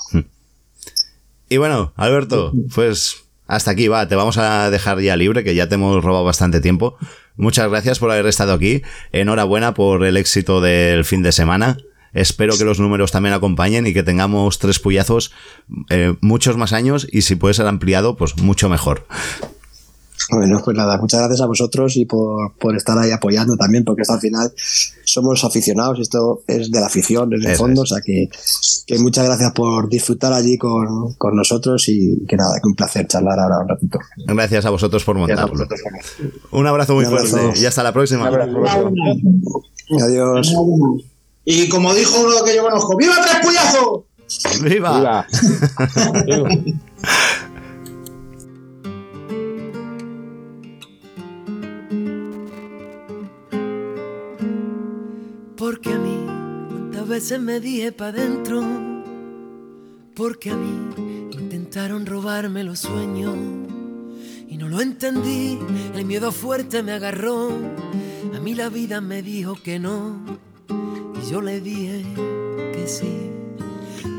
Y 1.49 1.57
bueno, 1.57 1.93
Alberto, 1.97 2.53
pues 2.74 3.16
hasta 3.47 3.72
aquí 3.72 3.89
va, 3.89 4.07
te 4.07 4.14
vamos 4.14 4.39
a 4.39 4.70
dejar 4.70 5.01
ya 5.01 5.16
libre, 5.16 5.43
que 5.43 5.57
ya 5.57 5.68
te 5.68 5.74
hemos 5.74 6.05
robado 6.05 6.24
bastante 6.24 6.61
tiempo. 6.61 6.97
Muchas 7.37 7.68
gracias 7.68 7.99
por 7.99 8.11
haber 8.11 8.26
estado 8.26 8.53
aquí. 8.53 8.83
Enhorabuena 9.11 9.74
por 9.74 10.05
el 10.05 10.16
éxito 10.16 10.61
del 10.61 11.05
fin 11.05 11.22
de 11.22 11.33
semana. 11.33 11.76
Espero 12.13 12.57
que 12.59 12.65
los 12.65 12.81
números 12.81 13.13
también 13.13 13.35
acompañen 13.35 13.87
y 13.87 13.93
que 13.95 14.03
tengamos 14.03 14.59
tres 14.59 14.79
puyazos 14.79 15.33
eh, 15.91 16.15
muchos 16.21 16.57
más 16.57 16.73
años 16.73 17.07
y 17.11 17.23
si 17.23 17.37
puede 17.37 17.55
ser 17.55 17.67
ampliado, 17.67 18.17
pues 18.17 18.37
mucho 18.39 18.69
mejor. 18.69 19.07
Bueno, 20.33 20.61
pues 20.65 20.77
nada, 20.77 20.97
muchas 20.99 21.21
gracias 21.21 21.41
a 21.41 21.47
vosotros 21.47 21.97
y 21.97 22.05
por, 22.05 22.53
por 22.55 22.77
estar 22.77 22.97
ahí 22.99 23.11
apoyando 23.11 23.57
también, 23.57 23.85
porque 23.85 24.03
esto 24.03 24.15
al 24.15 24.21
final 24.21 24.53
somos 25.05 25.43
aficionados, 25.45 25.99
esto 25.99 26.43
es 26.47 26.71
de 26.71 26.79
la 26.79 26.87
afición, 26.87 27.33
en 27.33 27.45
el 27.49 27.57
fondo, 27.57 27.83
o 27.83 27.87
sea 27.87 27.99
que, 28.05 28.29
que 28.87 28.99
muchas 28.99 29.25
gracias 29.25 29.53
por 29.53 29.89
disfrutar 29.89 30.33
allí 30.33 30.57
con, 30.57 31.15
con 31.15 31.35
nosotros 31.35 31.89
y 31.89 32.25
que 32.29 32.37
nada, 32.37 32.61
que 32.63 32.69
un 32.69 32.75
placer 32.75 33.09
charlar 33.09 33.41
ahora 33.41 33.59
un 33.63 33.69
ratito. 33.69 33.99
Gracias 34.27 34.67
a 34.67 34.71
vosotros 34.71 35.03
por 35.05 35.17
montarlo. 35.17 35.67
Un 36.53 36.67
abrazo 36.67 36.95
muy 36.95 37.07
Un 37.07 37.13
abrazo. 37.13 37.37
fuerte 37.39 37.61
y 37.61 37.67
hasta 37.67 37.83
la 37.83 37.93
próxima. 37.93 38.29
Adiós. 40.01 40.55
Y 41.53 41.68
como 41.68 41.92
dijo 41.92 42.20
uno 42.20 42.44
que 42.44 42.55
yo 42.55 42.62
conozco, 42.62 42.96
¡Viva 42.96 43.16
Tres 43.24 43.38
Puyazo! 43.42 44.07
¡Viva! 44.62 45.26
Porque 55.57 55.92
a 55.92 55.98
mí, 55.98 56.24
cuántas 56.68 57.09
veces 57.09 57.40
me 57.40 57.59
dije 57.59 57.90
pa' 57.90 58.12
dentro. 58.12 58.62
Porque 60.14 60.51
a 60.51 60.57
mí 60.57 61.28
intentaron 61.32 62.07
robarme 62.07 62.62
los 62.62 62.78
sueños. 62.78 63.34
Y 64.46 64.57
no 64.57 64.68
lo 64.68 64.80
entendí, 64.80 65.59
el 65.96 66.05
miedo 66.05 66.30
fuerte 66.30 66.84
me 66.84 66.92
agarró. 66.92 67.51
A 68.36 68.38
mí 68.38 68.55
la 68.55 68.68
vida 68.68 69.01
me 69.01 69.20
dijo 69.20 69.57
que 69.61 69.80
no. 69.80 70.49
Y 70.71 71.31
yo 71.31 71.41
le 71.41 71.61
dije 71.61 72.05
que 72.73 72.87
sí. 72.87 73.31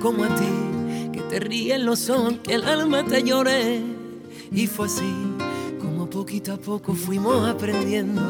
Como 0.02 0.24
a 0.24 0.36
ti, 0.36 1.12
que 1.14 1.22
te 1.22 1.39
ríen 1.39 1.86
los 1.86 2.10
ojos, 2.10 2.36
que 2.43 2.56
el 2.56 2.64
alma 2.64 3.04
te 3.04 3.24
lloré. 3.24 3.82
Y 4.52 4.68
fue 4.68 4.88
así, 4.88 5.14
como 5.80 6.10
poquito 6.10 6.54
a 6.54 6.58
poco 6.58 6.93
fuimos 6.93 7.47
aprendiendo 7.47 8.22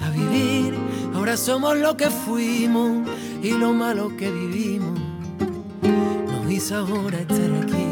a 0.00 0.10
vivir. 0.10 0.74
Ahora 1.14 1.36
somos 1.36 1.76
lo 1.76 1.96
que 1.96 2.10
fuimos 2.10 3.08
y 3.42 3.50
lo 3.52 3.72
malo 3.72 4.16
que 4.16 4.30
vivimos. 4.30 4.98
Nos 5.82 6.50
hizo 6.50 6.76
ahora 6.76 7.20
estar 7.20 7.50
aquí. 7.62 7.90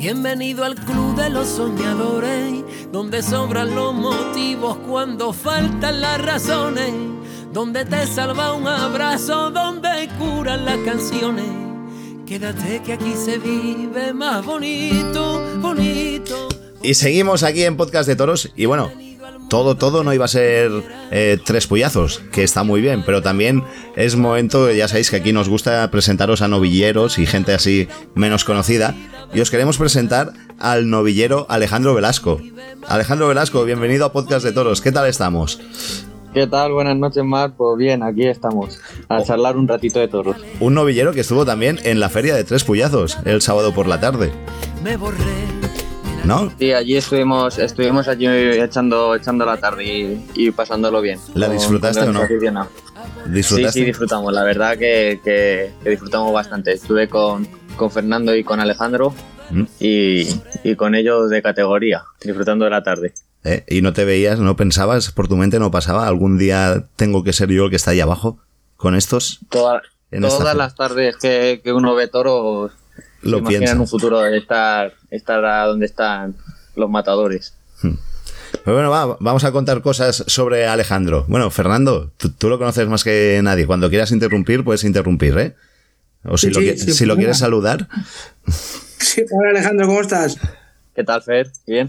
Bienvenido 0.00 0.64
al 0.64 0.76
club 0.76 1.14
de 1.14 1.28
los 1.28 1.46
soñadores, 1.46 2.64
donde 2.90 3.22
sobran 3.22 3.74
los 3.74 3.92
motivos 3.92 4.78
cuando 4.88 5.34
faltan 5.34 6.00
las 6.00 6.18
razones, 6.24 6.90
donde 7.52 7.84
te 7.84 8.06
salva 8.06 8.52
un 8.52 8.66
abrazo, 8.66 9.50
donde 9.50 10.08
curan 10.18 10.64
las 10.64 10.78
canciones. 10.78 11.46
Quédate 12.26 12.80
que 12.82 12.92
aquí 12.92 13.12
se 13.14 13.38
vive 13.38 14.12
más 14.12 14.44
bonito, 14.44 15.42
bonito. 15.58 16.48
Y 16.82 16.94
seguimos 16.94 17.42
aquí 17.42 17.64
en 17.64 17.76
Podcast 17.76 18.08
de 18.08 18.14
Toros. 18.14 18.50
Y 18.54 18.66
bueno, 18.66 18.90
todo, 19.48 19.76
todo 19.76 20.04
no 20.04 20.14
iba 20.14 20.26
a 20.26 20.28
ser 20.28 20.70
eh, 21.10 21.38
tres 21.44 21.66
puyazos, 21.66 22.22
que 22.30 22.44
está 22.44 22.62
muy 22.62 22.80
bien, 22.80 23.02
pero 23.04 23.20
también 23.20 23.64
es 23.96 24.14
momento, 24.14 24.70
ya 24.70 24.86
sabéis 24.86 25.10
que 25.10 25.16
aquí 25.16 25.32
nos 25.32 25.48
gusta 25.48 25.90
presentaros 25.90 26.42
a 26.42 26.48
novilleros 26.48 27.18
y 27.18 27.26
gente 27.26 27.52
así 27.52 27.88
menos 28.14 28.44
conocida. 28.44 28.94
Y 29.34 29.40
os 29.40 29.50
queremos 29.50 29.76
presentar 29.76 30.32
al 30.60 30.88
novillero 30.88 31.46
Alejandro 31.48 31.94
Velasco. 31.94 32.40
Alejandro 32.86 33.26
Velasco, 33.26 33.64
bienvenido 33.64 34.06
a 34.06 34.12
Podcast 34.12 34.44
de 34.44 34.52
Toros. 34.52 34.80
¿Qué 34.80 34.92
tal 34.92 35.08
estamos? 35.08 35.60
¿Qué 36.32 36.46
tal? 36.46 36.72
Buenas 36.72 36.96
noches, 36.96 37.24
Mar. 37.24 37.52
Pues 37.56 37.76
bien, 37.76 38.02
aquí 38.02 38.26
estamos, 38.26 38.78
a 39.08 39.22
charlar 39.22 39.56
un 39.56 39.66
ratito 39.66 39.98
de 39.98 40.06
toros. 40.08 40.36
Un 40.60 40.74
novillero 40.74 41.12
que 41.12 41.20
estuvo 41.20 41.44
también 41.44 41.78
en 41.82 41.98
la 41.98 42.08
feria 42.08 42.34
de 42.36 42.44
tres 42.44 42.62
puyazos 42.62 43.18
el 43.24 43.42
sábado 43.42 43.74
por 43.74 43.86
la 43.88 43.98
tarde. 44.00 44.30
Me 44.84 44.96
borré. 44.96 45.16
¿No? 46.24 46.52
Sí, 46.58 46.72
allí 46.72 46.96
estuvimos, 46.96 47.58
estuvimos 47.58 48.06
allí 48.06 48.26
echando, 48.28 49.14
echando 49.16 49.44
la 49.46 49.56
tarde 49.56 49.84
y, 49.84 50.26
y 50.34 50.50
pasándolo 50.52 51.00
bien. 51.00 51.18
¿La 51.34 51.48
disfrutaste 51.48 52.02
o 52.02 52.12
no? 52.12 52.20
Sí, 53.42 53.64
sí, 53.72 53.84
disfrutamos. 53.84 54.32
La 54.32 54.44
verdad 54.44 54.76
que, 54.78 55.20
que- 55.24 55.72
que 55.82 55.90
disfrutamos 55.90 56.32
bastante. 56.32 56.72
Estuve 56.72 57.08
con, 57.08 57.48
con 57.76 57.90
Fernando 57.90 58.36
y 58.36 58.44
con 58.44 58.60
Alejandro 58.60 59.14
¿Mm? 59.50 59.62
y, 59.80 60.28
y 60.62 60.76
con 60.76 60.94
ellos 60.94 61.30
de 61.30 61.42
categoría, 61.42 62.04
disfrutando 62.22 62.66
de 62.66 62.70
la 62.70 62.82
tarde. 62.82 63.14
¿Eh? 63.44 63.64
Y 63.68 63.80
no 63.82 63.92
te 63.94 64.04
veías, 64.04 64.38
no 64.38 64.54
pensabas, 64.56 65.12
por 65.12 65.26
tu 65.28 65.36
mente 65.36 65.58
no 65.58 65.70
pasaba, 65.70 66.06
algún 66.06 66.36
día 66.36 66.84
tengo 66.96 67.24
que 67.24 67.32
ser 67.32 67.48
yo 67.50 67.64
el 67.64 67.70
que 67.70 67.76
está 67.76 67.92
ahí 67.92 68.00
abajo 68.00 68.38
con 68.76 68.94
estos. 68.94 69.40
Toda- 69.48 69.82
En 70.10 70.24
esta 70.24 70.38
todas 70.38 70.56
las 70.56 70.74
tardes 70.74 71.16
que, 71.16 71.60
que 71.64 71.72
uno 71.72 71.94
ve 71.94 72.08
toros, 72.08 72.72
Lo 73.22 73.36
se 73.36 73.40
imagina 73.40 73.58
piensa. 73.60 73.72
en 73.74 73.80
un 73.80 73.88
futuro 73.88 74.26
estar, 74.26 74.92
estar 75.10 75.44
a 75.44 75.64
donde 75.66 75.86
están 75.86 76.34
los 76.76 76.90
matadores. 76.90 77.54
Pero 78.64 78.74
bueno, 78.76 78.90
va, 78.90 79.16
vamos 79.20 79.44
a 79.44 79.52
contar 79.52 79.80
cosas 79.80 80.24
sobre 80.26 80.66
Alejandro. 80.66 81.24
Bueno, 81.28 81.50
Fernando, 81.50 82.10
tú, 82.18 82.30
tú 82.30 82.48
lo 82.50 82.58
conoces 82.58 82.86
más 82.88 83.04
que 83.04 83.40
nadie. 83.42 83.66
Cuando 83.66 83.88
quieras 83.88 84.10
interrumpir, 84.10 84.64
puedes 84.64 84.84
interrumpir, 84.84 85.38
¿eh? 85.38 85.54
O 86.24 86.36
si, 86.36 86.48
Sí, 86.48 86.52
lo, 86.52 86.60
sí, 86.76 87.06
quieres 87.16 87.38
saludar. 87.38 87.88
Sí, 88.98 89.22
hola 89.30 89.50
Alejandro, 89.50 89.86
¿cómo 89.86 90.00
estás? 90.02 90.36
¿Qué 90.94 91.04
tal, 91.04 91.22
Fer? 91.22 91.50
¿Bien? 91.66 91.88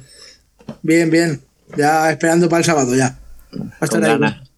Bien, 0.81 1.09
bien. 1.09 1.41
Ya 1.77 2.11
esperando 2.11 2.49
para 2.49 2.59
el 2.59 2.65
sábado, 2.65 2.95
ya. 2.95 3.17
Va 3.53 3.65
a 3.81 3.85
estar 3.85 4.01
Con 4.01 4.03
ahí. 4.03 4.11
ganas. 4.11 4.49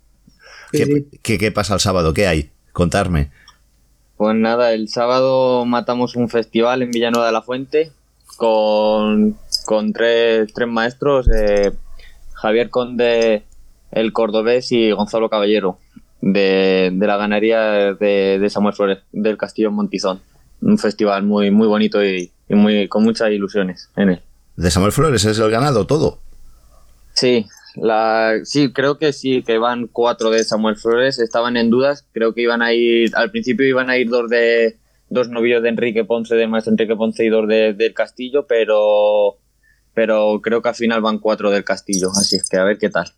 Sí, 0.72 0.84
sí. 0.86 1.08
¿Qué, 1.22 1.38
qué 1.38 1.52
pasa 1.52 1.76
el 1.76 1.80
sábado? 1.80 2.14
¿Qué 2.14 2.28
hay? 2.28 2.50
Contarme. 2.72 3.30
Pues 4.18 4.36
nada, 4.36 4.74
el 4.74 4.90
sábado 4.90 5.66
matamos 5.66 6.16
un 6.16 6.30
festival 6.30 6.82
en 6.82 6.92
Villanueva 6.92 7.26
de 7.28 7.32
la 7.34 7.42
Fuente 7.42 7.92
con, 8.38 9.38
con 9.66 9.94
tres, 9.94 10.52
tres 10.54 10.68
maestros, 10.68 11.28
eh, 11.36 11.72
Javier 12.34 12.70
Conde, 12.70 13.44
el 13.92 14.14
cordobés 14.14 14.72
y 14.72 14.92
Gonzalo 14.92 15.30
Caballero, 15.30 15.78
de, 16.22 16.90
de 16.94 17.08
la 17.08 17.18
ganadería 17.18 17.94
de, 17.94 18.40
de 18.40 18.50
Samuel 18.50 18.74
Flores, 18.76 19.00
del 19.12 19.38
Castillo 19.38 19.70
en 19.70 19.76
Montizón. 19.76 20.22
Un 20.62 20.78
festival 20.78 21.24
muy, 21.24 21.52
muy 21.52 21.68
bonito 21.68 22.04
y, 22.04 22.32
y 22.50 22.56
muy, 22.56 22.88
con 22.88 23.04
muchas 23.04 23.30
ilusiones 23.32 23.90
en 23.96 24.10
él. 24.10 24.22
De 24.56 24.70
Samuel 24.72 24.92
Flores 24.92 25.26
es 25.26 25.40
el 25.40 25.50
ganado, 25.52 25.86
todo. 25.88 26.20
Sí, 27.14 27.46
la, 27.76 28.34
sí, 28.44 28.72
creo 28.72 28.98
que 28.98 29.14
sí, 29.14 29.44
que 29.44 29.58
van 29.58 29.88
cuatro 29.88 30.30
de 30.30 30.44
Samuel 30.44 30.76
Flores, 30.78 31.20
estaban 31.20 31.58
en 31.58 31.70
dudas, 31.70 32.06
creo 32.12 32.34
que 32.34 32.42
iban 32.42 32.62
a 32.62 32.74
ir, 32.74 33.12
al 33.16 33.32
principio 33.32 33.66
iban 33.68 33.90
a 33.90 33.98
ir 33.98 34.10
dos 34.10 34.30
de 34.30 34.78
dos 35.10 35.30
novillos 35.30 35.62
de 35.62 35.70
Enrique 35.70 36.06
Ponce, 36.06 36.34
del 36.36 36.50
maestro 36.50 36.72
Enrique 36.72 36.96
Ponce 36.96 37.24
y 37.24 37.30
dos 37.30 37.48
de- 37.48 37.74
del 37.74 37.94
Castillo, 37.94 38.46
pero 38.48 39.38
pero 39.94 40.40
creo 40.42 40.62
que 40.64 40.70
al 40.70 40.76
final 40.76 41.02
van 41.02 41.20
cuatro 41.20 41.52
del 41.52 41.64
Castillo, 41.64 42.10
así 42.12 42.36
es 42.36 42.50
que 42.50 42.58
a 42.58 42.64
ver 42.64 42.80
qué 42.80 42.90
tal. 42.90 43.12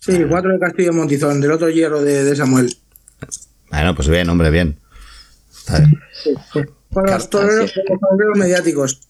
Sí, 0.00 0.24
cuatro 0.28 0.52
de 0.52 0.58
Castillo 0.58 0.92
Montizón, 0.92 1.40
del 1.40 1.52
otro 1.52 1.68
hierro 1.70 2.02
de, 2.02 2.24
de 2.24 2.34
Samuel. 2.36 2.72
Bueno, 3.70 3.94
pues 3.94 4.08
bien, 4.08 4.28
hombre, 4.28 4.50
bien. 4.50 4.78
Con 6.92 7.04
los 7.06 7.28
toreros 7.30 7.72
mediáticos. 8.36 9.07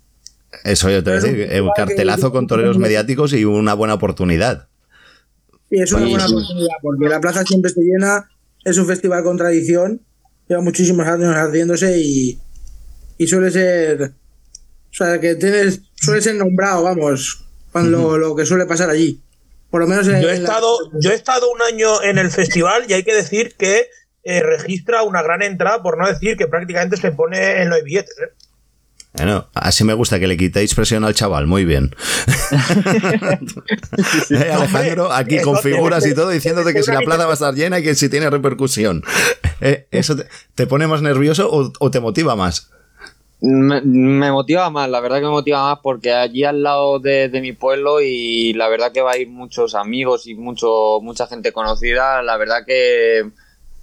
Eso 0.64 0.90
yo 0.90 1.02
te 1.04 1.10
voy 1.10 1.18
a 1.18 1.22
decir, 1.22 1.40
eh, 1.50 1.62
cartelazo 1.76 2.32
con 2.32 2.46
toreros 2.46 2.78
mediáticos 2.78 3.32
y 3.32 3.44
una 3.44 3.74
buena 3.74 3.94
oportunidad. 3.94 4.68
Y 5.70 5.82
es 5.82 5.92
una 5.92 6.04
Sí, 6.06 6.10
buena 6.10 6.26
sí. 6.26 6.32
oportunidad, 6.34 6.74
porque 6.82 7.08
la 7.08 7.20
plaza 7.20 7.44
siempre 7.44 7.70
se 7.70 7.80
llena, 7.82 8.28
es 8.64 8.78
un 8.78 8.86
festival 8.86 9.22
con 9.24 9.36
tradición, 9.36 10.00
lleva 10.48 10.62
muchísimos 10.62 11.06
años 11.06 11.34
haciéndose 11.34 11.98
y, 11.98 12.38
y 13.18 13.26
suele 13.26 13.50
ser. 13.50 14.02
O 14.90 14.94
sea, 14.94 15.20
que 15.20 15.34
tienes, 15.34 15.82
suele 15.96 16.22
ser 16.22 16.36
nombrado, 16.36 16.82
vamos, 16.84 17.44
cuando 17.70 18.16
lo, 18.16 18.28
lo 18.30 18.36
que 18.36 18.46
suele 18.46 18.64
pasar 18.64 18.88
allí. 18.88 19.20
Por 19.70 19.82
lo 19.82 19.86
menos 19.86 20.08
en, 20.08 20.22
Yo 20.22 20.30
he 20.30 20.36
en 20.36 20.42
la- 20.44 20.48
estado, 20.48 20.76
yo 20.98 21.10
he 21.10 21.14
estado 21.14 21.52
un 21.52 21.60
año 21.60 22.02
en 22.02 22.16
el 22.16 22.30
festival 22.30 22.84
y 22.88 22.94
hay 22.94 23.02
que 23.04 23.14
decir 23.14 23.54
que 23.58 23.88
eh, 24.24 24.42
registra 24.42 25.02
una 25.02 25.22
gran 25.22 25.42
entrada, 25.42 25.82
por 25.82 25.98
no 25.98 26.08
decir 26.08 26.38
que 26.38 26.46
prácticamente 26.46 26.96
se 26.96 27.12
pone 27.12 27.60
en 27.62 27.68
los 27.68 27.82
billetes. 27.82 28.14
¿eh? 28.18 28.32
Bueno, 29.14 29.48
así 29.54 29.84
me 29.84 29.94
gusta 29.94 30.20
que 30.20 30.26
le 30.28 30.36
quitéis 30.36 30.74
presión 30.74 31.04
al 31.04 31.14
chaval, 31.14 31.46
muy 31.46 31.64
bien. 31.64 31.94
Eh, 34.30 34.50
Alejandro, 34.52 35.12
aquí 35.12 35.40
con 35.40 35.56
figuras 35.58 36.06
y 36.06 36.14
todo 36.14 36.28
diciéndote 36.30 36.72
que 36.72 36.82
si 36.82 36.92
la 36.92 37.00
plaza 37.00 37.24
va 37.24 37.32
a 37.32 37.34
estar 37.34 37.54
llena 37.54 37.78
y 37.78 37.82
que 37.82 37.94
si 37.94 38.08
tiene 38.08 38.30
repercusión. 38.30 39.02
Eh, 39.60 39.86
¿Eso 39.90 40.16
te, 40.16 40.26
te 40.54 40.66
pone 40.66 40.86
más 40.86 41.02
nervioso 41.02 41.48
o, 41.50 41.72
o 41.78 41.90
te 41.90 42.00
motiva 42.00 42.36
más? 42.36 42.70
Me, 43.40 43.80
me 43.82 44.30
motiva 44.32 44.68
más, 44.70 44.88
la 44.90 45.00
verdad 45.00 45.16
que 45.18 45.22
me 45.24 45.30
motiva 45.30 45.62
más 45.62 45.78
porque 45.82 46.12
allí 46.12 46.44
al 46.44 46.62
lado 46.62 46.98
de, 46.98 47.28
de 47.28 47.40
mi 47.40 47.52
pueblo 47.52 48.00
y 48.00 48.52
la 48.54 48.68
verdad 48.68 48.92
que 48.92 49.00
va 49.00 49.12
a 49.12 49.18
ir 49.18 49.28
muchos 49.28 49.74
amigos 49.74 50.26
y 50.26 50.34
mucho 50.34 50.98
mucha 51.02 51.26
gente 51.26 51.52
conocida, 51.52 52.22
la 52.22 52.36
verdad 52.36 52.64
que 52.66 53.30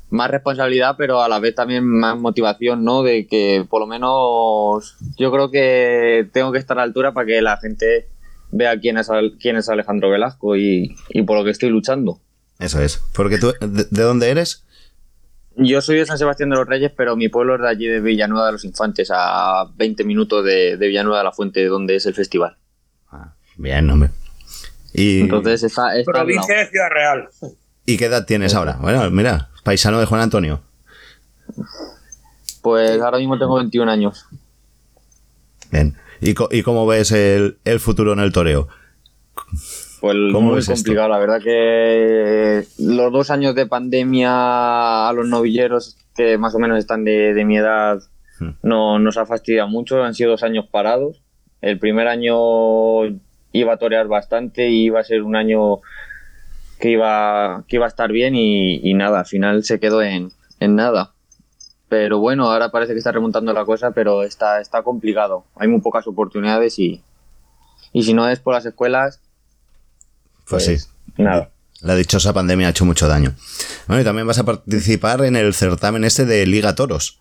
más 0.09 0.29
responsabilidad 0.29 0.95
pero 0.97 1.21
a 1.21 1.29
la 1.29 1.39
vez 1.39 1.55
también 1.55 1.85
más 1.85 2.17
motivación, 2.17 2.83
¿no? 2.83 3.03
De 3.03 3.27
que 3.27 3.65
por 3.69 3.81
lo 3.81 3.87
menos 3.87 4.97
yo 5.17 5.31
creo 5.31 5.51
que 5.51 6.27
tengo 6.31 6.51
que 6.51 6.59
estar 6.59 6.77
a 6.77 6.81
la 6.81 6.83
altura 6.83 7.13
para 7.13 7.27
que 7.27 7.41
la 7.41 7.57
gente 7.57 8.07
vea 8.51 8.79
quién 8.79 8.97
es, 8.97 9.09
quién 9.39 9.55
es 9.57 9.69
Alejandro 9.69 10.09
Velasco 10.09 10.55
y, 10.55 10.95
y 11.09 11.23
por 11.23 11.37
lo 11.37 11.43
que 11.43 11.51
estoy 11.51 11.69
luchando. 11.69 12.19
Eso 12.59 12.81
es. 12.81 13.01
Porque 13.13 13.37
tú, 13.37 13.53
¿de, 13.59 13.85
de 13.89 14.01
dónde 14.03 14.29
eres? 14.29 14.65
Yo 15.57 15.81
soy 15.81 15.97
de 15.97 16.05
San 16.05 16.17
Sebastián 16.17 16.49
de 16.49 16.57
los 16.57 16.67
Reyes, 16.67 16.91
pero 16.95 17.15
mi 17.15 17.29
pueblo 17.29 17.55
es 17.55 17.61
de 17.61 17.69
allí 17.69 17.87
de 17.87 18.01
Villanueva 18.01 18.47
de 18.47 18.51
los 18.53 18.65
Infantes, 18.65 19.09
a 19.13 19.65
20 19.75 20.03
minutos 20.03 20.43
de, 20.43 20.75
de 20.77 20.87
Villanueva 20.87 21.19
de 21.19 21.23
la 21.23 21.31
Fuente, 21.31 21.65
donde 21.65 21.95
es 21.95 22.05
el 22.05 22.13
festival. 22.13 22.57
Bien, 23.57 23.89
hombre. 23.89 24.09
¿Y, 24.93 25.21
Entonces 25.21 25.63
está, 25.63 25.97
está. 25.97 26.11
Provincia 26.11 26.57
de 26.57 26.67
Ciudad 26.67 26.89
Real. 26.89 27.29
¿Y 27.85 27.97
qué 27.97 28.05
edad 28.05 28.25
tienes 28.25 28.53
ahora? 28.55 28.77
Bueno, 28.81 29.09
mira, 29.11 29.49
paisano 29.63 29.99
de 29.99 30.05
Juan 30.05 30.21
Antonio. 30.21 30.61
Pues 32.61 32.99
ahora 33.01 33.17
mismo 33.19 33.37
tengo 33.37 33.55
21 33.55 33.91
años. 33.91 34.25
Bien. 35.71 35.95
¿Y, 36.21 36.33
co- 36.33 36.49
y 36.51 36.63
cómo 36.63 36.87
ves 36.87 37.11
el, 37.11 37.57
el 37.65 37.79
futuro 37.79 38.13
en 38.13 38.19
el 38.19 38.31
toreo? 38.31 38.67
Pues 40.01 40.15
¿Cómo 40.33 40.51
muy 40.51 40.59
esto? 40.59 40.73
complicado, 40.73 41.09
la 41.09 41.17
verdad 41.19 41.41
que 41.41 42.65
los 42.79 43.11
dos 43.11 43.29
años 43.29 43.55
de 43.55 43.65
pandemia 43.65 45.07
a 45.09 45.13
los 45.13 45.27
novilleros 45.27 45.97
que 46.15 46.37
más 46.37 46.55
o 46.55 46.59
menos 46.59 46.77
están 46.79 47.03
de, 47.03 47.33
de 47.33 47.45
mi 47.45 47.57
edad 47.57 47.99
Hmm. 48.37 48.49
no 48.63 48.99
nos 48.99 49.15
ha 49.15 49.25
fastidiado 49.25 49.69
mucho, 49.69 50.03
han 50.03 50.13
sido 50.13 50.31
dos 50.31 50.43
años 50.43 50.65
parados. 50.69 51.21
El 51.61 51.79
primer 51.79 52.09
año 52.09 53.05
iba 53.53 53.73
a 53.73 53.77
torear 53.77 54.09
bastante 54.09 54.67
y 54.67 54.83
iba 54.87 54.99
a 54.99 55.05
ser 55.05 55.23
un 55.23 55.37
año 55.37 55.77
que 56.79 56.91
iba, 56.91 57.63
que 57.67 57.77
iba 57.77 57.85
a 57.85 57.89
estar 57.89 58.11
bien 58.11 58.35
y, 58.35 58.75
y 58.89 58.93
nada, 58.93 59.19
al 59.19 59.25
final 59.25 59.63
se 59.63 59.79
quedó 59.79 60.01
en, 60.01 60.31
en 60.59 60.75
nada. 60.75 61.13
Pero 61.87 62.19
bueno, 62.19 62.51
ahora 62.51 62.71
parece 62.71 62.93
que 62.93 62.97
está 62.99 63.11
remontando 63.11 63.53
la 63.53 63.63
cosa, 63.65 63.91
pero 63.91 64.23
está, 64.23 64.59
está 64.59 64.81
complicado. 64.83 65.45
Hay 65.55 65.67
muy 65.67 65.81
pocas 65.81 66.07
oportunidades 66.07 66.77
y, 66.79 67.01
y 67.93 68.03
si 68.03 68.13
no 68.13 68.27
es 68.27 68.39
por 68.39 68.53
las 68.53 68.65
escuelas, 68.65 69.21
Pues, 70.49 70.65
Pues, 70.65 70.81
sí. 70.81 71.21
nada. 71.23 71.51
La 71.81 71.95
dichosa 71.95 72.33
pandemia 72.33 72.67
ha 72.67 72.69
hecho 72.71 72.85
mucho 72.85 73.07
daño. 73.07 73.35
Bueno, 73.87 74.01
y 74.01 74.05
también 74.05 74.25
vas 74.25 74.39
a 74.39 74.43
participar 74.45 75.23
en 75.23 75.35
el 75.35 75.53
certamen 75.53 76.03
este 76.03 76.25
de 76.25 76.45
Liga 76.47 76.73
Toros. 76.73 77.19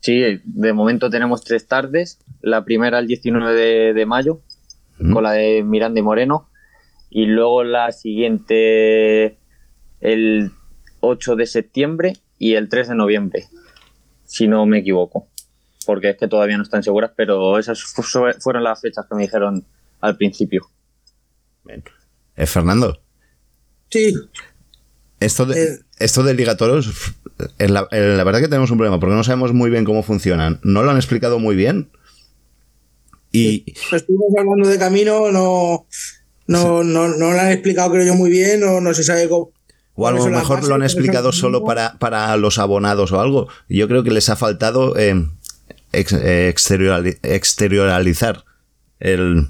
Sí, 0.00 0.40
de 0.44 0.72
momento 0.72 1.10
tenemos 1.10 1.42
tres 1.44 1.66
tardes. 1.66 2.18
La 2.40 2.64
primera 2.64 2.98
el 3.00 3.06
19 3.08 3.52
de, 3.54 3.92
de 3.94 4.06
mayo, 4.06 4.40
con 5.12 5.22
la 5.24 5.32
de 5.32 5.62
Miranda 5.64 5.98
y 6.00 6.02
Moreno. 6.02 6.48
Y 7.10 7.26
luego 7.26 7.64
la 7.64 7.90
siguiente 7.92 9.38
el 10.00 10.50
8 11.00 11.36
de 11.36 11.46
septiembre 11.46 12.12
y 12.38 12.54
el 12.54 12.68
3 12.68 12.88
de 12.88 12.94
noviembre, 12.94 13.46
si 14.24 14.46
no 14.48 14.66
me 14.66 14.78
equivoco. 14.78 15.28
Porque 15.86 16.10
es 16.10 16.16
que 16.18 16.28
todavía 16.28 16.56
no 16.58 16.62
están 16.62 16.82
seguras, 16.82 17.12
pero 17.16 17.58
esas 17.58 17.82
fu- 17.82 18.02
fueron 18.40 18.62
las 18.62 18.80
fechas 18.80 19.06
que 19.08 19.14
me 19.14 19.22
dijeron 19.22 19.64
al 20.00 20.16
principio. 20.16 20.68
Eh, 22.36 22.46
Fernando, 22.46 23.00
Sí, 23.90 24.14
esto 25.18 25.46
de, 25.46 25.62
Eh. 25.64 25.78
esto 25.98 26.22
de 26.22 26.34
Liga 26.34 26.56
Toros, 26.58 27.14
la, 27.58 27.88
eh, 27.90 28.14
la 28.16 28.24
verdad 28.24 28.40
que 28.40 28.48
tenemos 28.48 28.70
un 28.70 28.76
problema 28.76 29.00
porque 29.00 29.14
no 29.16 29.24
sabemos 29.24 29.54
muy 29.54 29.70
bien 29.70 29.84
cómo 29.86 30.02
funcionan. 30.02 30.60
No 30.62 30.82
lo 30.82 30.90
han 30.90 30.98
explicado 30.98 31.38
muy 31.38 31.56
bien. 31.56 31.90
Y 33.32 33.64
estuvimos 33.92 34.28
hablando 34.38 34.68
de 34.68 34.78
camino, 34.78 35.30
no, 35.32 35.86
no, 36.48 36.82
no, 36.82 37.06
no 37.08 37.32
lo 37.32 37.40
han 37.40 37.52
explicado, 37.52 37.92
creo 37.92 38.04
yo, 38.04 38.14
muy 38.16 38.30
bien, 38.30 38.64
o 38.64 38.80
no 38.80 38.92
se 38.94 39.04
sabe 39.04 39.28
cómo. 39.28 39.52
o 39.94 40.06
a 40.08 40.10
lo 40.12 40.26
mejor 40.26 40.66
lo 40.66 40.74
han 40.74 40.82
explicado 40.82 41.30
solo 41.32 41.62
para, 41.64 41.96
para 41.98 42.36
los 42.36 42.58
abonados 42.58 43.12
o 43.12 43.20
algo. 43.20 43.46
Yo 43.68 43.86
creo 43.86 44.02
que 44.02 44.10
les 44.10 44.28
ha 44.28 44.34
faltado 44.36 44.96
eh, 44.98 45.14
ex- 45.92 46.12
eh, 46.12 46.52
exteriorali- 46.52 47.18
exteriorizar 47.22 48.44
el, 49.00 49.46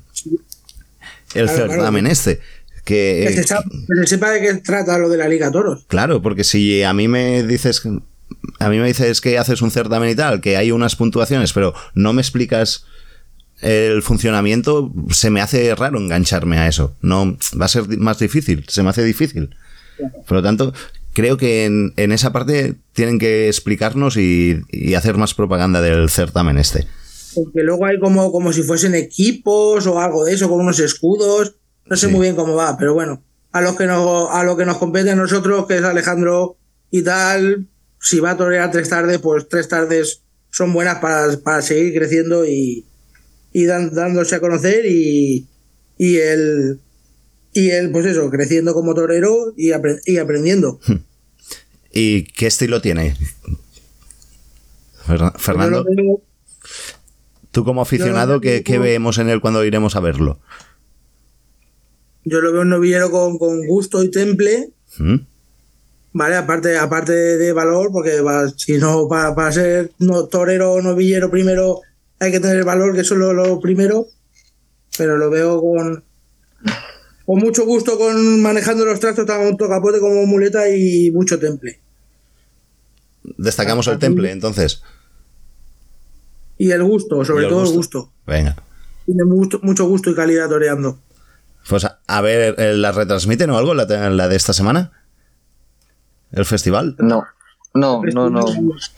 el 1.34 1.46
Claro, 1.46 1.54
claro. 1.54 1.70
certamen 1.72 2.06
este. 2.06 2.40
Que, 2.84 3.26
Que 3.28 3.42
se, 3.42 3.54
que 3.54 3.94
se 4.00 4.06
sepa 4.06 4.30
de 4.30 4.40
qué 4.40 4.54
trata 4.54 4.96
lo 4.98 5.08
de 5.10 5.18
la 5.18 5.28
Liga 5.28 5.50
Toros. 5.50 5.84
Claro, 5.88 6.22
porque 6.22 6.42
si 6.42 6.82
a 6.82 6.94
mí 6.94 7.06
me 7.06 7.42
dices 7.42 7.82
a 8.60 8.68
mí 8.70 8.78
me 8.78 8.86
dices 8.86 9.20
que 9.20 9.36
haces 9.38 9.60
un 9.62 9.70
certamen 9.70 10.08
y 10.10 10.14
tal, 10.14 10.40
que 10.40 10.56
hay 10.56 10.70
unas 10.72 10.96
puntuaciones, 10.96 11.52
pero 11.52 11.74
no 11.94 12.12
me 12.14 12.22
explicas 12.22 12.86
el 13.60 14.02
funcionamiento, 14.02 14.92
se 15.10 15.30
me 15.30 15.40
hace 15.40 15.74
raro 15.74 15.98
engancharme 15.98 16.58
a 16.58 16.68
eso. 16.68 16.94
No 17.02 17.36
va 17.60 17.66
a 17.66 17.68
ser 17.68 17.88
más 17.98 18.18
difícil, 18.18 18.64
se 18.68 18.82
me 18.82 18.90
hace 18.90 19.04
difícil. 19.04 19.54
Por 20.26 20.36
lo 20.36 20.42
tanto, 20.42 20.72
creo 21.12 21.36
que 21.36 21.64
en, 21.64 21.92
en 21.96 22.12
esa 22.12 22.32
parte 22.32 22.76
tienen 22.92 23.18
que 23.18 23.48
explicarnos 23.48 24.16
y, 24.16 24.60
y 24.70 24.94
hacer 24.94 25.16
más 25.16 25.34
propaganda 25.34 25.80
del 25.80 26.08
certamen 26.08 26.58
este. 26.58 26.86
Porque 27.34 27.62
luego 27.62 27.84
hay 27.86 27.98
como, 27.98 28.32
como 28.32 28.52
si 28.52 28.62
fuesen 28.62 28.94
equipos 28.94 29.86
o 29.86 30.00
algo 30.00 30.24
de 30.24 30.34
eso, 30.34 30.48
con 30.48 30.60
unos 30.60 30.78
escudos. 30.80 31.56
No 31.86 31.96
sé 31.96 32.06
Sí. 32.06 32.12
muy 32.12 32.22
bien 32.22 32.36
cómo 32.36 32.54
va, 32.54 32.76
pero 32.78 32.94
bueno. 32.94 33.22
A 33.50 33.60
los 33.60 33.76
que 33.76 33.86
nos, 33.86 34.30
a 34.30 34.44
lo 34.44 34.56
que 34.56 34.66
nos 34.66 34.76
compete 34.76 35.10
a 35.10 35.16
nosotros, 35.16 35.66
que 35.66 35.78
es 35.78 35.82
Alejandro 35.82 36.56
y 36.90 37.02
tal, 37.02 37.66
si 38.00 38.20
va 38.20 38.32
a 38.32 38.36
torear 38.36 38.70
tres 38.70 38.88
tardes, 38.90 39.18
pues 39.18 39.48
tres 39.48 39.68
tardes 39.68 40.22
son 40.50 40.72
buenas 40.72 40.98
para, 40.98 41.36
para 41.42 41.62
seguir 41.62 41.94
creciendo 41.94 42.44
y, 42.46 42.84
y 43.52 43.64
dan- 43.64 43.94
dándose 43.94 44.34
a 44.34 44.40
conocer 44.40 44.84
y, 44.86 45.46
y 45.96 46.16
el 46.18 46.80
y 47.52 47.70
él, 47.70 47.90
pues 47.90 48.06
eso, 48.06 48.28
creciendo 48.30 48.72
como 48.74 48.94
torero 48.94 49.52
y, 49.56 49.68
apre- 49.70 50.00
y 50.04 50.18
aprendiendo. 50.18 50.78
¿Y 51.92 52.24
qué 52.24 52.46
estilo 52.46 52.80
tiene? 52.80 53.16
Fer- 55.06 55.36
Fernando, 55.38 55.84
veo- 55.84 56.20
tú 57.50 57.64
como 57.64 57.80
aficionado, 57.82 58.40
¿qué, 58.40 58.62
qué 58.62 58.78
vemos 58.78 59.18
en 59.18 59.28
él 59.28 59.40
cuando 59.40 59.64
iremos 59.64 59.96
a 59.96 60.00
verlo? 60.00 60.38
yo 62.24 62.42
lo 62.42 62.52
veo 62.52 62.60
un 62.60 62.68
novillero 62.68 63.10
con, 63.10 63.38
con 63.38 63.66
gusto 63.66 64.02
y 64.02 64.10
temple, 64.10 64.68
¿Mm? 64.98 65.14
¿vale? 66.12 66.36
Aparte, 66.36 66.76
aparte 66.76 67.12
de 67.12 67.52
valor, 67.54 67.90
porque 67.90 68.20
va- 68.20 68.50
si 68.54 68.76
no, 68.76 69.08
para, 69.08 69.34
para 69.34 69.50
ser 69.50 69.92
no, 69.98 70.26
torero 70.26 70.72
o 70.72 70.82
novillero 70.82 71.30
primero 71.30 71.80
hay 72.20 72.30
que 72.32 72.40
tener 72.40 72.64
valor, 72.64 72.94
que 72.94 73.00
eso 73.00 73.14
es 73.14 73.20
lo, 73.20 73.32
lo 73.32 73.60
primero, 73.60 74.06
pero 74.96 75.16
lo 75.16 75.30
veo 75.30 75.60
con, 75.60 76.04
con 77.26 77.38
mucho 77.38 77.64
gusto 77.64 77.98
con 77.98 78.42
manejando 78.42 78.84
los 78.84 79.00
trastos 79.00 79.26
tanto 79.26 79.68
capote 79.68 80.00
como 80.00 80.26
muleta 80.26 80.68
y 80.68 81.10
mucho 81.10 81.38
temple. 81.38 81.80
Destacamos 83.36 83.86
el 83.88 83.98
temple, 83.98 84.30
entonces. 84.30 84.82
Y 86.56 86.70
el 86.72 86.82
gusto, 86.82 87.24
sobre 87.24 87.44
el 87.44 87.50
todo 87.50 87.60
gusto. 87.60 87.72
el 87.72 87.76
gusto. 87.76 88.12
Venga. 88.26 88.56
Tiene 89.06 89.24
mucho, 89.24 89.60
mucho 89.62 89.86
gusto 89.86 90.10
y 90.10 90.14
calidad 90.14 90.48
toreando. 90.48 90.98
Pues 91.68 91.84
a, 91.84 92.00
a 92.06 92.20
ver, 92.20 92.54
eh, 92.58 92.74
¿la 92.74 92.92
retransmiten 92.92 93.50
o 93.50 93.58
algo 93.58 93.74
la, 93.74 93.84
la 93.84 94.28
de 94.28 94.36
esta 94.36 94.52
semana? 94.52 94.92
¿El 96.32 96.44
festival? 96.44 96.96
No, 96.98 97.24
no, 97.74 98.02
no, 98.02 98.30
no. 98.30 98.44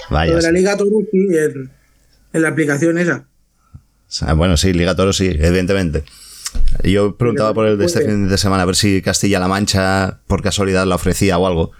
Vaya. 0.09 0.32
Lo 0.32 0.36
de 0.38 0.42
la. 0.42 0.52
Liga 0.52 0.76
Toro, 0.76 0.90
sí, 1.10 1.28
en, 2.32 2.43
la 2.43 2.48
aplicación 2.48 2.98
esa. 2.98 3.24
Ah, 4.23 4.32
Bueno, 4.35 4.57
sí, 4.57 4.73
Liga 4.73 4.94
Toro 4.94 5.12
sí, 5.12 5.27
evidentemente. 5.28 6.05
Yo 6.82 7.16
preguntaba 7.16 7.55
por 7.55 7.66
el 7.66 7.78
de 7.78 7.86
este 7.86 8.05
fin 8.05 8.28
de 8.28 8.36
semana, 8.39 8.65
a 8.65 8.66
ver 8.66 8.74
si 8.77 9.02
Castilla-La 9.02 9.47
Mancha 9.48 10.19
por 10.27 10.43
casualidad 10.43 10.85
la 10.86 10.97
ofrecía 10.97 11.39
o 11.39 11.47
algo. 11.47 11.70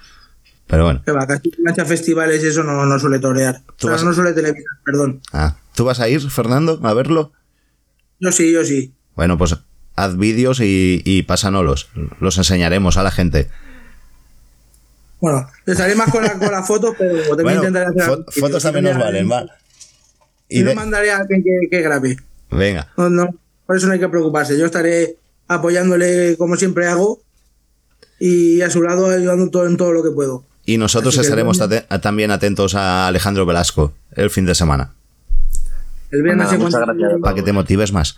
Pero 0.69 0.85
bueno. 0.85 1.03
Que 1.05 1.11
va, 1.11 1.27
casi 1.27 1.49
plancha 1.51 1.85
festivales 1.85 2.45
eso 2.45 2.63
no, 2.63 2.87
no 2.87 2.99
suele 3.01 3.19
torear. 3.19 3.63
O 3.69 3.73
Tú 3.73 3.89
sea, 3.89 3.97
vas- 3.97 4.05
no 4.05 4.13
suele 4.15 4.33
televisar, 4.33 4.65
perdón. 4.85 5.21
Ah, 5.33 5.57
¿Tú 5.75 5.85
vas 5.85 5.99
a 5.99 6.09
ir, 6.09 6.21
Fernando, 6.31 6.79
a 6.85 6.95
verlo? 6.95 7.33
Yo 8.21 8.31
sí, 8.31 8.53
yo 8.53 8.65
sí. 8.65 8.93
Bueno, 9.17 9.37
pues 9.37 9.57
haz 9.97 10.17
vídeos 10.17 10.61
y, 10.61 11.03
y 11.05 11.23
pásanoslos. 11.25 11.89
Los 12.21 12.39
enseñaremos 12.39 12.97
a 12.97 13.03
la 13.03 13.11
gente. 13.11 13.49
Bueno, 15.21 15.47
estaré 15.67 15.95
más 15.97 16.11
con, 16.11 16.23
la, 16.23 16.35
con 16.39 16.51
las 16.51 16.67
fotos, 16.67 16.95
pero 16.97 17.13
también 17.37 17.59
Bueno, 17.61 17.61
intentaré 17.67 17.87
hacer 17.87 18.19
fo- 18.25 18.41
fotos 18.41 18.63
también 18.63 18.85
nos 18.87 18.97
valen, 18.99 19.31
va. 19.31 19.47
Y 20.51 20.63
no 20.63 20.71
de- 20.71 20.75
mandaré 20.75 21.11
a 21.13 21.19
alguien 21.19 21.43
que, 21.43 21.69
que 21.71 21.81
grabe. 21.83 22.17
Venga. 22.51 22.89
No, 22.97 23.09
no, 23.09 23.35
por 23.67 23.77
eso 23.77 23.87
no 23.87 23.93
hay 23.93 24.01
que 24.01 24.09
preocuparse. 24.09 24.59
Yo 24.59 24.67
estaré 24.67 25.17
apoyándole 25.49 26.37
como 26.37 26.57
siempre 26.57 26.87
hago 26.87 27.21
y 28.19 28.61
a 28.61 28.71
su 28.71 28.83
lado 28.83 29.07
ayudando 29.11 29.51
todo, 29.51 29.67
en 29.67 29.77
todo 29.77 29.93
lo 29.93 30.03
que 30.03 30.11
puedo. 30.11 30.45
Y 30.67 30.77
nosotros 30.79 31.15
Así 31.17 31.27
estaremos 31.27 31.59
también 32.03 32.31
atentos 32.31 32.75
a 32.75 33.07
Alejandro 33.07 33.47
Velasco 33.47 33.93
el 34.13 34.31
fin 34.31 34.45
de 34.47 34.55
semana. 34.55 34.93
El 36.13 36.23
viernes 36.23 36.45
Nada, 36.47 36.51
se 36.51 36.59
muchas 36.59 36.75
cuenta- 36.81 36.93
gracias. 36.95 37.21
Para 37.23 37.35
que 37.35 37.43
te 37.43 37.53
motives 37.53 37.93
más. 37.93 38.17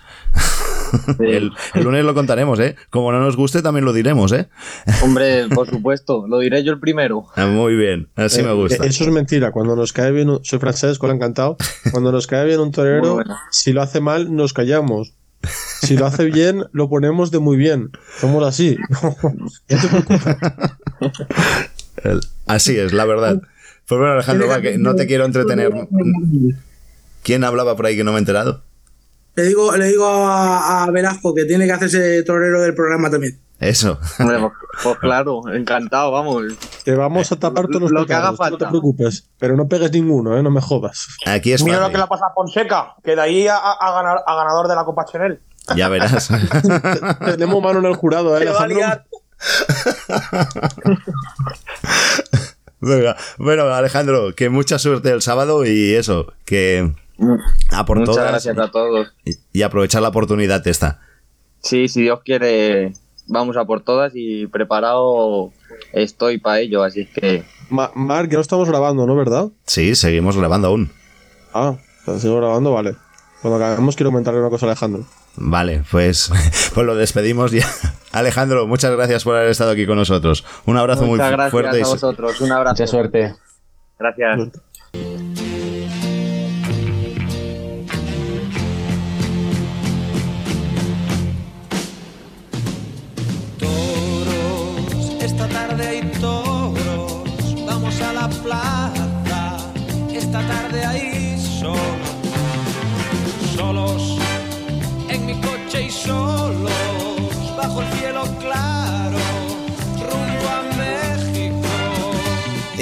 El, 1.18 1.52
el 1.74 1.82
lunes 1.84 2.04
lo 2.04 2.14
contaremos, 2.14 2.58
¿eh? 2.60 2.76
Como 2.90 3.12
no 3.12 3.20
nos 3.20 3.36
guste, 3.36 3.62
también 3.62 3.84
lo 3.84 3.92
diremos, 3.92 4.32
¿eh? 4.32 4.48
Hombre, 5.02 5.48
por 5.54 5.68
supuesto, 5.68 6.26
lo 6.28 6.38
diré 6.38 6.62
yo 6.64 6.72
el 6.72 6.80
primero. 6.80 7.26
Ah, 7.36 7.46
Muy 7.46 7.74
bien, 7.74 8.08
así 8.16 8.40
Eh, 8.40 8.44
me 8.44 8.52
gusta. 8.52 8.84
eh, 8.84 8.88
Eso 8.88 9.04
es 9.04 9.10
mentira. 9.10 9.50
Cuando 9.52 9.74
nos 9.76 9.92
cae 9.92 10.12
bien, 10.12 10.30
un- 10.30 10.44
soy 10.44 10.58
francés, 10.58 10.98
con 10.98 11.10
encantado. 11.10 11.56
Cuando 11.90 12.12
nos 12.12 12.26
cae 12.26 12.44
bien 12.46 12.60
un 12.60 12.70
torero, 12.72 13.14
bueno. 13.14 13.36
si 13.50 13.72
lo 13.72 13.82
hace 13.82 14.00
mal, 14.00 14.34
nos 14.34 14.52
callamos. 14.52 15.14
Si 15.80 15.96
lo 15.96 16.06
hace 16.06 16.26
bien, 16.26 16.64
lo 16.72 16.88
ponemos 16.88 17.30
de 17.32 17.40
muy 17.40 17.56
bien. 17.56 17.90
Somos 18.20 18.46
así. 18.46 18.76
No 19.22 19.48
te 19.66 19.88
preocupes. 19.88 20.36
El- 22.04 22.20
así 22.46 22.78
es, 22.78 22.92
la 22.92 23.04
verdad. 23.04 23.40
Pues 23.86 23.98
bueno, 23.98 24.14
Alejandro, 24.14 24.46
va, 24.48 24.60
que 24.60 24.78
no 24.78 24.94
te 24.94 25.06
quiero 25.06 25.24
entretener. 25.24 25.72
¿Quién 27.22 27.44
hablaba 27.44 27.76
por 27.76 27.86
ahí 27.86 27.96
que 27.96 28.04
no 28.04 28.12
me 28.12 28.18
he 28.18 28.20
enterado? 28.20 28.62
Le 29.34 29.42
digo, 29.44 29.74
le 29.76 29.86
digo 29.86 30.06
a, 30.06 30.84
a 30.84 30.90
Velasco 30.90 31.34
que 31.34 31.44
tiene 31.44 31.66
que 31.66 31.72
hacerse 31.72 32.22
torero 32.22 32.60
del 32.60 32.74
programa 32.74 33.10
también. 33.10 33.38
Eso. 33.60 33.98
Hombre, 34.18 34.40
pues, 34.40 34.52
pues 34.82 34.98
claro, 34.98 35.42
encantado, 35.54 36.10
vamos. 36.10 36.42
Te 36.84 36.96
vamos 36.96 37.30
a 37.30 37.36
tapar 37.38 37.68
todos 37.68 37.82
los 37.82 37.92
Lo 37.92 38.06
que 38.06 38.12
haga 38.12 38.32
pecados, 38.32 38.50
No 38.50 38.58
te 38.58 38.66
preocupes. 38.66 39.28
Pero 39.38 39.56
no 39.56 39.68
pegues 39.68 39.92
ninguno, 39.92 40.36
¿eh? 40.36 40.42
No 40.42 40.50
me 40.50 40.60
jodas. 40.60 41.06
Aquí 41.26 41.52
es 41.52 41.62
Mira 41.62 41.78
lo 41.78 41.90
que 41.90 41.98
le 41.98 42.06
pasa 42.08 42.26
a 42.26 42.34
Fonseca, 42.34 42.96
que 43.04 43.14
de 43.14 43.20
ahí 43.22 43.46
a, 43.46 43.54
ganar, 43.80 44.18
a 44.26 44.34
ganador 44.34 44.66
de 44.66 44.74
la 44.74 44.84
Copa 44.84 45.04
Chanel. 45.04 45.40
Ya 45.76 45.88
verás. 45.88 46.28
Tenemos 47.24 47.62
mano 47.62 47.78
en 47.78 47.84
el 47.84 47.94
jurado, 47.94 48.36
¿eh, 48.36 48.40
Se 48.44 48.50
va 48.50 48.60
a 48.60 48.62
Alejandro? 48.64 48.76
liar. 48.78 49.04
Venga, 52.80 53.16
Bueno, 53.38 53.72
Alejandro, 53.72 54.34
que 54.34 54.48
mucha 54.48 54.78
suerte 54.80 55.10
el 55.12 55.22
sábado 55.22 55.64
y 55.64 55.94
eso, 55.94 56.32
que 56.44 56.92
a 57.70 57.84
por 57.84 57.98
Muchas 57.98 58.14
todas 58.16 58.30
gracias 58.30 58.58
a 58.58 58.70
todos. 58.70 59.12
y- 59.24 59.36
y 59.52 59.62
aprovechar 59.62 60.02
la 60.02 60.08
oportunidad 60.08 60.66
esta. 60.66 61.00
Sí, 61.60 61.88
si 61.88 62.02
Dios 62.02 62.20
quiere, 62.24 62.92
vamos 63.28 63.56
a 63.56 63.64
por 63.64 63.82
todas 63.82 64.12
y 64.14 64.46
preparado 64.48 65.52
estoy 65.92 66.38
para 66.38 66.60
ello, 66.60 66.82
así 66.82 67.06
que 67.06 67.44
Ma- 67.70 67.90
Marc, 67.94 68.28
que 68.28 68.36
no 68.36 68.42
estamos 68.42 68.68
grabando, 68.68 69.06
¿no? 69.06 69.14
¿Verdad? 69.16 69.46
Sí, 69.64 69.94
seguimos 69.94 70.36
grabando 70.36 70.68
aún. 70.68 70.90
Ah, 71.54 71.76
seguimos 72.04 72.40
grabando, 72.40 72.72
vale. 72.72 72.96
Cuando 73.40 73.56
acabemos 73.64 73.96
quiero 73.96 74.10
comentarle 74.10 74.40
una 74.40 74.50
cosa 74.50 74.66
a 74.66 74.70
Alejandro. 74.70 75.04
Vale, 75.36 75.82
pues, 75.90 76.30
pues 76.74 76.86
lo 76.86 76.94
despedimos 76.94 77.50
ya. 77.52 77.66
Alejandro, 78.12 78.66
muchas 78.66 78.90
gracias 78.92 79.24
por 79.24 79.36
haber 79.36 79.48
estado 79.50 79.70
aquí 79.70 79.86
con 79.86 79.96
nosotros. 79.96 80.44
Un 80.66 80.76
abrazo 80.76 81.02
muy 81.02 81.12
muchas 81.12 81.30
gracias 81.32 81.50
fuerte. 81.50 81.78
y 81.78 81.82
a 81.82 81.86
vosotros. 81.86 82.40
Un 82.40 82.52
abrazo. 82.52 82.74
Mucha 82.82 82.86
suerte. 82.86 83.34
Gracias. 83.98 85.41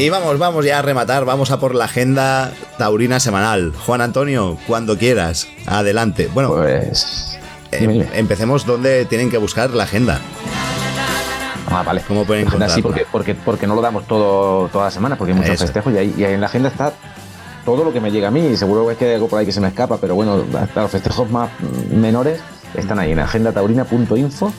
Y 0.00 0.08
vamos, 0.08 0.38
vamos 0.38 0.64
ya 0.64 0.78
a 0.78 0.82
rematar, 0.82 1.26
vamos 1.26 1.50
a 1.50 1.60
por 1.60 1.74
la 1.74 1.84
agenda 1.84 2.54
taurina 2.78 3.20
semanal. 3.20 3.74
Juan 3.84 4.00
Antonio, 4.00 4.56
cuando 4.66 4.96
quieras, 4.96 5.46
adelante. 5.66 6.30
Bueno, 6.32 6.54
Pues. 6.54 7.38
em- 7.70 7.90
dime. 7.92 8.08
empecemos 8.14 8.64
donde 8.64 9.04
tienen 9.04 9.28
que 9.30 9.36
buscar 9.36 9.68
la 9.70 9.84
agenda. 9.84 10.18
Ah, 11.70 11.82
vale. 11.82 12.00
¿Cómo 12.08 12.24
pueden 12.24 12.48
Agenda 12.48 12.64
encontrarla? 12.64 12.74
sí, 12.76 12.80
porque, 12.82 13.06
porque, 13.12 13.34
porque 13.34 13.66
no 13.66 13.74
lo 13.74 13.82
damos 13.82 14.06
todo 14.06 14.68
toda 14.68 14.86
la 14.86 14.90
semana, 14.90 15.16
porque 15.16 15.32
hay 15.32 15.38
muchos 15.38 15.54
Eso. 15.56 15.64
festejos 15.64 15.92
y 15.92 15.98
ahí, 15.98 16.14
y 16.16 16.24
ahí 16.24 16.32
en 16.32 16.40
la 16.40 16.46
agenda 16.46 16.70
está 16.70 16.94
todo 17.66 17.84
lo 17.84 17.92
que 17.92 18.00
me 18.00 18.10
llega 18.10 18.28
a 18.28 18.30
mí. 18.30 18.40
Y 18.46 18.56
seguro 18.56 18.90
es 18.90 18.96
que 18.96 19.04
hay 19.04 19.14
algo 19.16 19.28
por 19.28 19.38
ahí 19.38 19.44
que 19.44 19.52
se 19.52 19.60
me 19.60 19.68
escapa, 19.68 19.98
pero 19.98 20.14
bueno, 20.14 20.42
hasta 20.58 20.80
los 20.80 20.90
festejos 20.90 21.28
más 21.30 21.50
menores 21.90 22.40
están 22.74 22.98
ahí 23.00 23.12
en 23.12 23.18
agendataurina.info. 23.18 24.50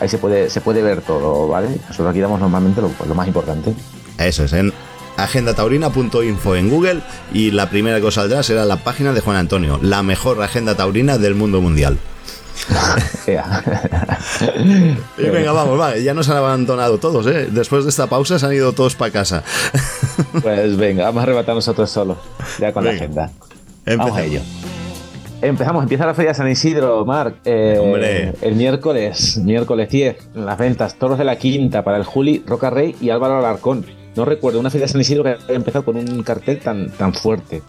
Ahí 0.00 0.08
se 0.10 0.18
puede, 0.18 0.50
se 0.50 0.60
puede 0.60 0.82
ver 0.82 1.00
todo, 1.00 1.48
¿vale? 1.48 1.68
Nosotros 1.88 2.10
aquí 2.10 2.20
damos 2.20 2.38
normalmente 2.38 2.82
lo, 2.82 2.90
lo 3.08 3.14
más 3.14 3.26
importante. 3.26 3.74
Eso 4.18 4.44
es, 4.44 4.52
en 4.52 4.72
agendataurina.info 5.16 6.56
en 6.56 6.70
Google 6.70 7.00
y 7.32 7.50
la 7.50 7.70
primera 7.70 8.00
que 8.00 8.06
os 8.06 8.14
saldrá 8.14 8.42
será 8.42 8.64
la 8.64 8.76
página 8.76 9.12
de 9.12 9.20
Juan 9.20 9.36
Antonio, 9.36 9.78
la 9.82 10.02
mejor 10.02 10.42
agenda 10.42 10.74
taurina 10.74 11.18
del 11.18 11.34
mundo 11.34 11.60
mundial. 11.60 11.98
Y 15.18 15.22
venga, 15.28 15.52
vamos, 15.52 15.78
va, 15.80 15.96
ya 15.96 16.14
nos 16.14 16.28
han 16.28 16.38
abandonado 16.38 16.98
todos, 16.98 17.26
¿eh? 17.26 17.48
Después 17.50 17.84
de 17.84 17.90
esta 17.90 18.06
pausa 18.06 18.38
se 18.38 18.46
han 18.46 18.52
ido 18.52 18.72
todos 18.72 18.94
para 18.94 19.10
casa. 19.12 19.42
Pues 20.42 20.76
venga, 20.76 21.04
vamos 21.04 21.20
a 21.20 21.22
arrebatar 21.24 21.54
nosotros 21.54 21.90
solos, 21.90 22.18
ya 22.58 22.72
con 22.72 22.84
la 22.84 22.90
agenda. 22.90 23.30
Vamos 23.86 24.16
a 24.16 24.24
ello. 24.24 24.40
Empezamos, 25.42 25.82
empieza 25.82 26.06
la 26.06 26.14
Feria 26.14 26.30
de 26.30 26.34
San 26.34 26.50
Isidro, 26.50 27.04
Marc. 27.04 27.36
Eh, 27.44 27.78
Hombre. 27.80 28.34
El 28.40 28.54
miércoles, 28.54 29.38
miércoles 29.38 29.88
10, 29.90 30.16
en 30.34 30.46
las 30.46 30.58
ventas, 30.58 30.98
Toros 30.98 31.18
de 31.18 31.24
la 31.24 31.36
Quinta 31.36 31.84
para 31.84 31.96
el 31.98 32.04
Juli, 32.04 32.42
Roca 32.46 32.70
Rey 32.70 32.96
y 33.00 33.10
Álvaro 33.10 33.38
Alarcón. 33.38 33.84
No 34.16 34.24
recuerdo 34.24 34.58
una 34.60 34.70
Feria 34.70 34.86
de 34.86 34.92
San 34.92 35.00
Isidro 35.00 35.22
que 35.22 35.30
haya 35.30 35.40
empezado 35.48 35.84
con 35.84 35.96
un 35.96 36.22
cartel 36.22 36.58
tan, 36.60 36.90
tan 36.90 37.12
fuerte 37.14 37.62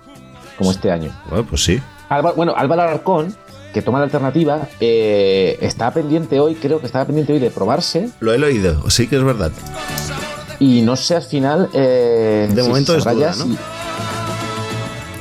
como 0.58 0.72
este 0.72 0.92
año. 0.92 1.12
Bueno, 1.30 1.46
pues 1.48 1.64
sí. 1.64 1.80
Álvaro- 2.10 2.36
bueno, 2.36 2.54
Álvaro 2.56 2.82
Alarcón, 2.84 3.36
que 3.74 3.82
toma 3.82 4.00
la 4.00 4.06
alternativa, 4.06 4.62
eh, 4.80 5.58
está 5.62 5.92
pendiente 5.94 6.40
hoy, 6.40 6.56
creo 6.56 6.80
que 6.80 6.86
estaba 6.86 7.06
pendiente 7.06 7.34
hoy 7.34 7.40
de 7.40 7.52
probarse 7.52 8.10
Lo 8.22 8.34
he 8.34 8.42
oído, 8.42 8.90
sí 8.90 9.08
que 9.08 9.18
es 9.18 9.24
verdad. 9.24 9.52
y 10.60 10.82
no 10.82 10.96
sé 10.96 11.16
al 11.18 11.22
final. 11.24 11.70
eh, 11.74 12.48
De 12.52 12.62
si 12.64 12.68
momento 12.70 12.96
es 12.96 13.04
duda, 13.04 13.34
¿no? 13.38 13.44
si- 13.46 13.58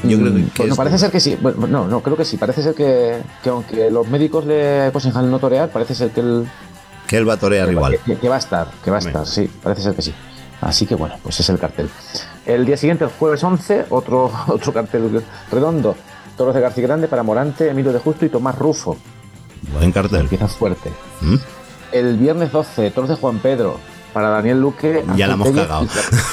Yo 0.08 0.18
creo 0.18 0.32
que- 0.32 0.38
Mm, 0.38 0.50
que 0.50 0.58
bueno, 0.58 0.72
es 0.74 0.76
parece 0.76 0.98
ser 0.98 1.10
que 1.10 1.18
sí. 1.20 1.36
Bueno, 1.40 1.66
no, 1.66 1.88
no, 1.88 2.00
creo 2.00 2.16
que 2.16 2.24
sí. 2.24 2.36
Parece 2.36 2.62
ser 2.62 2.74
que, 2.74 3.18
que 3.42 3.48
aunque 3.50 3.90
los 3.90 4.06
médicos 4.08 4.46
le 4.46 4.82
aconsejan 4.84 5.28
no 5.28 5.40
torear, 5.40 5.68
parece 5.70 5.96
ser 5.96 6.10
que 6.10 6.20
él 6.20 6.46
Que 7.08 7.16
él 7.16 7.28
va 7.28 7.32
a 7.34 7.36
torear 7.38 7.68
igual. 7.72 7.98
que, 8.06 8.16
que 8.16 8.28
va 8.28 8.36
a 8.36 8.38
estar, 8.38 8.68
que 8.84 8.90
va 8.92 8.98
a 8.98 9.00
Hombre. 9.00 9.10
estar, 9.12 9.26
sí, 9.26 9.50
parece 9.62 9.82
ser 9.82 9.94
que 9.94 10.02
sí. 10.02 10.14
Así 10.60 10.86
que 10.86 10.94
bueno, 10.94 11.16
pues 11.22 11.38
es 11.40 11.48
el 11.48 11.58
cartel. 11.58 11.90
El 12.44 12.64
día 12.64 12.76
siguiente, 12.76 13.04
el 13.04 13.10
jueves 13.10 13.42
11, 13.42 13.86
otro, 13.90 14.30
otro 14.48 14.72
cartel 14.72 15.22
redondo. 15.50 15.96
Toros 16.36 16.54
de 16.54 16.60
García 16.60 16.82
Grande 16.84 17.08
para 17.08 17.22
Morante, 17.22 17.70
Emilio 17.70 17.92
de 17.92 17.98
Justo 17.98 18.26
y 18.26 18.28
Tomás 18.28 18.58
Rufo. 18.58 18.96
Buen 19.72 19.90
cartel. 19.90 20.20
Empieza 20.20 20.48
fuerte. 20.48 20.92
¿Mm? 21.22 21.36
El 21.92 22.16
viernes 22.18 22.52
12, 22.52 22.90
Toros 22.90 23.08
de 23.08 23.16
Juan 23.16 23.38
Pedro 23.38 23.78
para 24.16 24.30
Daniel 24.30 24.62
Luque. 24.62 25.05
Ya 25.14 25.26
la 25.26 25.34
hemos 25.34 25.51
cagado. 25.51 25.86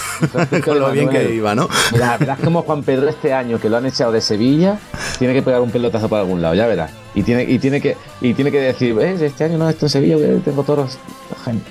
Con 0.64 0.80
lo 0.80 0.89
bien 0.91 1.10
que 1.10 1.35
iba, 1.35 1.53
¿no? 1.53 1.68
Mira, 1.91 2.05
la 2.05 2.18
verdad 2.18 2.35
es 2.35 2.39
que 2.39 2.45
como 2.45 2.61
Juan 2.61 2.81
Pedro 2.81 3.10
este 3.10 3.34
año 3.34 3.60
que 3.60 3.68
lo 3.68 3.76
han 3.76 3.85
echado 3.85 4.14
de 4.14 4.22
Sevilla, 4.22 4.80
tiene 5.19 5.34
que 5.34 5.41
pegar 5.41 5.60
un 5.60 5.69
pelotazo 5.69 6.07
para 6.07 6.22
algún 6.22 6.41
lado, 6.41 6.55
ya 6.55 6.65
verás. 6.65 6.91
Y 7.14 7.23
tiene, 7.23 7.43
y 7.43 7.60
tiene 7.60 7.81
que, 7.81 7.97
y 8.22 8.34
tiene 8.34 8.51
que 8.51 8.61
decir, 8.61 8.95
¿ves? 8.95 9.22
Este 9.22 9.43
año 9.43 9.57
no 9.57 9.68
estoy 9.68 9.88
en 9.88 9.89
Sevilla, 9.89 10.15
que 10.15 10.39
tengo 10.45 10.64
toros 10.64 10.97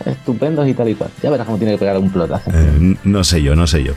estupendos 0.05 0.69
y 0.69 0.75
tal 0.75 0.91
y 0.91 0.97
cual. 0.97 1.09
Ya 1.23 1.31
verás 1.31 1.47
cómo 1.47 1.57
tiene 1.57 1.73
que 1.73 1.79
pegar 1.79 1.97
un 1.97 2.11
pelotazo. 2.11 2.51
Eh, 2.53 2.95
no 3.05 3.25
sé 3.25 3.41
yo, 3.41 3.57
no 3.57 3.67
sé 3.67 3.83
yo. 3.83 3.95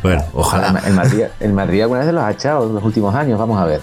Bueno, 0.00 0.22
ojalá. 0.34 0.80
El 0.86 0.94
Madrid, 0.94 1.24
el 1.40 1.52
Madrid 1.54 1.82
alguna 1.82 2.04
vez 2.04 2.14
lo 2.14 2.22
ha 2.22 2.30
echado 2.30 2.68
en 2.68 2.74
los 2.76 2.84
últimos 2.84 3.12
años, 3.16 3.36
vamos 3.36 3.60
a 3.60 3.64
ver. 3.64 3.80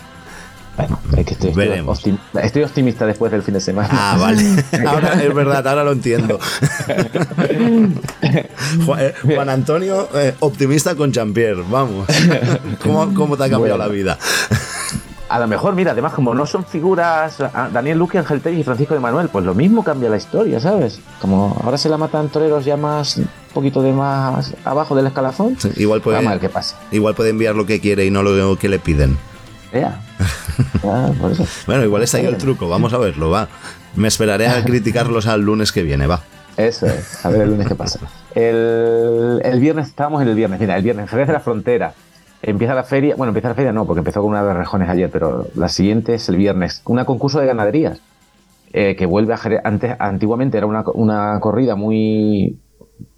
Bueno, 0.78 1.00
es 1.18 1.26
que 1.26 1.34
estoy, 1.34 1.50
estoy, 1.52 1.68
Veremos. 1.68 2.04
optim- 2.06 2.20
estoy 2.42 2.64
optimista 2.64 3.06
después 3.06 3.32
del 3.32 3.44
fin 3.44 3.54
de 3.54 3.62
semana. 3.62 3.90
Ah, 3.92 4.18
vale. 4.20 4.44
Ahora 4.88 5.14
es 5.24 5.34
verdad, 5.34 5.66
ahora 5.68 5.84
lo 5.86 5.92
entiendo. 5.94 6.38
Juan, 8.86 9.00
eh, 9.00 9.14
Juan 9.24 9.50
Antonio, 9.50 10.08
eh, 10.16 10.34
optimista 10.40 10.96
con 10.96 11.12
Jean-Pierre, 11.12 11.64
vamos. 11.70 12.08
¿Cómo, 12.84 13.14
cómo 13.14 13.38
te 13.38 13.44
ha 13.46 13.50
cambiado 13.50 13.78
Bueno. 13.78 13.80
la 13.86 13.88
vida? 13.88 14.18
A 15.28 15.40
lo 15.40 15.48
mejor, 15.48 15.74
mira, 15.76 15.92
además, 15.94 16.14
como 16.14 16.36
no 16.36 16.46
son 16.46 16.66
figuras, 16.66 17.42
ah, 17.42 17.70
Daniel 17.74 17.98
Luque, 17.98 18.20
Ángel 18.20 18.42
Tellez 18.42 18.60
y 18.60 18.64
Francisco 18.64 18.94
de 18.94 19.00
Manuel, 19.00 19.30
pues 19.30 19.44
lo 19.44 19.56
mismo 19.56 19.84
cambia 19.84 20.10
la 20.10 20.18
historia, 20.18 20.60
¿sabes? 20.60 21.00
Como 21.20 21.60
ahora 21.64 21.78
se 21.78 21.90
la 21.90 21.98
matan 21.98 22.30
toreros 22.30 22.64
ya 22.64 22.78
más, 22.78 23.18
un 23.18 23.28
poquito 23.54 23.82
de 23.82 23.92
más 23.92 24.54
abajo 24.64 24.96
del 24.96 25.08
escalafón. 25.08 25.58
Sí, 25.60 25.72
igual 25.78 26.02
puede, 26.02 26.18
Vamos 26.18 26.30
a 26.30 26.34
ver 26.36 26.42
qué 26.42 26.50
pasa. 26.50 26.78
igual 26.92 27.16
puede 27.16 27.32
enviar 27.32 27.56
lo 27.56 27.66
que 27.66 27.80
quiere 27.80 28.06
y 28.06 28.12
no 28.12 28.22
lo 28.22 28.56
que 28.58 28.70
le 28.70 28.78
piden. 28.78 29.18
Ea. 29.74 30.00
Por 31.20 31.32
eso. 31.32 31.46
Bueno, 31.68 31.84
igual 31.84 32.04
está 32.04 32.18
ahí 32.18 32.26
el 32.26 32.38
truco, 32.38 32.70
vamos 32.70 32.94
a 32.94 32.98
verlo, 32.98 33.30
va. 33.30 33.48
Me 33.96 34.08
esperaré 34.08 34.48
a 34.48 34.64
criticarlos 34.66 35.28
al 35.28 35.42
lunes 35.42 35.72
que 35.72 35.84
viene, 35.84 36.08
va. 36.08 36.22
Eso 36.58 36.86
es, 36.86 37.26
a 37.26 37.30
ver 37.30 37.42
el 37.42 37.50
lunes 37.50 37.68
qué 37.68 37.76
pasa. 37.76 38.00
El, 38.34 39.42
el 39.44 39.60
viernes, 39.60 39.88
estábamos 39.88 40.22
en 40.22 40.30
el 40.30 40.36
viernes, 40.36 40.60
mira, 40.60 40.78
el 40.78 40.84
viernes, 40.84 41.10
Jerez 41.10 41.28
de 41.28 41.34
la 41.34 41.40
Frontera. 41.42 41.94
Empieza 42.42 42.74
la 42.76 42.84
feria, 42.84 43.16
bueno, 43.16 43.30
empieza 43.32 43.50
la 43.50 43.56
feria 43.56 43.74
no, 43.74 43.86
porque 43.86 44.00
empezó 44.00 44.22
con 44.22 44.30
una 44.30 44.44
de 44.44 44.54
rejones 44.54 44.88
ayer, 44.90 45.10
pero 45.10 45.48
la 45.56 45.68
siguiente 45.68 46.14
es 46.14 46.30
el 46.30 46.38
viernes. 46.38 46.82
Una 46.86 47.04
concurso 47.06 47.40
de 47.40 47.48
ganaderías, 47.48 48.00
eh, 48.72 48.96
que 48.96 49.06
vuelve 49.06 49.34
a 49.34 49.38
Jerez. 49.38 49.62
Antes, 49.64 49.96
antiguamente 50.00 50.58
era 50.58 50.68
una, 50.68 50.84
una 50.94 51.40
corrida 51.40 51.76
muy 51.76 52.58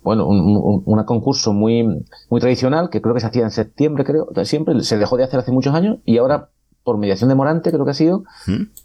bueno, 0.02 0.26
un, 0.26 0.40
un- 0.40 0.84
un 0.86 1.04
concurso 1.04 1.52
muy, 1.54 1.84
muy 2.30 2.40
tradicional 2.40 2.90
que 2.90 3.02
creo 3.02 3.14
que 3.14 3.20
se 3.20 3.28
hacía 3.28 3.44
en 3.44 3.52
septiembre, 3.52 4.04
creo, 4.06 4.28
siempre 4.46 4.82
se 4.82 4.98
dejó 4.98 5.18
de 5.18 5.26
hacer 5.26 5.40
hace 5.40 5.52
muchos 5.52 5.76
años 5.76 5.98
y 6.06 6.18
ahora, 6.18 6.50
por 6.88 6.98
mediación 6.98 7.28
de 7.28 7.36
Morante, 7.36 7.70
creo 7.70 7.84
que 7.84 7.92
ha 7.92 7.94
sido, 7.94 8.24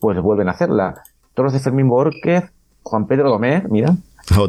pues 0.01 0.21
vuelven 0.21 0.49
a 0.49 0.51
hacerla. 0.51 1.05
Toros 1.35 1.53
de 1.53 1.61
Fermín 1.61 1.89
Borquez, 1.89 2.51
Juan 2.83 3.07
Pedro 3.07 3.31
Gómez, 3.31 3.63
mira, 3.71 3.95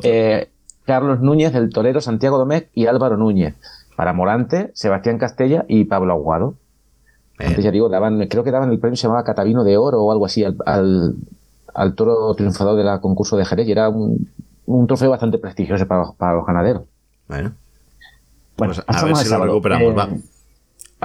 eh, 0.10 0.50
Carlos 0.86 1.20
Núñez 1.22 1.54
del 1.54 1.70
Torero, 1.70 2.02
Santiago 2.02 2.40
Domecq 2.40 2.70
y 2.74 2.88
Álvaro 2.88 3.16
Núñez. 3.16 3.54
Para 3.96 4.12
Morante, 4.12 4.72
Sebastián 4.74 5.20
Castella 5.20 5.66
y 5.68 5.84
Pablo 5.86 6.14
Aguado. 6.14 6.56
Antes 7.38 7.64
ya 7.64 7.70
digo, 7.70 7.90
daban, 7.90 8.26
creo 8.28 8.44
que 8.44 8.50
daban 8.50 8.72
el 8.72 8.80
premio, 8.80 8.98
se 8.98 9.04
llamaba 9.04 9.24
Catavino 9.24 9.64
de 9.64 9.78
Oro 9.78 10.02
o 10.02 10.12
algo 10.12 10.26
así 10.26 10.44
al, 10.44 10.58
al, 10.66 11.14
al 11.76 11.94
toro 11.94 12.34
triunfador 12.34 12.76
del 12.76 13.00
concurso 13.02 13.38
de 13.38 13.46
Jerez 13.46 13.68
y 13.68 13.72
era 13.72 13.88
un, 13.90 14.30
un 14.66 14.88
trofeo 14.88 15.12
bastante 15.12 15.38
prestigioso 15.38 15.86
para, 15.86 16.02
los- 16.02 16.16
para 16.16 16.34
los 16.34 16.46
ganaderos. 16.48 16.84
Bueno. 17.28 17.52
Bueno, 18.58 18.74
Pues 18.74 18.80
a 18.80 18.86
pasamos 18.86 19.20
ver 19.20 19.28
si 19.28 19.32
lo 19.32 19.46
recuperamos, 19.46 19.92
Eh, 19.92 19.96
va. 19.96 20.10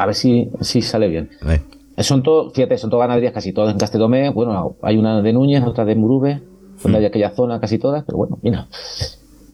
A 0.02 0.06
ver 0.06 0.14
si, 0.14 0.50
si 0.62 0.80
sale 0.80 1.08
bien. 1.08 1.28
Eh. 1.46 1.60
Son 2.00 2.22
todos, 2.22 2.52
fíjate, 2.52 2.78
son 2.78 2.90
todas 2.90 3.04
ganaderías 3.04 3.32
casi 3.32 3.52
todas 3.52 3.72
en 3.72 3.78
Castellomé. 3.78 4.30
Bueno, 4.30 4.76
hay 4.82 4.96
una 4.96 5.20
de 5.20 5.32
Núñez, 5.32 5.64
otra 5.64 5.84
de 5.84 5.96
Murube, 5.96 6.42
donde 6.82 6.98
hay 6.98 7.06
aquella 7.06 7.30
zona 7.30 7.60
casi 7.60 7.78
todas, 7.78 8.04
pero 8.04 8.18
bueno, 8.18 8.38
mira. 8.42 8.68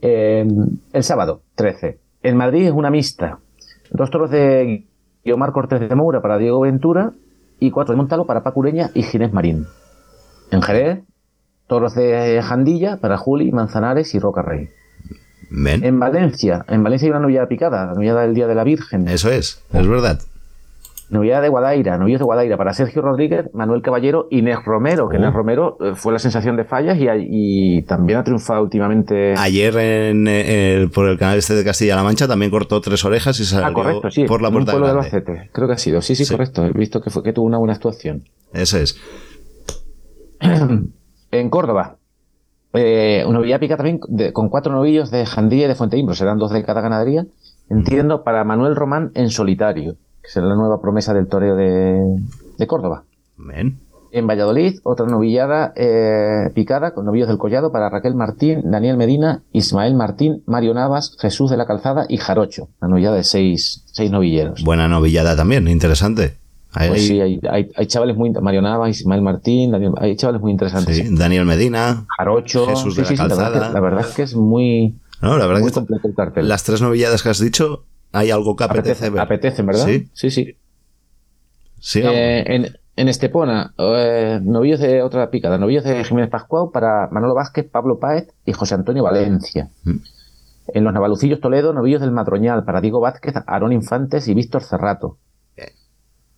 Eh, 0.03 0.47
el 0.93 1.03
sábado, 1.03 1.41
13. 1.55 1.99
En 2.23 2.37
Madrid 2.37 2.67
es 2.67 2.73
una 2.73 2.91
mixta. 2.91 3.39
Dos 3.91 4.11
toros 4.11 4.31
de 4.31 4.87
Guiomar 5.25 5.53
Cortés 5.53 5.81
de 5.81 5.95
Moura 5.95 6.21
para 6.21 6.37
Diego 6.37 6.61
Ventura 6.61 7.13
y 7.61 7.71
cuatro 7.71 7.93
de 7.93 7.97
Montalo 7.97 8.27
para 8.27 8.43
Paco 8.43 8.61
Ureña 8.61 8.91
y 8.95 9.03
Ginés 9.03 9.33
Marín. 9.33 9.67
En 10.51 10.61
Jerez, 10.61 11.03
toros 11.67 11.95
de 11.95 12.43
Jandilla 12.43 12.99
para 12.99 13.17
Juli, 13.17 13.53
Manzanares 13.53 14.15
y 14.15 14.19
Roca 14.19 14.43
Rey. 14.43 14.69
En 15.51 16.01
Valencia, 16.01 16.65
en 16.69 16.83
Valencia 16.83 17.07
hay 17.07 17.11
una 17.11 17.21
novillada 17.21 17.49
picada, 17.49 17.87
la 17.87 17.95
novillada 17.95 18.23
del 18.23 18.35
Día 18.35 18.47
de 18.47 18.55
la 18.55 18.65
Virgen. 18.65 19.09
Eso 19.09 19.31
es, 19.31 19.63
es 19.73 19.87
verdad. 19.87 20.21
Novillada 21.11 21.43
de 21.43 21.49
Guadaira, 21.51 21.99
novillos 21.99 22.19
de 22.21 22.25
Guadaira 22.25 22.57
para 22.57 22.73
Sergio 22.73 23.03
Rodríguez, 23.03 23.51
Manuel 23.53 23.83
Caballero 23.83 24.27
y 24.31 24.41
Nes 24.43 24.59
Romero, 24.65 25.09
que 25.09 25.19
Oh. 25.19 25.21
Nes 25.21 25.33
Romero 25.35 25.77
eh, 25.81 25.93
fue 25.95 26.13
la 26.15 26.19
sensación 26.19 26.57
de 26.57 26.65
fallas 26.65 26.99
y, 26.99 27.07
y 27.79 27.83
también 27.83 28.19
ha 28.19 28.25
triunfado 28.25 28.63
últimamente. 28.63 29.35
Ayer 29.37 29.77
en, 29.77 30.27
eh, 30.27 30.75
el- 30.77 30.91
por 30.91 31.07
el 31.07 31.19
canal 31.19 31.37
este 31.39 31.55
de 31.55 31.63
Castilla-La 31.63 32.03
Mancha 32.03 32.27
también 32.27 32.51
cortó 32.51 32.81
tres 32.81 33.05
orejas 33.05 33.39
y 33.39 33.45
salió 33.45 33.67
Ah, 33.69 33.73
correcto, 33.73 34.11
sí. 34.11 34.25
por 34.25 34.41
la 34.41 34.49
en 34.49 34.55
un 34.55 34.59
puerta 34.65 34.73
pueblo 34.73 34.87
de. 34.87 34.93
Albacete. 34.93 35.51
Creo 35.53 35.67
que 35.69 35.75
ha 35.75 35.79
sido. 35.79 36.01
Sí, 36.01 36.15
sí, 36.17 36.27
correcto. 36.27 36.65
He 36.65 36.73
visto 36.73 37.01
que, 37.03 37.11
fue, 37.11 37.23
que 37.23 37.33
tuvo 37.35 37.47
una 37.47 37.59
buena 37.59 37.75
actuación. 37.75 38.25
Eso 38.53 38.79
es. 38.79 38.99
en 40.41 41.51
Córdoba, 41.51 41.97
eh, 42.73 43.25
una 43.27 43.39
novilla 43.39 43.59
pica 43.59 43.77
también 43.77 44.01
de- 44.09 44.33
con 44.33 44.49
cuatro 44.49 44.73
novillos 44.73 45.11
de 45.11 45.27
Jandilla 45.27 45.67
y 45.67 45.69
de 45.69 45.75
Fuenteimbro, 45.75 46.15
serán 46.15 46.39
dos 46.39 46.51
de 46.53 46.65
cada 46.65 46.81
ganadería. 46.81 47.27
Entiendo, 47.71 48.25
para 48.25 48.45
Manuel 48.45 48.77
Román 48.77 49.11
en 49.15 49.31
solitario, 49.31 49.97
que 50.25 50.31
será 50.31 50.47
la 50.47 50.55
nueva 50.57 50.81
promesa 50.81 51.13
del 51.13 51.27
toreo 51.29 51.55
de, 51.55 52.01
de 52.59 52.67
Córdoba. 52.67 53.05
En 54.11 54.27
Valladolid, 54.29 54.79
otra 54.85 55.07
novillada 55.07 55.73
eh, 55.77 56.51
picada 56.55 56.95
con 56.95 57.05
novillos 57.05 57.27
del 57.29 57.37
collado 57.37 57.73
para 57.73 57.91
Raquel 57.91 58.15
Martín, 58.15 58.63
Daniel 58.71 58.97
Medina, 58.97 59.43
Ismael 59.53 59.95
Martín, 59.97 60.43
Mario 60.47 60.73
Navas, 60.73 61.17
Jesús 61.21 61.51
de 61.51 61.57
la 61.57 61.67
Calzada 61.67 62.07
y 62.09 62.17
Jarocho. 62.19 62.69
Una 62.81 62.91
novillada 62.91 63.17
de 63.17 63.25
seis, 63.25 63.83
seis 63.87 64.11
novilleros. 64.13 64.63
Buena 64.65 64.87
novillada 64.89 65.35
también, 65.37 65.67
interesante. 65.69 66.37
Ahí- 66.73 66.89
Pues 66.89 67.07
sí, 67.07 67.21
hay, 67.21 67.41
hay, 67.51 67.71
hay 67.77 67.87
chavales 67.87 68.17
muy... 68.17 68.31
Mario 68.31 68.63
Navas, 68.63 68.91
Ismael 69.01 69.21
Martín, 69.23 69.73
Daniel- 69.73 69.93
hay 69.99 70.17
chavales 70.17 70.41
muy 70.41 70.53
interesantes. 70.53 70.97
sí, 70.97 71.09
Daniel 71.11 71.45
Medina, 71.45 72.05
Jarocho, 72.17 72.67
Jesús 72.69 72.95
sí, 72.95 73.01
de 73.03 73.03
la 73.03 73.09
sí, 73.09 73.17
la 73.17 73.23
verdad, 73.25 73.39
Calzada. 73.53 73.69
que, 73.69 73.75
la 73.75 73.81
verdad 73.81 74.01
es 74.09 74.15
que 74.15 74.23
es 74.23 74.35
muy, 74.37 74.95
No, 75.23 75.37
la 75.37 75.47
verdad 75.47 75.61
muy 75.61 75.71
que 75.71 75.75
completo 75.75 76.07
el 76.09 76.15
cartel. 76.15 76.49
las 76.49 76.63
tres 76.63 76.81
novilladas 76.81 77.23
que 77.23 77.29
has 77.31 77.41
dicho, 77.41 77.83
hay 78.15 78.31
algo 78.31 78.57
que 78.57 78.65
apetece, 78.65 78.91
Apetece, 79.07 79.11
ver. 79.11 79.21
apetecen, 79.23 79.67
¿verdad? 79.67 79.87
Sí, 79.87 80.09
sí. 80.31 80.31
sí. 81.81 82.01
Eh, 82.03 82.45
en, 82.47 82.67
en 82.97 83.09
Estepona, 83.09 83.75
eh, 83.79 84.41
novillos 84.43 84.81
de 84.81 85.03
otra 85.03 85.31
picada, 85.31 85.59
novillos 85.59 85.85
de 85.85 86.03
Jiménez 86.05 86.31
Pascual 86.31 86.69
para 86.73 87.09
Manolo 87.11 87.35
Vázquez, 87.35 87.69
Pablo 87.71 87.99
Páez 87.99 88.29
y 88.47 88.53
José 88.53 88.75
Antonio 88.75 89.03
Valencia. 89.03 89.69
Mm. 89.85 89.97
En 90.69 90.85
los 90.85 90.95
Navalucillos 90.95 91.41
Toledo, 91.41 91.75
novillos 91.75 92.01
del 92.01 92.11
Madroñal 92.11 92.65
para 92.65 92.81
Diego 92.81 93.01
Vázquez, 93.01 93.35
Aarón 93.47 93.73
Infantes 93.73 94.29
y 94.29 94.35
Víctor 94.35 94.63
Cerrato. 94.63 95.19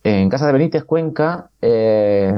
En 0.03 0.29
Casa 0.29 0.47
de 0.47 0.53
Benítez, 0.53 0.83
Cuenca, 0.85 1.49
eh, 1.61 2.33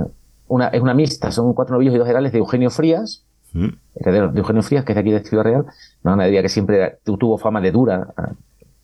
una, 0.48 0.68
es 0.70 0.82
una 0.82 0.94
mixta, 0.96 1.32
son 1.32 1.54
cuatro 1.54 1.74
novillos 1.76 1.94
y 1.94 1.98
dos 2.00 2.08
herales 2.10 2.32
de 2.32 2.40
Eugenio 2.40 2.70
Frías, 2.70 3.26
Mm. 3.52 3.68
heredero 3.96 4.32
de 4.32 4.40
Eugenio 4.40 4.62
Frías, 4.62 4.86
que 4.86 4.92
es 4.92 4.96
de 4.96 5.00
aquí 5.02 5.10
de 5.12 5.24
Ciudad 5.24 5.44
Real, 5.44 5.66
una 6.04 6.12
ganadería 6.14 6.44
que 6.44 6.50
siempre 6.50 7.00
tu- 7.04 7.18
tuvo 7.18 7.40
fama 7.40 7.60
de 7.62 7.72
dura, 7.72 8.14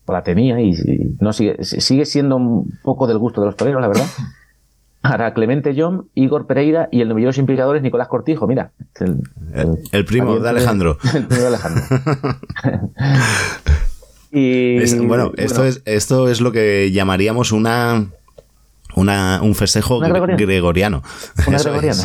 o 0.06 0.12
la 0.12 0.22
tenía, 0.22 0.60
y, 0.60 0.70
y 0.70 1.16
no 1.20 1.32
sigue, 1.32 1.62
sigue 1.64 2.06
siendo 2.06 2.36
un 2.36 2.78
poco 2.82 3.06
del 3.06 3.18
gusto 3.18 3.40
de 3.40 3.48
los 3.48 3.56
toreros, 3.56 3.80
la 3.82 3.88
verdad. 3.88 4.06
Para 5.02 5.34
Clemente 5.34 5.72
John, 5.76 6.08
Igor 6.16 6.46
Pereira 6.48 6.88
y 6.90 7.00
el 7.00 7.08
novillero 7.08 7.32
sin 7.32 7.46
picadores 7.46 7.80
Nicolás 7.80 8.08
Cortijo, 8.08 8.48
mira. 8.48 8.72
El, 8.98 9.20
el- 9.54 9.78
el 9.92 10.04
primo 10.04 10.38
de 10.40 10.48
Alejandro. 10.48 10.98
El 11.14 11.26
primo 11.26 11.42
de 11.42 11.46
Alejandro. 11.46 11.82
y 14.32 14.76
Es- 14.78 14.98
bueno, 15.06 15.32
esto, 15.36 15.60
bueno, 15.60 15.68
es, 15.70 15.82
esto 15.84 16.28
es 16.28 16.40
lo 16.40 16.50
que 16.52 16.90
llamaríamos 16.92 17.52
una, 17.52 18.06
una 18.96 19.40
un 19.42 19.54
festejo 19.54 19.98
Una 19.98 20.08
gre- 20.08 20.12
gregoriana. 20.36 20.36
gregoriano. 20.46 21.02
Una 21.46 21.56
Eso 21.56 21.74
es. 21.74 22.04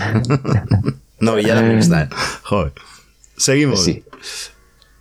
gregoriana. 1.19 1.61
Mixta. 1.73 2.10
Joder. 2.44 2.73
Seguimos. 3.38 3.84
Sí. 3.84 4.03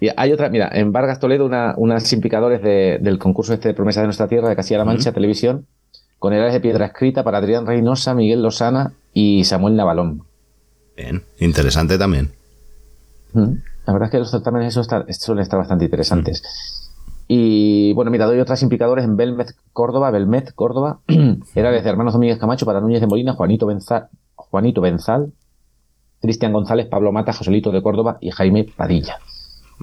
Y 0.01 0.09
hay 0.17 0.33
otra, 0.33 0.49
mira, 0.49 0.71
en 0.73 0.93
Vargas 0.93 1.21
Toledo, 1.21 1.45
una, 1.45 1.75
unas 1.77 2.09
de- 2.11 2.99
del 3.03 3.19
concurso 3.19 3.53
este 3.53 3.69
de 3.69 3.75
Promesa 3.75 4.01
de 4.01 4.07
Nuestra 4.07 4.29
Tierra 4.29 4.49
de 4.49 4.57
Castilla-La 4.57 4.85
Mancha 4.87 5.13
Televisión, 5.13 5.67
con 6.19 6.33
herales 6.33 6.55
de 6.55 6.61
piedra 6.61 6.87
escrita 6.87 7.23
para 7.23 7.39
Adrián 7.39 7.67
Reynosa, 7.67 8.15
Miguel 8.15 8.43
Lozana 8.43 8.93
y 9.13 9.45
Samuel 9.45 9.77
Navalón. 9.77 10.23
Bien, 10.97 11.23
interesante 11.39 11.99
también. 11.99 12.31
La 13.35 13.93
verdad 13.93 14.07
es 14.07 14.11
que 14.11 14.19
los 14.19 14.31
certámenes 14.31 14.69
esos 14.69 14.87
está- 14.87 15.05
suelen 15.13 15.43
estar 15.43 15.59
bastante 15.59 15.85
interesantes. 15.85 16.43
Y 17.29 17.93
bueno, 17.93 18.11
mira, 18.11 18.27
doy 18.27 18.41
otras 18.41 18.63
implicadores 18.63 19.05
en 19.05 19.17
Belmet, 19.17 19.55
Córdoba, 19.73 20.11
Belmet, 20.11 20.53
Córdoba. 20.55 20.99
Era 21.55 21.71
desde 21.71 21.89
Hermanos 21.89 22.13
Domínguez 22.15 22.39
Camacho 22.39 22.67
para 22.67 22.81
Núñez 22.81 23.01
de 23.01 23.07
Molina, 23.07 23.35
Juanito 23.35 23.67
Benzal, 23.67 24.09
Juanito 24.35 24.81
Benzal, 24.81 25.33
Cristian 26.21 26.53
González, 26.53 26.87
Pablo 26.87 27.13
Mata, 27.13 27.33
Joselito 27.33 27.71
de 27.71 27.83
Córdoba 27.83 28.19
y 28.21 28.31
Jaime 28.31 28.65
Padilla. 28.77 29.19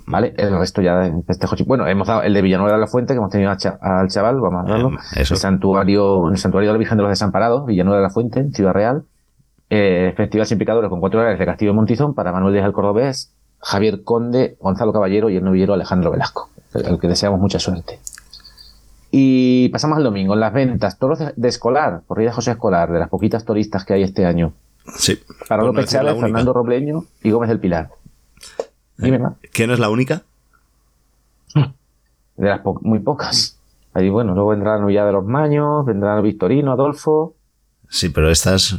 ¿Vale? 0.05 0.33
El 0.37 0.57
resto 0.59 0.81
ya 0.81 0.97
de 0.99 1.23
festejo. 1.23 1.55
chi- 1.55 1.63
Bueno, 1.63 1.87
hemos 1.87 2.07
dado 2.07 2.21
el 2.21 2.33
de 2.33 2.41
Villanueva 2.41 2.73
de 2.73 2.79
la 2.79 2.87
Fuente, 2.87 3.13
que 3.13 3.17
hemos 3.17 3.31
tenido 3.31 3.49
al 3.51 3.57
cha- 3.57 3.77
al 3.81 4.07
chaval, 4.09 4.39
vamos 4.39 4.65
a 4.67 4.71
darlo. 4.71 4.91
eso. 5.15 5.33
El 5.33 5.39
santuario, 5.39 6.29
el 6.29 6.37
santuario 6.37 6.69
de 6.69 6.73
la 6.73 6.77
Virgen 6.79 6.97
de 6.97 7.03
los 7.03 7.09
Desamparados, 7.11 7.65
Villanueva 7.65 7.97
de 7.97 8.03
la 8.03 8.09
Fuente, 8.09 8.39
en 8.39 8.53
Ciudad 8.53 8.73
Real. 8.73 9.03
Eh, 9.69 10.13
Festival 10.15 10.45
sin 10.47 10.57
picadores 10.57 10.89
con 10.89 10.99
cuatro 11.01 11.19
horarios 11.19 11.39
de 11.39 11.45
Castillo 11.45 11.71
de 11.71 11.75
Montizón 11.75 12.13
para 12.13 12.31
Manuel 12.31 12.53
Díaz 12.53 12.65
el 12.65 12.71
Cordobés, 12.73 13.33
Javier 13.59 14.03
Conde, 14.03 14.55
Gonzalo 14.61 14.93
Caballero 14.93 15.29
y 15.29 15.35
el 15.37 15.43
novillero 15.43 15.73
Alejandro 15.73 16.11
Velasco, 16.11 16.49
al 16.73 16.99
que 16.99 17.07
deseamos 17.07 17.39
mucha 17.39 17.59
suerte. 17.59 17.99
Y 19.11 19.69
pasamos 19.69 19.97
al 19.97 20.03
domingo, 20.03 20.33
en 20.33 20.39
las 20.41 20.53
ventas, 20.53 20.99
toros 20.99 21.19
de, 21.35 21.47
Escolar, 21.47 22.01
corrida 22.07 22.31
José 22.33 22.51
Escolar, 22.51 22.91
de 22.91 22.99
las 22.99 23.09
poquitas 23.09 23.45
toristas 23.45 23.83
que 23.85 23.93
hay 23.93 24.03
este 24.03 24.25
año. 24.25 24.53
Sí. 24.95 25.17
Para 25.47 25.63
no 25.63 25.69
López 25.69 25.89
Chávez. 25.89 26.19
Fernando 26.19 26.53
Robleño 26.53 27.03
y 27.23 27.31
Gómez 27.31 27.49
del 27.49 27.59
Pilar. 27.59 27.89
Dime 28.97 29.19
más. 29.19 29.33
¿Quién 29.53 29.71
es 29.71 29.79
la 29.79 29.89
única? 29.89 30.23
De 31.55 32.47
las 32.47 32.59
po- 32.61 32.79
muy 32.83 32.99
pocas. 32.99 33.57
Ahí, 33.93 34.09
bueno, 34.09 34.33
luego 34.35 34.49
vendrá 34.51 34.77
la 34.77 35.05
de 35.05 35.11
los 35.11 35.25
Maños, 35.25 35.85
vendrá 35.85 36.19
Victorino, 36.21 36.71
Adolfo. 36.71 37.33
Sí, 37.89 38.09
pero 38.09 38.29
estas, 38.29 38.77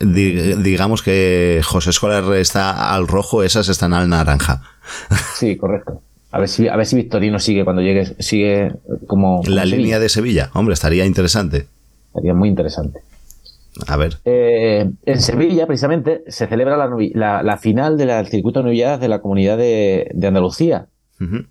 di- 0.00 0.54
digamos 0.54 1.02
que 1.02 1.60
José 1.64 1.90
Escolar 1.90 2.24
está 2.34 2.92
al 2.94 3.06
rojo, 3.06 3.42
esas 3.44 3.68
están 3.68 3.92
al 3.92 4.08
naranja. 4.08 4.62
Sí, 5.34 5.56
correcto. 5.56 6.00
A 6.32 6.38
ver 6.40 6.48
si, 6.48 6.66
a 6.68 6.76
ver 6.76 6.86
si 6.86 6.96
Victorino 6.96 7.38
sigue 7.38 7.64
cuando 7.64 7.82
llegue, 7.82 8.04
sigue 8.20 8.72
como. 9.06 9.38
como 9.42 9.42
La 9.54 9.62
Sevilla. 9.62 9.76
línea 9.76 9.98
de 10.00 10.08
Sevilla, 10.08 10.50
hombre, 10.54 10.74
estaría 10.74 11.04
interesante. 11.06 11.66
Sería 12.14 12.34
muy 12.34 12.48
interesante. 12.48 13.00
A 13.86 13.96
ver. 13.96 14.14
Eh, 14.24 14.90
en 15.04 15.20
Sevilla, 15.20 15.66
precisamente, 15.66 16.22
se 16.28 16.46
celebra 16.46 16.76
la, 16.76 16.88
novi- 16.88 17.12
la- 17.14 17.42
la 17.42 17.56
final 17.58 17.96
del 17.98 18.26
circuito 18.26 18.60
de 18.60 18.64
novilladas 18.66 19.00
de 19.00 19.08
la 19.08 19.20
comunidad 19.20 19.58
de, 19.58 20.10
de 20.14 20.26
Andalucía. 20.26 20.86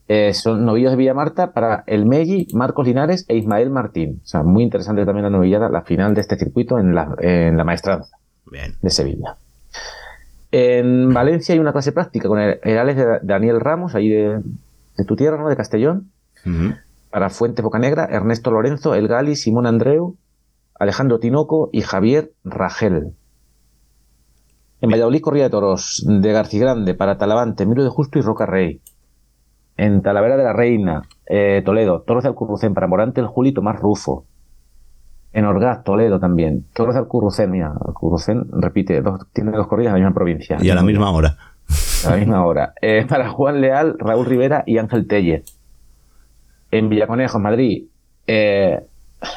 Eh, 0.08 0.34
son 0.36 0.64
novillos 0.64 0.92
de 0.92 0.98
Villa 0.98 1.16
Marta 1.16 1.52
para 1.52 1.84
El 1.88 2.06
Melli, 2.06 2.48
Marcos 2.54 2.86
Linares 2.86 3.26
e 3.28 3.36
Ismael 3.36 3.72
Martín. 3.72 4.22
O 4.24 4.28
sea, 4.28 4.44
muy 4.44 4.64
interesante 4.64 5.06
también 5.06 5.24
la 5.24 5.32
novillada, 5.32 5.70
la 5.70 5.82
final 5.82 6.14
de 6.14 6.22
este 6.22 6.38
circuito 6.38 6.78
en 6.78 6.94
la, 6.94 7.16
en 7.20 7.58
la 7.58 7.64
maestranza 7.64 8.16
Bien. 8.52 8.76
de 8.82 8.90
Sevilla. 8.92 9.38
En 10.52 11.14
Valencia 11.14 11.54
hay 11.54 11.60
una 11.60 11.72
clase 11.74 11.92
práctica 11.92 12.28
con 12.28 12.40
el- 12.40 12.60
herales 12.64 12.96
de 12.96 13.06
Daniel 13.24 13.60
Ramos, 13.60 13.96
ahí 13.96 14.10
de, 14.10 14.40
de 14.98 15.04
tu 15.06 15.16
tierra, 15.16 15.38
¿no? 15.38 15.50
De 15.50 15.56
Castellón. 15.56 16.12
Para 17.10 17.30
Fuentes 17.32 17.64
Bocanegra, 17.64 18.06
Ernesto 18.06 18.52
Lorenzo, 18.52 18.94
El 18.94 19.08
Gali, 19.08 19.36
Simón 19.36 19.66
Andreu, 19.66 20.16
Alejandro 20.78 21.20
Tinoco 21.20 21.70
y 21.72 21.82
Javier 21.82 22.34
Ragel. 22.44 23.14
En 24.82 24.90
Valladolid, 24.90 25.22
corrida 25.22 25.46
de 25.46 25.50
toros 25.50 26.06
de 26.06 26.32
Garcigrande 26.32 26.94
para 26.94 27.18
Talavante, 27.18 27.66
Miro 27.66 27.84
de 27.84 27.90
Justo 27.90 28.20
y 28.20 28.22
Roca 28.22 28.46
Rey. 28.46 28.82
En 29.78 30.02
Talavera 30.02 30.38
de 30.38 30.44
la 30.44 30.54
Reina, 30.54 31.04
eh, 31.26 31.62
Toledo, 31.66 32.02
Toros 32.02 32.24
de 32.24 32.30
Alcurrucén 32.30 32.74
para 32.74 32.88
Morante, 32.88 33.22
el 33.22 33.28
Julito 33.28 33.62
más 33.62 33.80
Rufo. 33.80 34.26
En 35.34 35.46
Orgaz, 35.46 35.84
Toledo 35.84 36.20
también. 36.20 36.66
Toros 36.74 36.94
de 36.94 37.00
Alcurrucén, 37.00 37.52
mira, 37.52 37.74
Alcurrucén 37.86 38.46
repite, 38.52 39.02
dos, 39.02 39.28
tiene 39.34 39.52
dos 39.52 39.68
corridas 39.68 39.92
en 39.92 40.02
la 40.02 40.06
misma 40.06 40.16
provincia. 40.16 40.58
Y 40.62 40.70
a 40.70 40.76
la 40.76 40.84
misma 40.84 41.10
hora. 41.12 41.38
A 42.06 42.12
la 42.12 42.18
misma 42.18 42.46
hora. 42.46 42.74
Eh, 42.82 43.06
para 43.08 43.30
Juan 43.30 43.62
Leal, 43.62 43.96
Raúl 43.98 44.26
Rivera 44.26 44.64
y 44.66 44.78
Ángel 44.78 45.08
Tellez. 45.08 45.46
En 46.72 46.90
Villaconejos, 46.90 47.42
Madrid, 47.42 47.86
eh, 48.28 48.86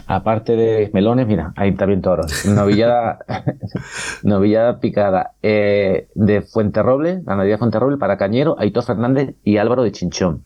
aparte 0.07 0.57
de 0.57 0.91
melones, 0.93 1.27
mira, 1.27 1.53
hay 1.57 1.75
también 1.75 2.03
toros. 2.03 2.47
Novillada, 2.47 3.19
novillada 4.23 4.81
picada. 4.81 5.33
Eh, 5.43 6.09
de 6.15 6.43
Fuenterroble, 6.43 7.23
la 7.27 7.37
Navidad 7.37 7.55
de 7.55 7.59
Fuenterroble, 7.59 7.97
para 7.97 8.17
Cañero, 8.17 8.57
Aitor 8.59 8.85
Fernández 8.85 9.35
y 9.45 9.59
Álvaro 9.59 9.83
de 9.83 9.93
Chinchón. 9.93 10.43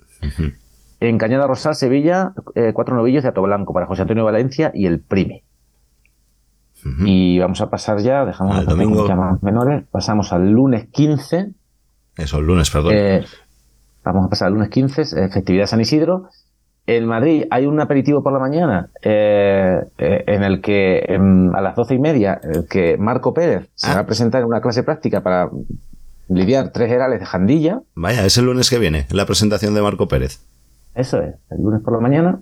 En 1.00 1.18
Cañada 1.18 1.46
Rosal, 1.46 1.74
Sevilla, 1.74 2.32
eh, 2.54 2.72
cuatro 2.74 2.94
novillos 2.94 3.24
de 3.24 3.30
Ato 3.30 3.42
Blanco 3.42 3.72
para 3.72 3.86
José 3.86 4.02
Antonio 4.02 4.24
Valencia 4.24 4.70
y 4.74 4.86
el 4.86 5.00
Primi. 5.00 5.42
Y 7.04 7.38
vamos 7.38 7.60
a 7.60 7.70
pasar 7.70 7.98
ya, 8.00 8.24
dejamos 8.24 8.56
Al 8.56 8.66
domingo. 8.66 9.06
más 9.14 9.40
menores, 9.42 9.84
pasamos 9.90 10.32
al 10.32 10.50
lunes 10.50 10.88
15. 10.90 11.50
Eso, 12.16 12.38
el 12.38 12.46
lunes, 12.46 12.70
perdón. 12.70 12.92
Eh, 12.94 13.24
vamos 14.04 14.26
a 14.26 14.28
pasar 14.28 14.48
al 14.48 14.54
lunes 14.54 14.68
15, 14.68 15.02
eh, 15.02 15.28
festividad 15.28 15.62
de 15.64 15.66
San 15.68 15.80
Isidro. 15.80 16.28
En 16.86 17.06
Madrid 17.06 17.44
hay 17.50 17.66
un 17.66 17.80
aperitivo 17.80 18.22
por 18.24 18.32
la 18.32 18.40
mañana 18.40 18.88
eh, 19.02 19.80
eh, 19.98 20.24
en 20.26 20.42
el 20.42 20.60
que 20.60 21.04
a 21.54 21.60
las 21.60 21.76
doce 21.76 21.94
y 21.94 21.98
media 22.00 22.40
el 22.42 22.66
que 22.68 22.96
Marco 22.98 23.32
Pérez 23.32 23.70
se 23.74 23.90
Ah. 23.90 23.94
va 23.94 24.00
a 24.00 24.06
presentar 24.06 24.40
en 24.42 24.48
una 24.48 24.60
clase 24.60 24.82
práctica 24.82 25.22
para 25.22 25.48
lidiar 26.28 26.70
tres 26.72 26.90
herales 26.90 27.20
de 27.20 27.26
jandilla. 27.26 27.80
Vaya, 27.94 28.24
es 28.26 28.36
el 28.38 28.46
lunes 28.46 28.68
que 28.68 28.78
viene, 28.78 29.06
la 29.10 29.26
presentación 29.26 29.74
de 29.74 29.82
Marco 29.82 30.08
Pérez. 30.08 30.40
Eso 30.94 31.20
es, 31.22 31.36
el 31.50 31.62
lunes 31.62 31.80
por 31.82 31.92
la 31.94 32.00
mañana. 32.00 32.40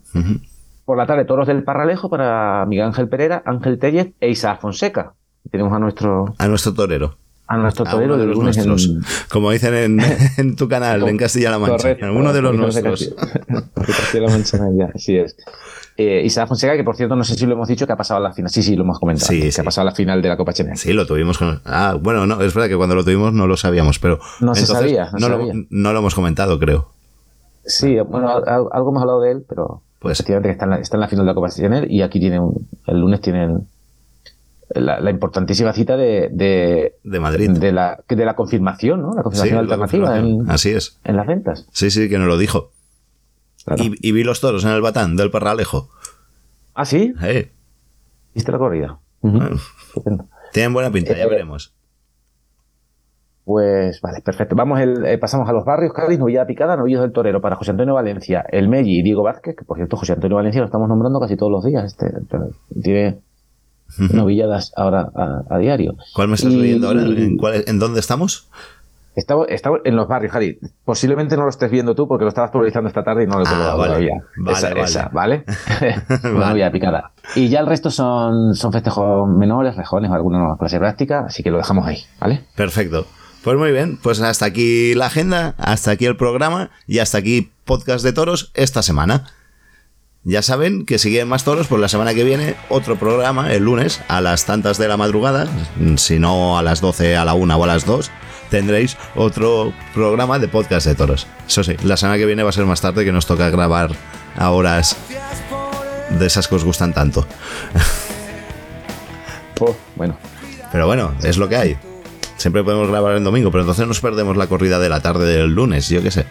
Por 0.86 0.96
la 0.96 1.06
tarde, 1.06 1.24
toros 1.24 1.46
del 1.46 1.62
Parralejo 1.62 2.08
para 2.08 2.64
Miguel 2.66 2.86
Ángel 2.86 3.08
Pereira, 3.08 3.42
Ángel 3.44 3.78
Tellez 3.78 4.12
e 4.20 4.30
Isaac 4.30 4.60
Fonseca. 4.60 5.12
Tenemos 5.50 5.72
a 5.72 5.78
nuestro, 5.78 6.34
A 6.38 6.48
nuestro 6.48 6.72
torero. 6.74 7.14
A 7.52 7.56
nuestro 7.56 7.84
torero 7.84 8.16
de 8.16 8.26
los 8.26 8.36
lunes 8.36 8.56
en, 8.58 8.68
nuestros. 8.68 9.26
Como 9.28 9.50
dicen 9.50 9.74
en, 9.74 10.00
en 10.36 10.54
tu 10.54 10.68
canal, 10.68 11.06
en 11.08 11.16
Castilla-La 11.16 11.58
Mancha. 11.58 11.76
Correcto. 11.78 12.12
Uno 12.12 12.32
de 12.32 12.42
los 12.42 12.52
De 12.52 12.58
nuestros. 12.58 13.14
Castilla-La 13.74 14.30
Mancha 14.30 14.58
Media, 14.62 14.90
así 14.94 15.16
es. 15.16 15.36
Eh, 15.96 16.22
Isaac 16.24 16.46
Fonseca, 16.48 16.76
que 16.76 16.84
por 16.84 16.96
cierto, 16.96 17.16
no 17.16 17.24
sé 17.24 17.34
si 17.34 17.44
lo 17.46 17.54
hemos 17.54 17.66
dicho 17.68 17.86
que 17.86 17.92
ha 17.92 17.96
pasado 17.96 18.18
a 18.18 18.22
la 18.28 18.32
final. 18.32 18.50
Sí, 18.50 18.62
sí, 18.62 18.76
lo 18.76 18.84
hemos 18.84 18.98
comentado. 19.00 19.26
Sí, 19.32 19.40
que 19.42 19.50
sí. 19.52 19.60
ha 19.60 19.64
pasado 19.64 19.88
a 19.88 19.90
la 19.90 19.96
final 19.96 20.22
de 20.22 20.28
la 20.28 20.36
Copa 20.36 20.52
Chenel. 20.52 20.76
Sí, 20.78 20.92
lo 20.92 21.06
tuvimos 21.06 21.36
con. 21.38 21.60
Ah, 21.64 21.98
bueno, 22.00 22.24
no, 22.26 22.40
es 22.40 22.54
verdad 22.54 22.68
que 22.68 22.76
cuando 22.76 22.94
lo 22.94 23.02
tuvimos 23.04 23.32
no 23.32 23.46
lo 23.48 23.56
sabíamos, 23.56 23.98
pero. 23.98 24.20
No 24.40 24.54
se 24.54 24.64
sabía, 24.66 25.10
no 25.18 25.28
lo, 25.28 25.40
no 25.70 25.92
lo 25.92 25.98
hemos 25.98 26.14
comentado, 26.14 26.58
creo. 26.60 26.92
Sí, 27.64 27.96
bueno, 28.08 28.30
al- 28.30 28.68
algo 28.72 28.90
hemos 28.90 29.02
hablado 29.02 29.20
de 29.20 29.32
él, 29.32 29.44
pero 29.48 29.82
Pues- 29.98 30.20
efectivamente 30.20 30.48
que 30.48 30.52
está 30.52 30.64
en, 30.66 30.70
la, 30.70 30.76
está 30.78 30.96
en 30.96 31.00
la 31.00 31.08
final 31.08 31.26
de 31.26 31.30
la 31.30 31.34
Copa 31.34 31.50
Chenel 31.50 31.90
y 31.90 32.00
aquí 32.02 32.18
tiene 32.20 32.38
un- 32.40 32.66
el 32.86 33.00
lunes 33.00 33.20
tienen 33.20 33.66
la, 34.74 35.00
la 35.00 35.10
importantísima 35.10 35.72
cita 35.72 35.96
de, 35.96 36.28
de, 36.32 36.94
De 37.04 37.20
Madrid. 37.20 37.50
de 37.50 37.72
la, 37.72 38.02
de 38.08 38.24
la 38.24 38.34
confirmación, 38.34 39.02
¿no? 39.02 39.12
La 39.14 39.22
confirmación 39.22 39.48
Sí, 39.48 39.54
la 39.54 39.60
alternativa 39.60 40.06
confirmación. 40.06 40.40
en, 40.46 40.50
Así 40.50 40.70
es. 40.70 41.00
en 41.04 41.16
las 41.16 41.26
ventas. 41.26 41.66
Sí, 41.72 41.90
sí, 41.90 42.08
que 42.08 42.18
nos 42.18 42.28
lo 42.28 42.38
dijo. 42.38 42.70
Claro. 43.64 43.82
Y, 43.84 43.94
y 44.00 44.12
vi 44.12 44.22
los 44.24 44.40
toros 44.40 44.64
en 44.64 44.70
el 44.70 44.80
batán 44.80 45.16
del 45.16 45.30
Parralejo. 45.30 45.88
¿Ah, 46.74 46.84
sí? 46.84 47.12
Eh, 47.22 47.50
¿Viste 48.34 48.52
la 48.52 48.58
corrida? 48.58 48.98
bueno, 49.22 49.56
tienen 50.52 50.72
buena 50.72 50.90
pinta, 50.90 51.14
ya 51.16 51.24
Eh, 51.24 51.28
veremos. 51.28 51.74
Pues 53.44 54.00
vale, 54.00 54.20
perfecto. 54.20 54.54
Vamos 54.54 54.80
el, 54.80 55.04
eh, 55.04 55.18
pasamos 55.18 55.48
a 55.48 55.52
los 55.52 55.64
barrios, 55.64 55.92
Cádiz, 55.92 56.18
Novilla 56.18 56.46
Picada, 56.46 56.76
Novillos 56.76 57.00
del 57.00 57.10
Torero 57.12 57.40
para 57.40 57.56
José 57.56 57.72
Antonio 57.72 57.94
Valencia, 57.94 58.44
El 58.48 58.68
Melli 58.68 59.00
y 59.00 59.02
Diego 59.02 59.22
Vázquez, 59.24 59.56
que 59.56 59.64
por 59.64 59.76
cierto 59.76 59.96
José 59.96 60.12
Antonio 60.12 60.36
Valencia 60.36 60.60
lo 60.60 60.66
estamos 60.66 60.88
nombrando 60.88 61.18
casi 61.18 61.36
todos 61.36 61.50
los 61.50 61.64
días. 61.64 61.84
Este, 61.84 62.12
novilladas 63.98 64.72
ahora 64.76 65.08
a, 65.14 65.42
a 65.54 65.58
diario. 65.58 65.96
¿Cuál 66.14 66.28
me 66.28 66.34
estás 66.34 66.52
y- 66.52 66.56
leyendo 66.56 66.88
ahora? 66.88 67.02
¿En, 67.02 67.36
cuál- 67.36 67.64
¿En 67.66 67.78
dónde 67.78 68.00
estamos? 68.00 68.48
Estamos, 69.16 69.46
estamos 69.50 69.80
en 69.84 69.96
los 69.96 70.06
barrios, 70.06 70.32
Jari. 70.32 70.58
Posiblemente 70.84 71.36
no 71.36 71.42
lo 71.42 71.50
estés 71.50 71.70
viendo 71.70 71.94
tú 71.96 72.06
porque 72.06 72.22
lo 72.24 72.28
estabas 72.28 72.52
publicando 72.52 72.88
esta 72.88 73.02
tarde 73.02 73.24
y 73.24 73.26
no 73.26 73.38
lo 73.40 73.44
he 73.44 73.48
Ah, 73.48 73.74
vale. 73.74 73.86
todavía. 73.88 74.22
Vale, 74.36 74.56
esa, 74.56 74.68
vale. 74.68 74.82
esa, 74.84 75.08
¿vale? 75.12 75.44
Vale. 76.22 76.46
novilla 76.46 76.70
picada. 76.70 77.10
Y 77.34 77.48
ya 77.48 77.58
el 77.60 77.66
resto 77.66 77.90
son, 77.90 78.54
son 78.54 78.72
festejos 78.72 79.28
menores, 79.28 79.76
rejones 79.76 80.10
o 80.10 80.14
alguna 80.14 80.54
clase 80.58 80.78
práctica, 80.78 81.24
así 81.26 81.42
que 81.42 81.50
lo 81.50 81.58
dejamos 81.58 81.86
ahí, 81.86 81.98
¿vale? 82.20 82.44
Perfecto. 82.54 83.04
Pues 83.42 83.56
muy 83.58 83.72
bien, 83.72 83.98
pues 84.00 84.20
hasta 84.20 84.44
aquí 84.46 84.94
la 84.94 85.06
agenda, 85.06 85.54
hasta 85.58 85.90
aquí 85.90 86.06
el 86.06 86.16
programa 86.16 86.70
y 86.86 86.98
hasta 87.00 87.18
aquí 87.18 87.50
podcast 87.64 88.04
de 88.04 88.12
toros 88.12 88.52
esta 88.54 88.82
semana. 88.82 89.26
Ya 90.22 90.42
saben 90.42 90.84
que 90.84 90.98
si 90.98 91.08
quieren 91.08 91.28
más 91.28 91.44
toros, 91.44 91.66
pues 91.66 91.80
la 91.80 91.88
semana 91.88 92.12
que 92.12 92.24
viene 92.24 92.54
otro 92.68 92.96
programa, 92.98 93.54
el 93.54 93.64
lunes, 93.64 94.02
a 94.06 94.20
las 94.20 94.44
tantas 94.44 94.76
de 94.76 94.86
la 94.86 94.98
madrugada, 94.98 95.48
si 95.96 96.18
no 96.18 96.58
a 96.58 96.62
las 96.62 96.82
12, 96.82 97.16
a 97.16 97.24
la 97.24 97.32
1 97.32 97.56
o 97.56 97.64
a 97.64 97.66
las 97.66 97.86
2, 97.86 98.10
tendréis 98.50 98.98
otro 99.16 99.72
programa 99.94 100.38
de 100.38 100.48
podcast 100.48 100.86
de 100.86 100.94
toros. 100.94 101.26
Eso 101.48 101.64
sí, 101.64 101.74
la 101.84 101.96
semana 101.96 102.18
que 102.18 102.26
viene 102.26 102.42
va 102.42 102.50
a 102.50 102.52
ser 102.52 102.66
más 102.66 102.82
tarde 102.82 103.06
que 103.06 103.12
nos 103.12 103.24
toca 103.24 103.48
grabar 103.48 103.92
a 104.36 104.50
horas 104.50 104.94
de 106.10 106.26
esas 106.26 106.48
que 106.48 106.54
os 106.56 106.64
gustan 106.64 106.92
tanto. 106.92 107.26
Pues, 109.54 109.74
bueno, 109.96 110.18
Pero 110.70 110.86
bueno, 110.86 111.14
es 111.22 111.38
lo 111.38 111.48
que 111.48 111.56
hay. 111.56 111.78
Siempre 112.36 112.62
podemos 112.62 112.88
grabar 112.88 113.16
el 113.16 113.24
domingo, 113.24 113.50
pero 113.50 113.62
entonces 113.62 113.86
nos 113.86 114.00
perdemos 114.00 114.36
la 114.36 114.48
corrida 114.48 114.78
de 114.78 114.90
la 114.90 115.00
tarde 115.00 115.26
del 115.34 115.54
lunes, 115.54 115.88
yo 115.88 116.02
qué 116.02 116.10
sé. 116.10 116.26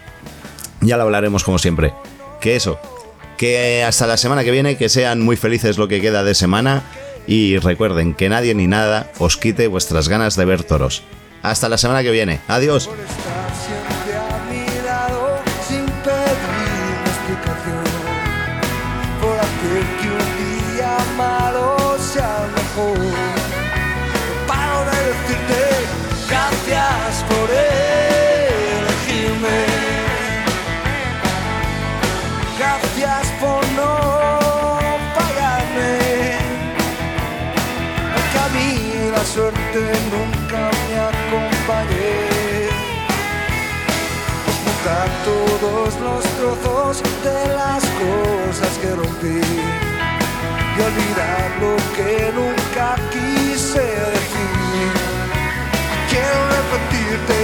Ya 0.81 0.95
lo 0.95 1.03
hablaremos 1.03 1.43
como 1.43 1.57
siempre. 1.57 1.91
Que 2.39 2.55
eso, 2.55 2.79
que 3.39 3.85
hasta 3.85 4.05
la 4.05 4.17
semana 4.17 4.43
que 4.43 4.51
viene, 4.51 4.75
que 4.75 4.89
sean 4.89 5.21
muy 5.21 5.37
felices 5.37 5.77
lo 5.77 5.87
que 5.87 6.01
queda 6.01 6.25
de 6.25 6.35
semana 6.35 6.83
y 7.25 7.57
recuerden 7.57 8.13
que 8.13 8.27
nadie 8.27 8.53
ni 8.53 8.67
nada 8.67 9.09
os 9.17 9.37
quite 9.37 9.67
vuestras 9.67 10.09
ganas 10.09 10.35
de 10.35 10.43
ver 10.43 10.63
toros. 10.63 11.03
Hasta 11.41 11.69
la 11.69 11.77
semana 11.77 12.03
que 12.03 12.11
viene. 12.11 12.41
Adiós. 12.49 12.89
Rompí 48.99 49.41
y 50.77 50.81
olvidar 50.81 51.47
lo 51.61 51.75
que 51.95 52.31
nunca 52.35 52.95
quise 53.11 53.79
decir. 53.79 54.91
Quiero 56.09 56.39
repetirte 56.57 57.39